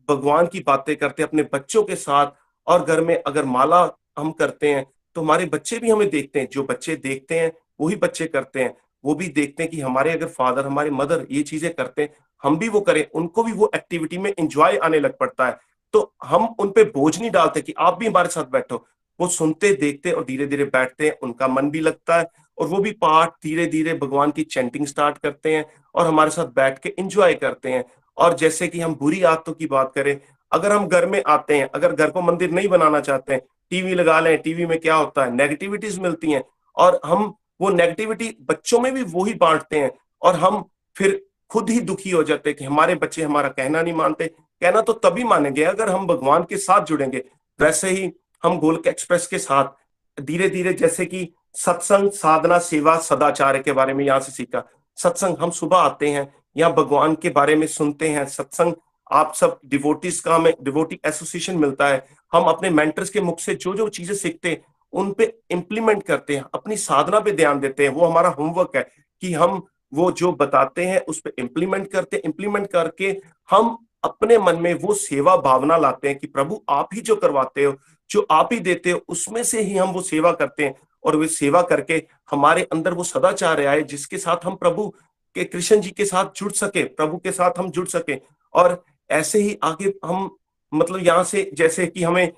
भगवान 0.10 0.48
की 0.48 0.60
बातें 0.60 0.96
करते 0.96 1.24
हैं, 1.24 1.28
अपने 1.30 1.44
बच्चों 1.54 1.84
के 1.84 1.96
साथ 1.96 2.32
और 2.68 2.84
घर 2.86 3.02
में 3.02 3.16
अगर 3.18 3.46
माला 3.48 3.90
हम 4.18 4.32
करते 4.32 4.74
हैं 4.74 4.86
तो 5.16 5.22
हमारे 5.22 5.46
बच्चे 5.46 5.78
भी 5.80 5.90
हमें 5.90 6.10
देखते 6.10 6.40
हैं। 6.40 6.48
जो 6.52 6.64
बच्चे 6.64 6.96
देखते 6.96 7.40
हैं 7.40 7.52
वही 7.82 7.96
बच्चे 7.96 8.26
करते 8.28 8.64
हैं। 8.64 8.76
वो 9.04 9.14
भी 9.16 9.28
देखते 9.30 9.64
हैं 9.64 9.72
कि 9.72 9.80
हमारे 9.82 10.12
अगर 10.12 10.28
फादर 10.30 10.66
हमारे 10.66 10.90
मदर 10.92 11.26
ये 11.32 11.42
चीज़ें 11.44 11.74
करते 11.74 12.02
हैं, 12.02 12.10
हम 12.44 12.58
भी 12.58 12.70
वो 12.70 12.80
करें, 12.82 13.06
उनको 13.06 13.44
भी 13.44 13.52
वो 13.52 13.70
एक्टिविटी 13.76 14.18
में 14.18 14.32
इंजॉय 14.32 14.78
आने 14.78 15.00
लग 15.00 15.18
पड़ता 15.18 15.48
है। 15.48 15.58
तो 15.94 16.14
हम 16.24 16.46
उन 16.60 16.70
पे 16.70 16.84
बोझ 16.86 17.20
नहीं 17.20 17.32
डालते 17.32 17.62
कि 17.62 17.74
आप 17.78 17.98
भी 17.98 18.08
हमारे 18.08 18.30
साथ 18.30 18.46
बैठो। 18.52 18.86
वो 19.20 19.28
सुनते, 19.28 19.74
देखते 19.74 20.12
और 20.12 20.24
धीरे 20.24 20.46
धीरे 20.48 20.64
बैठते 20.66 21.06
हैं, 21.06 21.18
उनका 21.24 21.48
मन 21.48 21.70
भी 21.72 21.80
लगता 21.80 22.18
है 22.18 22.28
और 22.58 22.68
वो 22.68 22.78
भी 22.80 22.92
पाठ 22.94 23.34
धीरे 23.44 23.66
धीरे 23.66 23.94
भगवान 23.94 24.32
की 24.32 24.44
चैंटिंग 24.46 24.86
स्टार्ट 24.86 25.18
करते 25.18 25.56
हैं 25.56 25.66
और 25.96 26.08
हमारे 26.08 26.30
साथ 26.32 26.48
बैठ 26.56 26.80
के 26.80 26.90
इंजॉय 26.90 27.34
करते 27.36 27.72
हैं। 27.72 27.84
और 28.18 28.34
जैसे 28.34 28.68
कि 28.68 28.80
हम 28.80 28.96
बुरी 28.96 29.22
आदतों 29.24 29.54
की 29.54 29.68
बात 29.68 29.92
करें, 29.96 30.20
अगर 30.52 30.72
हम 30.72 30.88
घर 30.88 31.06
में 31.06 31.22
आते 31.28 31.58
हैं, 31.58 31.70
अगर 31.76 31.92
घर 31.92 32.10
को 32.10 32.22
मंदिर 32.22 32.52
नहीं 32.52 32.68
बनाना 32.68 33.00
चाहते 33.00 33.34
हैं, 33.34 33.42
टीवी 33.70 33.94
लगा 33.96 34.20
लें, 34.20 34.38
टीवी 34.42 34.66
में 34.66 34.80
क्या 34.80 34.96
होता 34.96 35.24
है 35.24 35.36
नेगेटिविटीज 35.36 36.00
मिलती 36.00 36.32
हैं 36.32 36.44
और 36.78 37.00
हम 37.06 37.34
वो 37.62 37.70
नेगेटिविटी 37.70 38.36
बच्चों 38.42 38.80
में 38.80 38.94
भी 38.94 39.04
वो 39.04 39.24
ही 39.24 39.34
बांटते 39.34 39.80
हैं 39.80 39.92
और 40.22 40.36
हम 40.36 40.64
फिर 40.96 41.22
खुद 41.52 41.70
ही 41.70 41.80
दुखी 41.80 42.10
हो 42.10 42.24
जाते 42.24 42.50
हैं 42.50 42.58
कि 42.58 42.66
हमारे 42.66 42.96
बच्चे 42.96 43.24
हमारा 43.24 43.50
कहना 43.50 43.82
नहीं 43.82 43.94
मानते। 43.94 44.28
कहना 44.28 44.82
तो 44.82 44.94
तभी 44.94 45.24
मानेंगे 45.24 45.64
अगर 45.64 45.90
हम 45.90 46.08
भगवान 46.08 46.44
के 46.44 46.58
साथ 46.58 46.86
जुड़ेंगे। 46.86 47.24
वैसे 47.60 47.90
ही 47.90 48.12
हम 48.44 48.58
गोलक 48.60 48.88
एक्सप्रेस 48.88 49.28
के 49.28 49.38
साथ 49.38 50.22
धीरे 50.22 50.50
धीरे 50.50 50.74
जैसे 50.74 51.06
कि 51.06 51.28
सत्संग, 51.56 52.10
साधना, 52.12 52.58
सेवा, 52.60 52.98
सदाचार 52.98 53.62
के 53.62 53.72
बारे 53.72 53.94
में 53.94 54.06
यहाँ 54.06 54.20
से 54.20 54.32
सीखा। 54.32 54.64
सत्संग, 54.98 55.38
हम 55.38 55.50
सुबह 55.52 55.78
आते 55.78 56.10
हैं 56.10 56.34
या 56.58 56.70
भगवान 56.70 57.16
के 57.16 57.30
बारे 57.30 57.56
में 57.56 57.68
सुनते 57.68 58.10
हैं, 58.10 58.26
सत्संग, 58.26 58.74
आप 59.12 59.34
सब 59.34 59.60
डिवोटीज 59.66 60.20
का 60.20 60.36
हमें 60.36 60.54
डिवोटी 60.62 61.00
एसोसिएशन 61.06 61.58
मिलता 61.58 61.88
है। 61.88 62.06
हम 62.34 62.44
अपने 62.44 62.70
मेंटर्स 62.70 63.10
के 63.10 63.22
मुख 63.22 63.40
से 63.40 63.56
जो 63.56 63.74
जो 63.74 63.88
चीज़ें 63.90 64.16
सीखते 64.16 64.50
हैं, 64.50 64.66
उन 64.94 65.12
पे 65.12 65.38
इम्प्लीमेंट 65.52 66.04
करते 66.04 66.36
हैं, 66.36 66.46
अपनी 66.54 66.78
साधना 66.78 67.20
पे 67.20 67.32
ध्यान 67.32 67.60
देते 67.60 67.84
हैं। 67.84 67.90
वो 67.90 68.06
हमारा 68.06 68.30
होमवर्क 68.30 68.76
है 68.76 68.88
कि 69.22 69.34
हम 69.34 69.66
वो 69.94 70.12
जो 70.12 70.32
बताते 70.32 70.86
हैं, 70.86 71.00
उस 71.00 71.20
पर 71.20 71.32
इम्प्लीमेंट 71.40 71.92
करते 71.92 72.18
हैं 72.18 72.24
इम्प्लीमेंट 72.24 72.68
करके 72.68 73.22
हम 73.52 73.88
अपने 74.04 74.38
मन 74.38 74.56
में 74.56 74.74
वो 74.74 74.94
सेवा 74.94 75.38
भावना 75.38 75.78
लाते 75.78 76.08
हैं 76.08 76.20
कि 76.20 76.28
प्रभु, 76.28 76.62
आप 76.70 76.90
ही 76.94 77.02
जो 77.02 77.16
करवाते 77.16 77.64
हो, 77.64 77.76
जो 78.10 78.28
आप 78.32 78.50
ही 78.54 78.60
देते 78.60 78.92
हो, 78.92 79.02
उसमें 79.10 79.44
से 79.44 79.62
ही 79.62 79.78
हम 79.78 79.90
वो 79.90 80.02
सेवा 80.02 80.32
करते 80.32 80.66
हैं। 80.66 80.76
और 81.04 81.16
वे 81.16 81.28
सेवा 81.28 81.62
करके 81.62 82.04
हमारे 82.32 82.64
अंदर 82.72 82.94
वो 82.94 83.04
सदाचार 83.04 83.66
आए, 83.66 83.82
जिसके 83.82 84.18
साथ 84.18 84.38
हम 84.46 84.56
प्रभु 84.56 84.94
के 85.36 85.44
कृष्ण 85.44 85.80
जी 85.82 85.90
के 85.92 86.06
साथ 86.06 86.40
जुड़ 86.40 86.52
सके, 86.54 86.84
प्रभु 86.86 87.18
के 87.18 87.32
साथ 87.32 87.60
हम 87.60 87.70
जुड़ 87.72 87.88
सके। 87.88 88.20
और 88.54 88.84
ऐसे 89.10 89.40
ही 89.40 89.58
आगे 89.64 89.94
हम 90.06 90.30
मतलब 90.72 91.06
यहाँ 91.06 91.24
से 91.24 91.50
जैसे 91.54 91.88
कि 91.88 92.04
हमें 92.04 92.32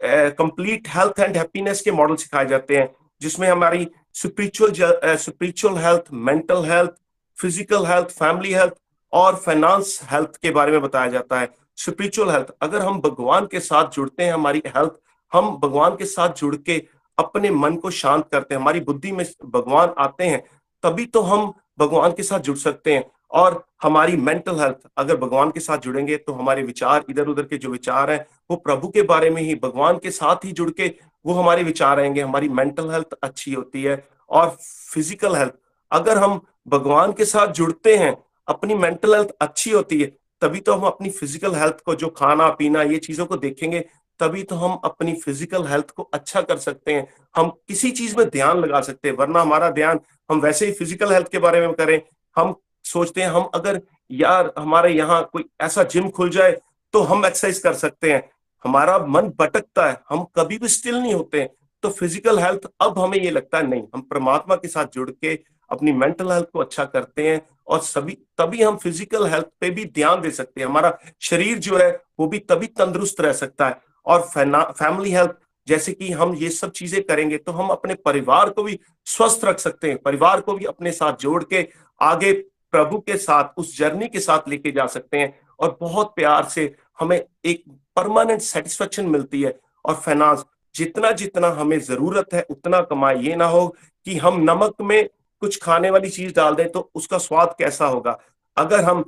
कंप्लीट 0.00 0.88
हेल्थ 0.88 1.20
एंड 1.20 1.36
हैप्पीनेस 1.36 1.80
के 1.80 1.92
मॉडल 1.92 2.16
सिखाए 2.16 2.46
जाते 2.46 2.76
हैं, 2.76 2.88
जिसमें 3.20 3.48
हमारी 3.48 3.86
spiritual 4.14 5.16
spiritual 5.16 5.78
health 5.78 6.04
mental 6.12 6.64
health 6.64 6.90
physical 7.38 7.86
health 7.86 8.08
family 8.10 8.52
health 8.52 8.74
और 9.12 9.36
फाइनेंस 9.36 10.00
हेल्थ 10.10 10.36
के 10.42 10.50
बारे 10.50 10.72
में 10.72 10.80
बताया 10.82 11.06
जाता 11.08 11.40
है। 11.40 11.48
स्पिरिचुअल 11.78 12.30
हेल्थ 12.30 12.54
अगर 12.62 12.82
हम 12.82 13.00
भगवान 13.00 13.46
के 13.46 13.60
साथ 13.60 13.90
जुड़ते 13.94 14.24
हैं 14.24 14.32
हमारी 14.32 14.62
हेल्थ 14.66 14.92
हम 15.32 15.56
भगवान 15.62 15.96
के 15.96 16.04
साथ 16.06 16.34
जुड़ 16.34 16.54
के 16.56 16.82
अपने 17.18 17.50
मन 17.50 17.76
को 17.76 17.90
शांत 17.92 18.28
करते 18.32 18.54
हैं, 18.54 18.60
हमारी 18.60 18.80
बुद्धि 18.80 19.12
में 19.12 19.24
भगवान 19.46 19.94
आते 19.98 20.24
हैं, 20.24 20.42
तभी 20.84 21.04
तो 21.06 21.20
हम 21.22 21.52
भगवान 21.80 22.12
के 22.12 22.22
साथ 22.22 22.40
जुड़ 22.40 22.56
सकते 22.58 22.94
हैं। 22.94 23.04
और 23.32 23.64
हमारी 23.82 24.16
मेंटल 24.18 24.58
हेल्थ 24.60 24.88
अगर 24.98 25.16
भगवान 25.16 25.50
के 25.50 25.60
साथ 25.60 25.78
जुड़ेंगे 25.78 26.16
तो 26.16 26.32
हमारे 26.32 26.62
विचार 26.62 27.04
इधर 27.10 27.26
उधर 27.26 27.42
के 27.42 27.58
जो 27.58 27.68
विचार 27.70 28.10
हैं, 28.10 28.24
वो 28.50 28.56
प्रभु 28.58 28.88
के 28.88 29.02
बारे 29.04 29.30
में 29.30 29.40
ही, 29.42 29.54
भगवान 29.54 29.98
के 29.98 30.10
साथ 30.10 30.44
ही 30.44 30.52
जुड़ 30.52 30.70
के 30.70 30.92
वो 31.24 31.34
हमारे 31.34 31.62
विचार 31.62 32.00
आएँगे। 32.00 32.20
हमारी 32.20 32.48
मेंटल 32.50 32.90
हेल्थ 32.90 33.12
अच्छी 33.22 33.52
होती 33.52 33.82
है 33.82 34.02
और 34.30 34.48
फ़िज़िकल 34.92 35.36
हेल्थ 35.36 35.52
अगर 35.90 36.18
हम 36.18 36.40
भगवान 36.68 37.12
के 37.12 37.24
साथ 37.24 37.52
जुड़ते 37.52 37.96
हैं, 37.96 38.16
अपनी 38.48 38.74
मेंटल 38.76 39.14
हेल्थ 39.14 39.28
अच्छी 39.40 39.70
होती 39.70 40.00
है, 40.00 40.06
तभी 40.42 40.60
तो 40.60 40.74
हम 40.74 40.86
अपनी 40.86 41.10
फ़िज़िकल 41.10 41.54
हेल्थ 41.54 41.80
को, 41.84 41.94
जो 41.94 42.08
खाना, 42.08 42.48
पीना, 42.50 42.82
ये 42.82 42.98
चीज़ों 42.98 43.26
को 43.26 43.36
देखेंगे 43.36 43.84
तभी 44.20 44.42
तो 44.42 44.56
हम 44.56 44.78
अपनी 44.84 45.14
फ़िज़िकल 45.16 45.66
हेल्थ 45.66 45.90
को 45.90 46.02
अच्छा 46.04 46.40
कर 46.42 46.58
सकते 46.58 46.92
हैं। 46.92 47.06
हम 47.36 47.50
किसी 47.68 47.90
चीज़ 47.92 48.16
में 48.16 48.28
ध्यान 48.28 48.58
लगा 48.58 48.80
सकते 48.80 49.08
हैं, 49.08 49.16
वरना 49.16 49.40
हमारा 49.40 49.70
ध्यान, 49.72 50.00
हम 50.30 50.40
वैसे 50.40 50.66
ही 50.66 50.72
फ़िज़िकल 50.72 51.12
हेल्थ 51.12 51.28
के 51.28 51.38
बारे 51.38 51.60
में 51.60 51.72
करें, 51.74 52.00
हम 52.36 52.54
सोचते 52.84 53.22
हैं, 53.22 53.28
हम 53.28 53.48
अगर 53.54 53.80
यार 54.12 54.52
हमारे 54.58 54.92
यहाँ 54.92 55.22
कोई 55.32 55.44
ऐसा 55.62 55.82
जिम 55.84 56.08
खुल 56.10 56.30
जाए 56.30 56.56
तो 56.94 57.00
हम 57.02 57.24
एक्सरसाइज 57.26 57.58
कर 57.58 57.74
सकते 57.76 58.12
हैं। 58.12 58.22
हमारा 58.64 58.98
मन 59.00 59.28
भटकता 59.38 59.88
है, 59.88 59.96
हम 60.10 60.24
कभी 60.36 60.58
भी 60.58 60.68
स्टिल 60.68 60.96
नहीं 60.96 61.14
होते 61.14 61.48
तो 61.82 61.90
फ़िज़िकल 61.90 62.38
हेल्थ 62.38 62.66
अब 62.80 62.98
हमें 62.98 63.18
ये 63.18 63.30
लगता 63.30 63.58
है, 63.58 63.66
नहीं, 63.66 63.82
हम 63.94 64.00
परमात्मा 64.02 64.56
के 64.56 64.68
साथ 64.68 64.86
जुड़ 64.94 65.10
के 65.10 65.38
अपनी 65.70 65.92
मेंटल 65.92 66.32
हेल्थ 66.32 66.46
को 66.52 66.58
अच्छा 66.58 66.84
करते 66.86 67.28
हैं 67.28 67.40
और 67.68 67.80
सभी, 67.80 68.12
तभी 68.38 68.62
हम 68.62 68.76
फ़िज़िकल 68.76 69.26
हेल्थ 69.26 69.46
पे 69.60 69.70
भी 69.70 69.84
ध्यान 69.86 70.20
दे 70.20 70.30
सकते 70.30 70.60
हैं। 70.60 70.66
हमारा 70.68 70.92
शरीर 71.20 71.58
जो 71.58 71.76
है, 71.78 71.90
वो 72.20 72.26
भी 72.26 72.38
तभी 72.40 72.66
तंदुरुस्त 72.68 73.20
रह 73.20 73.32
सकता 73.34 73.68
है। 73.68 73.78
और 74.06 74.20
फैमिली 74.30 75.10
हेल्थ 75.10 75.36
जैसे 75.68 75.92
कि 75.92 76.10
हम 76.12 76.34
ये 76.34 76.48
सब 76.50 76.70
चीज़ें 76.72 77.02
करेंगे 77.02 77.36
तो 77.38 77.52
हम 77.52 77.68
अपने 77.68 77.94
परिवार 77.96 78.50
को 78.50 78.62
भी 78.62 78.78
स्वस्थ 79.06 79.44
रख 79.44 79.58
सकते 79.58 79.88
हैं, 79.88 79.98
परिवार 79.98 80.40
को 80.40 80.54
भी 80.54 80.64
अपने 80.64 80.92
साथ 80.92 81.16
जोड़ 81.20 81.42
के 81.44 81.66
आगे 82.00 82.32
प्रभु 82.72 82.98
के 83.00 83.16
साथ, 83.16 83.44
उस 83.58 83.76
जर्नी 83.78 84.08
के 84.08 84.20
साथ 84.20 84.48
लेके 84.48 84.72
जा 84.72 84.86
सकते 84.86 85.18
हैं 85.18 85.38
और 85.60 85.76
बहुत 85.80 86.12
प्यार 86.16 86.44
से 86.44 86.74
हमें 87.00 87.20
एक 87.44 87.62
परमानेंट 87.96 88.40
सेटिस्फेक्शन 88.40 89.06
मिलती 89.06 89.42
है। 89.42 89.58
और 89.84 89.94
फाइनेंस 89.96 90.44
जितना 90.74 91.10
जितना 91.12 91.48
हमें 91.50 91.78
ज़रूरत 91.80 92.34
है, 92.34 92.46
उतना 92.50 92.80
कमाए, 92.82 93.16
ये 93.18 93.36
ना 93.36 93.44
हो 93.46 93.66
कि 94.06 94.16
हम 94.16 94.40
नमक 94.42 94.80
में 94.82 95.08
कुछ 95.42 95.60
खाने 95.62 95.90
वाली 95.90 96.08
चीज़ 96.10 96.34
डाल 96.34 96.54
दें 96.54 96.68
तो 96.68 96.90
उसका 96.94 97.18
स्वाद 97.18 97.54
कैसा 97.58 97.86
होगा? 97.86 98.18
अगर 98.56 98.84
हम 98.84 99.02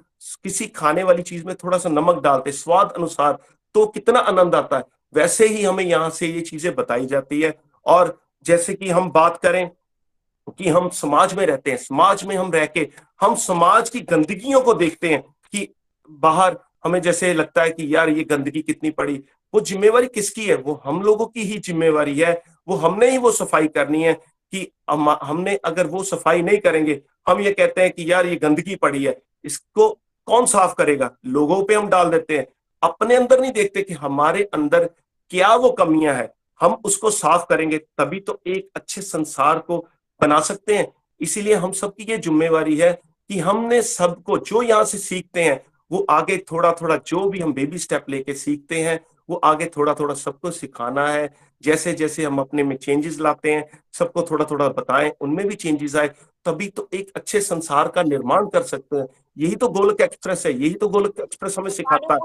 किसी 0.44 0.66
खाने 0.68 1.02
वाली 1.02 1.22
चीज़ 1.22 1.44
में 1.46 1.54
थोड़ा 1.56 1.78
सा 1.78 1.88
नमक 1.88 2.22
डालते, 2.22 2.52
स्वाद 2.52 2.92
अनुसार 2.92 3.38
तो 3.74 3.86
कितना 3.86 4.18
आनंद 4.20 4.54
आता 4.54 4.76
है। 4.76 4.84
वैसे 5.14 5.46
ही 5.48 5.62
हमें 5.62 5.84
यहाँ 5.84 6.10
से 6.10 6.26
ये 6.26 6.40
चीज़ें 6.42 6.74
बताई 6.74 7.06
जाती 7.06 7.40
है। 7.42 7.54
और 7.86 8.18
जैसे 8.46 8.74
कि 8.74 8.88
हम 8.90 9.10
बात 9.10 9.38
करें 9.42 9.70
कि 10.48 10.68
हम 10.68 10.88
समाज 10.90 11.34
में 11.34 11.44
रहते 11.46 11.70
हैं, 11.70 11.76
समाज 11.78 12.24
में 12.24 12.36
हम 12.36 12.50
रह 12.52 12.66
के 12.66 12.88
हम 13.20 13.34
समाज 13.36 13.90
की 13.90 14.00
गंदगियों 14.02 14.60
को 14.60 14.74
देखते 14.74 15.08
हैं 15.08 15.20
कि 15.22 15.68
बाहर 16.10 16.56
हमें 16.84 17.00
जैसे 17.02 17.32
लगता 17.34 17.62
है 17.62 17.70
कि 17.70 17.94
यार 17.94 18.08
ये 18.08 18.24
गंदगी 18.24 18.62
कितनी 18.62 18.90
पड़ी, 18.90 19.14
वो 19.54 19.60
जिम्मेवारी 19.62 20.06
किसकी 20.08 20.44
है? 20.44 20.56
वो 20.56 20.80
हम 20.84 21.02
लोगों 21.02 21.26
की 21.26 21.42
ही 21.42 21.58
जिम्मेवारी 21.58 22.18
है। 22.18 22.32
वो 22.68 22.76
हमने 22.76 23.10
ही 23.10 23.18
वो 23.18 23.30
सफ़ाई 23.32 23.68
करनी 23.68 24.02
है 24.02 24.12
कि 24.12 24.66
हमने 24.90 25.54
अगर 25.64 25.86
वो 25.86 26.02
सफ़ाई 26.04 26.42
नहीं 26.42 26.58
करेंगे, 26.58 27.00
हम 27.28 27.40
ये 27.40 27.52
कहते 27.52 27.80
हैं 27.80 27.90
कि 27.92 28.10
यार 28.12 28.26
ये 28.26 28.36
गंदगी 28.36 28.74
पड़ी 28.76 29.04
है, 29.04 29.16
इसको 29.44 29.88
कौन 30.28 30.46
साफ़ 30.46 30.74
करेगा? 30.74 31.10
लोगों 31.26 31.62
पे 31.64 31.74
हम 31.74 31.88
डाल 31.88 32.10
देते 32.10 32.38
हैं। 32.38 32.46
अपने 32.82 33.16
अंदर 33.16 33.40
नहीं 33.40 33.52
देखते 33.52 33.82
कि 33.82 33.94
हमारे 33.94 34.42
अंदर 34.54 34.84
क्या 35.30 35.54
वो 35.54 35.70
कमियाँ 35.70 36.14
है। 36.14 36.32
हम 36.60 36.72
उसको 36.84 37.10
साफ़ 37.10 37.46
करेंगे, 37.48 37.78
तभी 37.78 38.20
तो 38.20 38.40
एक 38.46 38.70
अच्छे 38.76 39.02
संसार 39.02 39.58
को 39.58 39.78
बना 40.20 40.40
सकते 40.40 40.76
हैं। 40.76 40.92
इसीलिए 41.20 41.54
हम 41.54 41.72
सबकी 41.72 42.04
ये 42.04 42.18
जिम्मेवारी 42.18 42.76
है 42.76 42.92
कि 43.30 43.38
हमने 43.38 43.82
सबको 43.82 44.38
जो 44.38 44.62
यहाँ 44.62 44.84
से 44.84 44.98
सीखते 44.98 45.42
हैं, 45.42 45.66
वो 45.92 46.06
आगे 46.10 46.36
थोड़ा 46.38 46.72
थोड़ा 46.72 46.96
जो 46.96 47.28
भी 47.30 47.38
हम 47.38 47.52
बेबी 47.54 47.78
स्टेप 47.78 48.06
लेके 48.08 48.34
सीखते 48.34 48.80
हैं, 48.80 49.00
वो 49.30 49.36
आगे 49.36 49.66
थोड़ा 49.66 49.94
थोड़ा 49.94 50.14
सबको 50.14 50.50
सिखाना 50.50 51.08
है। 51.08 51.34
जैसे 51.62 51.92
जैसे 51.92 52.24
हम 52.24 52.38
अपने 52.38 52.62
में 52.62 52.76
चेंजेस 52.76 53.18
लाते 53.20 53.52
हैं, 53.52 53.70
सबको 53.92 54.22
थोड़ा 54.22 54.44
थोड़ा 54.44 54.68
बताएँ, 54.68 55.12
उनमें 55.20 55.48
भी 55.48 55.54
चेंजेस 55.54 55.96
आए। 55.96 56.10
तभी 56.44 56.68
तो 56.68 56.88
एक 56.94 57.10
अच्छे 57.16 57.40
संसार 57.40 57.88
का 57.88 58.02
निर्माण 58.02 58.48
कर 58.48 58.62
सकते 58.62 58.96
हैं। 58.96 59.06
यही 59.36 59.56
तो 59.56 59.68
गोलक 59.68 60.00
एक्सप्रेस 60.00 60.46
है 60.46 60.52
यही 60.52 60.74
तो 60.74 60.88
गोलक 60.88 61.20
एक्सप्रेस 61.20 61.58
हमें 61.58 61.70
सिखाता 61.70 62.14
है। 62.14 62.20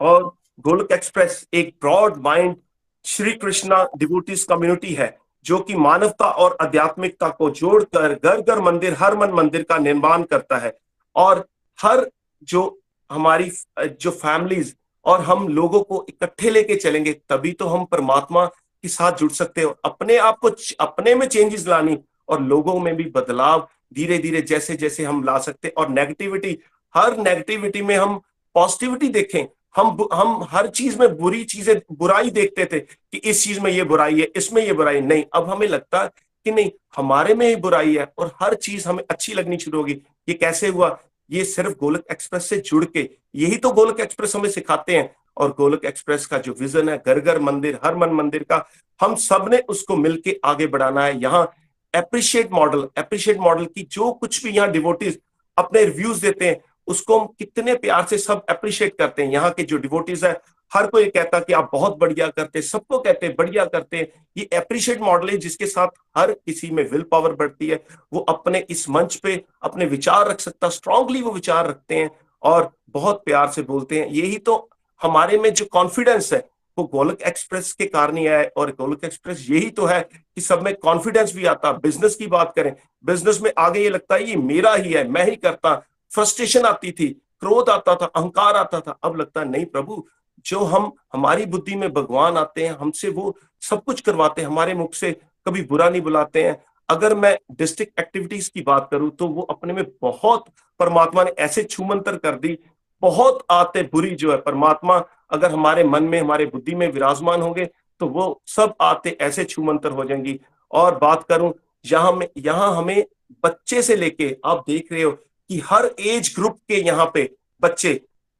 और 0.00 0.32
गोलक 0.58 0.92
एक्सप्रेस 0.92 1.46
एक 1.54 1.74
broad 1.80 2.16
mind 2.18 2.56
Shri 3.04 3.32
Krishna 3.34 3.84
devotees 3.96 4.42
community 4.44 4.94
है 4.94 5.16
जो 5.44 5.58
कि 5.60 5.74
मानवता 5.76 6.30
और 6.30 6.56
आध्यात्मिकता 6.60 7.28
को 7.28 7.50
जोड़कर 7.50 8.14
घर 8.14 8.40
घर 8.40 8.60
मंदिर 8.60 8.96
हर 8.98 9.16
मन 9.16 9.30
मंदिर 9.34 9.62
का 9.62 9.78
निर्माण 9.78 10.22
करता 10.22 10.58
है। 10.58 10.76
और 11.16 11.46
हर 11.78 12.10
जो 12.42 12.62
हमारी 13.10 13.50
जो 13.78 14.10
फैमिलीज़ 14.10 14.74
और 15.04 15.20
हम 15.20 15.46
लोगों 15.48 15.82
को 15.82 16.04
इकट्ठे 16.08 16.50
लेके 16.50 16.74
चलेंगे 16.76 17.12
तभी 17.28 17.52
तो 17.52 17.66
हम 17.66 17.84
परमात्मा 17.84 18.44
के 18.82 18.88
साथ 18.88 19.12
जुड़ 19.12 19.30
सकते 19.32 19.62
हो। 19.62 19.76
अपने 19.84 20.16
आप 20.18 20.38
को 20.38 20.50
अपने 20.80 21.14
में 21.14 21.26
चेंजेस 21.26 21.66
लानी 21.68 21.98
और 22.28 22.42
लोगों 22.42 22.78
में 22.80 22.94
भी 22.96 23.04
बदलाव 23.10 23.68
धीरे 23.94 24.18
धीरे 24.18 24.40
जैसे 24.42 24.76
जैसे 24.76 25.04
हम 25.04 25.22
ला 25.24 25.38
सकते 25.38 25.68
और 25.68 25.88
नेगेटिविटी 25.88 26.58
हर 26.94 27.16
नेगेटिविटी 27.18 27.82
में 27.82 27.96
हम 27.96 28.20
पॉजिटिविटी 28.54 29.08
देखें। 29.08 29.44
हम 29.76 30.08
हम 30.12 30.46
हर 30.50 30.66
चीज़ 30.68 30.98
में 30.98 31.16
बुरी 31.16 31.42
चीज़ें, 31.44 31.80
बुराई 31.92 32.30
देखते 32.30 32.64
थे 32.64 32.80
कि 32.80 33.18
इस 33.18 33.44
चीज़ 33.44 33.60
में 33.60 33.70
ये 33.70 33.84
बुराई 33.84 34.20
है, 34.20 34.26
इसमें 34.36 34.62
ये 34.62 34.72
बुराई 34.72 35.00
नहीं, 35.00 35.24
अब 35.34 35.48
हमें 35.50 35.66
लगता 35.68 36.04
कि 36.06 36.50
नहीं, 36.50 36.70
हमारे 36.96 37.34
में 37.34 37.46
ही 37.48 37.56
बुराई 37.56 37.96
है 37.96 38.12
और 38.18 38.34
हर 38.42 38.54
चीज़ 38.54 38.88
हमें 38.88 39.02
अच्छी 39.10 39.34
लगनी 39.34 39.58
शुरू 39.58 39.78
होगी। 39.78 39.92
ये 40.28 40.34
कैसे 40.34 40.68
हुआ? 40.68 40.98
ये 41.30 41.44
सिर्फ़ 41.44 41.72
गोलक 41.80 42.04
एक्सप्रेस 42.12 42.48
से 42.48 42.56
जुड़ 42.58 42.84
के, 42.84 43.08
यही 43.34 43.56
तो 43.56 43.70
गोलक 43.72 44.00
एक्सप्रेस 44.00 44.34
हमें 44.36 44.50
सिखाते 44.50 44.96
हैं। 44.96 45.14
और 45.36 45.54
गोलक 45.58 45.84
एक्सप्रेस 45.84 46.26
का 46.26 46.38
जो 46.38 46.54
विजन 46.60 46.88
है 46.88 46.96
घर 47.06 47.20
घर 47.20 47.38
मंदिर 47.40 47.78
हर 47.84 47.96
मन 47.96 48.12
मंदिर 48.12 48.42
का, 48.42 48.64
हम 49.00 49.14
सबने 49.16 49.58
उसको 49.68 49.96
मिलके 49.96 50.38
आगे 50.44 50.66
बढ़ाना 50.66 51.04
है। 51.04 51.20
यहाँ 51.22 51.50
एप्रिशिएट 51.94 52.52
मॉडल 52.52 52.88
अप्रिशिएट 52.98 53.38
मॉडल 53.38 53.64
की 53.64 53.86
जो 53.92 54.12
कुछ 54.12 54.44
भी 54.44 54.50
यहाँ 54.50 54.70
डिवोटीज 54.70 55.18
अपने 55.58 55.84
रिव्यूज़ 55.84 56.22
देते 56.22 56.46
हैं, 56.46 56.60
उसको 56.86 57.18
हम 57.18 57.26
कितने 57.38 57.74
प्यार 57.74 58.06
से 58.06 58.18
सब 58.18 58.44
अप्रिशिएट 58.50 58.96
करते 58.98 59.22
हैं। 59.22 59.32
यहाँ 59.32 59.50
के 59.50 59.62
जो 59.62 59.76
डिवोटीज 59.76 60.24
है, 60.24 60.40
हर 60.72 60.86
कोई 60.86 61.08
कहता 61.08 61.38
कि 61.40 61.52
आप 61.52 61.70
बहुत 61.72 61.96
बढ़िया 61.98 62.26
करते 62.28 62.62
सबको 62.62 62.98
कहते 62.98 63.26
हैं, 63.26 63.34
बढ़िया 63.36 63.64
करते 63.64 63.96
हैं। 63.96 64.06
ये 64.36 64.44
अप्रिशिएट 64.56 65.00
मॉडल 65.00 65.28
है 65.30 65.36
जिसके 65.36 65.66
साथ 65.66 65.88
हर 66.18 66.32
किसी 66.32 66.70
में 66.70 66.82
विल 66.90 67.02
पावर 67.02 67.32
बढ़ती 67.32 67.68
है। 67.68 67.82
वो 68.12 68.20
अपने 68.20 68.64
इस 68.70 68.88
मंच 68.90 69.16
पे 69.16 69.42
अपने 69.62 69.84
विचार 69.86 70.28
रख 70.28 70.40
सकता 70.40 70.68
स्ट्रांगली 70.68 71.22
वो 71.22 71.32
विचार 71.32 71.68
रखते 71.68 71.94
हैं 71.94 72.10
और 72.42 72.70
बहुत 72.90 73.22
प्यार 73.24 73.50
से 73.50 73.62
बोलते 73.62 74.00
हैं। 74.00 74.08
यही 74.08 74.38
तो 74.38 74.69
हमारे 75.02 75.38
में 75.38 75.52
जो 75.54 75.64
कॉन्फिडेंस 75.64 76.32
है, 76.32 76.38
वो 76.78 76.84
गोलक 76.84 77.22
एक्सप्रेस 77.22 77.72
के 77.72 77.86
कारण 77.86 78.16
ही 78.16 78.24
है 78.24 78.44
और 78.56 78.70
गोलक 78.70 79.04
एक्सप्रेस 79.04 79.46
यही 79.50 79.70
तो 79.70 79.86
है 79.86 80.00
कि 80.00 80.40
सब 80.40 80.62
में 80.62 80.74
कॉन्फिडेंस 80.74 81.34
भी 81.34 81.44
आता 81.46 81.72
बिज़नेस 81.72 82.14
की 82.14 82.26
बात 82.26 82.52
करें 82.56 82.74
बिज़नेस 83.04 83.40
में 83.42 83.50
आगे 83.58 83.80
ये 83.80 83.90
लगता 83.90 84.14
है 84.14 84.28
ये 84.28 84.36
मेरा 84.36 84.74
ही 84.74 84.92
है, 84.92 85.08
मैं 85.08 85.24
ही 85.24 85.36
करता। 85.36 85.74
फ्रस्ट्रेशन 86.10 86.64
आती 86.64 86.92
थी, 86.92 87.08
क्रोध 87.40 87.68
आता 87.70 87.94
था, 87.94 88.06
अहंकार 88.06 88.56
आता 88.56 88.80
था। 88.80 88.98
अब 89.04 89.16
लगता 89.16 89.44
नहीं 89.44 89.64
प्रभु, 89.64 90.06
जो 90.46 90.58
हम, 90.60 90.92
हमारी 91.12 91.46
बुद्धि 91.46 91.74
में 91.74 91.92
भगवान 91.92 92.36
आते 92.36 92.66
हैं, 92.66 92.76
हमसे 92.76 93.08
वो 93.08 93.36
सब 93.62 93.82
कुछ 93.84 94.00
करवाते 94.00 94.42
हैं, 94.42 94.48
हमारे 94.48 94.74
मुख 94.74 94.94
से 94.94 95.12
कभी 95.46 95.62
बुरा 95.62 95.88
नहीं 95.90 96.02
बुलाते 96.02 96.42
हैं। 96.44 96.56
अगर 96.88 97.14
मैं 97.14 97.36
डिस्ट्रिक्ट 97.52 98.00
एक्टिविटीज़ 98.00 98.50
की 98.54 98.60
बात 98.62 98.88
करूँ 98.90 99.10
तो 99.10 99.26
वो 99.28 99.42
अपने 99.42 99.72
में 99.72 99.84
बहुत 100.02 100.44
परमात्मा 100.80 101.24
ने 101.24 101.30
ऐसे 101.38 101.62
छूमंतर 101.64 102.16
कर 102.16 102.34
दी 102.34 102.58
बहुत 103.02 103.44
आते 103.50 103.82
बुरी 103.92 104.14
जो 104.14 104.30
है, 104.32 104.36
परमात्मा 104.38 105.02
अगर 105.30 105.50
हमारे 105.50 105.84
मन 105.84 106.02
में, 106.04 106.20
हमारे 106.20 106.46
बुद्धि 106.46 106.74
में 106.74 106.86
विराजमान 106.88 107.42
होंगे 107.42 107.68
तो 108.00 108.06
वो 108.08 108.40
सब 108.48 108.74
आते 108.80 109.16
ऐसे 109.20 109.44
छूमंतर 109.44 109.90
हो 109.90 110.04
जाएँगी। 110.04 110.38
और 110.70 110.94
बात 110.98 111.24
करूँ, 111.28 111.52
यहाँ 111.84 112.12
में, 112.12 112.28
यहाँ 112.38 112.74
हमें 112.76 113.04
बच्चे 113.44 113.82
से 113.82 113.96
लेके, 113.96 114.36
आप 114.44 114.64
देख 114.66 114.92
रहे 114.92 115.02
हो 115.02 115.10
कि 115.10 115.60
हर 115.66 115.90
एज 116.00 116.32
ग्रुप 116.36 116.58
के 116.68 116.80
यहाँ 116.80 117.10
पे 117.14 117.28
बच्चे, 117.62 117.92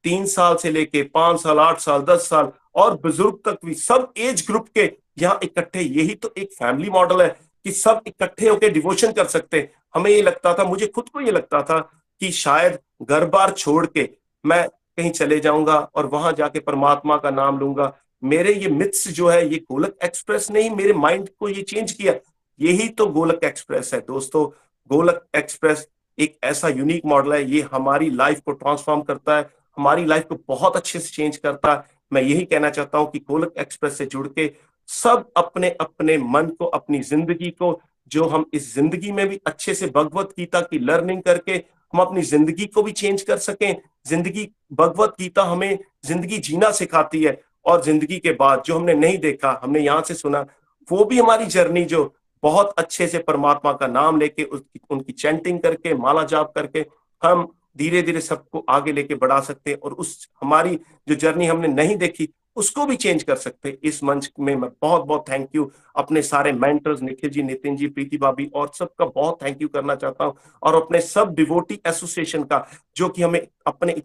तीन 0.05 0.25
साल 0.25 0.55
से 0.55 0.71
लेके 0.71 1.01
पाँच 1.05 1.39
साल, 1.41 1.59
आठ 1.59 1.79
साल, 1.79 2.01
दस 2.03 2.27
साल, 2.29 2.51
और 2.75 2.95
बुज़ुर्ग 2.97 3.37
तक 3.45 3.57
भी 3.65 3.73
सब 3.73 4.11
एज 4.17 4.45
ग्रुप 4.47 4.67
के 4.75 4.91
यहाँ 5.19 5.39
इकट्ठे, 5.43 5.79
यही 5.79 6.15
तो 6.15 6.33
एक 6.37 6.53
फैमिली 6.53 6.89
मॉडल 6.89 7.21
है 7.21 7.27
कि 7.65 7.71
सब 7.71 8.01
इकट्ठे 8.07 8.47
होकर 8.49 8.69
डिवोशन 8.69 9.11
कर 9.11 9.25
सकते 9.27 9.69
हमें 9.95 10.09
ये 10.11 10.21
लगता 10.21 10.53
था, 10.53 10.63
मुझे 10.63 10.87
खुद 10.87 11.09
को 11.09 11.21
ये 11.21 11.31
लगता 11.31 11.61
था 11.61 11.79
कि 12.21 12.31
शायद 12.31 12.79
घर 13.03 13.25
बार 13.27 13.51
छोड़ 13.51 13.85
के 13.87 14.09
मैं 14.43 14.67
कहीं 14.67 15.11
चले 15.11 15.39
जाऊँगा 15.39 15.75
और 15.95 16.05
वहाँ 16.05 16.31
जाके 16.33 16.59
परमात्मा 16.59 17.17
का 17.17 17.29
नाम 17.31 17.59
लूँगा। 17.59 17.91
मेरे 18.23 18.53
ये 18.53 18.67
मिथ्स 18.69 19.07
जो 19.09 19.27
है, 19.29 19.47
ये 19.47 19.57
गोलक 19.61 19.97
एक्सप्रेस 20.03 20.49
ने 20.51 20.61
ही 20.61 20.69
मेरे 20.71 20.93
माइंड 20.95 21.29
को 21.39 21.49
ये 21.49 21.61
चेंज 21.63 21.91
किया। 21.91 22.13
यही 22.59 22.87
तो 22.89 23.05
गोलक 23.09 23.43
एक्सप्रेस 23.43 23.93
है 23.93 23.99
दोस्तों। 24.01 24.45
गोलक 24.89 25.25
एक्सप्रेस 25.35 25.87
एक 26.17 26.37
ऐसा 26.43 26.67
यूनिक 26.69 27.05
मॉडल 27.05 27.33
है, 27.33 27.43
ये 27.45 27.61
हमारी 27.71 28.09
लाइफ 28.11 28.39
को 28.39 28.51
ट्रांसफॉर्म 28.53 29.01
करता 29.01 29.37
है, 29.37 29.49
हमारी 29.77 30.05
लाइफ 30.05 30.25
को 30.25 30.35
बहुत 30.47 30.75
अच्छे 30.75 30.99
से 30.99 31.09
चेंज 31.09 31.37
करता 31.37 31.73
है। 31.73 31.99
मैं 32.11 32.21
यही 32.21 32.43
कहना 32.43 32.69
चाहता 32.69 32.97
हूँ 32.97 33.09
कि 33.11 33.19
गोलक 33.19 33.53
एक्सप्रेस 33.59 33.97
से 33.97 34.05
जुड़ 34.05 34.27
के 34.29 34.51
सब 34.89 35.29
अपने 35.37 35.69
अपने 35.71 36.17
मन 36.17 36.47
को, 36.49 36.65
अपनी 36.65 36.99
ज़िंदगी 37.01 37.49
को, 37.51 37.79
जो 38.11 38.25
हम 38.25 38.45
इस 38.53 38.73
ज़िंदगी 38.73 39.11
में 39.11 39.27
भी 39.29 39.39
अच्छे 39.47 39.73
से 39.73 39.87
भगवत 39.87 40.33
गीता 40.37 40.61
की 40.61 40.79
लर्निंग 40.79 41.21
करके 41.23 41.53
हम 41.93 42.01
अपनी 42.01 42.21
ज़िंदगी 42.23 42.65
को 42.65 42.83
भी 42.83 42.91
चेंज 42.93 43.21
कर 43.21 43.37
सकें। 43.39 43.75
ज़िंदगी 44.05 44.49
भगवत 44.73 45.15
गीता 45.19 45.43
हमें 45.43 45.77
ज़िंदगी 46.05 46.37
जीना 46.39 46.71
सिखाती 46.71 47.23
है 47.23 47.39
और 47.65 47.83
ज़िंदगी 47.83 48.17
के 48.19 48.31
बाद 48.33 48.63
जो 48.65 48.75
हमने 48.75 48.93
नहीं 48.93 49.17
देखा, 49.17 49.59
हमने 49.63 49.79
यहाँ 49.79 50.01
से 50.07 50.13
सुना, 50.13 50.45
वो 50.87 51.05
भी 51.05 51.19
हमारी 51.19 51.45
जर्नी 51.45 51.83
जो 51.85 52.13
बहुत 52.43 52.73
अच्छे 52.77 53.07
से 53.07 53.19
परमात्मा 53.19 53.71
का 53.73 53.87
नाम 53.87 54.19
लेके 54.19 54.43
उनकी 54.43 55.13
चैंटिंग 55.13 55.59
करके, 55.59 55.93
माला 55.93 56.23
जाप 56.23 56.51
करके 56.55 56.85
हम 57.21 57.47
धीरे 57.77 58.01
धीरे 58.01 58.21
सबको 58.21 58.65
आगे 58.69 58.91
लेके 58.91 59.15
बढ़ा 59.15 59.39
सकते 59.41 59.71
हैं 59.71 59.77
और 59.79 59.91
उस 59.93 60.29
हमारी 60.41 60.79
जो 61.07 61.15
जर्नी 61.15 61.45
हमने 61.47 61.67
नहीं 61.67 61.95
देखी 61.97 62.29
उसको 62.57 62.85
भी 62.85 62.95
चेंज 62.95 63.23
कर 63.23 63.35
सकते 63.35 63.69
हैं। 63.69 63.77
इस 63.83 64.03
मंच 64.03 64.31
में 64.39 64.55
मैं 64.55 64.69
बहुत 64.81 65.05
बहुत 65.05 65.25
थैंक 65.29 65.49
यू 65.55 65.69
अपने 65.95 66.21
सारे 66.21 66.51
मेंटर्स 66.53 67.01
निखिल 67.01 67.29
जी, 67.29 67.43
नितिन 67.43 67.75
जी, 67.77 67.87
प्रीति 67.87 68.17
भाभी 68.17 68.49
और 68.55 68.71
सबका 68.75 69.05
बहुत 69.05 69.41
थैंक 69.43 69.61
यू 69.61 69.67
करना 69.67 69.95
चाहता 69.95 70.25
हूँ 70.25 70.35
और 70.63 70.75
अपने 70.75 71.01
सब 71.01 71.33
डिवोटी 71.35 71.79
एसोसिएशन 71.87 72.43
का, 72.43 72.65
जो 72.95 73.09
कि 73.09 73.21
हमें 73.21 73.47
अपने 73.67 74.01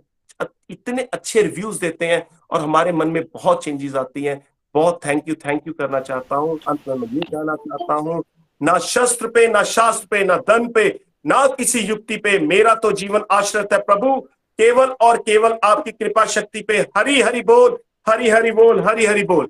इतने 0.70 1.02
अच्छे 1.04 1.42
रिव्यूज़ 1.42 1.80
देते 1.80 2.06
हैं 2.06 2.26
और 2.50 2.60
हमारे 2.60 2.92
मन 2.92 3.08
में 3.08 3.22
बहुत 3.24 3.64
चेंजेस 3.64 3.94
आती 3.94 4.24
हैं। 4.24 4.40
बहुत 4.74 5.00
थैंक 5.06 5.28
यू 5.28 5.34
थैंक 5.36 5.66
यू 5.66 5.72
करना 5.72 6.00
चाहता 6.00 6.36
हूँ। 6.36 6.58
अंत 6.68 6.88
में 6.88 6.94
मैं 6.96 7.08
ये 7.08 7.20
कहना 7.22 7.54
चाहता 7.56 7.94
हूँ, 7.94 8.22
ना 8.60 8.76
शस्त्र 8.78 9.28
पे, 9.28 9.46
ना 9.48 9.62
शास्त्र 9.64 10.06
पे, 10.10 10.24
ना 10.24 10.36
धन 10.48 10.68
पे, 10.68 10.88
ना 11.26 11.46
किसी 11.48 11.80
युक्ति 11.80 12.16
पे, 12.16 12.38
मेरा 12.38 12.74
तो 12.74 12.92
जीवन 12.92 13.24
आश्रित 13.30 13.72
है 13.72 13.78
प्रभु। 13.80 14.20
केवल 14.58 14.90
और 15.00 15.16
केवल 15.18 15.58
आपकी 15.64 15.92
कृपा 15.92 16.24
शक्ति 16.26 16.60
पे 16.62 16.78
हरी, 16.96 17.20
हरि 17.20 17.40
बोल। 17.42 17.78
हरी 18.08 18.28
हरी 18.28 18.50
बोल 18.52 18.80
हरी 18.80 19.04
हरी 19.06 19.22
बोल 19.24 19.48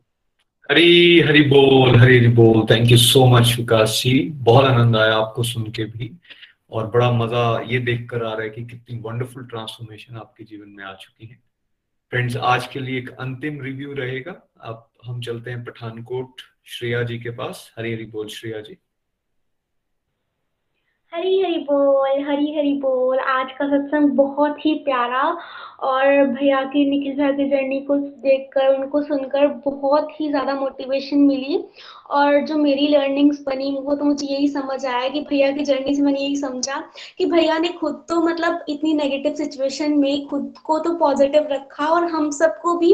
हरी 0.70 1.20
हरी 1.20 1.42
बोल 1.42 1.96
हरी 1.96 2.16
हरी 2.18 2.28
बोल 2.28 2.66
thank 2.70 2.90
you 2.90 2.96
so 2.96 3.24
much 3.26 3.54
Vikas 3.56 4.00
ji 4.04 4.12
बहुत 4.46 4.64
आनंद 4.64 4.96
आया 4.96 5.16
आपको 5.16 5.42
सुन 5.42 5.70
के 5.70 5.84
भी। 5.84 6.10
और 6.70 6.86
बड़ा 6.86 7.10
मज़ा 7.12 7.42
ये 7.60 7.78
देख 7.78 8.08
कर 8.10 8.24
आ 8.24 8.32
रहा 8.32 8.42
है 8.42 8.48
कि 8.50 8.64
कितनी 8.64 8.98
वंडरफुल 8.98 9.44
ट्रांसफॉर्मेशन 9.46 10.16
आपके 10.16 10.44
जीवन 10.44 10.68
में 10.68 10.84
आ 10.84 10.92
चुकी 10.94 11.26
है। 11.26 11.38
फ्रेंड्स 12.12 12.36
आज 12.36 12.66
के 12.66 12.80
लिए 12.80 12.98
एक 12.98 13.10
अंतिम 13.10 13.60
रिव्यू 13.62 13.92
रहेगा। 13.92 14.34
अब 14.60 14.88
हम 15.06 15.20
चलते 15.20 15.50
हैं 15.50 15.64
पठानकोट, 15.64 16.40
श्रेया 16.66 17.02
जी 17.02 17.18
के 17.18 17.30
पास। 17.30 17.72
हरी 17.78 17.92
हरी 17.92 18.04
बोल, 18.06 18.28
श्रेया 18.28 18.60
जी। 18.60 18.78
हरी 21.16 21.38
हरी 21.40 21.58
बोल 21.64 22.18
हरी 22.24 22.50
हरी 22.56 22.72
बोल। 22.80 23.18
आज 23.20 23.52
का 23.52 23.66
सत्संग 23.66 24.10
बहुत 24.16 24.56
ही 24.64 24.74
प्यारा 24.84 25.22
और 25.82 26.24
भैया 26.26 26.62
की 26.64 26.84
निखिल 26.90 27.14
भैया 27.16 27.30
की 27.32 27.48
जर्नी 27.50 27.80
को 27.80 27.96
देखकर, 27.96 28.66
उनको 28.68 29.00
सुनकर 29.02 29.46
बहुत 29.66 30.08
ही 30.20 30.28
ज़्यादा 30.30 30.54
मोटिवेशन 30.54 31.18
मिली। 31.18 31.58
और 32.10 32.40
जो 32.40 32.56
मेरी 32.56 32.86
लर्निंग्स 32.88 33.40
बनी 33.40 33.70
वो 33.80 33.94
तो 33.94 34.04
मुझे 34.04 34.26
यही 34.26 34.48
समझ 34.48 34.84
आया 34.86 35.08
कि 35.08 35.20
भैया 35.20 35.50
की 35.52 35.64
जर्नी 35.64 35.94
से 35.96 36.02
मैंने 36.02 36.20
यही 36.20 36.36
समझा 36.36 36.82
कि 37.18 37.26
भैया 37.26 37.58
ने 37.58 37.68
खुद 37.80 38.04
तो 38.08 38.20
मतलब 38.22 38.64
इतनी 38.68 38.92
नेगेटिव 38.94 39.34
सिचुएशन 39.34 39.98
में 39.98 40.26
खुद 40.28 40.54
को 40.64 40.78
तो 40.78 40.94
पॉजिटिव 40.96 41.48
रखा 41.52 41.86
और 41.86 42.04
हम 42.04 42.30
सबको 42.30 42.76
भी 42.78 42.92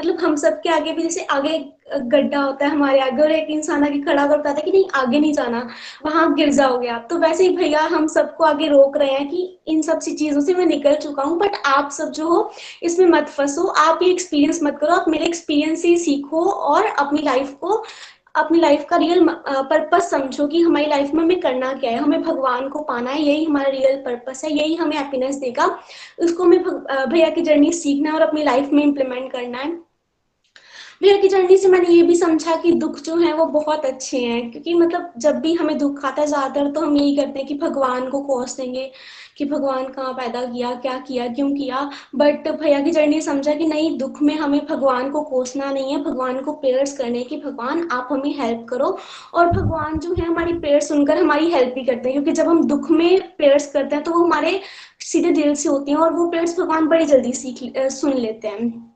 मतलब 0.00 0.18
हम 0.20 0.36
सबके 0.36 0.70
आगे 0.70 0.92
भी 0.92 1.02
जैसे 1.02 1.24
आगे 1.30 1.58
गड्ढा 1.92 2.40
होता 2.40 2.64
है 2.66 2.70
हमारे 2.70 3.00
आगे 3.00 3.22
और 3.22 3.30
एक 3.32 3.48
इंसान 3.50 3.84
आगे 3.84 3.98
खड़ा 4.00 4.26
कर 4.26 4.38
पाता 4.38 4.50
है 4.50 4.62
कि 4.62 4.70
नहीं, 4.72 4.84
आगे 4.94 5.18
नहीं 5.20 5.32
जाना, 5.32 5.66
वहाँ 6.06 6.32
गिर 6.34 6.52
जाओगे 6.52 6.88
आप। 6.88 7.06
तो 7.10 7.18
वैसे 7.18 7.46
ही 7.46 7.56
भैया 7.56 7.80
हम 7.86 8.06
सबको 8.06 8.44
आगे 8.44 8.68
रोक 8.68 8.96
रहे 8.96 9.10
हैं 9.10 9.28
कि 9.30 9.58
इन 9.68 9.82
सब 9.82 9.98
सी 10.00 10.12
चीज़ों 10.16 10.40
से 10.40 10.54
मैं 10.54 10.66
निकल 10.66 10.94
चुका 10.94 11.22
हूँ 11.22 11.38
बट 11.38 11.56
आप 11.66 11.90
सब 11.90 12.10
जो 12.12 12.28
हो, 12.28 12.52
इसमें 12.82 13.06
मत 13.08 13.28
फंसो, 13.28 13.66
आप 13.66 14.02
ये 14.02 14.10
एक्सपीरियंस 14.10 14.60
मत 14.62 14.78
करो, 14.80 14.94
आप 14.94 15.08
मेरे 15.08 15.26
एक्सपीरियंस 15.26 15.82
से 15.82 15.96
सीखो 15.98 16.44
और 16.44 16.86
अपनी 16.86 17.22
लाइफ 17.22 17.52
को 17.60 17.82
अपनी 18.34 18.58
लाइफ 18.60 18.84
का 18.90 18.96
रियल 18.96 19.26
पर्पस 19.48 20.10
समझो 20.10 20.46
कि 20.46 20.60
हमारी 20.62 20.86
लाइफ 20.86 21.12
में 21.14 21.22
हमें 21.22 21.40
करना 21.40 21.72
क्या 21.72 21.90
है। 21.90 21.98
हमें 21.98 22.22
भगवान 22.22 22.68
को 22.68 22.82
पाना 22.82 23.10
है, 23.10 23.22
यही 23.22 23.44
हमारा 23.44 23.70
रियल 23.70 23.96
पर्पस 24.04 24.44
है, 24.44 24.52
यही 24.52 24.74
हमें 24.74 24.96
हैप्पीनेस 24.96 25.36
देगा। 25.36 25.66
उसको 26.22 26.42
हमें 26.42 26.62
भैया 27.08 27.30
की 27.30 27.42
जर्नी 27.42 27.72
सीखना 27.72 28.10
है 28.10 28.14
और 28.16 28.22
अपनी 28.22 28.42
लाइफ 28.42 28.70
में 28.72 28.82
इम्प्लीमेंट 28.82 29.30
करना 29.32 29.58
है। 29.58 29.70
भैया 31.02 31.16
की 31.16 31.28
जर्नी 31.28 31.56
से 31.56 31.68
मैंने 31.68 31.88
ये 31.88 32.02
भी 32.02 32.14
समझा 32.16 32.54
कि 32.56 32.72
दुख 32.72 32.98
जो 33.02 33.16
है 33.16 33.32
वो 33.34 33.44
बहुत 33.52 33.84
अच्छे 33.84 34.18
हैं, 34.18 34.50
क्योंकि 34.50 34.74
मतलब 34.74 35.12
जब 35.18 35.38
भी 35.40 35.54
हमें 35.54 35.76
दुख 35.78 36.04
आता 36.04 36.20
है 36.22 36.26
ज़्यादातर 36.28 36.70
तो 36.72 36.80
हम 36.80 36.96
यही 36.96 37.16
करते 37.16 37.38
हैं 37.38 37.46
कि 37.48 37.54
भगवान 37.58 38.08
को 38.10 38.20
कोस 38.20 38.56
देंगे 38.56 38.90
कि 39.36 39.44
भगवान 39.44 39.84
कहाँ 39.86 40.12
पैदा 40.12 40.44
किया, 40.44 40.72
क्या 40.74 40.98
किया, 40.98 41.26
क्यों 41.28 41.50
किया। 41.50 41.80
बट 42.14 42.48
भैया 42.60 42.80
की 42.80 42.90
जर्नी 42.90 43.20
समझा 43.20 43.54
कि 43.54 43.66
नहीं, 43.66 43.96
दुख 43.98 44.22
में 44.22 44.34
हमें 44.36 44.60
भगवान 44.66 45.10
को 45.10 45.22
कोसना 45.22 45.70
नहीं 45.72 45.92
है, 45.92 46.02
भगवान 46.04 46.40
को 46.40 46.52
प्रेयर्स 46.52 46.96
करने 46.98 47.22
की 47.22 47.36
भगवान 47.38 47.88
आप 47.92 48.08
हमें 48.12 48.34
हेल्प 48.38 48.66
करो। 48.68 48.96
और 49.34 49.50
भगवान 49.50 49.98
जो 49.98 50.14
है 50.14 50.26
हमारी 50.26 50.52
प्रेयर 50.54 50.80
सुनकर 50.82 51.18
हमारी 51.18 51.50
हेल्प 51.52 51.74
भी 51.74 51.84
करते 51.84 52.08
हैं, 52.08 52.12
क्योंकि 52.12 52.32
जब 52.32 52.48
हम 52.48 52.64
दुख 52.68 52.90
में 52.90 53.36
प्रेयर्स 53.36 53.70
करते 53.72 53.96
हैं 53.96 54.04
तो 54.04 54.12
वो 54.12 54.24
हमारे 54.24 54.60
सीधे 55.02 55.30
दिल 55.32 55.54
से 55.54 55.68
होती 55.68 55.90
हैं 55.90 55.98
और 55.98 56.12
वो 56.12 56.30
प्रेयर्स 56.30 56.58
भगवान 56.60 56.88
बड़ी 56.88 57.04
जल्दी 57.06 57.32
सीख, 57.34 57.72
सुन 57.90 58.14
लेते 58.14 58.48
हैं। 58.48 58.91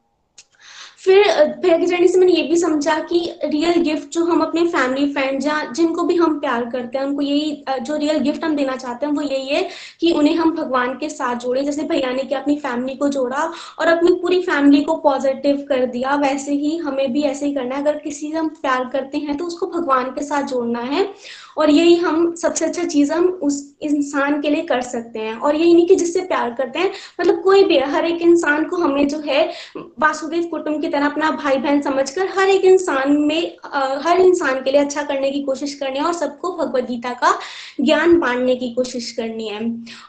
फिर 1.06 1.24
भैया 1.62 1.76
की 1.78 1.86
जर्नी 1.86 2.06
से 2.08 2.18
मैंने 2.18 2.32
ये 2.32 2.42
भी 2.42 2.56
समझा 2.56 2.98
कि 3.00 3.18
रियल 3.44 3.82
गिफ्ट 3.82 4.08
जो 4.12 4.24
हम 4.24 4.40
अपने 4.40 4.64
फैमिली 4.68 5.06
फ्रेंड 5.12 5.44
या 5.44 5.60
जिनको 5.72 6.02
भी 6.04 6.16
हम 6.16 6.38
प्यार 6.40 6.64
करते 6.70 6.98
हैं, 6.98 7.04
उनको 7.04 7.22
यही 7.22 7.64
जो 7.80 7.96
रियल 7.96 8.18
गिफ्ट 8.18 8.44
हम 8.44 8.56
देना 8.56 8.76
चाहते 8.76 9.06
हैं, 9.06 9.12
वो 9.12 9.22
यही 9.22 9.46
है 9.46 9.68
कि 10.00 10.12
उन्हें 10.12 10.34
हम 10.36 10.54
भगवान 10.56 10.94
के 10.98 11.08
साथ 11.08 11.36
जोड़े। 11.36 11.62
जैसे 11.62 11.82
भैया 11.84 12.10
ने 12.12 12.22
क्या 12.22 12.40
अपनी 12.40 12.56
फैमिली 12.56 12.94
को 12.96 13.08
जोड़ा 13.08 13.50
और 13.78 13.86
अपनी 13.88 14.12
पूरी 14.22 14.40
फैमिली 14.42 14.82
को 14.82 14.96
पॉजिटिव 14.98 15.64
कर 15.68 15.86
दिया, 15.86 16.14
वैसे 16.16 16.52
ही 16.54 16.76
हमें 16.78 17.12
भी 17.12 17.22
ऐसे 17.24 17.46
ही 17.46 17.54
करना 17.54 17.74
है। 17.74 17.82
अगर 17.82 17.98
किसी 17.98 18.30
से 18.32 18.36
हम 18.38 18.48
प्यार 18.62 18.88
करते 18.92 19.18
हैं 19.18 19.36
तो 19.36 19.44
उसको 19.44 19.66
भगवान 19.68 20.10
के 20.10 20.24
साथ 20.24 20.42
जोड़ना 20.48 20.80
है। 20.82 21.08
और 21.56 21.70
यही 21.70 21.94
हम 21.96 22.34
सबसे 22.34 22.64
अच्छा 22.64 22.84
चीज़ 22.84 23.12
हम 23.12 23.26
उस 23.42 23.62
इंसान 23.82 24.40
के 24.40 24.50
लिए 24.50 24.62
कर 24.62 24.80
सकते 24.82 25.18
हैं। 25.18 25.34
और 25.36 25.56
यही 25.56 25.74
नहीं 25.74 25.86
कि 25.86 25.94
जिससे 25.96 26.20
प्यार 26.22 26.50
करते 26.58 26.78
हैं 26.78 26.90
मतलब 27.20 27.42
कोई 27.42 27.64
भी 27.64 27.78
हर 27.78 28.04
एक 28.04 28.22
इंसान 28.22 28.64
को 28.64 28.76
हमें 28.76 29.06
जो 29.08 29.18
है, 29.26 29.42
वासुदेव 29.76 30.42
कुटुंब 30.50 30.80
की 30.82 30.88
तरह 30.88 31.06
अपना 31.06 31.30
भाई 31.32 31.56
बहन 31.56 31.80
समझकर 31.82 32.28
हर 32.38 32.48
एक 32.48 32.64
इंसान 32.64 33.16
में 33.18 33.56
हर 34.04 34.20
इंसान 34.20 34.62
के 34.62 34.70
लिए 34.70 34.80
अच्छा 34.80 35.02
करने 35.02 35.30
की 35.30 35.42
कोशिश 35.42 35.74
करनी 35.74 35.98
है 35.98 36.04
और 36.04 36.12
सबको 36.14 36.52
भगवत 36.56 36.84
गीता 36.84 37.12
का 37.14 37.32
ज्ञान 37.80 38.18
बांटने 38.20 38.56
की 38.56 38.70
कोशिश 38.70 39.10
करनी 39.12 39.48
है। 39.48 39.60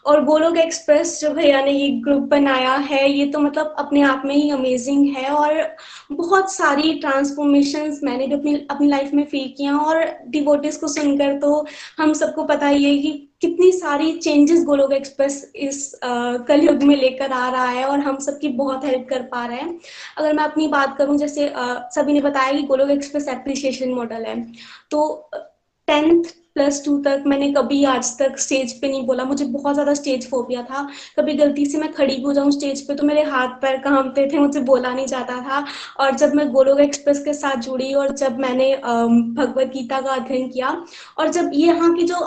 और 0.05 0.23
गोलोक 0.25 0.57
एक्सप्रेस 0.57 1.19
जो 1.21 1.29
भैया 1.29 1.61
ने 1.61 1.71
ये 1.71 1.89
ग्रुप 2.01 2.21
बनाया 2.29 2.73
है, 2.73 3.09
ये 3.11 3.25
तो 3.25 3.39
मतलब 3.39 3.75
अपने 3.77 4.01
आप 4.01 4.21
में 4.25 4.35
ही 4.35 4.49
अमेजिंग 4.51 5.07
है 5.15 5.29
और 5.29 5.61
बहुत 6.11 6.53
सारी 6.53 6.93
ट्रांसफॉर्मेशन 6.93 7.97
मैंने 8.03 8.27
भी 8.27 8.33
अपनी 8.33 8.55
अपनी 8.71 8.87
लाइफ 8.87 9.13
में 9.13 9.23
फील 9.25 9.53
किया 9.57 9.77
और 9.77 10.03
डिवोटिस 10.27 10.77
को 10.77 10.87
सुनकर 10.87 11.36
तो 11.39 11.65
हम 11.97 12.13
सबको 12.13 12.43
पता 12.43 12.67
ही 12.67 12.83
है 12.83 12.97
कि 12.97 13.11
कितनी 13.41 13.71
सारी 13.71 14.11
चेंजेस 14.13 14.63
गोलोक 14.65 14.93
एक्सप्रेस 14.93 15.51
इस 15.55 15.99
कलयुग 16.47 16.83
में 16.83 16.95
लेकर 16.95 17.31
आ 17.31 17.49
रहा 17.49 17.65
है 17.65 17.83
और 17.85 17.99
हम 17.99 18.17
सबकी 18.19 18.49
बहुत 18.57 18.85
हेल्प 18.85 19.07
कर 19.09 19.21
पा 19.31 19.45
रहे 19.45 19.57
हैं। 19.57 19.79
अगर 20.17 20.33
मैं 20.33 20.43
अपनी 20.43 20.67
बात 20.67 20.97
करूँ, 20.97 21.17
जैसे 21.17 21.51
सभी 21.57 22.13
ने 22.13 22.21
बताया 22.21 22.51
कि 22.51 22.63
गोलोक 22.63 22.89
एक्सप्रेस 22.89 23.27
एप्रिसिएशन 23.27 23.93
मॉडल 23.93 24.25
है। 24.25 24.41
तो 24.91 25.29
टेंथ 25.87 26.23
प्लस 26.57 26.81
टू 26.85 26.97
तक 27.03 27.23
मैंने 27.27 27.51
कभी 27.53 27.83
आज 27.85 28.11
तक 28.19 28.37
स्टेज 28.39 28.79
पे 28.81 28.87
नहीं 28.87 29.05
बोला। 29.07 29.23
मुझे 29.25 29.45
बहुत 29.47 29.73
ज़्यादा 29.73 29.93
स्टेज 29.93 30.29
फोबिया 30.29 30.61
था। 30.63 30.87
कभी 31.17 31.33
गलती 31.35 31.65
से 31.65 31.77
मैं 31.77 31.91
खड़ी 31.93 32.21
हो 32.21 32.33
जाऊँ 32.33 32.51
स्टेज 32.51 32.81
पे 32.87 32.95
तो 32.95 33.05
मेरे 33.07 33.23
हाथ 33.25 33.49
पैर 33.61 33.77
कांपते 33.81 34.27
थे, 34.27 34.39
मुझे 34.39 34.59
बोला 34.61 34.93
नहीं 34.93 35.05
जाता 35.07 35.39
था। 35.43 35.63
और 35.99 36.15
जब 36.17 36.33
मैं 36.35 36.49
गोलोक 36.51 36.79
एक्सप्रेस 36.79 37.23
के 37.25 37.33
साथ 37.35 37.61
जुड़ी 37.61 37.93
और 37.93 38.11
जब 38.15 38.39
मैंने 38.39 38.73
भगवत 38.75 39.71
गीता 39.73 40.01
का 40.01 40.11
अध्ययन 40.11 40.47
किया 40.49 40.69
और 41.17 41.31
जब 41.31 41.51
ये 41.53 41.65
यहाँ 41.67 41.93
की 41.95 42.03
जो 42.05 42.19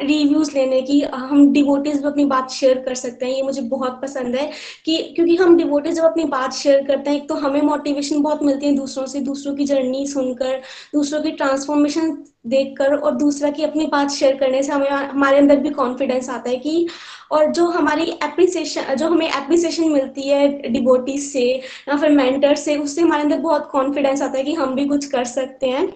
रिव्यूज़ 0.00 0.50
लेने 0.54 0.80
की 0.82 1.00
हम 1.04 1.52
डिवोटीज 1.52 1.96
भी 1.96 2.06
अपनी 2.06 2.24
बात 2.26 2.50
शेयर 2.50 2.78
कर 2.80 2.94
सकते 2.96 3.26
हैं, 3.26 3.32
ये 3.34 3.42
मुझे 3.42 3.62
बहुत 3.62 4.00
पसंद 4.02 4.36
है 4.36 4.50
कि, 4.84 4.96
क्योंकि 5.16 5.36
हम 5.36 5.56
डिवोटीज 5.56 5.94
जब 5.96 6.04
अपनी 6.04 6.24
बात 6.26 6.52
शेयर 6.54 6.82
करते 6.86 7.10
हैं, 7.10 7.16
एक 7.16 7.28
तो 7.28 7.34
हमें 7.36 7.60
मोटिवेशन 7.62 8.22
बहुत 8.22 8.42
मिलती 8.42 8.66
है 8.66 8.72
दूसरों 8.76 9.06
से, 9.06 9.20
दूसरों 9.22 9.54
की 9.56 9.64
जर्नी 9.64 10.06
सुनकर, 10.06 10.60
दूसरों 10.94 11.22
की 11.22 11.30
ट्रांसफॉर्मेशन 11.32 12.16
देखकर 12.46 12.94
और 12.94 13.14
दूसरा 13.16 13.50
की 13.50 13.62
अपनी 13.62 13.86
बात 13.86 14.10
शेयर 14.10 14.36
करने 14.36 14.62
से 14.62 14.72
हमें, 14.72 14.88
हमारे 14.90 15.38
अंदर 15.38 15.56
भी 15.56 15.70
कॉन्फिडेंस 15.70 16.30
आता 16.30 16.50
है 16.50 16.56
कि 16.56 16.88
और 17.30 17.52
जो 17.52 17.66
हमारी 17.66 18.10
एप्रिसिएशन 18.24 18.94
जो 18.94 19.08
हमें 19.08 19.26
एप्रिसिएशन 19.28 19.88
मिलती 19.90 20.28
है 20.28 20.48
डिबोटी 20.72 21.18
से 21.18 21.44
या 21.88 21.96
फिर 21.96 22.10
मेंटर 22.10 22.54
से, 22.54 22.76
उससे 22.76 23.02
हमारे 23.02 23.22
अंदर 23.22 23.38
बहुत 23.38 23.68
कॉन्फिडेंस 23.72 24.22
आता 24.22 24.38
है 24.38 24.44
कि 24.44 24.54
हम 24.54 24.74
भी 24.74 24.86
कुछ 24.88 25.06
कर 25.06 25.24
सकते 25.24 25.66
हैं। 25.66 25.86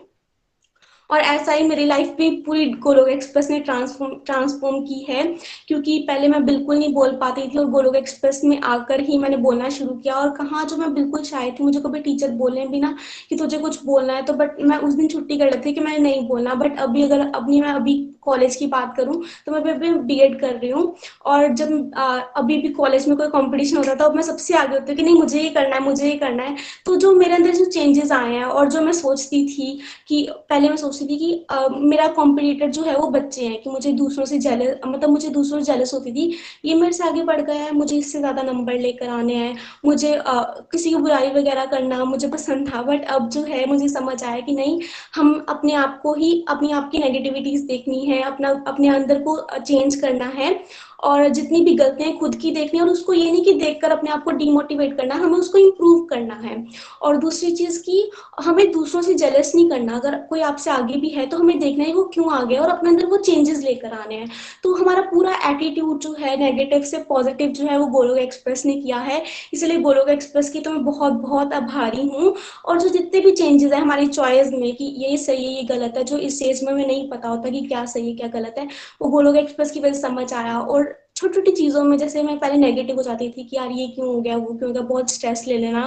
और 1.11 1.21
ऐसा 1.21 1.53
ही 1.53 1.63
मेरी 1.69 1.85
लाइफ 1.87 2.15
भी 2.17 2.31
पूरी 2.43 2.67
गोलोक 2.81 3.09
एक्सप्रेस 3.09 3.51
ने 3.51 3.59
ट्रांसफॉर्म 3.61 4.15
ट्रांसफॉर्म 4.27 4.81
की 4.85 5.05
है, 5.09 5.23
क्योंकि 5.69 5.99
पहले 6.09 6.29
मैं 6.29 6.45
बिल्कुल 6.47 6.79
नहीं 6.79 6.93
बोल 6.95 7.11
पाती 7.17 7.47
थी 7.49 7.59
और 7.59 7.67
गोलोक 7.71 7.97
एक्सप्रेस 7.97 8.41
में 8.45 8.61
आकर 8.63 9.01
ही 9.01 9.19
मैंने 9.19 9.37
बोलना 9.39 9.69
शुरू 9.71 9.95
किया 9.97 10.15
और 10.15 10.31
कहाँ 10.37 10.65
जो 10.67 10.77
मैं 10.77 10.93
बिल्कुल 10.95 11.23
शायद 11.25 11.55
थी, 11.55 11.65
मुझे 11.65 11.81
कभी 11.81 12.01
टीचर 12.01 12.31
बोले 12.37 12.67
भी 12.67 12.81
ना 12.81 12.95
कि 13.31 13.37
तुझे 13.37 13.59
कुछ 13.59 13.85
बोलना 13.85 14.13
है 14.15 14.23
तो 14.25 14.33
बट 14.35 14.61
मैं 14.63 14.77
उस 14.79 14.95
दिन 14.95 15.09
छुट्टी 15.09 15.39
कर 15.39 15.51
लेती 15.51 15.73
कि 15.73 15.81
मैं 15.81 15.99
नहीं 15.99 16.27
बोलना 16.29 16.55
बट 16.55 16.79
अभी 16.81 17.03
अगर 17.03 17.27
अभी 17.35 17.61
मैं 17.61 17.73
अभी 17.73 17.95
कॉलेज 18.23 18.57
की 18.57 18.67
बात 18.69 18.95
करूँ 18.97 19.23
तो 19.47 19.53
मैं 19.53 19.61
अभी 19.75 19.93
बी 20.05 20.19
एड 20.21 20.39
कर 20.41 20.55
रही 20.55 20.71
हूँ 20.71 20.95
और 21.27 21.47
जब 21.55 21.91
आ, 21.97 22.07
अभी 22.19 22.57
भी 22.59 22.69
कॉलेज 22.71 23.09
में 23.09 23.17
कोई 23.17 23.27
कंपटीशन 23.31 23.77
होता 23.77 23.95
था 23.97 24.09
मैं 24.15 24.23
सबसे 24.23 24.55
आगे 24.57 24.75
होती 24.75 24.93
हूँ 24.93 24.97
कि 24.97 25.03
नहीं 25.03 25.15
मुझे 25.15 25.41
ये 25.41 25.49
करना 25.51 25.77
है 25.77 25.83
मुझे 25.83 26.09
ये 26.09 26.17
करना 26.19 26.43
है। 26.43 26.57
तो 26.87 26.97
जो 26.97 27.15
मेरे 27.15 27.35
अंदर 27.35 27.55
जो 27.55 27.65
चेंजेस 27.67 28.13
आए 28.13 28.33
हैं 28.33 28.45
और 28.45 28.69
जो 28.71 28.81
मैं 28.81 28.93
सोचती 28.93 29.45
थी 29.49 29.79
कि 30.09 30.27
पहले 30.51 30.69
मैं 30.69 30.77
सोचती 30.77 31.07
थी 31.07 31.17
कि 31.19 31.47
आ, 31.51 31.67
मेरा 31.71 32.07
कॉम्पिटिटर 32.11 32.71
जो 32.71 32.83
है 32.85 32.97
वो 32.97 33.07
बच्चे 33.11 33.47
हैं 33.47 33.61
कि 33.63 33.71
मुझे 33.71 33.93
दूसरों 33.95 34.25
से 34.27 34.39
जेलस 34.41 34.77
मतलब 34.87 35.11
मुझे 35.11 35.29
दूसरों 35.31 35.61
से 35.61 35.73
जेलस 35.73 35.95
होती 35.95 36.13
थी। 36.13 36.31
ये 36.65 36.75
मेरे 36.75 36.93
से 36.93 37.05
आगे 37.09 37.23
बढ़ 37.25 37.41
गया 37.43 37.63
है 37.63 37.73
मुझे 37.75 37.97
इससे 37.97 38.19
ज़्यादा 38.19 38.43
नंबर 38.43 38.79
लेकर 38.79 39.09
आने 39.11 39.35
हैं 39.35 39.57
मुझे 39.85 40.15
किसी 40.27 40.91
की 40.91 40.97
बुराई 40.97 41.31
वगैरह 41.33 41.65
करना 41.67 42.05
मुझे 42.05 42.29
पसंद 42.31 42.69
था 42.69 42.83
बट 42.83 43.05
अब 43.11 43.29
जो 43.31 43.43
है 43.45 43.65
मुझे 43.67 43.89
समझ 43.89 44.23
आया 44.25 44.41
कि 44.41 44.53
नहीं 44.53 44.81
हम 45.15 45.35
अपने 45.49 45.73
आप 45.77 45.99
को 46.03 46.15
ही 46.15 46.33
अपनी 46.49 46.71
आप 46.73 46.89
की 46.93 46.99
नेगेटिविटीज 46.99 47.61
देखनी 47.65 48.01
है। 48.01 48.10
अपना 48.19 48.65
अपने 48.67 48.89
अंदर 48.89 49.23
को 49.23 49.59
चेंज 49.59 49.95
करना 49.95 50.25
है। 50.25 50.65
और 51.03 51.29
जितनी 51.29 51.61
भी 51.61 51.75
गलतियाँ 51.75 52.13
खुद 52.19 52.35
की 52.35 52.51
देखनी 52.51 52.79
है 52.79 52.85
और 52.85 52.91
उसको 52.91 53.13
ये 53.13 53.31
नहीं 53.33 53.45
कि 53.45 53.53
देखकर 53.55 53.91
अपने 53.91 54.11
आप 54.11 54.25
को 54.25 54.31
डिमोटिवेट 54.33 54.97
करना 54.97 55.15
हमें 55.15 55.39
उसको 55.39 55.59
इम्प्रूव 55.59 56.05
करना 56.05 56.35
है। 56.35 56.65
और 57.03 57.17
दूसरी 57.17 57.51
चीज़ 57.53 57.79
की 57.81 58.11
हमें 58.41 58.71
दूसरों 58.73 59.03
से 59.03 59.15
जेलस 59.15 59.53
नहीं 59.55 59.69
करना। 59.71 59.97
अगर 59.97 60.17
कोई 60.31 60.41
आपसे 60.43 60.71
आगे 60.71 60.97
भी 60.97 61.09
है 61.09 61.27
तो 61.27 61.39
हमें 61.39 61.59
देखना 61.59 61.85
है 61.85 61.93
वो 61.95 62.05
क्यों 62.15 62.31
आगे 62.33 62.57
और 62.57 62.69
अपने 62.69 62.91
अंदर 62.91 63.07
वो 63.07 63.17
चेंजेस 63.19 63.63
लेकर 63.65 63.93
आने 63.93 64.15
हैं। 64.15 64.29
तो 64.63 64.75
हमारा 64.75 65.03
पूरा 65.05 65.35
एटीट्यूड 65.51 66.01
जो 66.01 66.15
है 66.21 66.37
नेगेटिव 66.37 66.83
से 66.83 66.99
पॉजिटिव 67.09 67.51
जो 67.51 67.67
है, 67.67 67.79
वो 67.79 67.87
गोलोक 67.89 68.19
एक्सप्रेस 68.19 68.65
ने 68.67 68.75
किया 68.75 68.99
है। 68.99 69.23
इसलिए 69.55 69.79
गोलोक 69.81 70.09
एक्सप्रेस 70.09 70.51
की 70.51 70.61
तो 70.61 70.71
मैं 70.71 70.85
बहुत 70.85 71.13
बहुत 71.13 71.53
आभारी 71.55 72.07
हूँ। 72.09 72.35
और 72.67 72.81
जो 72.81 72.89
जितने 72.89 73.21
भी 73.21 73.33
चेंजेस 73.33 73.73
है 73.73 73.81
हमारी 73.81 74.07
चॉइस 74.09 74.53
में 74.53 74.75
कि 74.77 74.85
ये 74.99 75.17
सही 75.17 75.45
है, 75.47 75.53
ये 75.53 75.63
गलत 75.65 75.95
है, 75.97 76.05
जो 76.05 76.19
इस 76.19 76.39
स्टेज 76.39 76.63
में 76.65 76.73
हमें 76.73 76.87
नहीं 76.87 77.09
पता 77.11 77.29
होता 77.29 77.51
कि 77.51 77.61
क्या 77.61 77.85
सही 77.85 78.09
है, 78.09 78.15
क्या 78.17 78.29
गलत 78.31 78.55
है, 78.59 78.67
वो 79.03 79.09
गोलोक 79.09 79.37
एक्सप्रेस 79.37 79.71
की 79.71 79.81
वजह 79.81 80.01
समझ 80.01 80.33
आया। 80.35 80.59
और 80.61 80.90
छोटी 81.21 81.35
छोटी 81.35 81.53
चीज़ों 81.53 81.83
में, 81.85 81.97
जैसे 81.99 82.23
मैं 82.23 82.39
पहले 82.39 82.57
नेगेटिव 82.59 82.97
हो 82.97 83.03
जाती 83.03 83.29
थी 83.31 83.43
कि 83.45 83.57
यार 83.57 83.71
ये 83.71 83.87
क्यों 83.87 84.07
हो 84.07 84.21
गया, 84.21 84.37
वो 84.37 84.47
क्यों 84.49 84.69
हो 84.69 84.73
गया, 84.75 84.83
बहुत 84.83 85.11
स्ट्रेस 85.11 85.45
ले 85.49 85.57
लेना। 85.59 85.83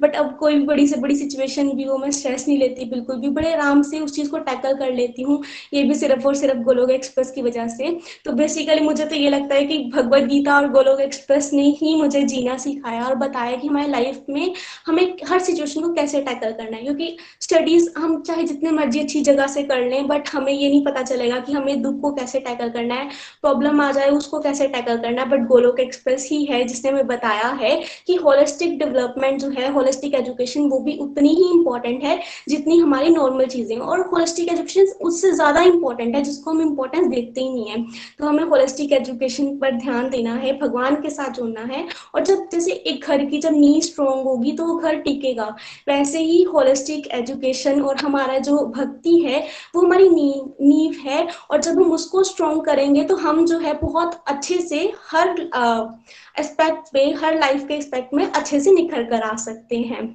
बट 0.00 0.14
अब 0.16 0.34
कोई 0.36 0.54
भी 0.54 0.64
बड़ी 0.66 0.86
से 0.88 0.96
बड़ी 1.00 1.16
सिचुएशन 1.16 1.70
भी 1.76 1.84
हो, 1.84 1.96
मैं 1.98 2.10
स्ट्रेस 2.10 2.46
नहीं 2.48 2.58
लेती 2.58 2.84
बिल्कुल 2.90 3.16
भी। 3.16 3.28
बड़े 3.30 3.52
आराम 3.52 3.82
से 3.82 4.00
उस 4.00 4.14
चीज़ 4.16 4.30
को 4.30 4.38
टैकल 4.40 4.76
कर 4.78 4.92
लेती 4.94 5.22
हूँ, 5.22 5.42
ये 5.74 5.82
भी 5.82 5.94
सिर्फ़ 5.94 6.26
और 6.26 6.34
सिर्फ़ 6.34 6.58
गोलोक 6.64 6.90
एक्सप्रेस 6.90 7.30
की 7.30 7.42
वजह 7.42 7.66
से। 7.68 7.90
तो 8.24 8.32
बेसिकली 8.32 8.80
मुझे 8.80 9.04
तो 9.04 9.14
ये 9.14 9.30
लगता 9.30 9.54
है 9.54 9.64
कि 9.64 9.78
भगवत 9.94 10.22
गीता 10.28 10.56
और 10.56 10.68
गोलोक 10.72 11.00
एक्सप्रेस 11.00 11.50
ने 11.52 11.62
ही 11.80 11.94
मुझे 11.96 12.22
जीना 12.24 12.56
सिखाया 12.58 13.04
और 13.04 13.14
बताया 13.16 13.56
कि 13.56 13.66
हमारे 13.68 13.88
लाइफ 13.88 14.24
में 14.28 14.52
हमें 14.86 15.16
हर 15.28 15.38
सिचुएशन 15.40 15.80
को 15.80 15.92
कैसे 15.94 16.20
टैकल 16.22 16.52
करना 16.52 16.76
है। 16.76 16.82
क्योंकि 16.82 17.16
स्टडीज़ 17.40 17.88
हम 17.98 18.20
चाहे 18.22 18.44
जितने 18.44 18.70
मर्ज़ी 18.70 19.00
अच्छी 19.00 19.20
जगह 19.22 19.46
से 19.46 19.62
कर 19.62 19.84
लें 19.84 20.06
बट 20.08 20.28
हमें 20.28 20.52
ये 20.52 20.68
नहीं 20.68 20.84
पता 20.84 21.02
चलेगा 21.02 21.38
कि 21.40 21.52
हमें 21.52 21.82
दुख 21.82 22.00
को 22.00 22.12
कैसे 22.14 22.40
टैकल 22.40 22.70
करना 22.70 22.94
है 22.94 23.08
प्रॉब्लम 23.42 23.80
आ 23.80 23.90
जाए 23.92 24.08
उसको 24.10 24.40
कैसे 24.40 24.66
टैकल 24.78 24.98
करना 24.98 25.22
है 25.22 25.28
बट 25.28 25.46
गोलोक 25.48 25.80
एक्सप्रेस 25.80 26.28
ही 26.30 26.44
है, 26.44 26.62
जिसने 26.64 26.90
हमें 26.90 27.06
बताया 27.06 27.48
है 27.60 27.74
कि 28.06 28.14
होलिस्टिक 28.16 28.78
डेवलपमेंट 28.78 29.40
जो 29.40 29.48
है 29.50 29.70
होलिस्टिक 29.72 30.14
एजुकेशन 30.14 30.68
वो 30.68 30.78
भी 30.80 30.96
उतनी 30.98 31.34
ही 31.34 31.50
इंपॉर्टेंट 31.52 32.02
है 32.04 32.18
जितनी 32.48 32.78
हमारी 32.78 33.10
नॉर्मल 33.10 33.46
चीज़ें 33.48 33.76
और 33.78 34.00
होलिस्टिक 34.08 34.48
एजुकेशन 34.48 34.86
उससे 35.06 35.30
ज़्यादा 35.32 35.62
इंपॉर्टेंट 35.62 36.14
है, 36.14 36.22
जिसको 36.22 36.50
हम 36.50 36.60
इंपॉर्टेंस 36.62 37.06
देते 37.08 37.40
ही 37.40 37.48
नहीं 37.48 37.68
है। 37.68 37.82
तो 38.18 38.26
हमें 38.26 38.44
होलिस्टिक 38.44 38.92
एजुकेशन 38.92 39.56
पर 39.58 39.76
ध्यान 39.78 40.08
देना 40.10 40.34
है, 40.34 40.52
भगवान 40.58 40.94
के 41.02 41.10
साथ 41.10 41.30
जुड़ना 41.32 41.60
है। 41.64 41.86
और 42.14 42.24
जब 42.24 42.48
जैसे 42.52 42.72
एक 42.72 43.04
घर 43.04 43.24
की 43.24 43.38
जब 43.38 43.52
नींव 43.54 43.80
स्ट्रोंग 43.82 44.24
होगी 44.24 44.52
तो 44.52 44.76
घर 44.76 44.96
टिकेगा। 44.98 45.48
वैसे 45.88 46.20
ही 46.20 46.42
होलिस्टिक 46.44 47.06
एजुकेशन 47.14 47.80
और 47.82 47.96
हमारा 47.98 48.38
जो 48.40 48.58
भक्ति 48.76 49.16
है, 49.18 49.40
वो 49.74 49.82
हमारी 49.82 50.08
नींव 50.10 50.94
है। 51.06 51.26
और 51.50 51.60
जब 51.60 51.76
हम 51.76 51.92
उसको 51.92 52.22
स्ट्रॉन्ग 52.24 52.64
करेंगे 52.64 53.04
तो 53.04 53.16
हम 53.18 53.44
जो 53.46 53.58
है 53.58 53.72
बहुत 53.78 54.20
अच्छे 54.28 54.58
से 54.68 54.80
हर 55.10 55.28
एस्पेक्ट 56.40 56.92
पे 56.92 57.10
हर 57.14 57.38
लाइफ 57.40 57.66
के 57.68 57.74
एस्पेक्ट 57.74 58.14
में 58.14 58.24
अच्छे 58.26 58.60
से 58.60 58.72
निखर 58.72 59.10
कर 59.10 59.22
आ 59.22 59.34
सकते 59.38 59.76
हैं। 59.82 60.06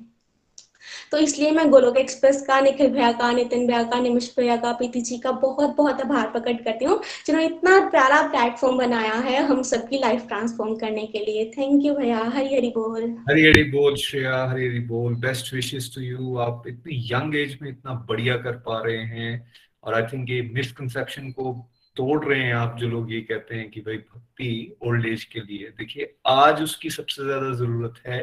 तो 1.12 1.18
इसलिए 1.18 1.50
मैं 1.52 1.70
गोलोक 1.70 1.98
एक्सप्रेस 1.98 2.42
का, 2.42 2.60
निखिल 2.62 2.88
भैया 2.92 3.12
का, 3.12 3.32
नितिन 3.32 3.66
भैया 3.68 3.82
का, 3.84 4.00
निमिष 4.00 4.30
भैया 4.38 4.56
का, 4.58 4.72
प्रीति 4.72 5.02
जी 5.02 5.18
का 5.18 5.32
बहुत 5.34 5.76
बहुत 5.76 6.02
आभार 6.02 6.28
प्रकट 6.30 6.64
करती 6.64 6.86
हूँ, 6.86 7.00
जिन्होंने 7.26 7.48
इतना 7.48 7.80
प्यारा 7.90 8.22
प्लेटफॉर्म 8.28 8.78
बनाया 8.78 9.14
है 9.28 9.44
हम 9.46 9.62
सबकी 9.64 10.00
लाइफ 10.00 10.26
ट्रांसफॉर्म 10.28 10.76
करने 10.78 11.06
के 11.08 11.20
लिए। 11.20 11.46
थैंक 11.58 11.86
यू 11.86 11.94
भैया 11.96 12.20
हरी 12.36 12.56
हरी 12.56 12.70
बोल। 12.70 13.04
हरी 13.30 13.46
हरी 13.48 13.64
बोल, 13.72 13.96
श्रेया 13.98 14.44
हरी 14.44 14.68
हरी 14.68 14.80
बोल। 14.88 15.16
बेस्ट 15.18 15.54
विशेष 15.54 15.94
टू 15.96 16.02
यू 16.02 16.38
आप 16.40 16.64
इतनी 16.68 16.98
यंग 17.12 17.36
एज 17.36 17.58
में 17.62 17.70
इतना 17.70 17.94
बढ़िया 18.10 18.36
कर 18.38 18.58
पा 18.68 18.82
रहे 18.86 19.04
हैं, 19.14 19.52
और 19.84 19.94
आई 19.94 20.04
थिंक 20.14 20.30
ये 20.30 20.42
मिसकंसेप्शन 20.54 21.32
को 21.32 21.54
तोड़ 21.98 22.24
रहे 22.26 22.40
हैं 22.40 22.54
आप 22.54 22.78
जो 22.78 22.88
लोग 22.90 23.12
ये 23.14 23.20
कहते 23.22 23.56
हैं 23.56 23.70
कि 23.72 23.82
भाई 23.82 23.98
भक्ति 23.98 24.78
ओल्ड 24.84 25.06
एज 25.06 25.24
के 25.24 25.40
लिए। 25.42 25.70
देखिए, 25.78 26.14
आज 26.28 26.62
उसकी 26.64 26.90
सबसे 26.90 27.24
ज़्यादा 27.24 27.52
ज़रूरत 27.56 28.02
है, 28.08 28.22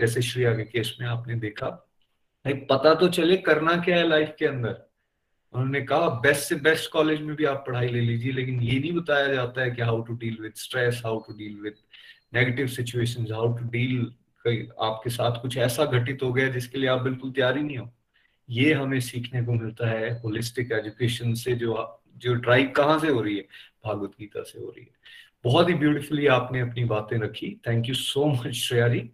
जैसे 0.00 0.22
श्रेया 0.22 0.52
के 0.56 0.64
केस 0.64 0.96
में 1.00 1.06
आपने 1.08 1.34
देखा, 1.36 1.68
भाई 2.44 2.54
पता 2.70 2.94
तो 2.94 3.08
चले 3.10 3.36
करना 3.38 3.76
क्या 3.78 3.96
है 3.96 4.08
लाइफ 4.08 4.34
के 4.38 4.46
अंदर। 4.46 4.76
उन्होंने 5.54 5.80
कहा 5.82 6.08
बेस्ट 6.22 6.48
से 6.48 6.54
बेस्ट 6.62 6.90
कॉलेज 6.92 7.20
में 7.22 7.34
भी 7.36 7.44
आप 7.46 7.64
पढ़ाई 7.66 7.88
ले 7.88 8.00
लीजिए, 8.00 8.32
लेकिन 8.32 8.60
ये 8.62 8.78
नहीं 8.80 8.92
बताया 8.92 9.34
जाता 9.34 9.62
है 9.62 9.70
कि 9.70 9.82
how 9.82 10.02
to 10.02 10.14
deal 10.14 10.36
with 10.40 10.54
stress 10.56 11.02
how 11.04 11.18
to 11.20 11.36
deal 11.36 11.60
with 11.62 11.74
negative 12.34 12.66
situation 12.68 13.32
how 13.32 13.52
to 13.58 13.68
deal 13.68 14.10
आपके 14.82 15.10
साथ 15.10 15.40
कुछ 15.42 15.56
ऐसा 15.58 15.84
घटित 15.86 16.22
हो 16.22 16.32
गया 16.32 16.48
जिसके 16.48 16.78
लिए 16.78 16.88
आप 16.88 17.00
बिल्कुल 17.02 17.30
तैयार 17.30 17.56
ही 17.56 17.62
नहीं 17.62 17.78
हो। 17.78 17.90
ये 18.48 18.72
हमें 18.72 18.98
सीखने 19.00 19.42
को 19.44 19.52
मिलता 19.52 19.88
है 19.88 20.10
होलिस्टिक 20.20 20.72
एजुकेशन 20.72 21.34
से 21.34 21.54
जो 21.54 21.74
जो 22.18 22.34
ड्राइव 22.34 22.72
कहाँ 22.76 22.98
से 22.98 23.08
हो 23.08 23.20
रही 23.20 23.36
है? 23.36 23.42
भागवत 23.84 24.10
गीता 24.20 24.42
से 24.42 24.60
हो 24.60 24.68
रही 24.68 24.84
है। 24.84 24.90
बहुत 25.44 25.68
ही 25.68 25.74
ब्यूटीफुली 25.74 26.26
आपने 26.26 26.60
अपनी 26.60 26.84
बातें 26.84 27.18
रखी। 27.18 27.60
Thank 27.66 27.88
you 27.88 27.94
so 27.94 28.26
much 28.26 28.54
Shreya 28.54 28.88
ji 28.88 29.10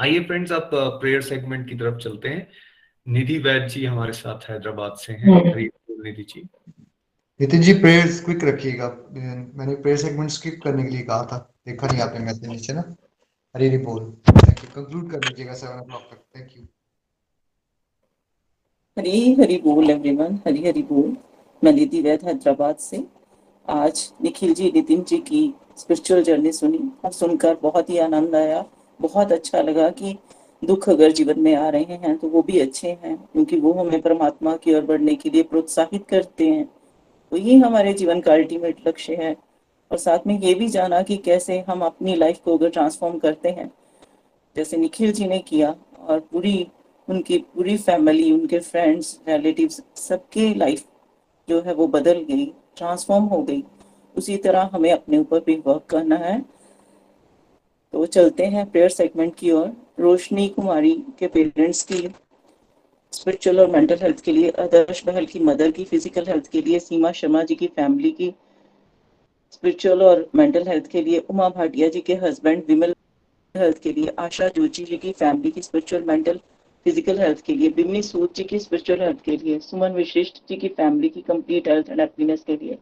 आइए 0.00 0.20
फ्रेंड्स 0.20 0.52
आप 0.52 0.70
प्रेयर 0.74 1.20
सेगमेंट 1.22 1.68
की 1.68 1.74
तरफ़ 1.74 1.96
चलते 1.96 2.28
हैं। 2.28 2.48
निधि 3.08 3.38
वैद 3.38 3.66
जी 3.68 3.84
हमारे 3.84 4.12
साथ 4.12 4.50
हैदराबाद 4.50 4.94
से 4.96 5.12
हैं। 5.12 5.32
हम्म। 5.32 6.02
निधि 6.04 6.22
जी। 6.22 6.42
नितिन 7.40 7.62
जी 7.62 7.72
प्रेयर्स 7.74 8.24
क्विक 8.24 8.44
रखिएगा। 8.44 8.88
मैंने 9.56 9.74
प्रेयर 9.74 9.96
सेगमेंट 9.96 10.30
स्किप 10.30 10.60
करने 10.64 10.84
के 10.84 10.90
लिए 10.90 11.02
कहा 11.02 11.22
था। 11.22 11.38
देखा 11.66 11.86
नहीं 11.86 12.00
आपने 12.00 12.18
मैसेज 12.18 12.46
नीचे 12.46 12.72
ना? 12.72 12.96
हरी 13.56 13.68
हरी 13.68 13.78
बोल। 13.78 14.04
थैंक 14.28 14.64
यू 14.64 14.70
कंक्लूड 14.74 15.10
कर 15.10 15.18
लीजिएगा 15.18 15.54
सेवन 15.54 15.94
ओ 15.94 15.98
तक। 15.98 16.24
थैंक 16.36 16.48
यू 16.56 16.62
हरी 18.98 19.34
हरी 19.34 19.56
बोल 19.58 19.90
एवरीवन 19.90 20.40
हरी 20.46 20.64
हरी 20.66 20.82
बोल। 20.82 21.16
मैं 21.62 21.72
निधि 21.72 22.00
वैद 22.02 22.22
हैदराबाद 22.24 22.76
से। 22.76 23.02
आज 23.68 24.12
निखिल 24.22 24.52
जी, 24.54 24.70
नितिन 24.74 25.02
जी 25.02 25.16
की 25.18 25.42
स्पिरिचुअल 25.78 26.22
जर्नी 26.22 26.52
सुनी। 26.52 26.78
और 27.04 27.12
सुनकर 27.12 27.56
बहुत 27.62 27.90
ही 27.90 27.98
आनंद 27.98 28.34
आया। 28.34 28.64
बहुत 29.00 29.32
अच्छा 29.32 29.60
लगा 29.62 29.88
कि 29.90 30.16
दुख 30.62 30.88
अगर 30.88 31.12
जीवन 31.12 31.40
में 31.40 31.54
आ 31.54 31.68
रहे 31.68 31.96
हैं 31.96 32.16
तो 32.18 32.28
वो 32.28 32.42
भी 32.42 32.58
अच्छे 32.60 32.88
हैं, 32.88 33.16
क्योंकि 33.32 33.58
वो 33.60 33.72
हमें 33.72 34.00
परमात्मा 34.02 34.56
की 34.56 34.74
ओर 34.74 34.84
बढ़ने 34.84 35.14
के 35.14 35.30
लिए 35.30 35.42
प्रोत्साहित 35.42 36.06
करते 36.08 36.48
हैं। 36.48 36.64
तो 37.32 37.36
ये 37.36 37.56
हमारे 37.56 37.92
जीवन 37.94 38.20
का 38.20 38.32
अल्टीमेट 38.32 38.88
लक्ष्य 38.88 39.14
है। 39.14 39.34
और 39.90 39.98
साथ 39.98 40.26
में 40.26 40.38
ये 40.40 40.54
भी 40.54 40.68
जाना 40.68 41.02
कि 41.02 41.16
कैसे 41.16 41.58
हम 41.68 41.80
अपनी 41.80 42.14
लाइफ 42.14 42.38
को 42.44 42.56
अगर 42.58 42.70
ट्रांसफॉर्म 42.70 43.18
करते 43.18 43.48
हैं, 43.48 43.70
जैसे 44.56 44.76
निखिल 44.76 45.12
जी 45.12 45.26
ने 45.26 45.38
किया, 45.38 45.74
और 45.98 46.20
पूरी 46.22 46.66
उनकी, 47.08 47.38
पूरी 47.38 47.76
फैमिली 47.76 48.30
उनके 48.32 48.58
फ्रेंड्स 48.60 49.18
रिलेटिव्स 49.28 49.80
सबके 49.96 50.54
लाइफ 50.54 50.84
जो 51.50 51.60
है 51.60 51.74
वो 51.74 51.86
बदल 51.88 52.24
गई 52.24 52.46
ट्रांसफॉर्म 52.76 53.24
हो 53.24 53.42
गई। 53.42 53.62
उसी 54.14 54.36
तरह 54.38 54.70
हमें 54.72 54.90
अपने 54.92 55.18
ऊपर 55.18 55.40
भी 55.40 55.54
वर्क 55.66 55.84
करना 55.90 56.16
है। 56.18 56.40
तो 57.94 58.06
चलते 58.08 58.46
हैं 58.46 58.70
प्रेयर 58.70 58.88
सेगमेंट 58.90 59.34
की 59.34 59.50
ओर। 59.50 59.72
रोशनी 60.00 60.48
कुमारी 60.48 60.92
के 61.18 61.26
पेरेंट्स 61.28 61.82
की 61.82 62.08
स्पिरिचुअल 63.12 63.60
और 63.60 63.70
मेंटल 63.70 63.98
हेल्थ 64.02 64.20
के 64.20 64.32
लिए, 64.32 64.50
आदर्श 64.50 65.04
बहल 65.04 65.26
की 65.26 65.38
मदर 65.40 65.70
की 65.70 65.84
फ़िज़िकल 65.84 66.26
हेल्थ 66.26 66.46
के 66.46 66.60
लिए, 66.60 66.78
सीमा 66.78 67.10
शर्मा 67.12 67.42
जी 67.42 67.54
की 67.54 67.66
फैमिली 67.66 68.10
की 68.10 68.32
स्पिरिचुअल 69.52 70.02
और 70.02 70.28
मेंटल 70.34 70.68
हेल्थ 70.68 70.86
के 70.86 71.02
लिए, 71.02 71.18
उमा 71.20 71.48
भाटिया 71.48 71.88
जी 71.88 72.00
के 72.00 72.14
हस्बैंड 72.14 72.62
विमल 72.68 72.94
हेल्थ 73.54 73.78
के 73.78 73.92
लिए, 73.92 74.14
आशा 74.18 74.48
जोशी 74.48 74.84
जी 74.84 74.96
की 74.96 75.12
फैमिली 75.12 75.50
की 75.50 75.62
स्पिरिचुअल 75.62 76.02
मेंटल 76.02 76.40
फ़िज़िकल 76.86 77.18
हेल्थ 77.18 77.40
के 77.40 77.54
लिए, 77.54 77.68
बिमनी 77.68 78.02
सूद 78.02 78.32
जी 78.36 78.44
की 78.44 78.58
स्पिरिचुअल 78.58 79.00
हेल्थ 79.00 79.20
के 79.24 79.36
लिए, 79.36 79.58
सुमन 79.58 79.92
विशिष्ट 79.92 80.40
जी 80.48 80.56
की 80.56 80.68
फैमिली 80.68 81.08
की 81.08 81.20
कंप्लीट 81.22 81.68
हेल्थ 81.68 81.90
एंड 81.90 82.00
हैप्पीनेस 82.00 82.44
के 82.46 82.56
लिए, 82.56 82.78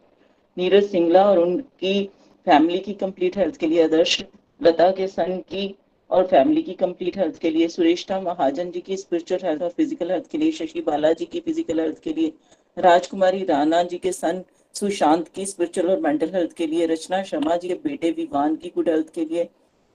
नीरज 0.57 0.89
सिंगला 0.91 1.23
और 1.29 1.39
उनकी 1.39 2.03
फैमिली 2.47 2.79
की 2.79 2.93
कंप्लीट 2.93 3.37
हेल्थ 3.37 3.57
के 3.57 3.67
लिए, 3.67 3.83
आदर्श 3.83 4.23
लता 4.61 4.89
के 4.91 5.07
सन 5.07 5.37
की 5.51 5.75
और 6.09 6.25
फैमिली 6.27 6.61
की 6.63 6.73
कंप्लीट 6.73 7.17
हेल्थ 7.17 7.37
के 7.39 7.49
लिए, 7.49 7.67
सुरेष्ठा 7.67 8.19
महाजन 8.21 8.71
जी 8.71 8.79
की 8.79 8.97
स्पिरिचुअल 8.97 9.45
हेल्थ 9.45 9.61
और 9.61 9.69
फ़िज़िकल 9.69 10.11
हेल्थ 10.11 10.31
के 10.31 10.37
लिए, 10.37 10.51
शशि 10.51 10.81
बालाजी 10.81 11.25
की 11.25 11.39
फ़िज़िकल 11.39 11.79
हेल्थ 11.79 11.99
के 11.99 12.13
लिए, 12.13 12.33
राजकुमारी 12.77 13.43
राणा 13.43 13.83
जी 13.83 13.97
के 13.97 14.11
सन 14.11 14.43
सुशांत 14.75 15.27
की 15.27 15.45
स्पिरिचुअल 15.45 15.89
और 15.89 15.99
मेंटल 15.99 16.29
हेल्थ 16.35 16.53
के 16.53 16.67
लिए, 16.67 16.85
रचना 16.85 17.21
शर्मा 17.23 17.55
जी 17.55 17.67
के 17.67 17.73
बेटे 17.83 18.11
विवान 18.11 18.55
की 18.55 18.71
गुड 18.75 18.89
हेल्थ 18.89 19.13
के 19.15 19.25
लिए 19.25 19.49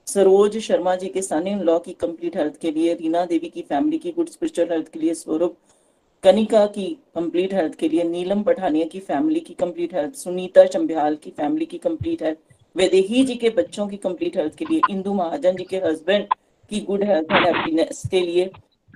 सरोज 0.06 0.56
शर्मा 0.58 0.94
जी 0.96 1.08
के 1.08 1.22
सन 1.22 1.46
इन 1.46 1.60
लॉ 1.60 1.78
की 1.78 1.92
कंप्लीट 1.92 2.36
हेल्थ 2.36 2.56
के 2.60 2.70
लिए, 2.70 2.94
रीना 2.94 3.24
देवी 3.26 3.48
की 3.48 3.62
फैमिली 3.62 3.98
की 3.98 4.10
गुड 4.12 4.28
स्पिरिचुअल 4.28 4.68
हेल्थ 4.70 4.88
के 4.88 4.98
लिए 4.98 5.14
सौरभ 5.14 5.54
कनिका 6.24 6.64
की 6.66 6.86
कंप्लीट 7.14 7.54
हेल्थ 7.54 7.74
के 7.74 7.88
लिए, 7.88 8.04
नीलम 8.04 8.42
पठानिया 8.42 8.86
की 8.86 8.98
फैमिली 9.00 9.40
की 9.40 9.54
कंप्लीट 9.54 9.94
हेल्थ 9.94 10.14
सुनीता 10.14 10.64
चंबियाल 10.66 11.16
की 11.16 11.30
फैमिली 11.30 11.66
की 11.66 11.78
कंप्लीट 11.78 12.22
हेल्थ 12.22 12.38
वैदेही 12.76 13.24
जी 13.24 13.34
के 13.34 13.50
बच्चों 13.50 13.86
की 13.88 13.96
कंप्लीट 13.96 14.36
हेल्थ 14.36 14.54
के 14.54 14.64
लिए, 14.64 14.80
इंदु 14.90 15.14
महाजन 15.14 15.56
जी 15.56 15.64
के 15.64 15.76
हस्बैंड 15.84 16.26
की 16.70 16.80
गुड 16.80 17.02
हेल्थ 17.04 17.32
एंड 17.32 17.46
हैप्पीनेस 17.46 18.02
के 18.10 18.20
लिए 18.20 18.50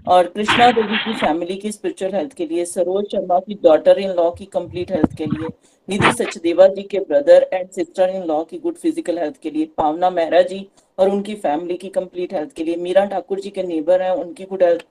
और 0.09 0.26
कृष्णा 0.28 0.70
देवी 0.72 0.97
की 0.97 1.14
फैमिली 1.18 1.56
की 1.56 1.72
स्पिरिचुअल 1.72 2.14
हेल्थ 2.14 2.32
के 2.32 2.47
लिए, 2.47 2.64
सरोज 2.66 3.05
शर्मा 3.12 3.39
की 3.39 3.55
डॉटर 3.62 3.98
इन 3.98 4.10
लॉ 4.16 4.30
की 4.30 4.44
कंप्लीट 4.48 4.93
हेल्थ 4.93 5.16
के 5.16 5.26
लिए, 5.26 5.48
निधि 5.89 6.12
सचदेवा 6.14 6.66
जी 6.68 6.82
के 6.85 6.98
brother 7.01 7.48
and 7.52 7.70
sister 7.70 8.10
in 8.10 8.24
law 8.24 8.43
की 8.44 8.59
गुड 8.59 8.76
फ़िज़िकल 8.76 9.18
हेल्थ 9.18 9.40
के 9.43 9.51
लिए, 9.51 9.70
पावना 9.76 10.10
मेहरा 10.10 10.43
जी 10.43 10.66
और 10.98 11.08
उनकी 11.08 11.34
फैमिली 11.36 11.76
की 11.76 11.88
कंप्लीट 11.90 12.32
हेल्थ 12.34 12.52
के 12.52 12.64
लिए। 12.64 12.76
मीरा 12.76 13.04
ठाकुर 13.06 13.40
जी 13.40 13.50
के 13.50 13.62
नेबर 13.62 14.02
हैं, 14.02 14.10
उनकी 14.12 14.44
good 14.44 14.62
health 14.62 14.84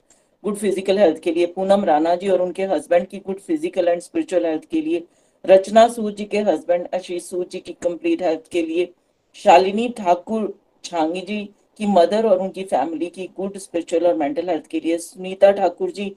good 0.43 0.55
physical 0.57 0.99
health 0.99 1.19
के 1.19 1.31
लिए। 1.31 1.45
पूनम 1.47 1.84
राणा 1.85 2.15
जी 2.15 2.27
और 2.29 2.41
उनके 2.41 2.65
हस्बैंड 2.65 3.07
की 3.07 3.17
good 3.17 3.39
physical 3.39 3.88
and 3.88 4.01
spiritual 4.01 4.45
health 4.45 4.65
के 4.71 4.81
लिए। 4.81 5.03
रचना 5.45 5.88
सूद 5.88 6.15
जी 6.15 6.25
के 6.25 6.38
हस्बैंड 6.41 6.88
आशीष 6.95 7.23
सूद 7.23 7.49
जी 7.49 7.59
की 7.59 7.73
कंप्लीट 7.84 8.21
हेल्थ 8.21 8.47
के 8.51 8.61
लिए। 8.61 8.89
शालिनी 9.35 9.88
ठाकुर 9.97 10.53
छांगी 10.84 11.21
जी 11.21 11.43
की 11.79 11.85
मदर 11.88 12.25
और 12.25 12.39
उनकी 12.39 12.63
फैमिली 12.63 13.07
की 13.09 13.29
गुड 13.38 13.57
स्पिरिचुअल 13.57 14.07
और 14.07 14.15
मेंटल 14.15 14.49
हेल्थ 14.49 14.67
के 14.67 14.79
लिए। 14.79 14.97
सुनीता 14.97 15.51
ठाकुर 15.51 15.91
जी 15.91 16.09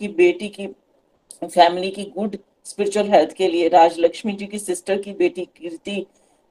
की 0.00 0.08
बेटी 0.10 0.48
की 0.48 0.66
फैमिली 1.44 1.90
की 1.90 2.04
गुड 2.16 2.36
स्पिरिचुअल 2.64 3.08
हेल्थ 3.08 3.32
के 3.32 3.48
लिए। 3.48 3.68
राजलक्ष्मी 3.68 4.32
जी 4.32 4.46
की 4.46 4.58
सिस्टर 4.58 5.00
की 5.00 5.12
बेटी 5.14 5.44
कीर्ति 5.56 6.06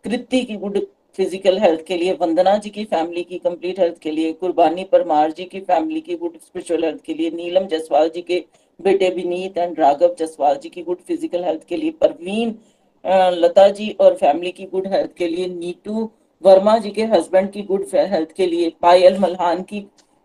कृति 0.05 0.43
की 0.43 0.55
गुड 0.57 0.79
फ़िज़िकल 1.17 1.57
हेल्थ 1.59 1.85
के 1.87 1.97
लिए, 1.97 2.13
वंदना 2.13 2.55
जी 2.57 2.69
की 2.69 2.83
फैमिली 2.85 3.23
की 3.23 3.37
कंप्लीट 3.39 3.79
हेल्थ 3.79 3.97
के 4.01 4.11
लिए, 4.11 4.31
कुर्बानी 4.33 4.83
परमार 4.83 5.31
जी 5.31 5.43
की 5.45 5.59
फैमिली 5.61 6.01
की 6.01 6.15
गुड 6.15 6.37
स्पिरिचुअल 6.37 6.83
हेल्थ 6.85 7.01
के 7.05 7.13
लिए, 7.13 7.31
नीलम 7.31 7.67
जसवाल 7.67 8.09
जी 8.09 8.21
के 8.21 8.43
बेटे 8.79 9.09
विनीत 9.09 9.57
एंड 9.57 9.79
राघव 9.79 10.15
जसवाल 10.19 10.57
जी 10.57 10.69
की 10.69 10.81
गुड 10.83 10.97
फ़िज़िकल 10.99 11.43
हेल्थ 11.43 11.63
के 11.69 11.77
लिए, 11.77 11.91
परवीन 11.93 12.55
लता 13.35 13.67
जी 13.69 13.89
और 13.99 14.15
फैमिली 14.15 14.51
की 14.51 14.65
गुड 14.65 14.87
हेल्थ 14.87 15.13
के 15.17 15.27
लिए 15.27 15.47
नीटू 15.49 16.09
वर्मा 16.43 16.77
जी 16.77 16.89
के 16.91 17.03
हस्बैंड 17.05 17.51
की 17.51 17.61
गुड 17.63 17.85
हेल्थ 17.93 18.31
के 18.31 18.45
लिए, 18.47 18.69
पायल 18.81 19.17
मल्हान 19.19 19.61
की 19.63 19.79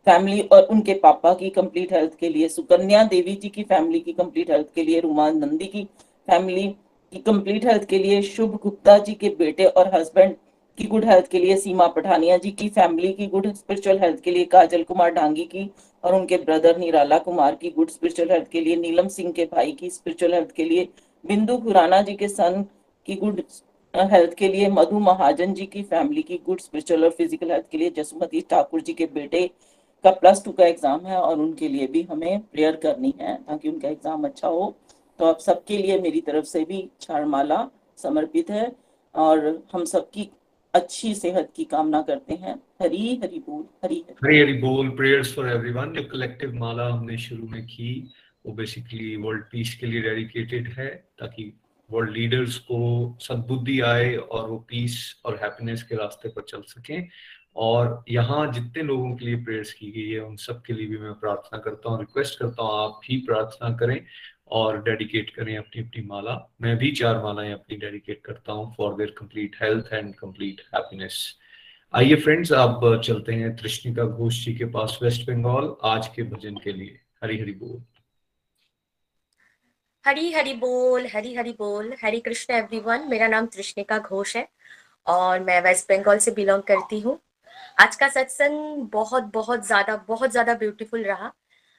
फैमिली 0.06 0.40
और 0.43 0.62
उनके 0.65 0.94
पापा 0.97 1.32
की 1.35 1.48
कंप्लीट 1.51 1.93
हेल्थ 1.93 2.15
के 2.20 2.28
लिए, 2.28 2.48
सुकन्या 2.48 3.02
देवी 3.05 3.35
जी 3.35 3.48
की 3.48 3.62
फैमिली 3.65 4.01
की 4.01 4.12
कंप्लीट 4.12 4.51
हेल्थ 4.51 4.66
के 4.74 4.82
लिए, 4.82 5.01
रुमान 5.01 5.36
नंदी 5.39 5.66
की 5.66 5.85
फैमिली 6.28 6.66
की 7.12 7.19
कंप्लीट 7.20 7.66
हेल्थ 7.66 7.85
के 7.85 7.98
लिए, 7.98 8.20
शुभ 8.23 8.59
गुप्ता 8.62 8.98
जी 8.98 9.15
के 9.15 9.28
बेटे 9.39 9.65
और 9.65 9.94
हस्बैंड 9.94 10.35
की 10.79 10.85
गुड 10.85 11.05
हेल्थ 11.05 11.27
के 11.29 11.39
लिए 11.39 11.57
सीमा 11.57 11.87
पठानिया 11.89 12.37
जी 12.39 12.51
की 12.51 12.69
फैमिली 12.71 13.13
की 13.13 13.27
गुड 13.27 13.53
स्पिरिचुअल 13.55 13.99
हेल्थ 13.99 14.21
के 14.23 14.31
लिए 14.31 14.45
काजल 14.47 14.83
कुमार 14.83 15.11
डांगी 15.13 15.45
की 15.45 15.71
और 16.05 16.15
उनके 16.15 16.37
ब्रदर 16.39 16.77
निराला 16.79 17.19
कुमार 17.21 17.55
की 17.55 17.71
गुड 17.71 17.91
स्पिरिचुअल 17.91 18.31
हेल्थ 18.31 18.49
के 18.49 18.61
लिए, 18.61 18.77
नीलम 18.77 19.09
सिंह 19.09 19.33
के 19.33 19.45
भाई 19.47 19.73
की 19.73 19.91
स्पिरिचुअल 19.91 20.35
हेल्थ 20.35 20.53
के 20.53 20.65
लिए, 20.65 20.89
बिंदु 21.25 21.57
खुराना 21.59 22.01
जी 22.03 22.15
के 22.15 22.29
सन 22.29 22.65
की 23.09 23.15
गुड 23.17 23.43
हेल्थ 23.95 24.35
के 24.35 24.49
लिए, 24.49 24.69
मधु 24.71 24.99
महाजन 25.01 25.55
जी 25.55 25.67
की 25.67 25.83
फैमिली 25.85 26.23
की 26.23 26.41
गुड 26.47 26.61
स्पिरिचुअल 26.61 27.05
और 27.05 27.11
फ़िज़िकल 27.11 27.51
हेल्थ 27.53 27.69
के 27.73 27.79
लिए, 27.79 27.91
जसुमती 27.91 28.41
ठाकुर 28.51 28.81
जी 28.81 28.93
के 28.95 29.07
बेटे 29.15 29.47
का 30.05 30.11
प्लस 30.13 30.45
टू 30.45 30.53
का 30.53 30.67
एग्ज़ाम 30.67 31.07
है 31.07 31.17
और 31.17 31.39
उनके 31.39 31.69
लिए 31.69 31.87
भी 31.87 32.03
हमें 32.11 32.41
प्रेयर 32.43 32.77
करनी 32.83 33.15
है 33.21 33.35
ताकि 33.39 33.69
उनका 33.69 33.89
एग्ज़ाम 33.89 34.25
अच्छा 34.25 34.49
हो। 34.49 34.75
तो 35.19 35.25
आप 35.25 35.39
सबके 35.41 35.79
लिए 35.79 35.99
मेरी 36.01 36.21
तरफ़ 36.23 36.45
से 36.47 36.65
भी 36.65 36.83
क्षणमाला 36.99 37.69
समर्पित 37.99 38.51
है 38.51 38.71
और 39.15 39.63
हम 39.73 39.85
सबकी 39.87 40.31
अच्छी 40.79 41.15
सेहत 41.15 41.53
की 41.57 41.65
कामना 41.65 42.03
करते 42.03 42.35
हैं। 42.35 42.55
हरी 42.83 43.21
हरी 43.25 43.39
बोल, 43.39 43.65
हरी 43.85 44.05
हरी। 44.09 44.15
हरी 44.25 44.41
हरी 44.41 44.53
बोल 44.53 44.91
प्रेयर्स 44.91 45.35
फॉर 45.35 45.49
एवरीवन 45.49 45.93
जो 45.93 46.03
कलेक्टिव 46.03 46.55
माला 46.55 46.89
हमने 46.89 47.19
शुरू 47.19 47.47
में 47.47 47.65
की। 47.67 48.11
वो 48.47 48.53
बेसिकली 48.53 49.17
वर्ल्ड 49.17 49.43
पीस 49.43 49.75
के 49.75 49.87
लिए 49.87 50.03
डेडिकेटेड 50.03 50.69
है, 50.69 50.89
ताकि 51.19 51.53
वर्ल्ड 51.91 52.11
लीडर्स 52.11 52.59
को 52.59 52.79
सद्बुद्धि 53.21 53.81
आए 53.81 54.15
और 54.17 54.49
वो 54.49 54.59
पीस 54.69 55.23
और 55.25 55.39
हैप्पीनेस 55.43 55.83
के 55.83 55.95
रास्ते 55.95 56.29
पर 56.29 56.43
चल 56.43 56.63
सकें। 56.63 57.09
और 57.57 58.05
यहाँ 58.09 58.53
जितने 58.53 58.83
लोगों 58.83 59.15
के 59.17 59.25
लिए 59.25 59.37
प्रेयर्स 59.37 59.73
की 59.73 59.91
गई 59.91 60.09
है, 60.11 60.21
उन 60.21 60.37
सब 60.37 60.63
के 60.63 60.73
लिए 60.73 60.87
भी 60.87 60.99
मैं 60.99 61.13
प्रार्थना 61.13 61.59
करता 61.59 61.91
हूँ 61.91 61.99
रिक्वेस्ट 62.01 62.39
करता 62.39 62.63
हूँ 62.63 62.73
आप 62.73 63.01
भी 63.09 63.17
प्रार्थना 63.17 63.77
करें। 63.77 64.01
और 64.53 64.83
डेडिकेट 64.83 65.31
करें 65.31 65.57
अपनी 65.57 65.83
अपनी 65.83 66.03
माला। 66.07 66.37
मैं 66.61 66.77
भी 66.79 66.91
चार 66.93 67.23
मालाएँ 67.23 67.53
अपनी 67.53 67.77
डेडिकेट 67.77 68.20
करता 68.25 68.53
हूँ 68.53 68.75
for 68.77 68.95
their 68.95 69.15
complete 69.19 69.57
health 69.62 69.93
and 69.93 70.15
complete 70.15 70.61
happiness 70.75 71.19
आइए 71.95 72.15
फ्रेंड्स 72.16 72.53
अब 72.53 73.01
चलते 73.05 73.35
हैं 73.35 73.55
तृष्णिका 73.57 74.05
घोष 74.05 74.45
जी 74.45 74.55
के 74.55 74.65
पास 74.73 74.99
वेस्ट 75.03 75.27
बंगाल 75.29 75.75
आज 75.89 76.09
के 76.09 76.23
भजन 76.25 76.57
के 76.65 76.73
लिए। 76.73 76.99
हरी 77.23 77.39
हरी 77.41 77.53
बोल। 77.53 77.81
हरी 80.05 80.31
हरी 80.33 80.53
बोल, 80.55 81.07
हरी 81.07 81.35
हरी 81.35 81.53
बोल। 81.53 81.93
हरी 82.03 82.20
कृष्ण 82.20 82.55
एवरीवन 82.55 83.09
मेरा 83.11 83.29
नाम 83.29 83.47
तृष्णिका 83.47 83.99
घोष 83.99 84.37
है 84.37 84.47
और 85.07 85.41
मैं 85.41 85.61
वेस्ट 85.62 85.89
बंगाल 85.89 86.19
से 86.19 86.31
बिलोंग 86.31 86.62
करती 86.62 87.01
हूँ। 87.01 87.19
आज 87.81 87.97
का 87.97 88.09
सत्संग 88.09 88.89
बहुत 88.93 89.25
बहुत 89.35 89.66
ज़्यादा 89.66 89.97
बहुत 90.09 90.31
ज़्यादा 90.31 90.55
ब्यूटीफुल 90.55 91.05
रहा। 91.05 91.33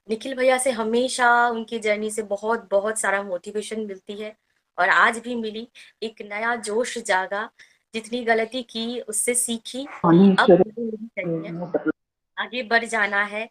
निखिल 0.10 0.36
भैया 0.36 0.57
से 0.57 0.72
हमेशा 0.72 1.48
उनकी 1.48 1.80
जर्नी 1.80 2.11
से 2.11 2.23
बहुत 2.23 2.68
बहुत 2.72 2.99
सारा 2.99 3.23
मोटिवेशन 3.23 3.80
मिलती 3.80 4.14
है 4.14 4.36
और 4.77 4.90
आज 4.90 5.18
भी 5.18 5.36
मिली 5.36 5.68
एक 6.03 6.22
नया 6.22 6.56
जोश 6.56 6.98
जागा 6.98 7.49
जितनी 7.94 8.23
गलती 8.23 8.64
की 8.64 8.99
उससे 8.99 9.34
सीखी 9.34 9.86
अब 10.40 10.52
आगे 12.40 12.64
बढ़ 12.64 12.86
जाना 12.86 13.23
है 13.23 13.49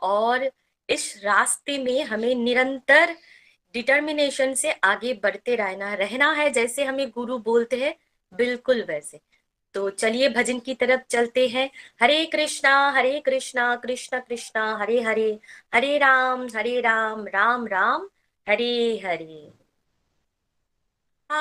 और 0.00 0.50
इस 0.88 1.20
रास्ते 1.24 1.78
में 1.78 2.04
हमें 2.04 2.34
निरंतर 2.34 3.16
डिटर्मिनेशन 3.74 4.54
से 4.54 4.72
आगे 4.72 5.14
बढ़ते 5.14 5.56
रहना 5.56 5.94
रहना 5.94 6.32
है 6.32 6.50
जैसे 6.50 6.84
हमें 6.84 7.10
गुरु 7.10 7.38
बोलते 7.38 7.76
हैं 7.76 7.94
बिल्कुल 8.34 8.82
वैसे। 8.82 9.20
तो 9.74 9.90
चलिए 9.90 10.28
भजन 10.28 10.58
की 10.58 10.74
तरफ़ 10.74 11.00
चलते 11.10 11.48
हैं। 11.48 11.70
हरे 12.02 12.26
कृष्णा 12.26 12.90
हरे 12.90 13.20
कृष्णा, 13.20 13.76
कृष्ण 13.76 14.20
कृष्णा, 14.20 14.76
हरे 14.76 15.00
हरे 15.00 15.38
हरे 15.74 15.98
राम 15.98 16.48
हरे 16.56 16.80
राम 16.80 17.26
राम 17.26 17.66
राम, 17.66 18.08
हरे 18.48 19.02
हरे। 19.04 19.52
आ 21.30 21.36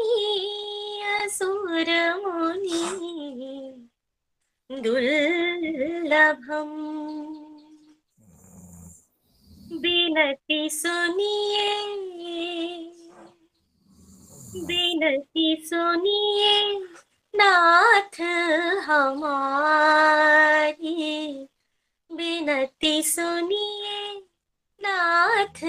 दुर्लभम। 4.72 6.89
बेनती 9.80 10.70
सुनिए 10.70 11.80
बेनती 14.56 15.64
सुनिए, 15.66 16.78
नाथ 17.36 18.20
हमारी। 18.80 19.48
बेनती 22.12 23.02
सुनिए, 23.02 24.18
नाथ 24.82 25.64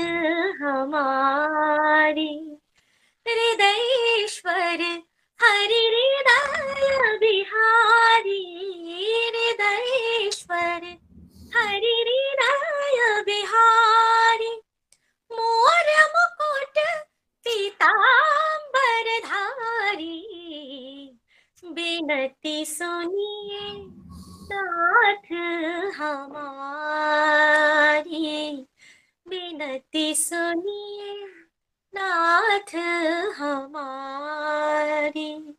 हमारी। 0.61 2.57
हृदयेश्वर, 3.27 5.01
हरि 5.41 5.87
हृदय 5.93 7.17
बिहारी। 7.17 8.43
हृदयेश्वर 9.29 11.00
हरि 11.55 11.77
हृदय 11.77 13.21
बिहारी 13.21 14.61
मोर 15.31 16.13
मुकुट 16.13 16.79
पीतांबर 17.43 19.19
धारी 19.19 20.31
बिनती 21.65 22.65
सुनिए, 22.65 23.73
नाथ 24.51 25.31
हमारी। 25.95 28.65
बिनती 29.27 30.15
सुनिए, 30.15 31.25
नाथ 31.95 32.75
हमारी। 33.35 35.55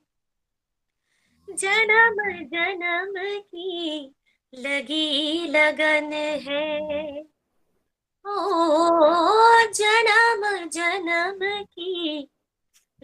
जन्म 1.50 2.46
जन्म 2.46 3.40
की 3.40 4.14
लगी 4.54 5.48
लगन 5.48 6.12
है। 6.12 7.22
ओ, 8.26 9.72
जन्म 9.72 10.68
जन्म 10.68 11.64
की 11.64 12.30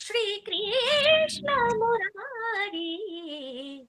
श्री 0.00 0.36
कृष्ण 0.36 1.46
मुरारी 2.66 3.88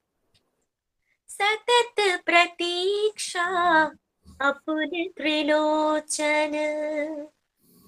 सतत 1.30 2.02
प्रतीक्षा 2.26 3.45
अपुर 4.41 4.90
त्रिलोचन। 5.18 6.56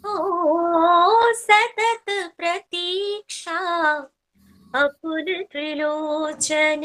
ओ 0.05 1.31
सतत 1.33 2.05
प्रतीक्षा 2.37 3.59
अपुर 4.77 5.43
त्रिलोचन। 5.51 6.83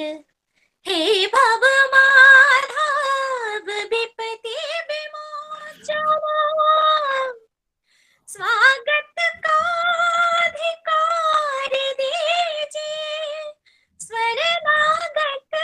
हे 0.86 1.26
भव 1.26 1.64
माधव, 1.94 3.66
विपति 3.66 4.54
विमोचन 4.90 6.06
स्वागत 8.28 9.14
का 9.18 9.58
अधिकार 10.46 11.68
दीजिए। 12.00 13.52
स्वर 14.00 14.40
लागत 14.68 15.54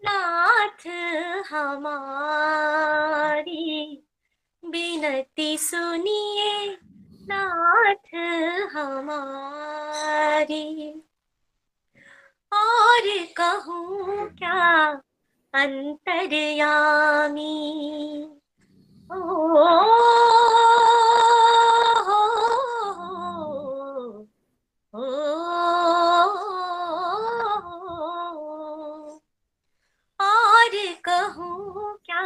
नाथ 0.06 0.88
हमारी। 1.48 2.79
बिनती 4.72 5.58
सुनिए 5.58 6.78
नाथ 7.32 8.16
हमारी। 8.74 10.66
और 12.54 13.08
कहूँ 13.38 14.30
क्या 14.30 15.02
अंतर्यामी? 15.54 17.56
ओ, 19.12 19.16
ओ, 19.16 19.20
और 30.22 30.70
कहूँ 31.06 31.98
क्या 32.06 32.24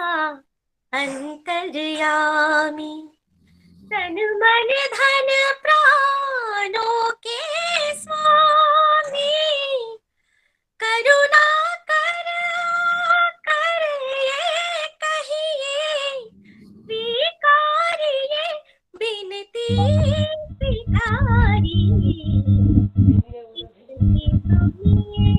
अंतर्यामी 1.73 3.09
तन 3.83 4.17
मन 4.41 4.67
धन 4.93 5.29
प्राणों 5.61 7.11
के 7.11 7.39
स्वामी। 7.95 9.31
करुणा 10.83 11.47
कर 11.91 12.29
कर 13.49 13.81
ये 14.27 14.85
कहिए। 15.03 16.29
स्वीकारिए 16.83 18.45
बिनती 18.95 19.67
स्वीकारी 20.53 21.81
बिनती 23.09 24.29
सुनिए, 24.37 25.35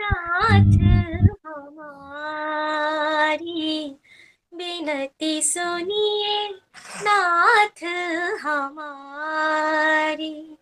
नाथ। 0.00 0.99
बिनती 4.60 5.42
सुनिए, 5.42 6.60
नाथ 7.02 7.84
हमारी। 8.40 10.58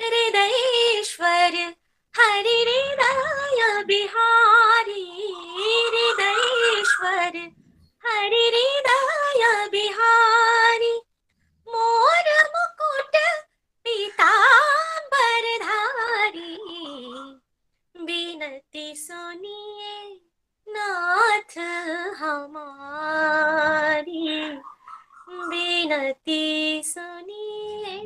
हृदयेश्वर, 0.00 1.74
हरि 2.16 2.50
हृदय 2.50 3.84
बिहारी। 3.84 5.34
हृदयेश्वर, 5.86 7.52
हरि 8.06 8.36
हृदय 8.36 9.68
बिहारी। 9.68 11.02
मोर 11.68 12.44
मुकुट 12.44 13.16
पीतांबर 13.84 15.64
धारी। 15.64 16.58
बिनती 17.96 18.96
सुनिए 18.96 20.21
नाथ 20.74 21.52
हमारी 22.18 24.28
बिनती 25.50 26.82
सुनिए। 26.82 27.96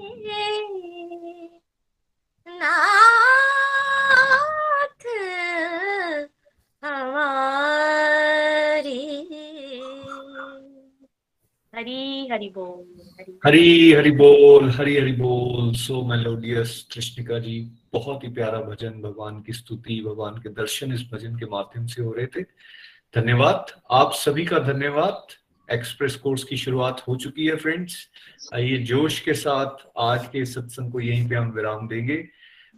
नाथ 2.47 5.05
हमारी। 6.83 9.01
हरी 11.75 12.29
हरि 12.33 12.49
बोल। 12.49 12.96
हरि, 13.21 13.93
हरी 13.93 14.11
बोल, 14.11 14.71
हरी, 14.71 14.97
हरि 14.97 15.13
बोल। 15.13 15.75
सो 15.75 16.03
मेलोडियस 16.07 16.89
कृष्णिका 16.93 17.39
जी 17.39 17.71
बहुत 17.93 18.25
ही 18.25 18.29
प्यारा 18.29 18.61
भजन। 18.61 18.91
भगवान 18.91 19.43
की 19.43 19.53
स्तुति, 19.53 20.03
भगवान 20.07 20.35
के 20.35 20.49
दर्शन 20.49 20.93
इस 20.93 21.09
भजन 21.13 21.37
के 21.37 21.47
माध्यम 21.47 21.87
से 21.87 22.03
हो 22.03 22.13
रहे 22.13 22.27
थे। 22.27 22.43
धन्यवाद। 23.17 23.67
आप 23.91 24.13
सभी 24.13 24.45
का 24.47 24.59
धन्यवाद। 24.59 25.27
एक्सप्रेस 25.73 26.17
कोर्स 26.17 26.45
की 26.45 26.57
शुरुआत 26.57 27.03
हो 27.09 27.17
चुकी 27.17 27.47
है 27.47 27.57
फ्रेंड्स 27.57 28.09
आइए 28.55 28.79
जोश 28.79 29.21
के 29.21 29.35
साथ 29.35 29.87
आज 29.99 30.27
के 30.27 30.45
सत्संग 30.45 30.93
को 30.93 31.01
यहीं 31.01 31.29
पे 31.29 31.35
हम 31.35 31.51
विराम 31.51 31.89
देंगे 31.89 32.29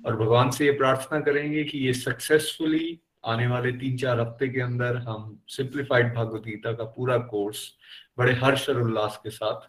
और 0.06 0.16
भगवान 0.16 0.50
से 0.50 0.64
ये 0.64 0.72
प्रार्थना 0.72 1.20
करेंगे 1.20 1.64
कि 1.64 1.78
ये 1.78 1.92
सक्सेसफुली 1.92 2.98
आने 3.26 3.46
वाले 3.46 3.72
तीन 3.72 3.96
चार 3.96 4.20
हफ़्ते 4.20 4.48
के 4.48 4.60
अंदर 4.60 4.96
हम 4.96 5.40
सिंप्लीफाइड 5.48 6.14
भागवत 6.14 6.42
गीता 6.42 6.72
का 6.72 6.84
पूरा 6.84 7.18
कोर्स 7.18 7.72
बड़े 8.18 8.32
हर्ष 8.32 8.68
और 8.68 8.82
उल्लास 8.82 9.20
के 9.22 9.30
साथ 9.30 9.68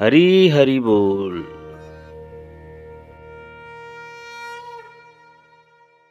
हरी 0.00 0.48
हरी 0.48 0.80
बोल। 0.80 1.63